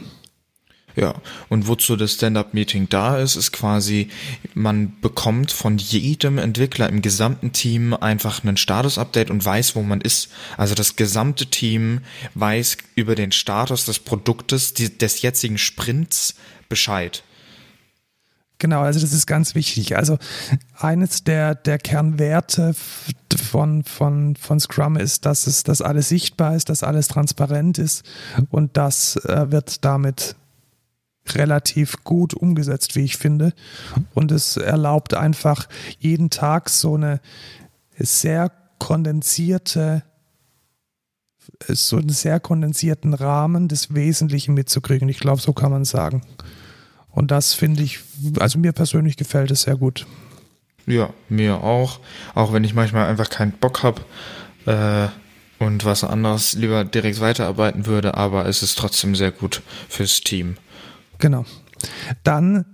Ja, 0.96 1.14
und 1.50 1.68
wozu 1.68 1.94
das 1.96 2.14
Stand-Up-Meeting 2.14 2.88
da 2.88 3.18
ist, 3.18 3.36
ist 3.36 3.52
quasi, 3.52 4.08
man 4.54 4.98
bekommt 5.02 5.52
von 5.52 5.76
jedem 5.76 6.38
Entwickler 6.38 6.88
im 6.88 7.02
gesamten 7.02 7.52
Team 7.52 7.92
einfach 7.92 8.42
einen 8.42 8.56
Status-Update 8.56 9.30
und 9.30 9.44
weiß, 9.44 9.76
wo 9.76 9.82
man 9.82 10.00
ist. 10.00 10.30
Also 10.56 10.74
das 10.74 10.96
gesamte 10.96 11.46
Team 11.46 12.00
weiß 12.34 12.78
über 12.94 13.14
den 13.14 13.30
Status 13.30 13.84
des 13.84 13.98
Produktes, 13.98 14.72
die, 14.72 14.96
des 14.96 15.20
jetzigen 15.20 15.58
Sprints 15.58 16.34
Bescheid. 16.68 17.22
Genau, 18.58 18.80
also 18.80 19.00
das 19.00 19.12
ist 19.12 19.26
ganz 19.26 19.54
wichtig. 19.54 19.96
Also 19.96 20.18
eines 20.78 21.24
der, 21.24 21.54
der 21.54 21.78
Kernwerte 21.78 22.74
von, 23.36 23.84
von, 23.84 24.34
von 24.36 24.60
Scrum 24.60 24.96
ist, 24.96 25.26
dass 25.26 25.46
es, 25.46 25.62
dass 25.62 25.82
alles 25.82 26.08
sichtbar 26.08 26.56
ist, 26.56 26.70
dass 26.70 26.82
alles 26.82 27.08
transparent 27.08 27.78
ist 27.78 28.02
und 28.50 28.76
das 28.78 29.16
äh, 29.16 29.50
wird 29.50 29.84
damit 29.84 30.36
relativ 31.34 32.02
gut 32.04 32.34
umgesetzt, 32.34 32.96
wie 32.96 33.04
ich 33.04 33.16
finde. 33.16 33.52
Und 34.14 34.32
es 34.32 34.56
erlaubt 34.56 35.12
einfach 35.12 35.68
jeden 35.98 36.30
Tag 36.30 36.70
so 36.70 36.94
eine 36.94 37.20
sehr 37.98 38.50
kondensierte 38.78 40.02
so 41.68 41.96
einen 41.96 42.08
sehr 42.08 42.40
kondensierten 42.40 43.14
Rahmen 43.14 43.68
des 43.68 43.94
Wesentlichen 43.94 44.54
mitzukriegen. 44.54 45.08
Ich 45.08 45.20
glaube, 45.20 45.40
so 45.40 45.52
kann 45.52 45.70
man 45.70 45.84
sagen. 45.84 46.22
Und 47.16 47.30
das 47.30 47.54
finde 47.54 47.82
ich, 47.82 48.00
also 48.38 48.58
mir 48.58 48.72
persönlich 48.72 49.16
gefällt 49.16 49.50
es 49.50 49.62
sehr 49.62 49.76
gut. 49.76 50.06
Ja, 50.86 51.08
mir 51.30 51.64
auch. 51.64 51.98
Auch 52.34 52.52
wenn 52.52 52.62
ich 52.62 52.74
manchmal 52.74 53.08
einfach 53.08 53.30
keinen 53.30 53.52
Bock 53.52 53.82
habe 53.82 54.02
äh, 54.66 55.08
und 55.64 55.86
was 55.86 56.04
anderes 56.04 56.52
lieber 56.52 56.84
direkt 56.84 57.20
weiterarbeiten 57.20 57.86
würde, 57.86 58.18
aber 58.18 58.44
es 58.44 58.62
ist 58.62 58.76
trotzdem 58.76 59.14
sehr 59.14 59.32
gut 59.32 59.62
fürs 59.88 60.20
Team. 60.20 60.58
Genau. 61.18 61.46
Dann 62.22 62.66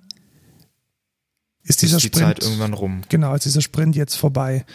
ist 1.63 1.83
dieser 1.83 1.99
ist 1.99 2.03
die 2.03 2.09
Sprint 2.09 2.27
Zeit 2.27 2.43
irgendwann 2.43 2.73
rum. 2.73 3.03
Genau, 3.11 3.37
ist 3.37 3.45
dieser 3.45 3.61
Sprint 3.61 3.95
jetzt 3.95 4.17
vorbei. 4.17 4.67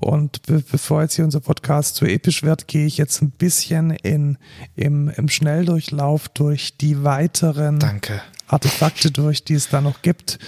Und 0.00 0.42
be 0.42 0.64
bevor 0.68 1.02
jetzt 1.02 1.14
hier 1.14 1.24
unser 1.24 1.38
Podcast 1.38 1.94
zu 1.94 2.06
episch 2.06 2.42
wird, 2.42 2.66
gehe 2.66 2.86
ich 2.86 2.98
jetzt 2.98 3.22
ein 3.22 3.30
bisschen 3.30 3.90
in, 3.90 4.36
im, 4.74 5.10
im 5.10 5.28
Schnelldurchlauf 5.28 6.28
durch 6.28 6.76
die 6.76 7.04
weiteren 7.04 7.78
Danke. 7.78 8.20
Artefakte 8.52 9.10
durch, 9.10 9.44
die 9.44 9.54
es 9.54 9.68
da 9.68 9.80
noch 9.80 10.02
gibt. 10.02 10.38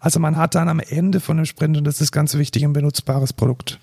Also 0.00 0.18
man 0.18 0.36
hat 0.36 0.54
dann 0.54 0.68
am 0.68 0.80
Ende 0.80 1.20
von 1.20 1.36
dem 1.36 1.46
Sprint, 1.46 1.76
und 1.76 1.84
das 1.84 2.00
ist 2.00 2.12
ganz 2.12 2.34
wichtig, 2.34 2.64
ein 2.64 2.72
benutzbares 2.72 3.32
Produkt. 3.32 3.78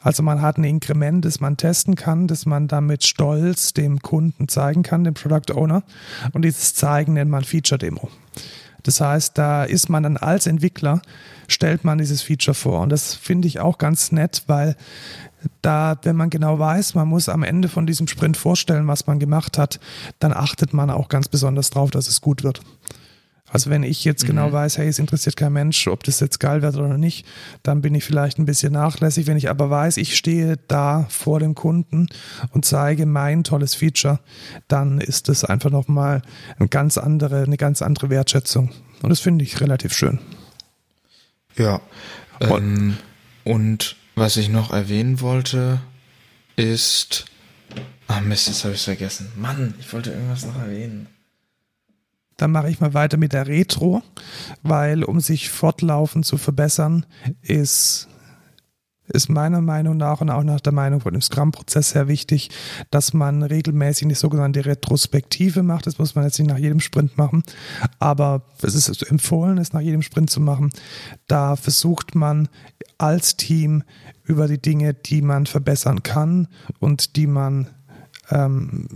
Also 0.00 0.22
man 0.22 0.40
hat 0.40 0.58
ein 0.58 0.64
Inkrement, 0.64 1.24
das 1.24 1.40
man 1.40 1.56
testen 1.56 1.94
kann, 1.94 2.26
das 2.26 2.46
man 2.46 2.68
damit 2.68 3.04
stolz 3.04 3.72
dem 3.74 4.00
Kunden 4.00 4.48
zeigen 4.48 4.82
kann, 4.82 5.04
dem 5.04 5.14
Product 5.14 5.52
Owner. 5.54 5.82
Und 6.32 6.42
dieses 6.42 6.74
Zeigen 6.74 7.14
nennt 7.14 7.30
man 7.30 7.44
Feature 7.44 7.78
Demo. 7.78 8.08
Das 8.84 9.00
heißt, 9.00 9.36
da 9.36 9.64
ist 9.64 9.90
man 9.90 10.04
dann 10.04 10.16
als 10.16 10.46
Entwickler, 10.46 11.02
stellt 11.48 11.84
man 11.84 11.98
dieses 11.98 12.22
Feature 12.22 12.54
vor. 12.54 12.80
Und 12.80 12.90
das 12.90 13.14
finde 13.14 13.48
ich 13.48 13.60
auch 13.60 13.76
ganz 13.76 14.12
nett, 14.12 14.44
weil 14.46 14.76
da, 15.62 15.96
wenn 16.02 16.16
man 16.16 16.30
genau 16.30 16.58
weiß, 16.58 16.94
man 16.94 17.08
muss 17.08 17.28
am 17.28 17.42
Ende 17.42 17.68
von 17.68 17.86
diesem 17.86 18.08
Sprint 18.08 18.36
vorstellen, 18.36 18.86
was 18.86 19.06
man 19.06 19.18
gemacht 19.18 19.58
hat, 19.58 19.80
dann 20.18 20.32
achtet 20.32 20.72
man 20.72 20.90
auch 20.90 21.08
ganz 21.08 21.28
besonders 21.28 21.70
drauf, 21.70 21.90
dass 21.90 22.08
es 22.08 22.20
gut 22.20 22.42
wird. 22.42 22.60
Also 23.50 23.70
wenn 23.70 23.82
ich 23.82 24.04
jetzt 24.04 24.26
genau 24.26 24.48
mhm. 24.48 24.52
weiß, 24.52 24.78
hey, 24.78 24.88
es 24.88 24.98
interessiert 24.98 25.36
kein 25.36 25.52
Mensch, 25.52 25.88
ob 25.88 26.04
das 26.04 26.20
jetzt 26.20 26.38
geil 26.38 26.60
wird 26.62 26.76
oder 26.76 26.98
nicht, 26.98 27.26
dann 27.62 27.80
bin 27.80 27.94
ich 27.94 28.04
vielleicht 28.04 28.38
ein 28.38 28.44
bisschen 28.44 28.72
nachlässig. 28.72 29.26
Wenn 29.26 29.38
ich 29.38 29.48
aber 29.48 29.70
weiß, 29.70 29.96
ich 29.96 30.16
stehe 30.16 30.56
da 30.68 31.06
vor 31.08 31.40
dem 31.40 31.54
Kunden 31.54 32.08
und 32.50 32.64
zeige 32.64 33.06
mein 33.06 33.44
tolles 33.44 33.74
Feature, 33.74 34.20
dann 34.68 35.00
ist 35.00 35.28
das 35.28 35.44
einfach 35.44 35.70
nochmal 35.70 36.22
eine 36.58 36.68
ganz 36.68 36.98
andere, 36.98 37.42
eine 37.42 37.56
ganz 37.56 37.80
andere 37.80 38.10
Wertschätzung. 38.10 38.70
Und 39.02 39.10
das 39.10 39.20
finde 39.20 39.44
ich 39.44 39.60
relativ 39.60 39.94
schön. 39.94 40.18
Ja. 41.56 41.80
Ähm, 42.40 42.98
und 43.44 43.96
was 44.14 44.36
ich 44.36 44.48
noch 44.48 44.72
erwähnen 44.72 45.20
wollte, 45.20 45.80
ist. 46.56 47.26
Ah 48.08 48.20
Mist, 48.20 48.48
jetzt 48.48 48.64
habe 48.64 48.74
ich 48.74 48.80
es 48.80 48.84
vergessen. 48.84 49.30
Mann, 49.36 49.74
ich 49.78 49.92
wollte 49.92 50.10
irgendwas 50.10 50.46
noch 50.46 50.58
erwähnen. 50.58 51.06
Dann 52.38 52.52
mache 52.52 52.70
ich 52.70 52.80
mal 52.80 52.94
weiter 52.94 53.18
mit 53.18 53.34
der 53.34 53.46
Retro, 53.46 54.02
weil 54.62 55.04
um 55.04 55.20
sich 55.20 55.50
fortlaufend 55.50 56.24
zu 56.24 56.38
verbessern, 56.38 57.04
ist 57.42 58.08
ist 59.10 59.28
meiner 59.28 59.60
Meinung 59.60 59.96
nach 59.96 60.20
und 60.20 60.30
auch 60.30 60.44
nach 60.44 60.60
der 60.60 60.72
Meinung 60.72 61.00
von 61.00 61.14
dem 61.14 61.22
Scrum-Prozess 61.22 61.90
sehr 61.90 62.08
wichtig, 62.08 62.50
dass 62.90 63.14
man 63.14 63.42
regelmäßig 63.42 64.04
eine 64.04 64.14
sogenannte 64.14 64.66
Retrospektive 64.66 65.62
macht. 65.62 65.86
Das 65.86 65.98
muss 65.98 66.14
man 66.14 66.24
jetzt 66.24 66.38
nicht 66.38 66.48
nach 66.48 66.58
jedem 66.58 66.80
Sprint 66.80 67.16
machen, 67.16 67.42
aber 67.98 68.42
es 68.62 68.74
ist 68.74 69.02
empfohlen, 69.10 69.58
es 69.58 69.72
nach 69.72 69.80
jedem 69.80 70.02
Sprint 70.02 70.30
zu 70.30 70.40
machen. 70.40 70.70
Da 71.26 71.56
versucht 71.56 72.14
man 72.14 72.48
als 72.98 73.36
Team 73.36 73.82
über 74.24 74.46
die 74.46 74.60
Dinge, 74.60 74.92
die 74.92 75.22
man 75.22 75.46
verbessern 75.46 76.02
kann 76.02 76.48
und 76.78 77.16
die 77.16 77.26
man 77.26 77.68
ähm, 78.30 78.88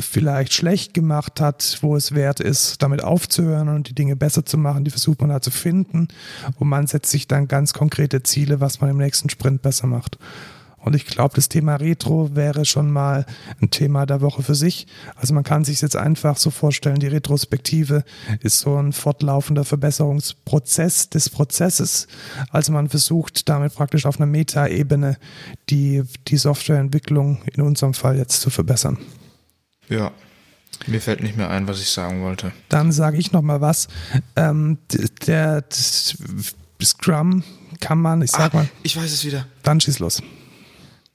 vielleicht 0.00 0.52
schlecht 0.52 0.94
gemacht 0.94 1.40
hat, 1.40 1.78
wo 1.82 1.96
es 1.96 2.14
wert 2.14 2.40
ist, 2.40 2.82
damit 2.82 3.02
aufzuhören 3.02 3.68
und 3.68 3.88
die 3.88 3.94
Dinge 3.94 4.16
besser 4.16 4.44
zu 4.44 4.58
machen, 4.58 4.84
die 4.84 4.90
versucht 4.90 5.20
man 5.20 5.30
da 5.30 5.40
zu 5.40 5.50
finden 5.50 6.08
und 6.58 6.68
man 6.68 6.86
setzt 6.86 7.10
sich 7.10 7.28
dann 7.28 7.48
ganz 7.48 7.72
konkrete 7.72 8.22
Ziele, 8.22 8.60
was 8.60 8.80
man 8.80 8.90
im 8.90 8.98
nächsten 8.98 9.30
Sprint 9.30 9.62
besser 9.62 9.86
macht. 9.86 10.18
Und 10.84 10.96
ich 10.96 11.06
glaube, 11.06 11.34
das 11.36 11.48
Thema 11.48 11.76
Retro 11.76 12.34
wäre 12.34 12.64
schon 12.64 12.90
mal 12.90 13.24
ein 13.60 13.70
Thema 13.70 14.04
der 14.04 14.20
Woche 14.20 14.42
für 14.42 14.56
sich. 14.56 14.88
Also 15.14 15.32
man 15.32 15.44
kann 15.44 15.64
sich 15.64 15.80
jetzt 15.80 15.94
einfach 15.94 16.36
so 16.36 16.50
vorstellen, 16.50 16.98
die 16.98 17.06
Retrospektive 17.06 18.04
ist 18.40 18.58
so 18.58 18.76
ein 18.76 18.92
fortlaufender 18.92 19.64
Verbesserungsprozess 19.64 21.08
des 21.08 21.30
Prozesses. 21.30 22.08
Also 22.50 22.72
man 22.72 22.88
versucht 22.88 23.48
damit 23.48 23.74
praktisch 23.74 24.06
auf 24.06 24.18
einer 24.18 24.26
Metaebene 24.26 25.18
die, 25.70 26.02
die 26.26 26.36
Softwareentwicklung 26.36 27.42
in 27.54 27.62
unserem 27.62 27.94
Fall 27.94 28.16
jetzt 28.16 28.40
zu 28.40 28.50
verbessern. 28.50 28.98
Ja. 29.88 30.12
Mir 30.86 31.00
fällt 31.00 31.22
nicht 31.22 31.36
mehr 31.36 31.50
ein, 31.50 31.68
was 31.68 31.80
ich 31.80 31.90
sagen 31.90 32.22
wollte. 32.22 32.52
Dann 32.68 32.92
sage 32.92 33.16
ich 33.16 33.32
noch 33.32 33.42
mal 33.42 33.60
was. 33.60 33.88
Ähm, 34.36 34.78
der, 35.26 35.62
der 35.62 35.64
Scrum 36.82 37.44
kann 37.80 37.98
man, 37.98 38.22
ich 38.22 38.30
sag 38.30 38.54
ah, 38.54 38.58
mal. 38.58 38.68
Ich 38.82 38.96
weiß 38.96 39.12
es 39.12 39.24
wieder. 39.24 39.46
Dann 39.62 39.80
schieß 39.80 39.98
los. 40.00 40.22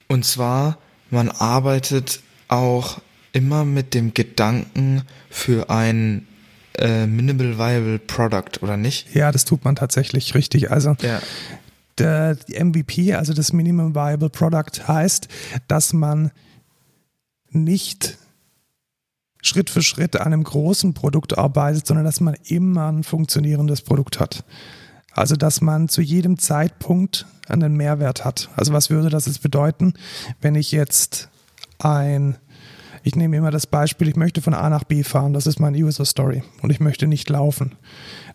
Und 0.08 0.26
zwar, 0.26 0.78
man 1.10 1.30
arbeitet 1.30 2.22
auch 2.48 3.02
immer 3.34 3.66
mit 3.66 3.94
dem 3.94 4.14
Gedanken 4.14 5.04
für 5.30 5.70
ein 5.70 6.28
äh, 6.78 7.06
Minimal 7.06 7.58
Viable 7.58 8.00
Product, 8.00 8.62
oder 8.62 8.78
nicht? 8.78 9.14
Ja, 9.14 9.32
das 9.32 9.46
tut 9.46 9.66
man 9.66 9.76
tatsächlich 9.76 10.36
richtig. 10.36 10.72
Also 10.72 10.96
ja. 11.02 11.22
der 11.98 12.38
MVP, 12.48 13.14
also 13.14 13.34
das 13.34 13.54
Minimum 13.54 13.96
Viable 13.96 14.30
Product, 14.30 14.88
heißt, 14.88 15.28
dass 15.68 15.94
man 15.94 16.32
nicht 17.50 18.18
Schritt 19.48 19.70
für 19.70 19.82
Schritt 19.82 20.16
an 20.16 20.28
einem 20.34 20.44
großen 20.44 20.94
Produkt 20.94 21.38
arbeitet, 21.38 21.88
sondern 21.88 22.06
dass 22.06 22.22
man 22.22 22.36
immer 22.46 22.92
ein 22.92 23.04
funktionierendes 23.04 23.82
Produkt 23.82 24.20
hat. 24.20 24.44
Also, 25.12 25.36
dass 25.36 25.62
man 25.62 25.90
zu 25.90 26.02
jedem 26.02 26.38
Zeitpunkt 26.38 27.26
einen 27.48 27.76
Mehrwert 27.76 28.24
hat. 28.24 28.50
Also, 28.56 28.74
was 28.74 28.90
würde 28.90 29.10
das 29.10 29.26
jetzt 29.26 29.42
bedeuten, 29.42 29.94
wenn 30.42 30.54
ich 30.54 30.72
jetzt 30.72 31.30
ein, 31.80 32.38
ich 33.02 33.16
nehme 33.16 33.38
immer 33.38 33.50
das 33.50 33.66
Beispiel, 33.66 34.10
ich 34.10 34.16
möchte 34.16 34.42
von 34.42 34.54
A 34.54 34.70
nach 34.70 34.84
B 34.84 35.04
fahren, 35.04 35.34
das 35.34 35.48
ist 35.48 35.60
meine 35.60 35.78
User 35.78 36.06
Story 36.06 36.44
und 36.62 36.72
ich 36.72 36.80
möchte 36.80 37.08
nicht 37.08 37.30
laufen. 37.30 37.76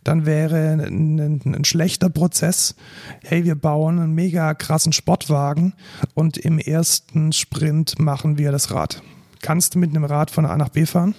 Dann 0.02 0.26
wäre 0.26 0.70
ein, 0.70 1.18
ein, 1.20 1.54
ein 1.54 1.64
schlechter 1.64 2.10
Prozess, 2.10 2.74
hey, 3.22 3.44
wir 3.44 3.54
bauen 3.54 4.00
einen 4.00 4.14
mega 4.14 4.52
krassen 4.54 4.92
Sportwagen 4.92 5.74
und 6.14 6.36
im 6.36 6.58
ersten 6.58 7.32
Sprint 7.32 8.00
machen 8.00 8.38
wir 8.38 8.50
das 8.50 8.72
Rad. 8.72 9.02
Kannst 9.42 9.74
du 9.74 9.78
mit 9.80 9.90
einem 9.90 10.04
Rad 10.04 10.30
von 10.30 10.46
A 10.46 10.56
nach 10.56 10.70
B 10.70 10.86
fahren? 10.86 11.14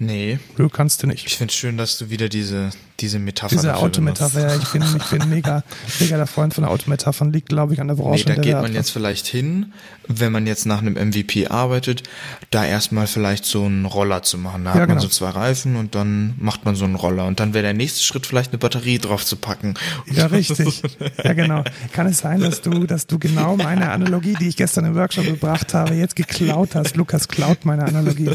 Nee. 0.00 0.38
Du 0.56 0.68
kannst 0.68 1.02
du 1.02 1.08
nicht. 1.08 1.26
Ich 1.26 1.36
finde 1.36 1.50
es 1.50 1.56
schön, 1.56 1.76
dass 1.76 1.98
du 1.98 2.08
wieder 2.08 2.28
diese, 2.28 2.70
diese 3.00 3.18
Metapher 3.18 3.56
Diese 3.56 3.76
Autometapher, 3.76 4.48
ja, 4.48 4.54
ich 4.54 4.68
bin, 4.68 4.82
ich 4.82 5.04
bin 5.06 5.28
mega, 5.28 5.64
mega 5.98 6.16
der 6.16 6.28
Freund 6.28 6.54
von 6.54 6.64
Autometaphern, 6.64 7.32
liegt, 7.32 7.48
glaube 7.48 7.74
ich, 7.74 7.80
an 7.80 7.88
der 7.88 7.96
Branche. 7.96 8.28
Nee, 8.28 8.36
da 8.36 8.40
geht 8.40 8.54
man 8.54 8.74
jetzt 8.74 8.90
vielleicht 8.90 9.26
hin, 9.26 9.72
wenn 10.06 10.30
man 10.30 10.46
jetzt 10.46 10.66
nach 10.66 10.78
einem 10.78 10.94
MVP 10.94 11.48
arbeitet, 11.48 12.04
da 12.50 12.64
erstmal 12.64 13.08
vielleicht 13.08 13.44
so 13.44 13.64
einen 13.64 13.86
Roller 13.86 14.22
zu 14.22 14.38
machen. 14.38 14.64
Da 14.64 14.70
ja, 14.70 14.74
hat 14.74 14.88
man 14.88 14.98
genau. 14.98 15.00
so 15.00 15.08
zwei 15.08 15.30
Reifen 15.30 15.74
und 15.74 15.96
dann 15.96 16.34
macht 16.38 16.64
man 16.64 16.76
so 16.76 16.84
einen 16.84 16.94
Roller. 16.94 17.26
Und 17.26 17.40
dann 17.40 17.52
wäre 17.52 17.64
der 17.64 17.74
nächste 17.74 18.04
Schritt 18.04 18.24
vielleicht 18.24 18.52
eine 18.52 18.58
Batterie 18.58 18.98
drauf 18.98 19.26
zu 19.26 19.34
packen. 19.34 19.74
Ja, 20.12 20.26
richtig. 20.26 20.82
ja, 21.24 21.32
genau. 21.32 21.64
Kann 21.92 22.06
es 22.06 22.18
sein, 22.18 22.38
dass 22.40 22.60
du, 22.60 22.86
dass 22.86 23.08
du 23.08 23.18
genau 23.18 23.56
meine 23.56 23.90
Analogie, 23.90 24.36
die 24.38 24.46
ich 24.46 24.56
gestern 24.56 24.84
im 24.84 24.94
Workshop 24.94 25.24
gebracht 25.24 25.74
habe, 25.74 25.94
jetzt 25.94 26.14
geklaut 26.14 26.76
hast? 26.76 26.96
Lukas 26.96 27.26
klaut 27.26 27.64
meine 27.64 27.84
Analogie. 27.84 28.30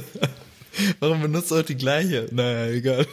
Warum 1.00 1.22
benutzt 1.22 1.52
du 1.52 1.62
die 1.62 1.76
gleiche? 1.76 2.28
Naja, 2.32 2.68
egal. 2.68 3.06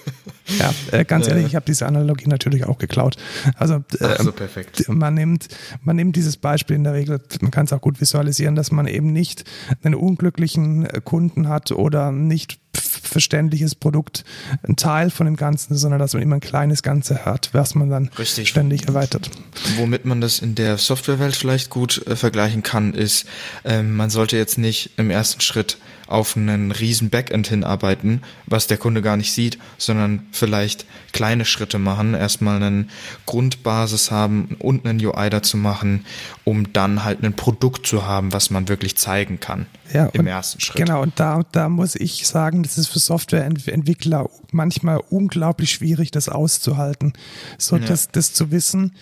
Ja, 0.58 0.74
äh, 0.92 1.04
ganz 1.04 1.28
ehrlich, 1.28 1.46
ich 1.46 1.54
habe 1.54 1.66
diese 1.66 1.86
Analogie 1.86 2.26
natürlich 2.26 2.64
auch 2.64 2.78
geklaut. 2.78 3.16
Also 3.56 3.84
äh, 3.98 4.22
so, 4.22 4.32
perfekt. 4.32 4.88
man 4.88 5.14
nimmt, 5.14 5.48
man 5.82 5.96
nimmt 5.96 6.16
dieses 6.16 6.36
Beispiel 6.36 6.76
in 6.76 6.84
der 6.84 6.94
Regel, 6.94 7.20
man 7.40 7.50
kann 7.50 7.66
es 7.66 7.72
auch 7.72 7.80
gut 7.80 8.00
visualisieren, 8.00 8.54
dass 8.54 8.72
man 8.72 8.86
eben 8.86 9.12
nicht 9.12 9.44
einen 9.82 9.94
unglücklichen 9.94 10.86
äh, 10.86 11.00
Kunden 11.04 11.48
hat 11.48 11.72
oder 11.72 12.12
nicht 12.12 12.58
verständliches 12.80 13.74
Produkt, 13.74 14.24
ein 14.66 14.76
Teil 14.76 15.10
von 15.10 15.26
dem 15.26 15.36
Ganzen, 15.36 15.76
sondern 15.76 16.00
dass 16.00 16.14
man 16.14 16.22
immer 16.22 16.36
ein 16.36 16.40
kleines 16.40 16.82
Ganze 16.82 17.24
hat, 17.24 17.50
was 17.52 17.74
man 17.74 17.90
dann 17.90 18.10
Richtig. 18.18 18.48
ständig 18.48 18.86
erweitert. 18.86 19.30
Womit 19.76 20.04
man 20.04 20.20
das 20.20 20.40
in 20.40 20.54
der 20.54 20.78
Softwarewelt 20.78 21.36
vielleicht 21.36 21.70
gut 21.70 22.06
äh, 22.06 22.16
vergleichen 22.16 22.62
kann, 22.62 22.94
ist, 22.94 23.26
äh, 23.64 23.82
man 23.82 24.10
sollte 24.10 24.36
jetzt 24.36 24.58
nicht 24.58 24.90
im 24.96 25.10
ersten 25.10 25.40
Schritt 25.40 25.78
auf 26.10 26.36
einen 26.36 26.72
riesen 26.72 27.08
Backend 27.08 27.46
hinarbeiten, 27.46 28.22
was 28.46 28.66
der 28.66 28.78
Kunde 28.78 29.00
gar 29.00 29.16
nicht 29.16 29.32
sieht, 29.32 29.58
sondern 29.78 30.26
vielleicht 30.32 30.84
kleine 31.12 31.44
Schritte 31.44 31.78
machen, 31.78 32.14
erstmal 32.14 32.60
eine 32.60 32.86
Grundbasis 33.26 34.10
haben 34.10 34.56
und 34.58 34.84
einen 34.86 35.04
UI 35.04 35.30
dazu 35.30 35.56
machen, 35.56 36.04
um 36.42 36.72
dann 36.72 37.04
halt 37.04 37.22
ein 37.22 37.34
Produkt 37.34 37.86
zu 37.86 38.06
haben, 38.06 38.32
was 38.32 38.50
man 38.50 38.68
wirklich 38.68 38.96
zeigen 38.96 39.38
kann 39.38 39.66
ja, 39.92 40.06
im 40.06 40.26
ersten 40.26 40.60
Schritt. 40.60 40.76
Genau, 40.76 41.02
und 41.02 41.18
da, 41.18 41.42
da 41.52 41.68
muss 41.68 41.94
ich 41.94 42.26
sagen, 42.26 42.62
das 42.70 42.86
ist 42.86 42.88
für 42.88 42.98
Softwareentwickler 42.98 44.28
manchmal 44.52 45.00
unglaublich 45.10 45.70
schwierig, 45.70 46.10
das 46.10 46.28
auszuhalten. 46.28 47.12
So, 47.58 47.76
ja. 47.76 47.86
das, 47.86 48.08
das 48.08 48.32
zu 48.32 48.50
wissen, 48.50 48.94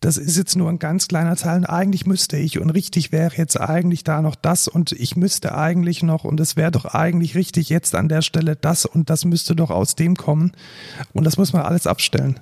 das 0.00 0.18
ist 0.18 0.36
jetzt 0.36 0.56
nur 0.56 0.68
ein 0.68 0.78
ganz 0.78 1.08
kleiner 1.08 1.36
Teil 1.36 1.58
und 1.58 1.64
eigentlich 1.64 2.06
müsste 2.06 2.36
ich 2.36 2.60
und 2.60 2.70
richtig 2.70 3.12
wäre 3.12 3.34
jetzt 3.34 3.58
eigentlich 3.58 4.04
da 4.04 4.20
noch 4.20 4.34
das 4.34 4.68
und 4.68 4.92
ich 4.92 5.16
müsste 5.16 5.56
eigentlich 5.56 6.02
noch 6.02 6.24
und 6.24 6.38
es 6.38 6.54
wäre 6.54 6.70
doch 6.70 6.84
eigentlich 6.84 7.34
richtig 7.34 7.70
jetzt 7.70 7.94
an 7.94 8.08
der 8.08 8.22
Stelle 8.22 8.56
das 8.56 8.84
und 8.84 9.08
das 9.08 9.24
müsste 9.24 9.56
doch 9.56 9.70
aus 9.70 9.94
dem 9.94 10.16
kommen 10.16 10.52
und 11.12 11.24
das 11.24 11.38
muss 11.38 11.52
man 11.52 11.62
alles 11.62 11.86
abstellen. 11.86 12.38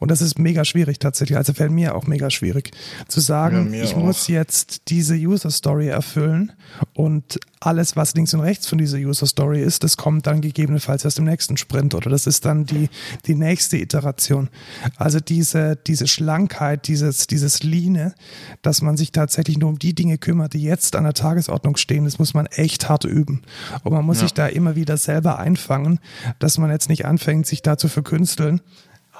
Und 0.00 0.10
das 0.10 0.22
ist 0.22 0.38
mega 0.38 0.64
schwierig 0.64 0.98
tatsächlich. 0.98 1.36
Also 1.36 1.52
fällt 1.52 1.70
mir 1.70 1.94
auch 1.94 2.06
mega 2.06 2.30
schwierig 2.30 2.72
zu 3.06 3.20
sagen, 3.20 3.72
ja, 3.72 3.84
ich 3.84 3.94
auch. 3.94 3.98
muss 3.98 4.26
jetzt 4.28 4.88
diese 4.88 5.14
User 5.14 5.50
Story 5.50 5.88
erfüllen 5.88 6.52
und 6.94 7.38
alles, 7.60 7.94
was 7.94 8.14
links 8.14 8.32
und 8.32 8.40
rechts 8.40 8.66
von 8.66 8.78
dieser 8.78 8.96
User 8.96 9.26
Story 9.26 9.62
ist, 9.62 9.84
das 9.84 9.98
kommt 9.98 10.26
dann 10.26 10.40
gegebenenfalls 10.40 11.04
erst 11.04 11.18
im 11.18 11.26
nächsten 11.26 11.58
Sprint 11.58 11.94
oder 11.94 12.08
das 12.08 12.26
ist 12.26 12.46
dann 12.46 12.64
die, 12.64 12.88
die 13.26 13.34
nächste 13.34 13.76
Iteration. 13.76 14.48
Also 14.96 15.20
diese, 15.20 15.76
diese 15.76 16.08
Schlankheit, 16.08 16.88
dieses, 16.88 17.26
dieses 17.26 17.62
Line, 17.62 18.14
dass 18.62 18.80
man 18.80 18.96
sich 18.96 19.12
tatsächlich 19.12 19.58
nur 19.58 19.68
um 19.68 19.78
die 19.78 19.94
Dinge 19.94 20.16
kümmert, 20.16 20.54
die 20.54 20.62
jetzt 20.62 20.96
an 20.96 21.04
der 21.04 21.12
Tagesordnung 21.12 21.76
stehen, 21.76 22.06
das 22.06 22.18
muss 22.18 22.32
man 22.32 22.46
echt 22.46 22.88
hart 22.88 23.04
üben. 23.04 23.42
Und 23.84 23.92
man 23.92 24.06
muss 24.06 24.16
ja. 24.18 24.22
sich 24.22 24.32
da 24.32 24.46
immer 24.46 24.74
wieder 24.74 24.96
selber 24.96 25.38
einfangen, 25.38 26.00
dass 26.38 26.56
man 26.56 26.70
jetzt 26.70 26.88
nicht 26.88 27.04
anfängt, 27.04 27.46
sich 27.46 27.60
da 27.60 27.76
zu 27.76 27.88
verkünsteln 27.88 28.62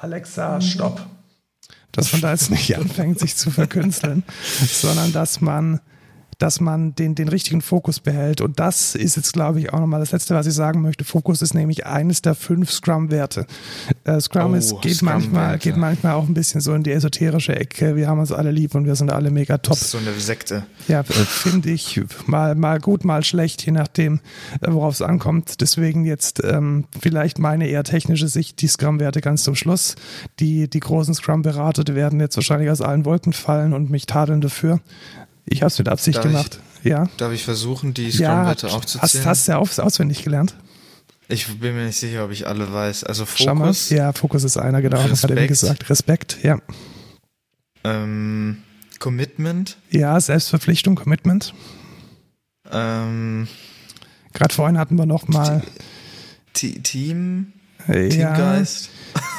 Alexa, 0.01 0.59
stopp. 0.61 1.05
Dass 1.91 2.11
man 2.11 2.21
da 2.21 2.31
jetzt 2.31 2.49
nicht 2.49 2.75
anfängt, 2.75 3.19
sich 3.19 3.35
zu 3.35 3.51
verkünsteln, 3.51 4.23
sondern 4.67 5.13
dass 5.13 5.41
man 5.41 5.79
dass 6.41 6.59
man 6.59 6.95
den, 6.95 7.13
den 7.13 7.27
richtigen 7.27 7.61
Fokus 7.61 7.99
behält. 7.99 8.41
Und 8.41 8.59
das 8.59 8.95
ist 8.95 9.15
jetzt, 9.15 9.31
glaube 9.33 9.59
ich, 9.59 9.71
auch 9.71 9.79
nochmal 9.79 9.99
das 9.99 10.11
Letzte, 10.11 10.33
was 10.33 10.47
ich 10.47 10.55
sagen 10.55 10.81
möchte. 10.81 11.03
Fokus 11.03 11.43
ist 11.43 11.53
nämlich 11.53 11.85
eines 11.85 12.23
der 12.23 12.33
fünf 12.33 12.71
Scrum-Werte. 12.71 13.45
Äh, 14.05 14.19
Scrum, 14.19 14.53
oh, 14.53 14.55
ist, 14.55 14.81
geht, 14.81 14.95
Scrum 14.95 15.09
manchmal, 15.09 15.59
geht 15.59 15.77
manchmal 15.77 16.13
auch 16.13 16.27
ein 16.27 16.33
bisschen 16.33 16.59
so 16.59 16.73
in 16.73 16.81
die 16.81 16.91
esoterische 16.93 17.55
Ecke. 17.55 17.95
Wir 17.95 18.07
haben 18.07 18.17
uns 18.17 18.31
alle 18.31 18.49
lieb 18.49 18.73
und 18.73 18.85
wir 18.85 18.95
sind 18.95 19.11
alle 19.11 19.29
mega 19.29 19.59
top. 19.59 19.73
Das 19.73 19.83
ist 19.83 19.91
so 19.91 19.99
eine 19.99 20.13
Sekte. 20.13 20.63
Ja, 20.87 21.03
finde 21.03 21.69
ich 21.69 22.01
mal, 22.25 22.55
mal 22.55 22.79
gut, 22.79 23.05
mal 23.05 23.23
schlecht, 23.23 23.63
je 23.63 23.71
nachdem, 23.71 24.19
äh, 24.61 24.71
worauf 24.71 24.95
es 24.95 25.03
ankommt. 25.03 25.61
Deswegen 25.61 26.05
jetzt 26.05 26.43
ähm, 26.43 26.85
vielleicht 26.99 27.37
meine 27.37 27.67
eher 27.67 27.83
technische 27.83 28.27
Sicht, 28.27 28.63
die 28.63 28.67
Scrum-Werte 28.67 29.21
ganz 29.21 29.43
zum 29.43 29.53
Schluss. 29.53 29.93
Die, 30.39 30.67
die 30.67 30.79
großen 30.79 31.13
Scrum-Berater, 31.13 31.83
die 31.83 31.93
werden 31.93 32.19
jetzt 32.19 32.35
wahrscheinlich 32.35 32.71
aus 32.71 32.81
allen 32.81 33.05
Wolken 33.05 33.31
fallen 33.31 33.73
und 33.73 33.91
mich 33.91 34.07
tadeln 34.07 34.41
dafür. 34.41 34.79
Ich 35.45 35.61
habe 35.61 35.67
es 35.67 35.77
mit 35.77 35.89
Absicht 35.89 36.17
darf 36.17 36.25
gemacht. 36.25 36.59
Ich, 36.83 36.89
ja. 36.89 37.09
Darf 37.17 37.31
ich 37.31 37.43
versuchen, 37.43 37.93
die 37.93 38.11
Scrum-Werte 38.11 38.67
ja, 38.67 38.73
aufzuzählen? 38.73 39.25
Hast, 39.25 39.47
du 39.47 39.51
ja 39.51 39.57
auswendig 39.57 40.23
gelernt? 40.23 40.55
Ich 41.27 41.47
bin 41.59 41.75
mir 41.75 41.85
nicht 41.85 41.99
sicher, 41.99 42.25
ob 42.25 42.31
ich 42.31 42.47
alle 42.47 42.71
weiß. 42.71 43.03
Also 43.03 43.25
Fokus. 43.25 43.89
Ja, 43.89 44.11
Fokus 44.13 44.43
ist 44.43 44.57
einer, 44.57 44.81
genau. 44.81 44.97
Respekt. 44.97 45.11
Das 45.11 45.23
hat 45.23 45.31
er 45.31 45.47
gesagt. 45.47 45.89
Respekt, 45.89 46.37
ja. 46.43 46.59
Ähm, 47.83 48.63
Commitment. 48.99 49.77
Ja, 49.89 50.19
Selbstverpflichtung, 50.19 50.95
Commitment. 50.95 51.53
Ähm, 52.71 53.47
Gerade 54.33 54.53
vorhin 54.53 54.77
hatten 54.77 54.95
wir 54.95 55.05
noch 55.05 55.27
mal 55.27 55.63
Team. 56.53 57.53
Ja. 57.87 57.93
Teamgeist. 58.09 58.89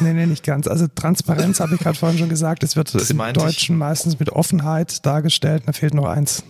Nee, 0.00 0.12
nee, 0.12 0.26
nicht 0.26 0.44
ganz. 0.44 0.66
Also 0.66 0.86
Transparenz 0.88 1.60
habe 1.60 1.74
ich 1.74 1.80
gerade 1.80 1.96
vorhin 1.96 2.18
schon 2.18 2.28
gesagt. 2.28 2.62
Es 2.64 2.76
wird 2.76 2.94
das 2.94 3.10
im 3.10 3.18
Deutschen 3.32 3.76
ich. 3.76 3.78
meistens 3.78 4.18
mit 4.18 4.30
Offenheit 4.30 5.04
dargestellt. 5.06 5.64
Da 5.66 5.72
fehlt 5.72 5.94
noch 5.94 6.06
eins. 6.06 6.42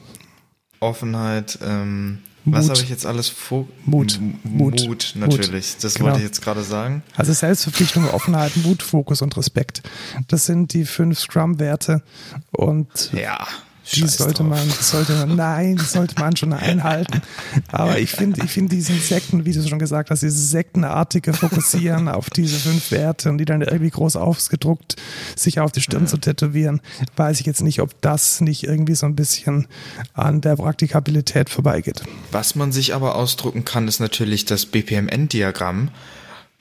Offenheit, 0.80 1.58
ähm, 1.62 2.18
was 2.44 2.68
habe 2.68 2.80
ich 2.80 2.88
jetzt 2.88 3.06
alles 3.06 3.28
vor? 3.28 3.68
Mut. 3.84 4.18
Mut. 4.42 4.84
Mut, 4.86 5.12
natürlich. 5.14 5.76
Das 5.80 5.94
genau. 5.94 6.06
wollte 6.06 6.18
ich 6.18 6.24
jetzt 6.24 6.42
gerade 6.42 6.64
sagen. 6.64 7.02
Also 7.16 7.32
Selbstverpflichtung, 7.32 8.08
Offenheit, 8.10 8.56
Mut, 8.56 8.82
Fokus 8.82 9.22
und 9.22 9.36
Respekt. 9.36 9.82
Das 10.26 10.46
sind 10.46 10.72
die 10.72 10.84
fünf 10.84 11.20
Scrum-Werte. 11.20 12.02
Und 12.50 13.12
ja. 13.12 13.46
Die 13.94 14.06
sollte 14.06 14.42
man, 14.42 14.68
sollte 14.68 15.14
man, 15.14 15.36
nein, 15.36 15.76
die 15.76 15.84
sollte 15.84 16.18
man 16.18 16.36
schon 16.36 16.52
einhalten. 16.52 17.22
Aber 17.70 17.98
ich 17.98 18.10
finde, 18.10 18.42
ich 18.44 18.50
finde 18.50 18.74
diesen 18.74 18.98
Sekten, 19.00 19.44
wie 19.44 19.52
du 19.52 19.66
schon 19.66 19.78
gesagt 19.78 20.10
hast, 20.10 20.22
dieses 20.22 20.50
sektenartige 20.50 21.32
Fokussieren 21.32 22.08
auf 22.08 22.30
diese 22.30 22.56
fünf 22.58 22.90
Werte 22.90 23.28
und 23.28 23.38
die 23.38 23.44
dann 23.44 23.62
irgendwie 23.62 23.90
groß 23.90 24.16
ausgedruckt 24.16 24.96
sich 25.36 25.60
auf 25.60 25.72
die 25.72 25.80
Stirn 25.80 26.06
zu 26.06 26.18
tätowieren, 26.18 26.80
weiß 27.16 27.40
ich 27.40 27.46
jetzt 27.46 27.62
nicht, 27.62 27.80
ob 27.80 28.00
das 28.00 28.40
nicht 28.40 28.64
irgendwie 28.64 28.94
so 28.94 29.06
ein 29.06 29.16
bisschen 29.16 29.66
an 30.14 30.40
der 30.40 30.56
Praktikabilität 30.56 31.50
vorbeigeht. 31.50 32.02
Was 32.30 32.54
man 32.54 32.72
sich 32.72 32.94
aber 32.94 33.16
ausdrucken 33.16 33.64
kann, 33.64 33.88
ist 33.88 34.00
natürlich 34.00 34.44
das 34.44 34.66
BPMN-Diagramm 34.66 35.90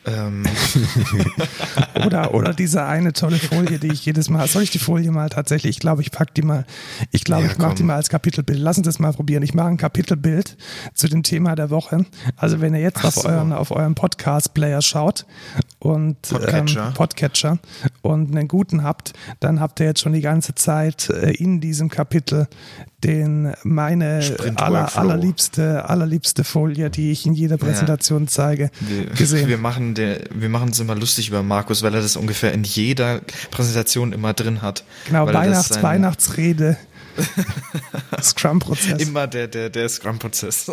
ähm. 0.06 0.44
oder, 2.06 2.34
oder 2.34 2.54
diese 2.54 2.86
eine 2.86 3.14
tolle 3.14 3.38
Folie, 3.38 3.80
die 3.80 3.92
ich 3.92 4.06
jedes 4.06 4.30
Mal. 4.30 4.48
Soll 4.48 4.64
ich 4.64 4.72
die 4.72 4.80
Folie 4.80 5.12
mal 5.12 5.30
tatsächlich? 5.30 5.70
Ich 5.72 5.80
glaube, 5.80 6.02
ich 6.02 6.12
pack 6.12 6.34
die 6.34 6.42
mal. 6.42 6.66
Ich 7.12 7.24
glaube, 7.24 7.46
ja, 7.46 7.52
ich 7.52 7.58
mache 7.58 7.76
die 7.76 7.84
mal 7.84 7.96
als 7.96 8.10
Kapitelbild. 8.10 8.60
Lass 8.60 8.78
uns 8.78 8.86
das 8.86 9.00
mal 9.00 9.14
probieren. 9.14 9.44
Ich 9.44 9.54
mache 9.54 9.68
ein 9.68 9.78
Kapitelbild 9.78 10.58
zu 10.94 11.08
dem 11.08 11.24
Thema 11.24 11.56
der 11.56 11.70
Woche. 11.70 12.06
Also 12.36 12.62
wenn 12.62 12.74
ihr 12.74 12.82
jetzt 12.82 13.04
auf 13.06 13.24
euren, 13.26 13.54
auf 13.54 13.72
euren 13.72 13.96
Podcast-Player 13.96 14.82
schaut 14.82 15.26
und 15.80 16.22
Podcatcher. 16.22 16.88
Ähm, 16.88 16.94
Podcatcher 16.94 17.60
und 18.02 18.32
einen 18.32 18.48
guten 18.48 18.84
habt, 18.84 19.14
dann 19.40 19.60
habt 19.60 19.80
ihr 19.80 19.86
jetzt 19.86 20.02
schon 20.02 20.14
die 20.14 20.22
ganze 20.22 20.56
Zeit 20.56 21.10
äh, 21.10 21.32
in 21.32 21.60
diesem 21.60 21.90
Kapitel 21.90 22.48
den 23.04 23.54
meine 23.64 24.22
aller, 24.56 24.96
allerliebste, 24.96 25.90
allerliebste 25.90 26.44
Folie, 26.44 26.90
die 26.90 27.12
ich 27.12 27.26
in 27.26 27.34
jeder 27.34 27.58
Präsentation 27.58 28.24
ja. 28.24 28.28
zeige, 28.30 28.72
wir, 28.80 29.06
gesehen. 29.08 29.48
Wir 29.48 29.58
machen 29.58 29.91
der, 29.96 30.22
wir 30.34 30.50
machen 30.50 30.70
uns 30.70 30.80
immer 30.80 30.96
lustig 30.96 31.30
über 31.30 31.44
Markus, 31.44 31.84
weil 31.84 31.94
er 31.94 32.02
das 32.02 32.16
ungefähr 32.16 32.54
in 32.54 32.64
jeder 32.64 33.22
Präsentation 33.52 34.14
immer 34.14 34.34
drin 34.34 34.62
hat. 34.62 34.84
Genau, 35.08 35.28
Weihnachts, 35.28 35.82
Weihnachtsrede. 35.82 36.78
Scrum-Prozess. 38.22 39.02
Immer 39.02 39.28
der, 39.28 39.48
der, 39.48 39.70
der 39.70 39.90
Scrum-Prozess. 39.90 40.72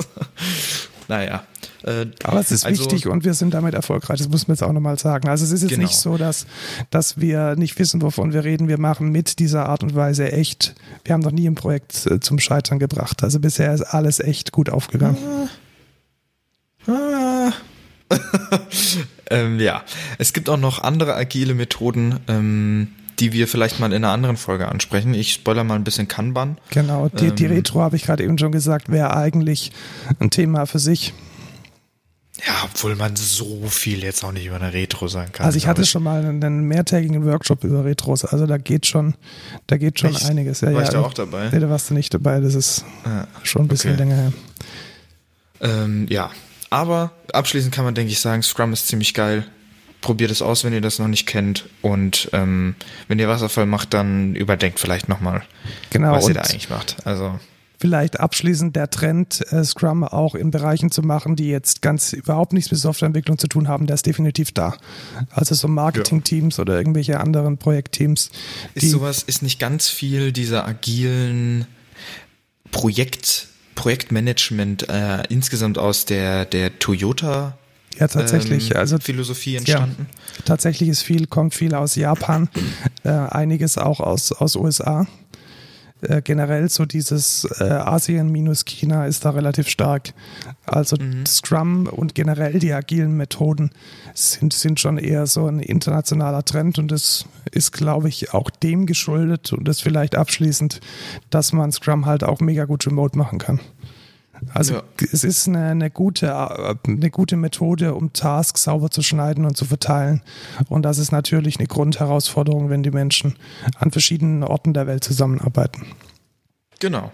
naja. 1.09 1.45
Äh, 1.83 2.07
Aber 2.25 2.41
es 2.41 2.51
ist 2.51 2.67
also, 2.67 2.85
wichtig 2.85 3.07
und 3.07 3.25
wir 3.25 3.35
sind 3.35 3.55
damit 3.55 3.75
erfolgreich. 3.75 4.19
Das 4.19 4.29
muss 4.29 4.49
man 4.49 4.57
jetzt 4.57 4.63
auch 4.63 4.73
nochmal 4.73 4.99
sagen. 4.99 5.29
Also 5.29 5.45
es 5.45 5.53
ist 5.53 5.63
jetzt 5.63 5.71
genau. 5.71 5.83
nicht 5.83 5.97
so, 5.97 6.17
dass, 6.17 6.47
dass 6.91 7.21
wir 7.21 7.55
nicht 7.57 7.79
wissen, 7.79 8.03
wovon 8.03 8.33
wir 8.33 8.45
reden. 8.45 8.69
Wir 8.69 8.79
machen 8.79 9.11
mit 9.11 9.39
dieser 9.39 9.69
Art 9.69 9.83
und 9.83 9.95
Weise 9.95 10.33
echt. 10.33 10.75
Wir 11.05 11.15
haben 11.15 11.21
noch 11.21 11.31
nie 11.31 11.49
ein 11.49 11.55
Projekt 11.55 12.07
äh, 12.07 12.21
zum 12.21 12.39
Scheitern 12.39 12.79
gebracht. 12.79 13.23
Also 13.23 13.39
bisher 13.39 13.73
ist 13.73 13.83
alles 13.83 14.21
echt 14.21 14.53
gut 14.53 14.71
aufgegangen. 14.71 15.17
Ah. 16.87 16.93
Ah. 16.93 17.53
ähm, 19.31 19.61
ja, 19.61 19.85
es 20.19 20.33
gibt 20.33 20.49
auch 20.49 20.57
noch 20.57 20.83
andere 20.83 21.15
agile 21.15 21.55
Methoden. 21.55 22.21
Ähm, 22.29 22.89
die 23.21 23.33
wir 23.33 23.49
vielleicht 23.49 23.81
mal 23.81 23.87
in 23.87 24.05
einer 24.05 24.13
anderen 24.13 24.37
Folge 24.37 24.69
ansprechen. 24.69 25.13
Ich 25.13 25.33
spoiler 25.33 25.65
mal 25.65 25.75
ein 25.75 25.83
bisschen 25.83 26.07
Kanban. 26.07 26.57
Genau, 26.71 27.09
die, 27.09 27.27
ähm, 27.27 27.35
die 27.35 27.47
Retro 27.47 27.81
habe 27.81 27.97
ich 27.97 28.05
gerade 28.05 28.23
eben 28.23 28.39
schon 28.39 28.53
gesagt, 28.53 28.91
wäre 28.91 29.17
eigentlich 29.17 29.73
ein 30.21 30.31
Thema 30.31 30.67
für 30.67 30.79
sich. 30.79 31.15
Ja, 32.47 32.55
obwohl 32.65 32.95
man 32.95 33.17
so 33.17 33.67
viel 33.67 34.05
jetzt 34.05 34.23
auch 34.23 34.31
nicht 34.31 34.47
über 34.47 34.57
eine 34.57 34.73
Retro 34.73 35.09
sagen 35.09 35.33
kann. 35.33 35.47
Also 35.47 35.57
ich 35.57 35.67
hatte 35.67 35.83
ich. 35.83 35.91
schon 35.91 36.05
mal 36.05 36.25
einen, 36.25 36.61
mehrtägigen 36.69 37.25
Workshop 37.25 37.65
über 37.65 37.85
Retros, 37.85 38.25
also 38.25 38.47
da 38.47 38.59
geht 38.59 38.87
schon, 38.87 39.15
da 39.67 39.77
geht 39.77 39.99
schon 39.99 40.11
Echt? 40.11 40.27
einiges. 40.27 40.61
Ja, 40.61 40.69
War 40.69 40.75
ja, 40.75 40.83
ich 40.83 40.91
da 40.91 41.01
auch 41.01 41.15
dabei? 41.15 41.49
Nee, 41.51 41.59
da 41.59 41.69
warst 41.69 41.91
du 41.91 41.95
nicht 41.95 42.15
dabei, 42.15 42.39
das 42.39 42.55
ist 42.55 42.85
ah, 43.05 43.27
schon 43.43 43.63
ein 43.63 43.69
bisschen 43.69 43.95
okay. 43.95 44.03
länger 44.05 44.17
her. 44.17 44.33
Ähm, 45.61 46.07
ja, 46.09 46.31
aber 46.71 47.13
abschließend 47.33 47.75
kann 47.75 47.85
man, 47.85 47.95
denke 47.95 48.13
ich, 48.13 48.21
sagen, 48.21 48.43
Scrum 48.43 48.73
ist 48.73 48.89
ziemlich 48.89 49.15
geil 49.15 49.47
probiert 50.01 50.31
es 50.31 50.43
aus, 50.43 50.65
wenn 50.65 50.73
ihr 50.73 50.81
das 50.81 50.99
noch 50.99 51.09
nicht 51.09 51.27
kennt. 51.27 51.69
Und 51.83 52.31
ähm, 52.33 52.75
wenn 53.09 53.19
ihr 53.19 53.29
Wasserfall 53.29 53.67
macht, 53.67 53.95
dann 53.95 54.35
überdenkt 54.35 54.81
vielleicht 54.81 55.09
nochmal, 55.09 55.43
genau, 55.91 56.13
was 56.13 56.29
ihr 56.29 56.35
da 56.35 56.43
eigentlich 56.43 56.71
macht. 56.71 56.97
Also 57.05 57.39
vielleicht 57.81 58.19
abschließend 58.19 58.75
der 58.75 58.91
Trend, 58.91 59.45
äh, 59.53 59.65
Scrum 59.65 60.03
auch 60.03 60.35
in 60.35 60.51
Bereichen 60.51 60.91
zu 60.91 61.03
machen, 61.03 61.37
die 61.37 61.49
jetzt 61.49 61.81
ganz 61.83 62.13
überhaupt 62.13 62.53
nichts 62.53 62.71
mit 62.71 62.81
Softwareentwicklung 62.81 63.39
zu 63.39 63.47
tun 63.47 63.69
haben, 63.69 63.87
der 63.87 63.95
ist 63.95 64.07
definitiv 64.07 64.53
da. 64.53 64.77
Also 65.31 65.55
so 65.55 65.69
Marketing-Teams 65.69 66.57
ja. 66.57 66.63
oder 66.63 66.77
irgendwelche 66.77 67.21
anderen 67.21 67.59
Projektteams. 67.59 68.31
Ist 68.75 68.91
sowas, 68.91 69.23
ist 69.23 69.43
nicht 69.43 69.61
ganz 69.61 69.89
viel 69.89 70.33
dieser 70.33 70.67
agilen 70.67 71.67
Projekt, 72.73 73.49
Projektmanagement 73.79 74.89
äh, 74.89 75.23
insgesamt 75.29 75.79
aus 75.79 76.05
der, 76.05 76.45
der 76.47 76.81
Toyota 76.81 77.57
ja, 77.97 78.09
tatsächlich. 78.09 78.73
Ähm, 78.73 78.77
also 78.77 78.99
Philosophie 78.99 79.55
entstanden. 79.55 80.09
Ja, 80.11 80.43
tatsächlich 80.45 80.89
ist 80.89 81.03
viel, 81.03 81.29
kommt 81.29 81.55
viel 81.55 81.77
aus 81.77 81.95
Japan, 81.95 82.49
äh, 83.05 83.11
einiges 83.11 83.79
auch 83.79 84.01
aus, 84.01 84.33
aus 84.33 84.57
USA. 84.57 85.07
Äh, 86.01 86.23
generell 86.23 86.69
so 86.69 86.85
dieses 86.85 87.49
äh, 87.59 87.65
Asien 87.65 88.31
minus 88.31 88.65
China 88.65 89.07
ist 89.07 89.25
da 89.25 89.31
relativ 89.31 89.69
stark. 89.69 90.13
Also 90.65 90.97
mhm. 90.97 91.27
Scrum 91.27 91.87
und 91.87 92.15
generell 92.15 92.61
die 92.61 92.73
agilen 92.73 93.17
Methoden 93.17 93.71
sind, 94.15 94.53
sind 94.53 94.79
schon 94.79 94.99
eher 94.99 95.27
so 95.27 95.47
ein 95.47 95.59
internationaler 95.59 96.45
Trend 96.45 96.79
und 96.79 96.93
das 96.93 97.25
ist, 97.51 97.73
glaube 97.73 98.09
ich, 98.09 98.33
auch 98.33 98.51
dem 98.51 98.87
geschuldet 98.87 99.53
und 99.53 99.67
das 99.67 99.81
vielleicht 99.81 100.15
abschließend, 100.15 100.81
dass 101.31 101.53
man 101.53 101.73
Scrum 101.73 102.07
halt 102.07 102.23
auch 102.23 102.41
mega 102.41 102.65
gut 102.65 102.87
remote 102.87 103.19
machen 103.19 103.39
kann. 103.39 103.61
Also 104.55 104.75
Ja. 104.75 104.83
es 105.13 105.25
ist 105.25 105.49
eine, 105.49 105.67
eine, 105.71 105.91
gute, 105.91 106.35
eine 106.87 107.11
gute 107.11 107.37
Methode, 107.37 107.95
um 107.95 108.13
Tasks 108.13 108.65
sauber 108.65 108.91
zu 108.91 109.03
schneiden 109.03 109.45
und 109.45 109.57
zu 109.57 109.65
verteilen. 109.65 110.23
Und 110.69 110.83
das 110.83 110.99
ist 110.99 111.13
natürlich 111.13 111.59
eine 111.59 111.67
Grundherausforderung, 111.67 112.71
wenn 112.71 112.83
die 112.83 112.91
Menschen 112.91 113.37
an 113.77 113.91
verschiedenen 113.91 114.45
Orten 114.45 114.75
der 114.75 114.87
Welt 114.87 115.05
zusammenarbeiten. 115.05 115.87
Genau. 116.79 117.13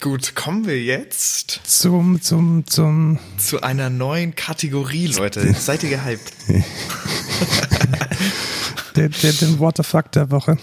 Gut, 0.00 0.36
kommen 0.36 0.64
wir 0.66 0.80
jetzt 0.80 1.60
Zum, 1.64 2.22
zum, 2.22 2.64
zum, 2.68 3.18
zu 3.36 3.62
einer 3.62 3.90
neuen 3.90 4.36
Kategorie, 4.36 5.08
Leute. 5.08 5.52
Seid 5.58 5.82
ihr 5.82 5.90
gehypt? 5.90 6.32
den, 8.96 9.10
den, 9.22 9.36
den 9.38 9.58
What 9.58 9.76
the 9.78 9.82
Fuck 9.82 10.12
der 10.12 10.30
Woche. 10.30 10.56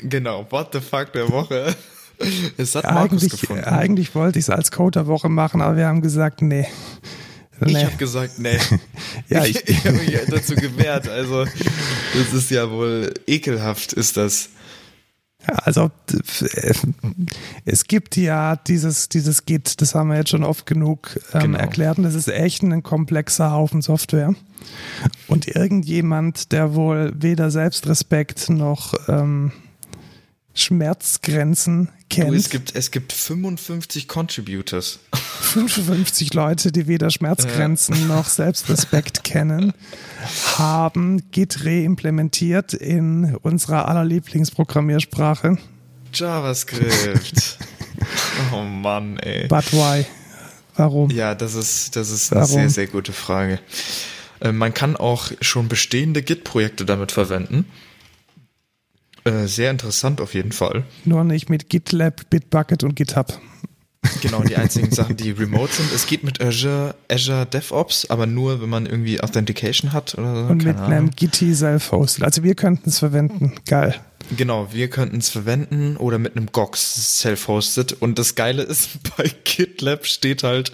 Genau, 0.00 0.46
what 0.50 0.68
the 0.72 0.80
fuck 0.80 1.12
der 1.12 1.30
Woche. 1.30 1.74
Es 2.56 2.74
hat 2.74 2.84
Markus 2.84 3.22
Eigentlich, 3.22 3.40
gefunden. 3.40 3.64
eigentlich 3.64 4.14
wollte 4.14 4.38
ich 4.38 4.46
es 4.46 4.50
als 4.50 4.70
Code 4.70 4.98
der 5.00 5.06
Woche 5.06 5.28
machen, 5.28 5.60
aber 5.60 5.76
wir 5.76 5.86
haben 5.86 6.02
gesagt, 6.02 6.42
nee. 6.42 6.66
Ich 7.64 7.72
nee. 7.72 7.84
habe 7.84 7.96
gesagt, 7.96 8.38
nee. 8.38 8.58
Ja, 9.28 9.44
ich, 9.44 9.56
ich- 9.68 9.68
ich 9.68 9.84
habe 9.86 9.96
mich 9.98 10.16
dazu 10.28 10.54
gewehrt. 10.54 11.08
Also, 11.08 11.44
das 11.44 12.32
ist 12.32 12.50
ja 12.50 12.70
wohl 12.70 13.12
ekelhaft, 13.26 13.92
ist 13.92 14.16
das. 14.16 14.50
Also 15.46 15.90
äh, 16.52 16.74
es 17.64 17.84
gibt 17.84 18.16
ja 18.16 18.56
dieses, 18.56 19.08
dieses 19.08 19.46
Git, 19.46 19.80
das 19.80 19.94
haben 19.94 20.08
wir 20.10 20.16
jetzt 20.16 20.30
schon 20.30 20.42
oft 20.44 20.66
genug 20.66 21.18
ähm, 21.32 21.40
Genau. 21.40 21.58
erklärt 21.58 21.96
und 21.98 22.04
das 22.04 22.14
ist 22.14 22.28
echt 22.28 22.62
ein 22.62 22.82
komplexer 22.82 23.52
Haufen 23.52 23.80
Software. 23.80 24.34
Und 25.28 25.46
irgendjemand, 25.48 26.52
der 26.52 26.74
wohl 26.74 27.12
weder 27.16 27.50
Selbstrespekt 27.50 28.50
noch 28.50 28.94
ähm, 29.08 29.52
Schmerzgrenzen 30.60 31.86
Du, 32.10 32.22
kennt, 32.22 32.34
es 32.34 32.48
gibt, 32.48 32.74
es 32.74 32.90
gibt 32.90 33.12
55 33.12 34.08
Contributors. 34.08 34.98
55 35.12 36.32
Leute, 36.32 36.72
die 36.72 36.86
weder 36.86 37.10
Schmerzgrenzen 37.10 38.08
noch 38.08 38.26
Selbstrespekt 38.28 39.24
kennen, 39.24 39.74
haben 40.56 41.22
Git 41.30 41.64
reimplementiert 41.66 42.72
in 42.72 43.36
unserer 43.42 43.88
aller 43.88 44.04
Lieblingsprogrammiersprache. 44.04 45.58
JavaScript. 46.14 47.58
oh 48.52 48.62
Mann, 48.62 49.18
ey. 49.18 49.48
But 49.48 49.72
why? 49.72 50.06
Warum? 50.76 51.10
Ja, 51.10 51.34
das 51.34 51.54
ist, 51.54 51.96
das 51.96 52.10
ist 52.10 52.32
eine 52.32 52.42
Warum? 52.42 52.54
sehr, 52.54 52.70
sehr 52.70 52.86
gute 52.86 53.12
Frage. 53.12 53.58
Äh, 54.40 54.52
Man 54.52 54.72
kann 54.72 54.96
auch 54.96 55.30
schon 55.40 55.68
bestehende 55.68 56.22
Git-Projekte 56.22 56.84
damit 56.84 57.12
verwenden. 57.12 57.66
Äh, 59.28 59.46
Sehr 59.46 59.70
interessant 59.70 60.20
auf 60.20 60.34
jeden 60.34 60.52
Fall. 60.52 60.84
Nur 61.04 61.24
nicht 61.24 61.50
mit 61.50 61.68
GitLab, 61.68 62.30
Bitbucket 62.30 62.84
und 62.84 62.94
GitHub. 62.96 63.38
Genau, 64.22 64.42
die 64.42 64.56
einzigen 64.56 64.90
Sachen, 64.92 65.16
die 65.16 65.32
remote 65.32 65.72
sind. 65.72 65.92
Es 65.92 66.06
geht 66.06 66.22
mit 66.22 66.40
Azure, 66.40 66.94
Azure 67.10 67.46
DevOps, 67.46 68.08
aber 68.10 68.26
nur, 68.26 68.62
wenn 68.62 68.68
man 68.68 68.86
irgendwie 68.86 69.20
Authentication 69.20 69.92
hat 69.92 70.14
oder 70.16 70.34
so. 70.34 70.40
Und 70.52 70.58
keine 70.58 70.72
mit 70.72 70.76
Ahnung. 70.78 70.92
einem 70.92 71.10
Gitti 71.10 71.52
self-hosted. 71.54 72.22
Also 72.24 72.42
wir 72.44 72.54
könnten 72.54 72.88
es 72.88 73.00
verwenden. 73.00 73.54
Geil. 73.66 73.96
Genau, 74.36 74.68
wir 74.72 74.88
könnten 74.90 75.18
es 75.18 75.30
verwenden 75.30 75.96
oder 75.96 76.18
mit 76.18 76.36
einem 76.36 76.46
GOX 76.52 77.20
self-hosted. 77.20 77.94
Und 78.00 78.18
das 78.18 78.34
Geile 78.34 78.62
ist, 78.62 78.90
bei 79.16 79.30
GitLab 79.44 80.06
steht 80.06 80.42
halt 80.42 80.70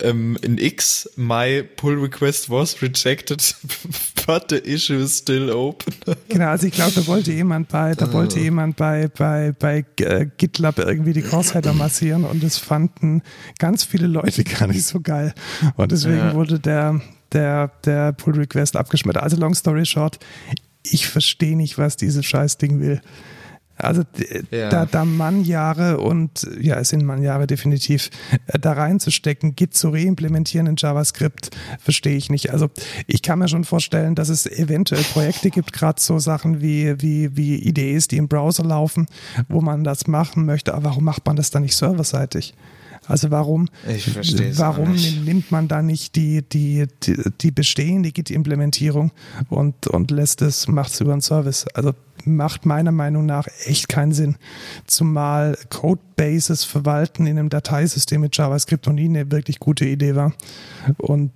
ähm, 0.00 0.36
in 0.42 0.58
X, 0.58 1.08
my 1.16 1.62
pull 1.76 1.98
request 2.00 2.50
was 2.50 2.82
rejected, 2.82 3.54
but 4.26 4.46
the 4.50 4.56
issue 4.56 4.96
is 4.96 5.18
still 5.18 5.50
open. 5.50 5.94
Genau, 6.28 6.48
also 6.48 6.66
ich 6.66 6.74
glaube, 6.74 6.92
da 6.94 7.06
wollte 7.06 7.32
jemand 7.32 7.68
bei, 7.68 7.94
da 7.94 8.12
wollte 8.12 8.38
jemand 8.38 8.76
bei, 8.76 9.08
bei, 9.08 9.52
bei 9.58 9.84
äh, 10.00 10.26
GitLab 10.36 10.78
irgendwie 10.78 11.12
die 11.14 11.22
Crossheader 11.22 11.72
massieren 11.72 12.24
und 12.24 12.42
das 12.42 12.58
fanden 12.58 13.22
ganz 13.58 13.84
viele 13.84 14.06
Leute 14.06 14.44
gar 14.44 14.66
nicht 14.66 14.84
so 14.84 15.00
geil. 15.00 15.34
Und 15.76 15.90
deswegen 15.92 16.18
Ja. 16.18 16.34
wurde 16.34 16.60
der, 16.60 17.00
der, 17.32 17.68
der 17.84 18.12
Pull 18.12 18.34
Request 18.36 18.76
abgeschmettert. 18.76 19.22
Also 19.22 19.36
long 19.36 19.54
story 19.54 19.86
short, 19.86 20.18
ich 20.90 21.06
verstehe 21.08 21.56
nicht, 21.56 21.78
was 21.78 21.96
dieses 21.96 22.24
Scheißding 22.26 22.80
will. 22.80 23.00
Also 23.80 24.02
Ja. 24.50 24.70
da, 24.70 24.86
da 24.86 25.04
Mannjahre 25.04 25.98
und 25.98 26.46
ja, 26.60 26.80
es 26.80 26.88
sind 26.88 27.04
Mannjahre 27.04 27.46
definitiv, 27.46 28.10
äh, 28.48 28.58
da 28.58 28.72
reinzustecken, 28.72 29.54
Git 29.54 29.74
zu 29.74 29.90
reimplementieren 29.90 30.66
in 30.66 30.74
JavaScript, 30.76 31.50
verstehe 31.78 32.16
ich 32.16 32.28
nicht. 32.28 32.50
Also 32.50 32.70
ich 33.06 33.22
kann 33.22 33.38
mir 33.38 33.46
schon 33.46 33.62
vorstellen, 33.64 34.16
dass 34.16 34.30
es 34.30 34.46
eventuell 34.46 35.04
Projekte 35.04 35.50
gibt, 35.50 35.72
gerade 35.72 36.00
so 36.00 36.18
Sachen 36.18 36.60
wie, 36.60 37.00
wie, 37.00 37.36
wie 37.36 37.56
IDEs, 37.68 38.08
die 38.08 38.16
im 38.16 38.26
Browser 38.26 38.64
laufen, 38.64 39.06
wo 39.48 39.60
man 39.60 39.84
das 39.84 40.08
machen 40.08 40.44
möchte, 40.44 40.74
aber 40.74 40.86
warum 40.90 41.04
macht 41.04 41.24
man 41.26 41.36
das 41.36 41.50
dann 41.50 41.62
nicht 41.62 41.76
serverseitig? 41.76 42.54
Also 43.08 43.30
warum, 43.30 43.68
warum 44.56 44.94
nimmt 45.24 45.50
man 45.50 45.66
da 45.66 45.82
nicht 45.82 46.14
die, 46.14 46.42
die, 46.42 46.86
die, 47.02 47.16
die 47.40 47.50
bestehende 47.50 48.12
Git-Implementierung 48.12 49.10
und, 49.48 49.86
und 49.86 50.10
lässt 50.10 50.42
es, 50.42 50.68
macht 50.68 50.92
es 50.92 51.00
über 51.00 51.12
einen 51.12 51.22
Service? 51.22 51.66
Also 51.74 51.94
macht 52.24 52.66
meiner 52.66 52.92
Meinung 52.92 53.24
nach 53.26 53.46
echt 53.64 53.88
keinen 53.88 54.12
Sinn. 54.12 54.36
Zumal 54.86 55.56
Codebases 55.70 56.64
verwalten 56.64 57.26
in 57.26 57.38
einem 57.38 57.48
Dateisystem 57.48 58.20
mit 58.20 58.36
JavaScript 58.36 58.86
noch 58.86 58.92
nie 58.92 59.06
eine 59.06 59.30
wirklich 59.30 59.58
gute 59.58 59.86
Idee 59.86 60.14
war. 60.14 60.34
Und 60.98 61.32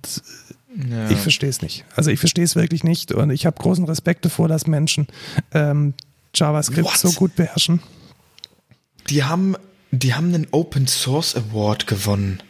Ja. 0.89 1.09
ich 1.09 1.17
verstehe 1.17 1.49
es 1.49 1.61
nicht. 1.61 1.85
Also 1.95 2.11
ich 2.11 2.19
verstehe 2.19 2.43
es 2.43 2.55
wirklich 2.55 2.83
nicht 2.83 3.11
und 3.11 3.31
ich 3.31 3.45
habe 3.45 3.57
großen 3.59 3.85
Respekt 3.85 4.25
davor, 4.25 4.47
dass 4.47 4.67
Menschen 4.67 5.07
ähm, 5.53 5.93
JavaScript 6.35 6.85
What? 6.85 6.97
so 6.97 7.11
gut 7.13 7.35
beherrschen. 7.35 7.79
Die 9.09 9.23
haben, 9.23 9.55
die 9.99 10.13
haben 10.15 10.33
einen 10.33 10.47
Open 10.51 10.87
Source 10.87 11.35
Award 11.35 11.85
gewonnen. 11.87 12.41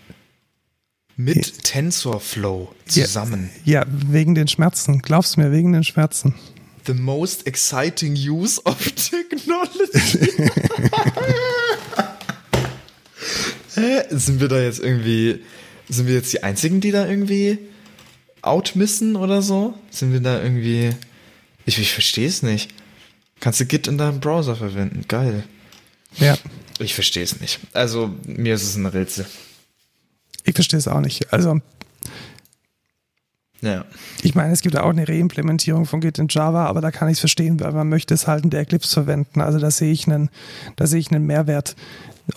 Mit 1.16 1.64
TensorFlow 1.64 2.74
zusammen. 2.88 3.52
Ja, 3.66 3.86
wegen 3.88 4.34
den 4.34 4.48
Schmerzen. 4.48 5.00
Glaubst 5.00 5.36
du 5.36 5.42
mir, 5.42 5.52
wegen 5.52 5.74
den 5.74 5.84
Schmerzen. 5.84 6.34
The 6.88 6.94
most 6.94 7.46
exciting 7.46 8.16
use 8.16 8.62
of 8.66 8.78
technology. 8.96 10.32
Hä? 13.76 14.04
Sind 14.10 14.40
wir 14.40 14.48
da 14.48 14.60
jetzt 14.60 14.80
irgendwie, 14.80 15.42
sind 15.90 16.08
wir 16.08 16.16
jetzt 16.16 16.34
die 16.34 16.44
einzigen, 16.44 16.82
die 16.82 16.92
da 16.92 17.08
irgendwie 17.08 17.60
outmissen 18.42 19.16
oder 19.16 19.42
so? 19.42 19.76
Sind 19.92 20.14
wir 20.14 20.22
da 20.22 20.42
irgendwie, 20.42 20.92
ich, 21.66 21.78
ich 21.78 21.92
verstehe 21.92 22.28
es 22.28 22.42
nicht. 22.42 22.72
Kannst 23.40 23.60
du 23.60 23.66
Git 23.66 23.88
in 23.88 23.98
deinem 23.98 24.20
Browser 24.20 24.56
verwenden? 24.56 25.06
Geil. 25.08 25.44
Ja, 26.18 26.38
Ich 26.80 26.94
verstehe 26.94 27.24
es 27.24 27.40
nicht. 27.40 27.60
Also, 27.74 28.12
mir 28.26 28.56
ist 28.56 28.64
es 28.64 28.76
ein 28.76 28.86
Rätsel. 28.86 29.26
ich 30.44 30.54
verstehe 30.56 30.80
es 30.80 30.88
auch 30.88 31.00
nicht. 31.02 31.32
Also 31.32 31.60
Ja. 33.62 33.86
Ich 34.22 34.36
meine, 34.36 34.52
es 34.52 34.62
gibt 34.62 34.76
auch 34.78 34.90
eine 34.90 35.08
Reimplementierung 35.08 35.86
von 35.86 36.02
Git 36.02 36.20
in 36.20 36.28
Java, 36.30 36.66
aber 36.66 36.82
da 36.82 36.92
kann 36.92 37.08
ich 37.08 37.14
es 37.14 37.20
verstehen, 37.20 37.60
weil 37.62 37.72
man 37.72 37.88
möchte 37.88 38.14
es 38.14 38.28
halt 38.28 38.44
in 38.44 38.50
der 38.50 38.60
Eclipse 38.60 38.94
verwenden. 38.94 39.40
Also 39.40 39.58
da 39.58 39.72
sehe 39.72 39.92
ich 39.92 40.06
einen, 40.06 40.30
da 40.76 40.86
sehe 40.86 41.00
ich 41.00 41.12
einen 41.12 41.26
Mehrwert, 41.26 41.76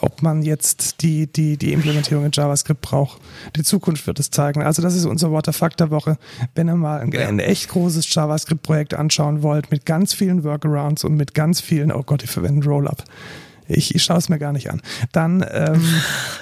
ob 0.00 0.22
man 0.22 0.42
jetzt 0.42 1.02
die, 1.02 1.26
die, 1.26 1.56
die 1.56 1.72
Implementierung 1.72 2.24
in 2.24 2.30
JavaScript 2.32 2.80
braucht. 2.80 3.20
Die 3.56 3.62
Zukunft 3.64 4.06
wird 4.06 4.20
es 4.20 4.30
zeigen. 4.30 4.62
Also 4.62 4.82
das 4.82 4.94
ist 4.94 5.04
unser 5.04 5.32
What 5.32 5.46
the 5.46 5.52
Fuck 5.52 5.76
der 5.76 5.90
Woche. 5.90 6.16
Wenn 6.54 6.68
ihr 6.68 6.76
mal 6.76 7.00
ein, 7.00 7.16
ein 7.16 7.38
echt 7.40 7.68
großes 7.70 8.12
JavaScript-Projekt 8.12 8.94
anschauen 8.94 9.42
wollt, 9.42 9.70
mit 9.72 9.84
ganz 9.84 10.12
vielen 10.12 10.44
Workarounds 10.44 11.02
und 11.02 11.16
mit 11.16 11.34
ganz 11.34 11.60
vielen, 11.60 11.90
oh 11.90 12.02
Gott, 12.04 12.22
ich 12.22 12.30
verwende 12.30 12.68
Rollup. 12.68 13.02
Ich, 13.68 13.94
ich 13.94 14.02
schaue 14.04 14.18
es 14.18 14.28
mir 14.28 14.38
gar 14.38 14.52
nicht 14.52 14.70
an. 14.70 14.82
Dann, 15.12 15.44
ähm, 15.50 15.84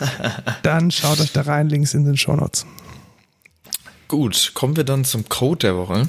dann 0.62 0.90
schaut 0.90 1.20
euch 1.20 1.32
da 1.32 1.42
rein, 1.42 1.68
Links 1.68 1.94
in 1.94 2.04
den 2.04 2.16
Shownotes. 2.16 2.66
Gut, 4.08 4.52
kommen 4.54 4.76
wir 4.76 4.84
dann 4.84 5.04
zum 5.04 5.28
Code 5.28 5.60
der 5.60 5.76
Woche. 5.76 6.08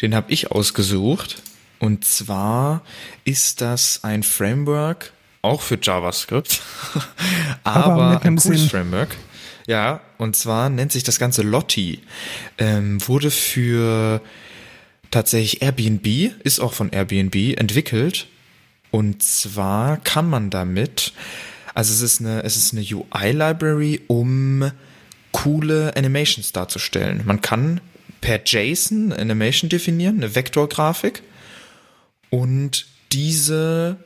Den 0.00 0.14
habe 0.14 0.30
ich 0.32 0.50
ausgesucht. 0.50 1.42
Und 1.78 2.04
zwar 2.04 2.82
ist 3.24 3.60
das 3.60 4.00
ein 4.02 4.22
Framework, 4.22 5.12
auch 5.42 5.62
für 5.62 5.78
JavaScript, 5.80 6.60
Aber 7.64 7.92
aber, 7.92 8.22
ein 8.22 8.36
cooles 8.36 8.60
Sinn. 8.60 8.68
Framework. 8.68 9.16
Ja, 9.66 10.00
und 10.16 10.34
zwar 10.34 10.70
nennt 10.70 10.92
sich 10.92 11.04
das 11.04 11.18
Ganze 11.18 11.42
Lottie. 11.42 12.00
Ähm, 12.56 13.06
wurde 13.06 13.30
für 13.30 14.20
tatsächlich 15.10 15.62
Airbnb, 15.62 16.32
ist 16.42 16.58
auch 16.60 16.72
von 16.72 16.90
Airbnb 16.90 17.58
entwickelt. 17.58 18.26
Und 18.90 19.22
zwar 19.22 19.98
kann 19.98 20.28
man 20.28 20.50
damit, 20.50 21.12
also 21.74 21.92
es 21.92 22.00
ist 22.00 22.20
eine, 22.20 22.42
es 22.44 22.56
ist 22.56 22.72
eine 22.72 22.82
UI-Library, 22.82 24.02
um 24.06 24.70
coole 25.32 25.96
Animations 25.96 26.52
darzustellen. 26.52 27.22
Man 27.24 27.40
kann 27.40 27.80
per 28.20 28.40
JSON 28.44 29.12
Animation 29.12 29.68
definieren, 29.68 30.16
eine 30.16 30.34
Vektorgrafik 30.34 31.22
und 32.30 32.86
diese 33.12 33.96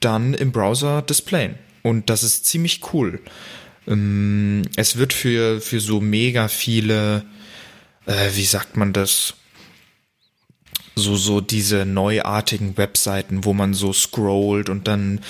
dann 0.00 0.34
im 0.34 0.52
Browser 0.52 1.02
displayen. 1.02 1.54
Und 1.82 2.10
das 2.10 2.22
ist 2.22 2.46
ziemlich 2.46 2.80
cool. 2.92 3.20
Ähm, 3.86 4.62
Es 4.76 4.96
wird 4.96 5.12
für, 5.12 5.60
für 5.60 5.80
so 5.80 6.00
mega 6.00 6.48
viele, 6.48 7.24
äh, 8.06 8.30
wie 8.34 8.44
sagt 8.44 8.76
man 8.76 8.92
das, 8.92 9.34
so, 10.94 11.16
so 11.16 11.40
diese 11.40 11.84
neuartigen 11.84 12.76
Webseiten, 12.76 13.44
wo 13.44 13.52
man 13.52 13.74
so 13.74 13.92
scrollt 13.92 14.68
und 14.68 14.86
dann 14.88 15.20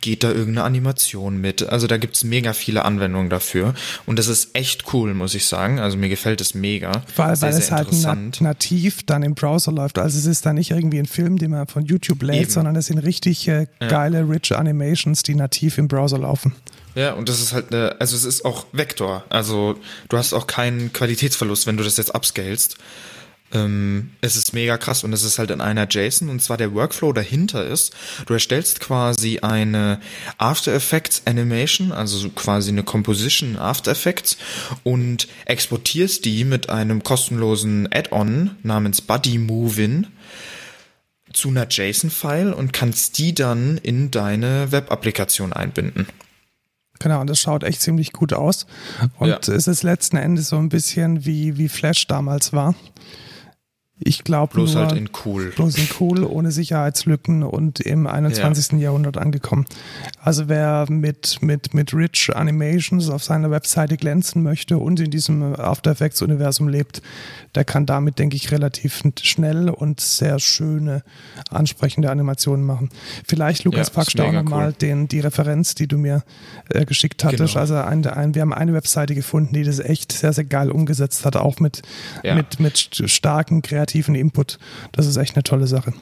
geht 0.00 0.22
da 0.22 0.28
irgendeine 0.28 0.64
Animation 0.64 1.40
mit. 1.40 1.68
Also 1.68 1.86
da 1.86 1.96
gibt's 1.96 2.24
mega 2.24 2.52
viele 2.52 2.84
Anwendungen 2.84 3.30
dafür. 3.30 3.74
Und 4.06 4.18
das 4.18 4.28
ist 4.28 4.54
echt 4.54 4.92
cool, 4.92 5.12
muss 5.14 5.34
ich 5.34 5.46
sagen. 5.46 5.80
Also 5.80 5.96
mir 5.96 6.08
gefällt 6.08 6.40
es 6.40 6.54
mega. 6.54 7.02
Weil, 7.16 7.36
sehr, 7.36 7.50
weil 7.50 7.58
es 7.58 7.70
halt 7.72 7.92
nat 7.92 8.40
nativ 8.40 9.02
dann 9.04 9.22
im 9.22 9.34
Browser 9.34 9.72
läuft. 9.72 9.98
Also 9.98 10.18
es 10.18 10.26
ist 10.26 10.46
dann 10.46 10.54
nicht 10.54 10.70
irgendwie 10.70 10.98
ein 10.98 11.06
Film, 11.06 11.36
den 11.36 11.50
man 11.50 11.66
von 11.66 11.84
YouTube 11.84 12.22
lädt, 12.22 12.42
Eben. 12.42 12.50
sondern 12.50 12.76
es 12.76 12.86
sind 12.86 12.98
richtig 12.98 13.48
äh, 13.48 13.66
geile, 13.80 14.20
ja. 14.20 14.24
rich 14.24 14.56
Animations, 14.56 15.22
die 15.22 15.34
nativ 15.34 15.78
im 15.78 15.88
Browser 15.88 16.18
laufen. 16.18 16.54
Ja, 16.94 17.12
und 17.12 17.28
das 17.28 17.40
ist 17.40 17.52
halt 17.52 17.72
eine, 17.72 17.96
also 18.00 18.16
es 18.16 18.24
ist 18.24 18.44
auch 18.44 18.66
Vektor. 18.72 19.24
Also 19.28 19.76
du 20.08 20.16
hast 20.16 20.32
auch 20.32 20.46
keinen 20.46 20.92
Qualitätsverlust, 20.92 21.66
wenn 21.66 21.76
du 21.76 21.84
das 21.84 21.96
jetzt 21.96 22.14
upscalest. 22.14 22.76
Ähm, 23.52 24.10
es 24.20 24.36
ist 24.36 24.52
mega 24.52 24.76
krass 24.76 25.04
und 25.04 25.12
es 25.12 25.22
ist 25.22 25.38
halt 25.38 25.50
in 25.50 25.60
einer 25.60 25.88
JSON 25.88 26.28
und 26.28 26.42
zwar 26.42 26.58
der 26.58 26.74
Workflow 26.74 27.12
dahinter 27.14 27.66
ist, 27.66 27.94
du 28.26 28.34
erstellst 28.34 28.80
quasi 28.80 29.38
eine 29.38 30.00
After 30.36 30.74
Effects 30.74 31.22
Animation, 31.24 31.90
also 31.92 32.28
quasi 32.30 32.70
eine 32.70 32.82
Composition 32.82 33.56
After 33.56 33.92
Effects 33.92 34.36
und 34.84 35.28
exportierst 35.46 36.26
die 36.26 36.44
mit 36.44 36.68
einem 36.68 37.02
kostenlosen 37.02 37.88
Add-on 37.90 38.56
namens 38.62 39.00
Buddy 39.00 39.38
Movin 39.38 40.08
zu 41.32 41.48
einer 41.48 41.66
JSON-File 41.68 42.52
und 42.52 42.72
kannst 42.72 43.18
die 43.18 43.34
dann 43.34 43.78
in 43.78 44.10
deine 44.10 44.72
Web-Applikation 44.72 45.52
einbinden. 45.52 46.06
Genau, 46.98 47.20
und 47.20 47.30
das 47.30 47.38
schaut 47.38 47.62
echt 47.62 47.80
ziemlich 47.80 48.12
gut 48.12 48.32
aus. 48.32 48.66
Und 49.18 49.28
ja. 49.28 49.38
es 49.54 49.68
ist 49.68 49.82
letzten 49.82 50.16
Endes 50.16 50.48
so 50.48 50.56
ein 50.56 50.68
bisschen 50.68 51.24
wie, 51.24 51.56
wie 51.56 51.68
Flash 51.68 52.06
damals 52.08 52.52
war. 52.52 52.74
Ich 54.00 54.22
glaube 54.22 54.54
bloß 54.54 54.74
nur, 54.74 54.86
halt 54.86 54.96
in 54.96 55.10
cool. 55.24 55.52
Bloß 55.56 55.76
in 55.76 55.88
cool, 55.98 56.22
ohne 56.22 56.52
Sicherheitslücken 56.52 57.42
und 57.42 57.80
im 57.80 58.06
21. 58.06 58.72
Ja. 58.72 58.78
Jahrhundert 58.78 59.16
angekommen. 59.16 59.66
Also 60.20 60.48
wer 60.48 60.86
mit, 60.88 61.42
mit, 61.42 61.74
mit 61.74 61.92
Rich 61.92 62.30
Animations 62.34 63.10
auf 63.10 63.24
seiner 63.24 63.50
Webseite 63.50 63.96
glänzen 63.96 64.42
möchte 64.44 64.78
und 64.78 65.00
in 65.00 65.10
diesem 65.10 65.42
After 65.42 65.90
Effects 65.90 66.22
Universum 66.22 66.68
lebt, 66.68 67.02
der 67.56 67.64
kann 67.64 67.86
damit, 67.86 68.20
denke 68.20 68.36
ich, 68.36 68.52
relativ 68.52 69.02
schnell 69.20 69.68
und 69.68 70.00
sehr 70.00 70.38
schöne, 70.38 71.02
ansprechende 71.50 72.10
Animationen 72.10 72.64
machen. 72.64 72.90
Vielleicht, 73.26 73.64
Lukas, 73.64 73.88
ja, 73.88 73.94
packst 73.94 74.18
du 74.18 74.22
auch 74.22 74.32
nochmal 74.32 74.74
cool. 74.80 75.06
die 75.08 75.20
Referenz, 75.20 75.74
die 75.74 75.88
du 75.88 75.98
mir 75.98 76.22
äh, 76.68 76.84
geschickt 76.84 77.24
hattest. 77.24 77.54
Genau. 77.54 77.60
Also 77.60 77.74
ein, 77.74 78.06
ein, 78.06 78.34
wir 78.36 78.42
haben 78.42 78.54
eine 78.54 78.74
Webseite 78.74 79.16
gefunden, 79.16 79.54
die 79.54 79.64
das 79.64 79.80
echt 79.80 80.12
sehr, 80.12 80.32
sehr 80.32 80.44
geil 80.44 80.70
umgesetzt 80.70 81.24
hat, 81.24 81.34
auch 81.34 81.58
mit, 81.58 81.82
ja. 82.22 82.36
mit, 82.36 82.60
mit 82.60 83.02
starken 83.06 83.62
kreativen 83.62 83.87
Input. 83.94 84.58
Das 84.92 85.06
ist 85.06 85.16
echt 85.16 85.36
eine 85.36 85.42
tolle 85.42 85.66
Sache. 85.66 85.92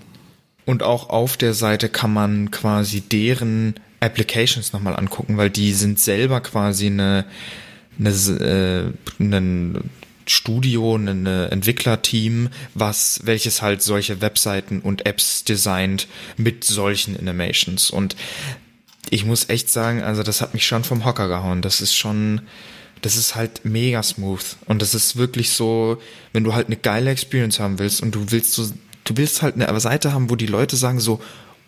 Und 0.64 0.82
auch 0.82 1.10
auf 1.10 1.36
der 1.36 1.54
Seite 1.54 1.88
kann 1.88 2.12
man 2.12 2.50
quasi 2.50 3.00
deren 3.00 3.74
Applications 4.00 4.72
nochmal 4.72 4.96
angucken, 4.96 5.36
weil 5.36 5.50
die 5.50 5.72
sind 5.72 5.98
selber 5.98 6.40
quasi 6.40 6.86
eine, 6.86 7.24
eine, 7.98 8.10
äh, 8.10 9.22
einen 9.22 9.90
Studio, 10.26 10.96
ein 10.96 11.26
Entwicklerteam, 11.26 12.48
was, 12.74 13.20
welches 13.24 13.62
halt 13.62 13.80
solche 13.80 14.20
Webseiten 14.20 14.80
und 14.80 15.06
Apps 15.06 15.44
designt 15.44 16.08
mit 16.36 16.64
solchen 16.64 17.16
Animations. 17.16 17.90
Und 17.90 18.16
ich 19.08 19.24
muss 19.24 19.48
echt 19.48 19.70
sagen, 19.70 20.02
also 20.02 20.24
das 20.24 20.40
hat 20.40 20.52
mich 20.52 20.66
schon 20.66 20.82
vom 20.82 21.04
Hocker 21.04 21.28
gehauen. 21.28 21.62
Das 21.62 21.80
ist 21.80 21.94
schon, 21.94 22.42
das 23.02 23.16
ist 23.16 23.34
halt 23.34 23.64
mega 23.64 24.02
smooth. 24.02 24.56
Und 24.66 24.82
das 24.82 24.94
ist 24.94 25.16
wirklich 25.16 25.50
so, 25.50 26.00
wenn 26.32 26.44
du 26.44 26.54
halt 26.54 26.66
eine 26.66 26.76
geile 26.76 27.10
Experience 27.10 27.60
haben 27.60 27.78
willst 27.78 28.02
und 28.02 28.14
du 28.14 28.30
willst 28.30 28.52
so, 28.52 28.68
du 29.04 29.16
willst 29.16 29.42
halt 29.42 29.60
eine 29.60 29.80
Seite 29.80 30.12
haben, 30.12 30.30
wo 30.30 30.36
die 30.36 30.46
Leute 30.46 30.76
sagen 30.76 31.00
so, 31.00 31.20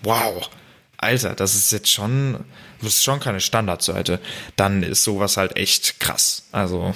wow, 0.02 0.48
Alter, 0.96 1.34
das 1.34 1.54
ist 1.54 1.70
jetzt 1.70 1.90
schon, 1.90 2.44
das 2.80 2.94
ist 2.94 3.04
schon 3.04 3.20
keine 3.20 3.40
Standardseite. 3.40 4.20
Dann 4.56 4.82
ist 4.82 5.04
sowas 5.04 5.36
halt 5.36 5.56
echt 5.56 6.00
krass. 6.00 6.48
Also 6.50 6.94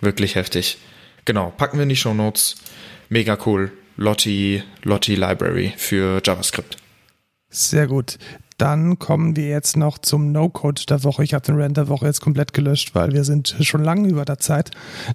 wirklich 0.00 0.34
heftig. 0.34 0.78
Genau, 1.24 1.50
packen 1.50 1.78
wir 1.78 1.84
in 1.84 1.88
die 1.88 1.96
Show 1.96 2.14
Notes. 2.14 2.56
Mega 3.08 3.38
cool. 3.46 3.72
Lottie, 3.96 4.62
Lottie 4.82 5.14
Library 5.14 5.72
für 5.76 6.20
JavaScript. 6.24 6.76
Sehr 7.48 7.86
gut. 7.86 8.18
Dann 8.58 8.98
kommen 8.98 9.36
wir 9.36 9.48
jetzt 9.48 9.76
noch 9.76 9.98
zum 9.98 10.32
No-Code 10.32 10.82
der 10.88 11.04
Woche. 11.04 11.22
Ich 11.24 11.34
habe 11.34 11.44
den 11.44 11.60
Rant 11.60 11.76
der 11.76 11.88
Woche 11.88 12.06
jetzt 12.06 12.20
komplett 12.20 12.54
gelöscht, 12.54 12.94
weil 12.94 13.12
wir 13.12 13.22
sind 13.24 13.54
schon 13.60 13.84
lange 13.84 14.08
über 14.08 14.24
der 14.24 14.38
Zeit. 14.38 14.70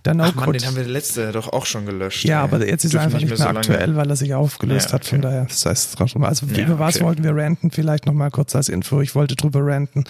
Der 0.05 0.13
No-Code. 0.13 0.35
Mann, 0.35 0.51
den 0.53 0.65
haben 0.65 0.75
wir 0.75 0.85
letzte 0.85 1.31
doch 1.31 1.51
auch 1.51 1.65
schon 1.65 1.85
gelöscht. 1.87 2.23
Ja, 2.23 2.39
ey. 2.39 2.43
aber 2.43 2.67
jetzt 2.67 2.85
ist 2.85 2.93
er 2.93 3.01
einfach 3.01 3.19
nicht 3.19 3.29
mehr, 3.29 3.37
so 3.37 3.45
aktuell, 3.45 3.79
lange. 3.79 3.95
weil 3.95 4.09
er 4.11 4.15
sich 4.15 4.35
aufgelöst 4.35 4.91
ja, 4.91 4.95
okay. 4.95 5.05
hat. 5.05 5.05
Von 5.05 5.21
daher, 5.21 5.45
das 5.45 5.65
heißt, 5.65 5.99
also 5.99 6.45
ja, 6.53 6.65
über 6.65 6.77
was 6.77 6.97
okay. 6.97 7.05
wollten 7.05 7.23
wir 7.23 7.35
ranten? 7.35 7.71
Vielleicht 7.71 8.05
noch 8.05 8.13
mal 8.13 8.29
kurz 8.29 8.55
als 8.55 8.69
Info. 8.69 9.01
Ich 9.01 9.15
wollte 9.15 9.35
drüber 9.35 9.65
ranten, 9.65 10.03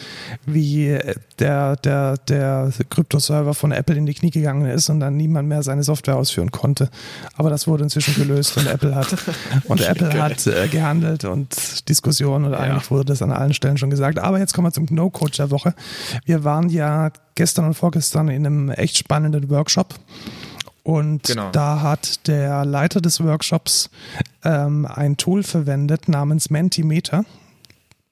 wie 0.45 0.99
der, 1.39 1.77
der, 1.77 2.17
der 2.17 2.71
Kryptoserver 2.89 3.53
von 3.53 3.71
Apple 3.71 3.95
in 3.95 4.05
die 4.05 4.13
Knie 4.13 4.31
gegangen 4.31 4.65
ist 4.65 4.89
und 4.89 4.99
dann 4.99 5.15
niemand 5.15 5.47
mehr 5.47 5.63
seine 5.63 5.83
Software 5.83 6.17
ausführen 6.17 6.51
konnte. 6.51 6.89
Aber 7.35 7.49
das 7.49 7.67
wurde 7.67 7.83
inzwischen 7.83 8.15
gelöst 8.15 8.57
und 8.57 8.67
Apple 8.67 8.93
hat, 8.93 9.15
und 9.65 9.81
Apple 9.81 10.21
hat 10.21 10.45
äh, 10.47 10.67
gehandelt 10.67 11.23
und 11.25 11.87
Diskussionen 11.87 12.45
und 12.45 12.51
ja. 12.51 12.59
eigentlich 12.59 12.91
wurde 12.91 13.05
das 13.05 13.20
an 13.21 13.31
allen 13.31 13.53
Stellen 13.53 13.77
schon 13.77 13.89
gesagt. 13.89 14.19
Aber 14.19 14.39
jetzt 14.39 14.53
kommen 14.53 14.67
wir 14.67 14.71
zum 14.71 14.87
No-Coach 14.89 15.37
der 15.37 15.51
Woche. 15.51 15.73
Wir 16.25 16.43
waren 16.43 16.69
ja 16.69 17.11
gestern 17.35 17.65
und 17.65 17.73
vorgestern 17.73 18.29
in 18.29 18.45
einem 18.45 18.69
echt 18.69 18.97
spannenden 18.97 19.49
Workshop. 19.49 19.95
Und 20.83 21.23
genau. 21.23 21.51
da 21.51 21.81
hat 21.81 22.27
der 22.27 22.65
Leiter 22.65 23.01
des 23.01 23.23
Workshops 23.23 23.89
ähm, 24.43 24.85
ein 24.87 25.17
Tool 25.17 25.43
verwendet 25.43 26.07
namens 26.07 26.49
Mentimeter. 26.49 27.23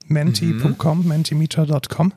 Menti.com, 0.07 1.01
mhm. 1.01 1.07
mentimeter.com. 1.07 2.13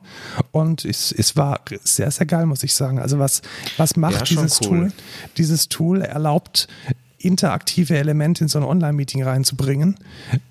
Und 0.51 0.83
es, 0.83 1.11
es 1.11 1.35
war 1.35 1.61
sehr, 1.83 2.09
sehr 2.09 2.25
geil, 2.25 2.47
muss 2.47 2.63
ich 2.63 2.73
sagen. 2.73 2.99
Also 2.99 3.19
was, 3.19 3.41
was 3.77 3.95
macht 3.95 4.15
ja, 4.15 4.23
dieses 4.23 4.61
cool. 4.61 4.67
Tool? 4.67 4.91
Dieses 5.37 5.69
Tool 5.69 6.01
erlaubt 6.01 6.67
interaktive 7.23 7.97
Elemente 7.97 8.43
in 8.43 8.47
so 8.47 8.59
ein 8.59 8.65
Online-Meeting 8.65 9.23
reinzubringen. 9.23 9.95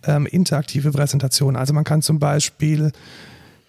Ähm, 0.05 0.27
interaktive 0.27 0.91
Präsentation. 0.91 1.57
Also 1.57 1.73
man 1.73 1.85
kann 1.85 2.03
zum 2.03 2.19
Beispiel 2.19 2.93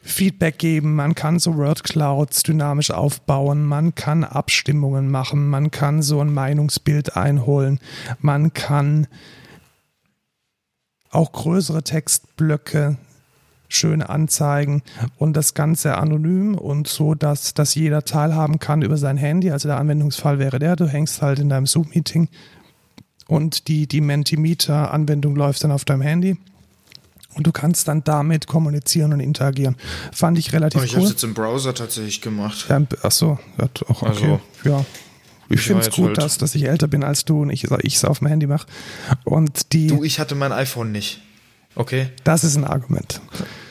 Feedback 0.03 0.59
geben, 0.59 0.95
man 0.95 1.15
kann 1.15 1.39
so 1.39 1.55
Word 1.55 1.83
Clouds 1.85 2.43
dynamisch 2.43 2.91
aufbauen, 2.91 3.63
man 3.63 3.95
kann 3.95 4.25
Abstimmungen 4.25 5.09
machen, 5.09 5.47
man 5.49 5.71
kann 5.71 6.01
so 6.01 6.19
ein 6.19 6.33
Meinungsbild 6.33 7.15
einholen, 7.15 7.79
man 8.19 8.51
kann 8.51 9.07
auch 11.09 11.31
größere 11.31 11.83
Textblöcke 11.83 12.97
schön 13.69 14.01
anzeigen 14.01 14.83
und 15.17 15.37
das 15.37 15.53
Ganze 15.53 15.97
anonym 15.97 16.55
und 16.55 16.87
so, 16.87 17.15
dass, 17.15 17.53
dass 17.53 17.75
jeder 17.75 18.03
teilhaben 18.03 18.59
kann 18.59 18.81
über 18.81 18.97
sein 18.97 19.17
Handy. 19.17 19.51
Also 19.51 19.67
der 19.67 19.77
Anwendungsfall 19.77 20.37
wäre 20.37 20.59
der, 20.59 20.75
du 20.75 20.85
hängst 20.85 21.21
halt 21.21 21.39
in 21.39 21.49
deinem 21.49 21.65
Zoom-Meeting 21.65 22.27
und 23.33 23.67
die, 23.67 23.87
die 23.87 23.99
Mentimeter-Anwendung 23.99 25.35
läuft 25.35 25.63
dann 25.63 25.71
auf 25.71 25.85
deinem 25.85 26.01
Handy. 26.01 26.37
Und 27.33 27.47
du 27.47 27.51
kannst 27.51 27.87
dann 27.87 28.03
damit 28.03 28.45
kommunizieren 28.45 29.11
und 29.11 29.21
interagieren. 29.21 29.75
Fand 30.11 30.37
ich 30.37 30.53
relativ 30.53 30.81
oh, 30.81 30.83
ich 30.83 30.91
cool. 30.91 30.99
Ich 30.99 31.05
habe 31.05 31.05
es 31.05 31.11
jetzt 31.13 31.23
im 31.23 31.33
Browser 31.33 31.73
tatsächlich 31.73 32.21
gemacht. 32.21 32.67
Ja, 32.69 32.79
ach 33.01 33.11
so, 33.11 33.39
ja, 33.57 33.67
auch 33.87 34.03
okay. 34.03 34.05
Also, 34.05 34.39
ja. 34.65 34.85
Ich 35.49 35.61
finde 35.61 35.81
es 35.81 35.89
gut, 35.89 36.09
halt 36.09 36.17
dass, 36.19 36.37
dass 36.37 36.53
ich 36.53 36.65
älter 36.65 36.87
bin 36.87 37.03
als 37.03 37.25
du 37.25 37.41
und 37.41 37.49
ich 37.49 37.63
es 37.63 38.05
auf 38.05 38.19
dem 38.19 38.27
Handy 38.27 38.45
mache. 38.45 38.67
Und 39.23 39.73
die. 39.73 39.87
Du, 39.87 40.03
ich 40.03 40.19
hatte 40.19 40.35
mein 40.35 40.51
iPhone 40.51 40.91
nicht. 40.91 41.21
Okay. 41.73 42.09
Das 42.23 42.43
ist 42.43 42.55
ein 42.55 42.65
Argument. 42.65 43.19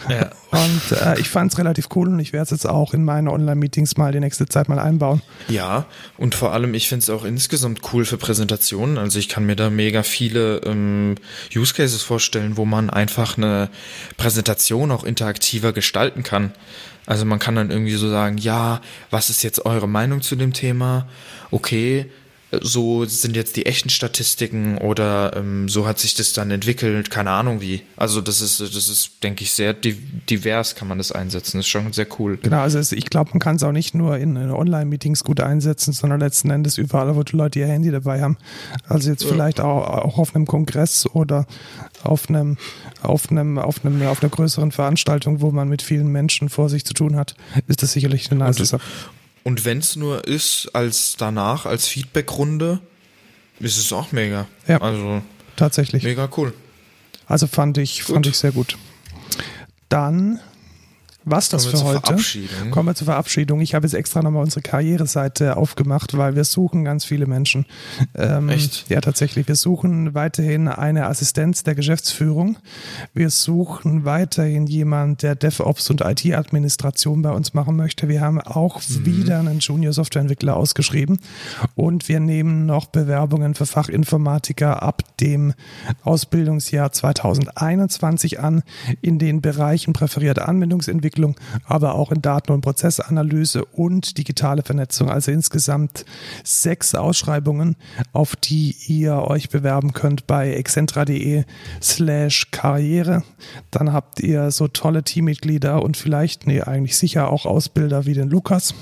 Ja. 0.08 0.30
Und 0.50 0.92
äh, 0.92 1.18
ich 1.20 1.28
fand 1.28 1.52
es 1.52 1.58
relativ 1.58 1.88
cool 1.94 2.08
und 2.08 2.18
ich 2.18 2.32
werde 2.32 2.44
es 2.44 2.50
jetzt 2.50 2.66
auch 2.66 2.94
in 2.94 3.04
meine 3.04 3.32
Online-Meetings 3.32 3.96
mal 3.96 4.12
die 4.12 4.20
nächste 4.20 4.46
Zeit 4.46 4.68
mal 4.68 4.78
einbauen. 4.78 5.22
Ja, 5.48 5.86
und 6.18 6.34
vor 6.34 6.52
allem, 6.52 6.74
ich 6.74 6.88
finde 6.88 7.02
es 7.02 7.10
auch 7.10 7.24
insgesamt 7.24 7.80
cool 7.92 8.04
für 8.04 8.18
Präsentationen. 8.18 8.98
Also 8.98 9.18
ich 9.18 9.28
kann 9.28 9.46
mir 9.46 9.56
da 9.56 9.70
mega 9.70 10.02
viele 10.02 10.58
ähm, 10.64 11.14
Use 11.54 11.74
Cases 11.74 12.02
vorstellen, 12.02 12.56
wo 12.56 12.64
man 12.64 12.90
einfach 12.90 13.36
eine 13.36 13.70
Präsentation 14.16 14.90
auch 14.90 15.04
interaktiver 15.04 15.72
gestalten 15.72 16.22
kann. 16.22 16.52
Also 17.06 17.24
man 17.24 17.38
kann 17.38 17.56
dann 17.56 17.70
irgendwie 17.70 17.94
so 17.94 18.08
sagen, 18.08 18.38
ja, 18.38 18.80
was 19.10 19.30
ist 19.30 19.42
jetzt 19.42 19.64
eure 19.66 19.88
Meinung 19.88 20.22
zu 20.22 20.36
dem 20.36 20.52
Thema? 20.52 21.08
Okay, 21.50 22.10
so 22.60 23.04
sind 23.06 23.34
jetzt 23.34 23.56
die 23.56 23.64
echten 23.64 23.88
Statistiken 23.88 24.76
oder 24.76 25.34
ähm, 25.36 25.68
so 25.68 25.86
hat 25.86 25.98
sich 25.98 26.14
das 26.14 26.34
dann 26.34 26.50
entwickelt, 26.50 27.10
keine 27.10 27.30
Ahnung 27.30 27.62
wie. 27.62 27.82
Also 27.96 28.20
das 28.20 28.42
ist, 28.42 28.60
das 28.60 28.88
ist, 28.88 29.22
denke 29.22 29.42
ich, 29.42 29.52
sehr 29.52 29.72
divers 29.72 30.74
kann 30.74 30.86
man 30.86 30.98
das 30.98 31.12
einsetzen. 31.12 31.58
Das 31.58 31.66
ist 31.66 31.70
schon 31.70 31.92
sehr 31.92 32.06
cool. 32.18 32.38
Genau, 32.42 32.60
also 32.60 32.78
ich 32.94 33.06
glaube, 33.06 33.30
man 33.30 33.40
kann 33.40 33.56
es 33.56 33.62
auch 33.62 33.72
nicht 33.72 33.94
nur 33.94 34.18
in, 34.18 34.36
in 34.36 34.50
Online-Meetings 34.50 35.24
gut 35.24 35.40
einsetzen, 35.40 35.92
sondern 35.92 36.20
letzten 36.20 36.50
Endes 36.50 36.76
überall, 36.76 37.16
wo 37.16 37.22
die 37.22 37.36
Leute 37.36 37.58
ihr 37.58 37.68
Handy 37.68 37.90
dabei 37.90 38.20
haben. 38.20 38.36
Also 38.86 39.10
jetzt 39.10 39.22
ja. 39.22 39.30
vielleicht 39.30 39.60
auch, 39.60 39.88
auch 39.88 40.18
auf 40.18 40.34
einem 40.34 40.46
Kongress 40.46 41.06
oder 41.06 41.46
auf 42.04 42.28
einem, 42.28 42.58
auf 43.02 43.30
einem, 43.30 43.58
auf 43.58 43.84
einem, 43.84 44.02
auf 44.02 44.22
einer 44.22 44.30
größeren 44.30 44.72
Veranstaltung, 44.72 45.40
wo 45.40 45.50
man 45.52 45.68
mit 45.68 45.80
vielen 45.80 46.08
Menschen 46.08 46.50
vor 46.50 46.68
sich 46.68 46.84
zu 46.84 46.92
tun 46.92 47.16
hat, 47.16 47.34
ist 47.66 47.82
das 47.82 47.92
sicherlich 47.92 48.30
eine 48.30 48.40
nice 48.40 48.58
Sache. 48.58 48.82
Und 49.44 49.64
wenn 49.64 49.78
es 49.78 49.96
nur 49.96 50.26
ist, 50.26 50.70
als 50.72 51.16
danach, 51.16 51.66
als 51.66 51.88
Feedbackrunde, 51.88 52.80
ist 53.58 53.78
es 53.78 53.92
auch 53.92 54.12
mega. 54.12 54.46
Ja. 54.66 54.80
Also 54.80 55.22
tatsächlich. 55.56 56.02
Mega 56.04 56.28
cool. 56.36 56.52
Also 57.26 57.46
fand 57.46 57.78
ich, 57.78 58.02
fand 58.04 58.26
ich 58.26 58.36
sehr 58.36 58.52
gut. 58.52 58.76
Dann 59.88 60.40
was 61.24 61.48
das 61.48 61.66
für 61.66 61.82
heute? 61.84 62.16
Kommen 62.70 62.88
wir 62.88 62.94
zur 62.94 63.04
Verabschiedung. 63.04 63.60
Ich 63.60 63.74
habe 63.74 63.86
jetzt 63.86 63.94
extra 63.94 64.22
nochmal 64.22 64.42
unsere 64.42 64.62
Karriereseite 64.62 65.56
aufgemacht, 65.56 66.16
weil 66.16 66.34
wir 66.34 66.44
suchen 66.44 66.84
ganz 66.84 67.04
viele 67.04 67.26
Menschen. 67.26 67.66
Ähm, 68.14 68.48
Echt? 68.48 68.88
Ja, 68.88 69.00
tatsächlich. 69.00 69.46
Wir 69.46 69.54
suchen 69.54 70.14
weiterhin 70.14 70.68
eine 70.68 71.06
Assistenz 71.06 71.62
der 71.62 71.74
Geschäftsführung. 71.74 72.58
Wir 73.14 73.30
suchen 73.30 74.04
weiterhin 74.04 74.66
jemand, 74.66 75.22
der 75.22 75.36
DevOps 75.36 75.90
und 75.90 76.00
IT-Administration 76.00 77.22
bei 77.22 77.30
uns 77.30 77.54
machen 77.54 77.76
möchte. 77.76 78.08
Wir 78.08 78.20
haben 78.20 78.40
auch 78.40 78.80
mhm. 78.88 79.06
wieder 79.06 79.38
einen 79.38 79.60
Junior-Softwareentwickler 79.60 80.56
ausgeschrieben 80.56 81.20
und 81.76 82.08
wir 82.08 82.20
nehmen 82.20 82.66
noch 82.66 82.86
Bewerbungen 82.86 83.54
für 83.54 83.66
Fachinformatiker 83.66 84.82
ab 84.82 85.02
dem 85.20 85.54
Ausbildungsjahr 86.02 86.90
2021 86.90 88.40
an 88.40 88.62
in 89.00 89.18
den 89.18 89.40
Bereichen 89.40 89.92
präferierte 89.92 90.48
Anwendungsentwicklung 90.48 91.11
Entwicklung, 91.12 91.36
aber 91.64 91.94
auch 91.94 92.10
in 92.10 92.22
Daten- 92.22 92.52
und 92.52 92.62
Prozessanalyse 92.62 93.64
und 93.64 94.16
digitale 94.18 94.62
Vernetzung. 94.62 95.10
Also 95.10 95.30
insgesamt 95.30 96.04
sechs 96.42 96.94
Ausschreibungen, 96.94 97.76
auf 98.12 98.36
die 98.36 98.74
ihr 98.86 99.14
euch 99.18 99.50
bewerben 99.50 99.92
könnt 99.92 100.26
bei 100.26 100.54
excentra.de 100.54 101.44
slash 101.82 102.50
Karriere. 102.50 103.22
Dann 103.70 103.92
habt 103.92 104.20
ihr 104.20 104.50
so 104.50 104.68
tolle 104.68 105.02
Teammitglieder 105.02 105.82
und 105.82 105.96
vielleicht, 105.96 106.46
nee, 106.46 106.62
eigentlich 106.62 106.96
sicher 106.96 107.30
auch 107.30 107.44
Ausbilder 107.44 108.06
wie 108.06 108.14
den 108.14 108.28
Lukas. 108.28 108.74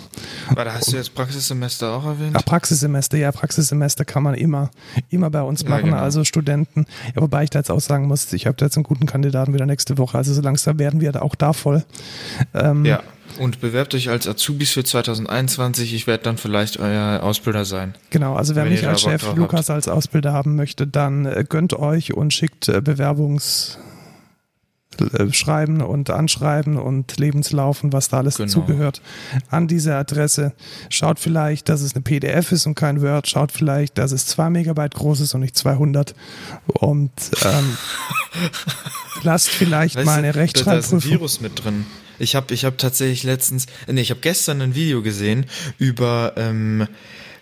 Warte, 0.55 0.73
hast 0.73 0.93
du 0.93 0.97
jetzt 0.97 1.15
Praxissemester 1.15 1.93
auch 1.93 2.05
erwähnt? 2.05 2.35
Ja, 2.35 2.43
Praxissemester, 2.43 3.19
ja, 3.19 3.33
Praxissemester 3.33 4.05
kann 4.05 4.23
man 4.23 4.35
immer, 4.35 4.71
immer 5.09 5.31
bei 5.31 5.43
uns 5.43 5.65
machen, 5.65 5.87
ja, 5.87 5.93
genau. 5.93 6.03
also 6.03 6.25
Studenten. 6.25 6.87
Ja, 7.15 7.23
wobei 7.23 7.45
ich 7.45 7.51
da 7.51 7.59
jetzt 7.59 7.71
auch 7.71 7.81
sagen 7.81 8.07
muss, 8.07 8.33
ich 8.33 8.47
habe 8.47 8.57
da 8.57 8.67
jetzt 8.67 8.77
einen 8.77 8.85
guten 8.85 9.07
Kandidaten 9.07 9.53
wieder 9.55 9.67
nächste 9.67 9.99
Woche, 9.99 10.19
also 10.19 10.33
so 10.33 10.41
langsam 10.41 10.79
werden 10.79 11.01
wir 11.01 11.13
da 11.13 11.23
auch 11.23 11.35
da 11.35 11.53
voll. 11.53 11.85
Ähm, 12.55 12.85
ja. 12.85 13.03
Und 13.39 13.61
bewerbt 13.61 13.95
euch 13.95 14.11
als 14.11 14.27
Azubis 14.27 14.71
für 14.71 14.85
2021. 14.85 15.95
Ich 15.95 16.07
werde 16.07 16.25
dann 16.25 16.37
vielleicht 16.37 16.79
euer 16.79 17.23
Ausbilder 17.23 17.65
sein. 17.65 17.95
Genau, 18.11 18.35
also 18.35 18.55
wer 18.55 18.65
mich 18.65 18.87
als 18.87 19.03
Chef 19.03 19.35
Lukas 19.35 19.69
habt. 19.69 19.71
als 19.71 19.89
Ausbilder 19.89 20.33
haben 20.33 20.57
möchte, 20.57 20.87
dann 20.87 21.25
äh, 21.27 21.45
gönnt 21.49 21.73
euch 21.73 22.13
und 22.13 22.35
schickt 22.35 22.69
äh, 22.69 22.81
Bewerbungs 22.81 23.79
äh, 25.01 25.33
schreiben 25.33 25.81
und 25.81 26.11
anschreiben 26.11 26.77
und 26.77 27.19
Lebenslaufen, 27.19 27.93
was 27.93 28.09
da 28.09 28.19
alles 28.19 28.37
genau. 28.37 28.49
dazugehört, 28.49 29.01
an 29.49 29.69
diese 29.69 29.95
Adresse. 29.95 30.53
Schaut 30.89 31.19
vielleicht, 31.19 31.69
dass 31.69 31.81
es 31.81 31.95
eine 31.95 32.03
PDF 32.03 32.53
ist 32.53 32.67
und 32.67 32.75
kein 32.75 33.01
Word. 33.01 33.29
Schaut 33.29 33.53
vielleicht, 33.53 33.97
dass 33.99 34.13
es 34.13 34.27
2 34.27 34.51
Megabyte 34.51 34.95
groß 34.95 35.21
ist 35.21 35.35
und 35.35 35.41
nicht 35.41 35.57
200. 35.57 36.15
Und 36.67 37.13
ähm, 37.43 37.77
lasst 39.23 39.49
vielleicht 39.49 39.97
weißt 39.97 40.07
mal 40.07 40.19
eine 40.19 40.35
Rechtschreibprüfung. 40.35 40.91
Da 40.91 40.97
ist 40.99 41.05
ein 41.07 41.11
Virus 41.11 41.41
mit 41.41 41.65
drin. 41.65 41.87
Ich 42.21 42.35
habe 42.35 42.55
ich 42.55 42.65
hab 42.65 42.79
tatsächlich 42.79 43.25
letztens, 43.25 43.67
nee, 43.87 44.01
ich 44.01 44.11
habe 44.11 44.21
gestern 44.21 44.61
ein 44.61 44.75
Video 44.75 45.03
gesehen 45.03 45.47
über 45.79 46.35
ähm, 46.37 46.87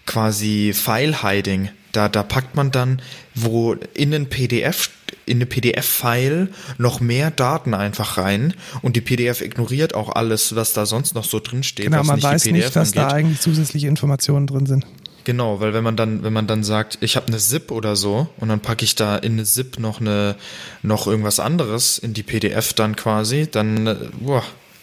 quasi 0.07 0.73
File-Hiding. 0.73 1.71
Da, 1.93 2.09
da 2.09 2.23
packt 2.23 2.55
man 2.55 2.71
dann, 2.71 3.03
wo 3.35 3.75
in 3.95 4.11
den 4.11 4.29
PDF 4.29 4.91
in 5.27 5.39
eine 5.39 5.47
PDF-File 5.47 6.49
noch 6.79 7.01
mehr 7.01 7.31
Daten 7.31 7.75
einfach 7.75 8.17
rein 8.17 8.55
und 8.83 8.97
die 8.97 9.01
PDF 9.01 9.43
ignoriert 9.43 9.95
auch 9.95 10.15
alles, 10.15 10.57
was 10.57 10.73
da 10.73 10.87
sonst 10.87 11.15
noch 11.15 11.25
so 11.25 11.39
drin 11.39 11.63
steht. 11.63 11.87
Genau, 11.87 12.03
man 12.03 12.17
nicht 12.17 12.25
weiß 12.25 12.47
nicht, 12.47 12.75
dass 12.75 12.97
angeht. 12.97 12.97
da 12.97 13.09
eigentlich 13.09 13.41
zusätzliche 13.41 13.89
Informationen 13.89 14.47
drin 14.47 14.67
sind. 14.67 14.87
Genau, 15.25 15.61
weil 15.61 15.75
wenn 15.75 15.85
man 15.85 15.97
dann, 15.97 16.23
wenn 16.23 16.33
man 16.33 16.47
dann 16.47 16.65
sagt, 16.65 16.97
ich 17.03 17.17
habe 17.17 17.27
eine 17.27 17.37
ZIP 17.37 17.71
oder 17.71 17.97
so 17.97 18.29
und 18.39 18.49
dann 18.49 18.61
packe 18.61 18.85
ich 18.85 18.95
da 18.95 19.17
in 19.17 19.33
eine 19.33 19.45
ZIP 19.45 19.79
noch 19.79 20.01
eine, 20.01 20.37
noch 20.83 21.07
irgendwas 21.07 21.39
anderes 21.39 21.99
in 21.99 22.15
die 22.15 22.23
PDF 22.23 22.73
dann 22.73 22.97
quasi, 22.97 23.47
dann, 23.51 23.87
äh, 23.87 23.97
boah, 24.21 24.43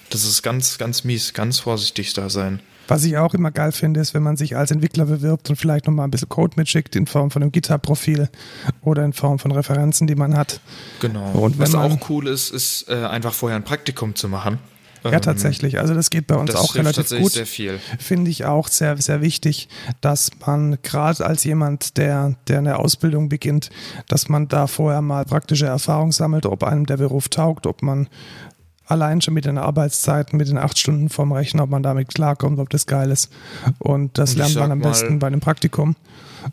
das 0.10 0.24
ist 0.24 0.42
ganz, 0.42 0.78
ganz 0.78 1.04
mies, 1.04 1.34
ganz 1.34 1.60
vorsichtig 1.60 2.14
da 2.14 2.30
sein. 2.30 2.60
Was 2.88 3.04
ich 3.04 3.18
auch 3.18 3.34
immer 3.34 3.52
geil 3.52 3.72
finde, 3.72 4.00
ist, 4.00 4.14
wenn 4.14 4.22
man 4.22 4.38
sich 4.38 4.56
als 4.56 4.70
Entwickler 4.70 5.06
bewirbt 5.06 5.50
und 5.50 5.56
vielleicht 5.56 5.88
nochmal 5.88 6.08
ein 6.08 6.12
bisschen 6.12 6.30
Code 6.30 6.54
mitschickt 6.56 6.96
in 6.96 7.08
Form 7.08 7.32
von 7.32 7.42
einem 7.42 7.52
GitHub-Profil 7.52 8.30
oder 8.82 9.04
in 9.04 9.14
Form 9.14 9.40
von 9.40 9.52
Referenzen, 9.52 10.06
die 10.06 10.16
man 10.16 10.38
hat. 10.38 10.60
Genau. 11.00 11.32
Und 11.32 11.58
was 11.58 11.74
auch 11.74 11.98
cool 12.10 12.28
ist, 12.28 12.52
ist 12.52 12.88
äh, 12.88 12.94
einfach 13.06 13.34
vorher 13.34 13.56
ein 13.56 13.64
Praktikum 13.64 14.14
zu 14.14 14.30
machen. 14.30 14.60
Ja, 15.04 15.14
ähm, 15.14 15.22
tatsächlich. 15.22 15.80
Also 15.80 15.94
das 15.94 16.10
geht 16.10 16.28
bei 16.28 16.36
uns 16.36 16.54
auch 16.56 16.76
relativ 16.76 17.10
gut. 17.10 17.32
Sehr 17.32 17.46
viel. 17.46 17.80
Finde 18.00 18.32
ich 18.32 18.46
auch 18.46 18.68
sehr, 18.68 18.98
sehr 18.98 19.22
wichtig, 19.22 19.70
dass 20.02 20.32
man 20.46 20.78
gerade 20.82 21.26
als 21.26 21.44
jemand, 21.44 21.98
der, 21.98 22.36
der 22.48 22.60
eine 22.60 22.80
Ausbildung 22.80 23.30
beginnt, 23.30 23.70
dass 24.08 24.30
man 24.30 24.48
da 24.48 24.68
vorher 24.68 25.02
mal 25.02 25.26
praktische 25.26 25.68
Erfahrung 25.68 26.12
sammelt, 26.12 26.46
ob 26.46 26.64
einem 26.64 26.86
der 26.86 26.98
Beruf 26.98 27.30
taugt, 27.30 27.68
ob 27.68 27.82
man 27.84 28.08
allein 28.88 29.22
schon 29.22 29.34
mit 29.34 29.46
den 29.46 29.58
Arbeitszeiten, 29.58 30.38
mit 30.38 30.48
den 30.48 30.58
acht 30.58 30.78
Stunden 30.78 31.10
vorm 31.10 31.32
Rechner, 31.32 31.64
ob 31.64 31.70
man 31.70 31.84
damit 31.84 32.10
klarkommt, 32.14 32.60
ob 32.60 32.70
das 32.70 32.86
geil 32.86 33.12
ist. 33.12 33.32
Und 33.80 34.18
das 34.18 34.32
Und 34.32 34.38
lernt 34.38 34.56
man 34.56 34.72
am 34.72 34.82
besten 34.82 35.20
bei 35.20 35.28
einem 35.28 35.40
Praktikum. 35.40 35.96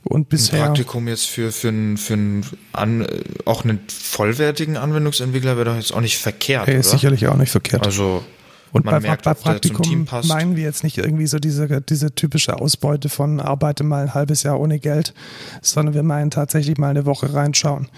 Und 0.04 0.28
bisher. 0.28 0.60
Ein 0.60 0.66
Praktikum 0.68 1.06
jetzt 1.08 1.28
für, 1.28 1.52
für, 1.52 1.68
einen, 1.68 1.98
für 1.98 2.14
einen 2.14 2.46
an, 2.72 3.06
auch 3.44 3.64
einen 3.64 3.80
vollwertigen 3.88 4.76
Anwendungsentwickler 4.76 5.56
wäre 5.56 5.66
doch 5.66 5.76
jetzt 5.76 5.92
auch 5.92 6.00
nicht 6.00 6.18
verkehrt. 6.18 6.66
Hey, 6.66 6.80
ist 6.80 6.90
sicherlich 6.90 7.26
auch 7.26 7.36
nicht 7.36 7.50
verkehrt. 7.50 7.84
Also 7.84 8.24
und 8.72 8.84
bei, 8.84 9.00
merkt, 9.00 9.24
bei 9.24 9.34
Praktikum 9.34 10.06
meinen 10.24 10.56
wir 10.56 10.64
jetzt 10.64 10.82
nicht 10.82 10.96
irgendwie 10.96 11.26
so 11.26 11.38
diese, 11.38 11.82
diese 11.82 12.14
typische 12.14 12.58
Ausbeute 12.58 13.10
von 13.10 13.38
arbeite 13.38 13.84
mal 13.84 14.04
ein 14.04 14.14
halbes 14.14 14.42
Jahr 14.42 14.58
ohne 14.58 14.78
Geld, 14.78 15.12
sondern 15.60 15.94
wir 15.94 16.02
meinen 16.02 16.30
tatsächlich 16.30 16.78
mal 16.78 16.88
eine 16.88 17.04
Woche 17.04 17.34
reinschauen. 17.34 17.88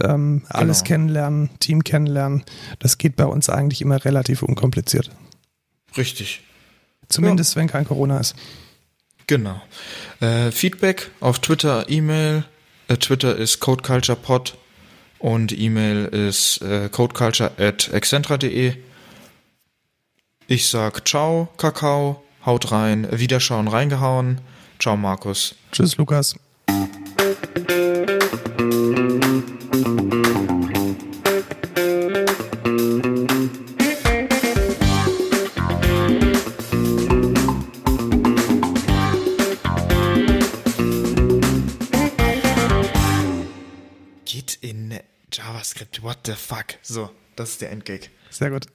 Ähm, 0.00 0.42
genau. 0.46 0.48
Alles 0.48 0.84
kennenlernen, 0.84 1.50
Team 1.58 1.82
kennenlernen. 1.82 2.44
Das 2.78 2.96
geht 2.96 3.16
bei 3.16 3.24
uns 3.26 3.50
eigentlich 3.50 3.82
immer 3.82 4.04
relativ 4.04 4.42
unkompliziert. 4.42 5.10
Richtig. 5.96 6.42
Zumindest 7.08 7.54
ja. 7.54 7.60
wenn 7.60 7.68
kein 7.68 7.84
Corona 7.84 8.18
ist. 8.18 8.36
Genau. 9.26 9.60
Äh, 10.20 10.52
Feedback 10.52 11.10
auf 11.20 11.40
Twitter, 11.40 11.88
E-Mail. 11.88 12.44
Äh, 12.86 12.96
Twitter 12.96 13.36
ist 13.36 13.58
codeculturepod 13.58 14.56
und 15.18 15.56
E-Mail 15.56 16.06
ist 16.06 16.62
äh, 16.62 16.88
codeculture 16.88 17.50
at 17.58 17.92
excentra.de. 17.92 18.76
Ich 20.52 20.66
sag 20.66 21.06
ciao, 21.06 21.48
Kakao, 21.58 22.24
haut 22.44 22.72
rein, 22.72 23.06
Wiederschauen 23.08 23.68
reingehauen. 23.68 24.40
Ciao, 24.80 24.96
Markus. 24.96 25.54
Tschüss, 25.70 25.96
Lukas. 25.96 26.34
JavaScript, 45.32 46.02
what 46.02 46.18
the 46.26 46.32
fuck. 46.32 46.74
So, 46.82 47.10
das 47.36 47.50
ist 47.50 47.60
der 47.60 47.70
Endgag. 47.70 48.10
Sehr 48.30 48.50
gut. 48.50 48.66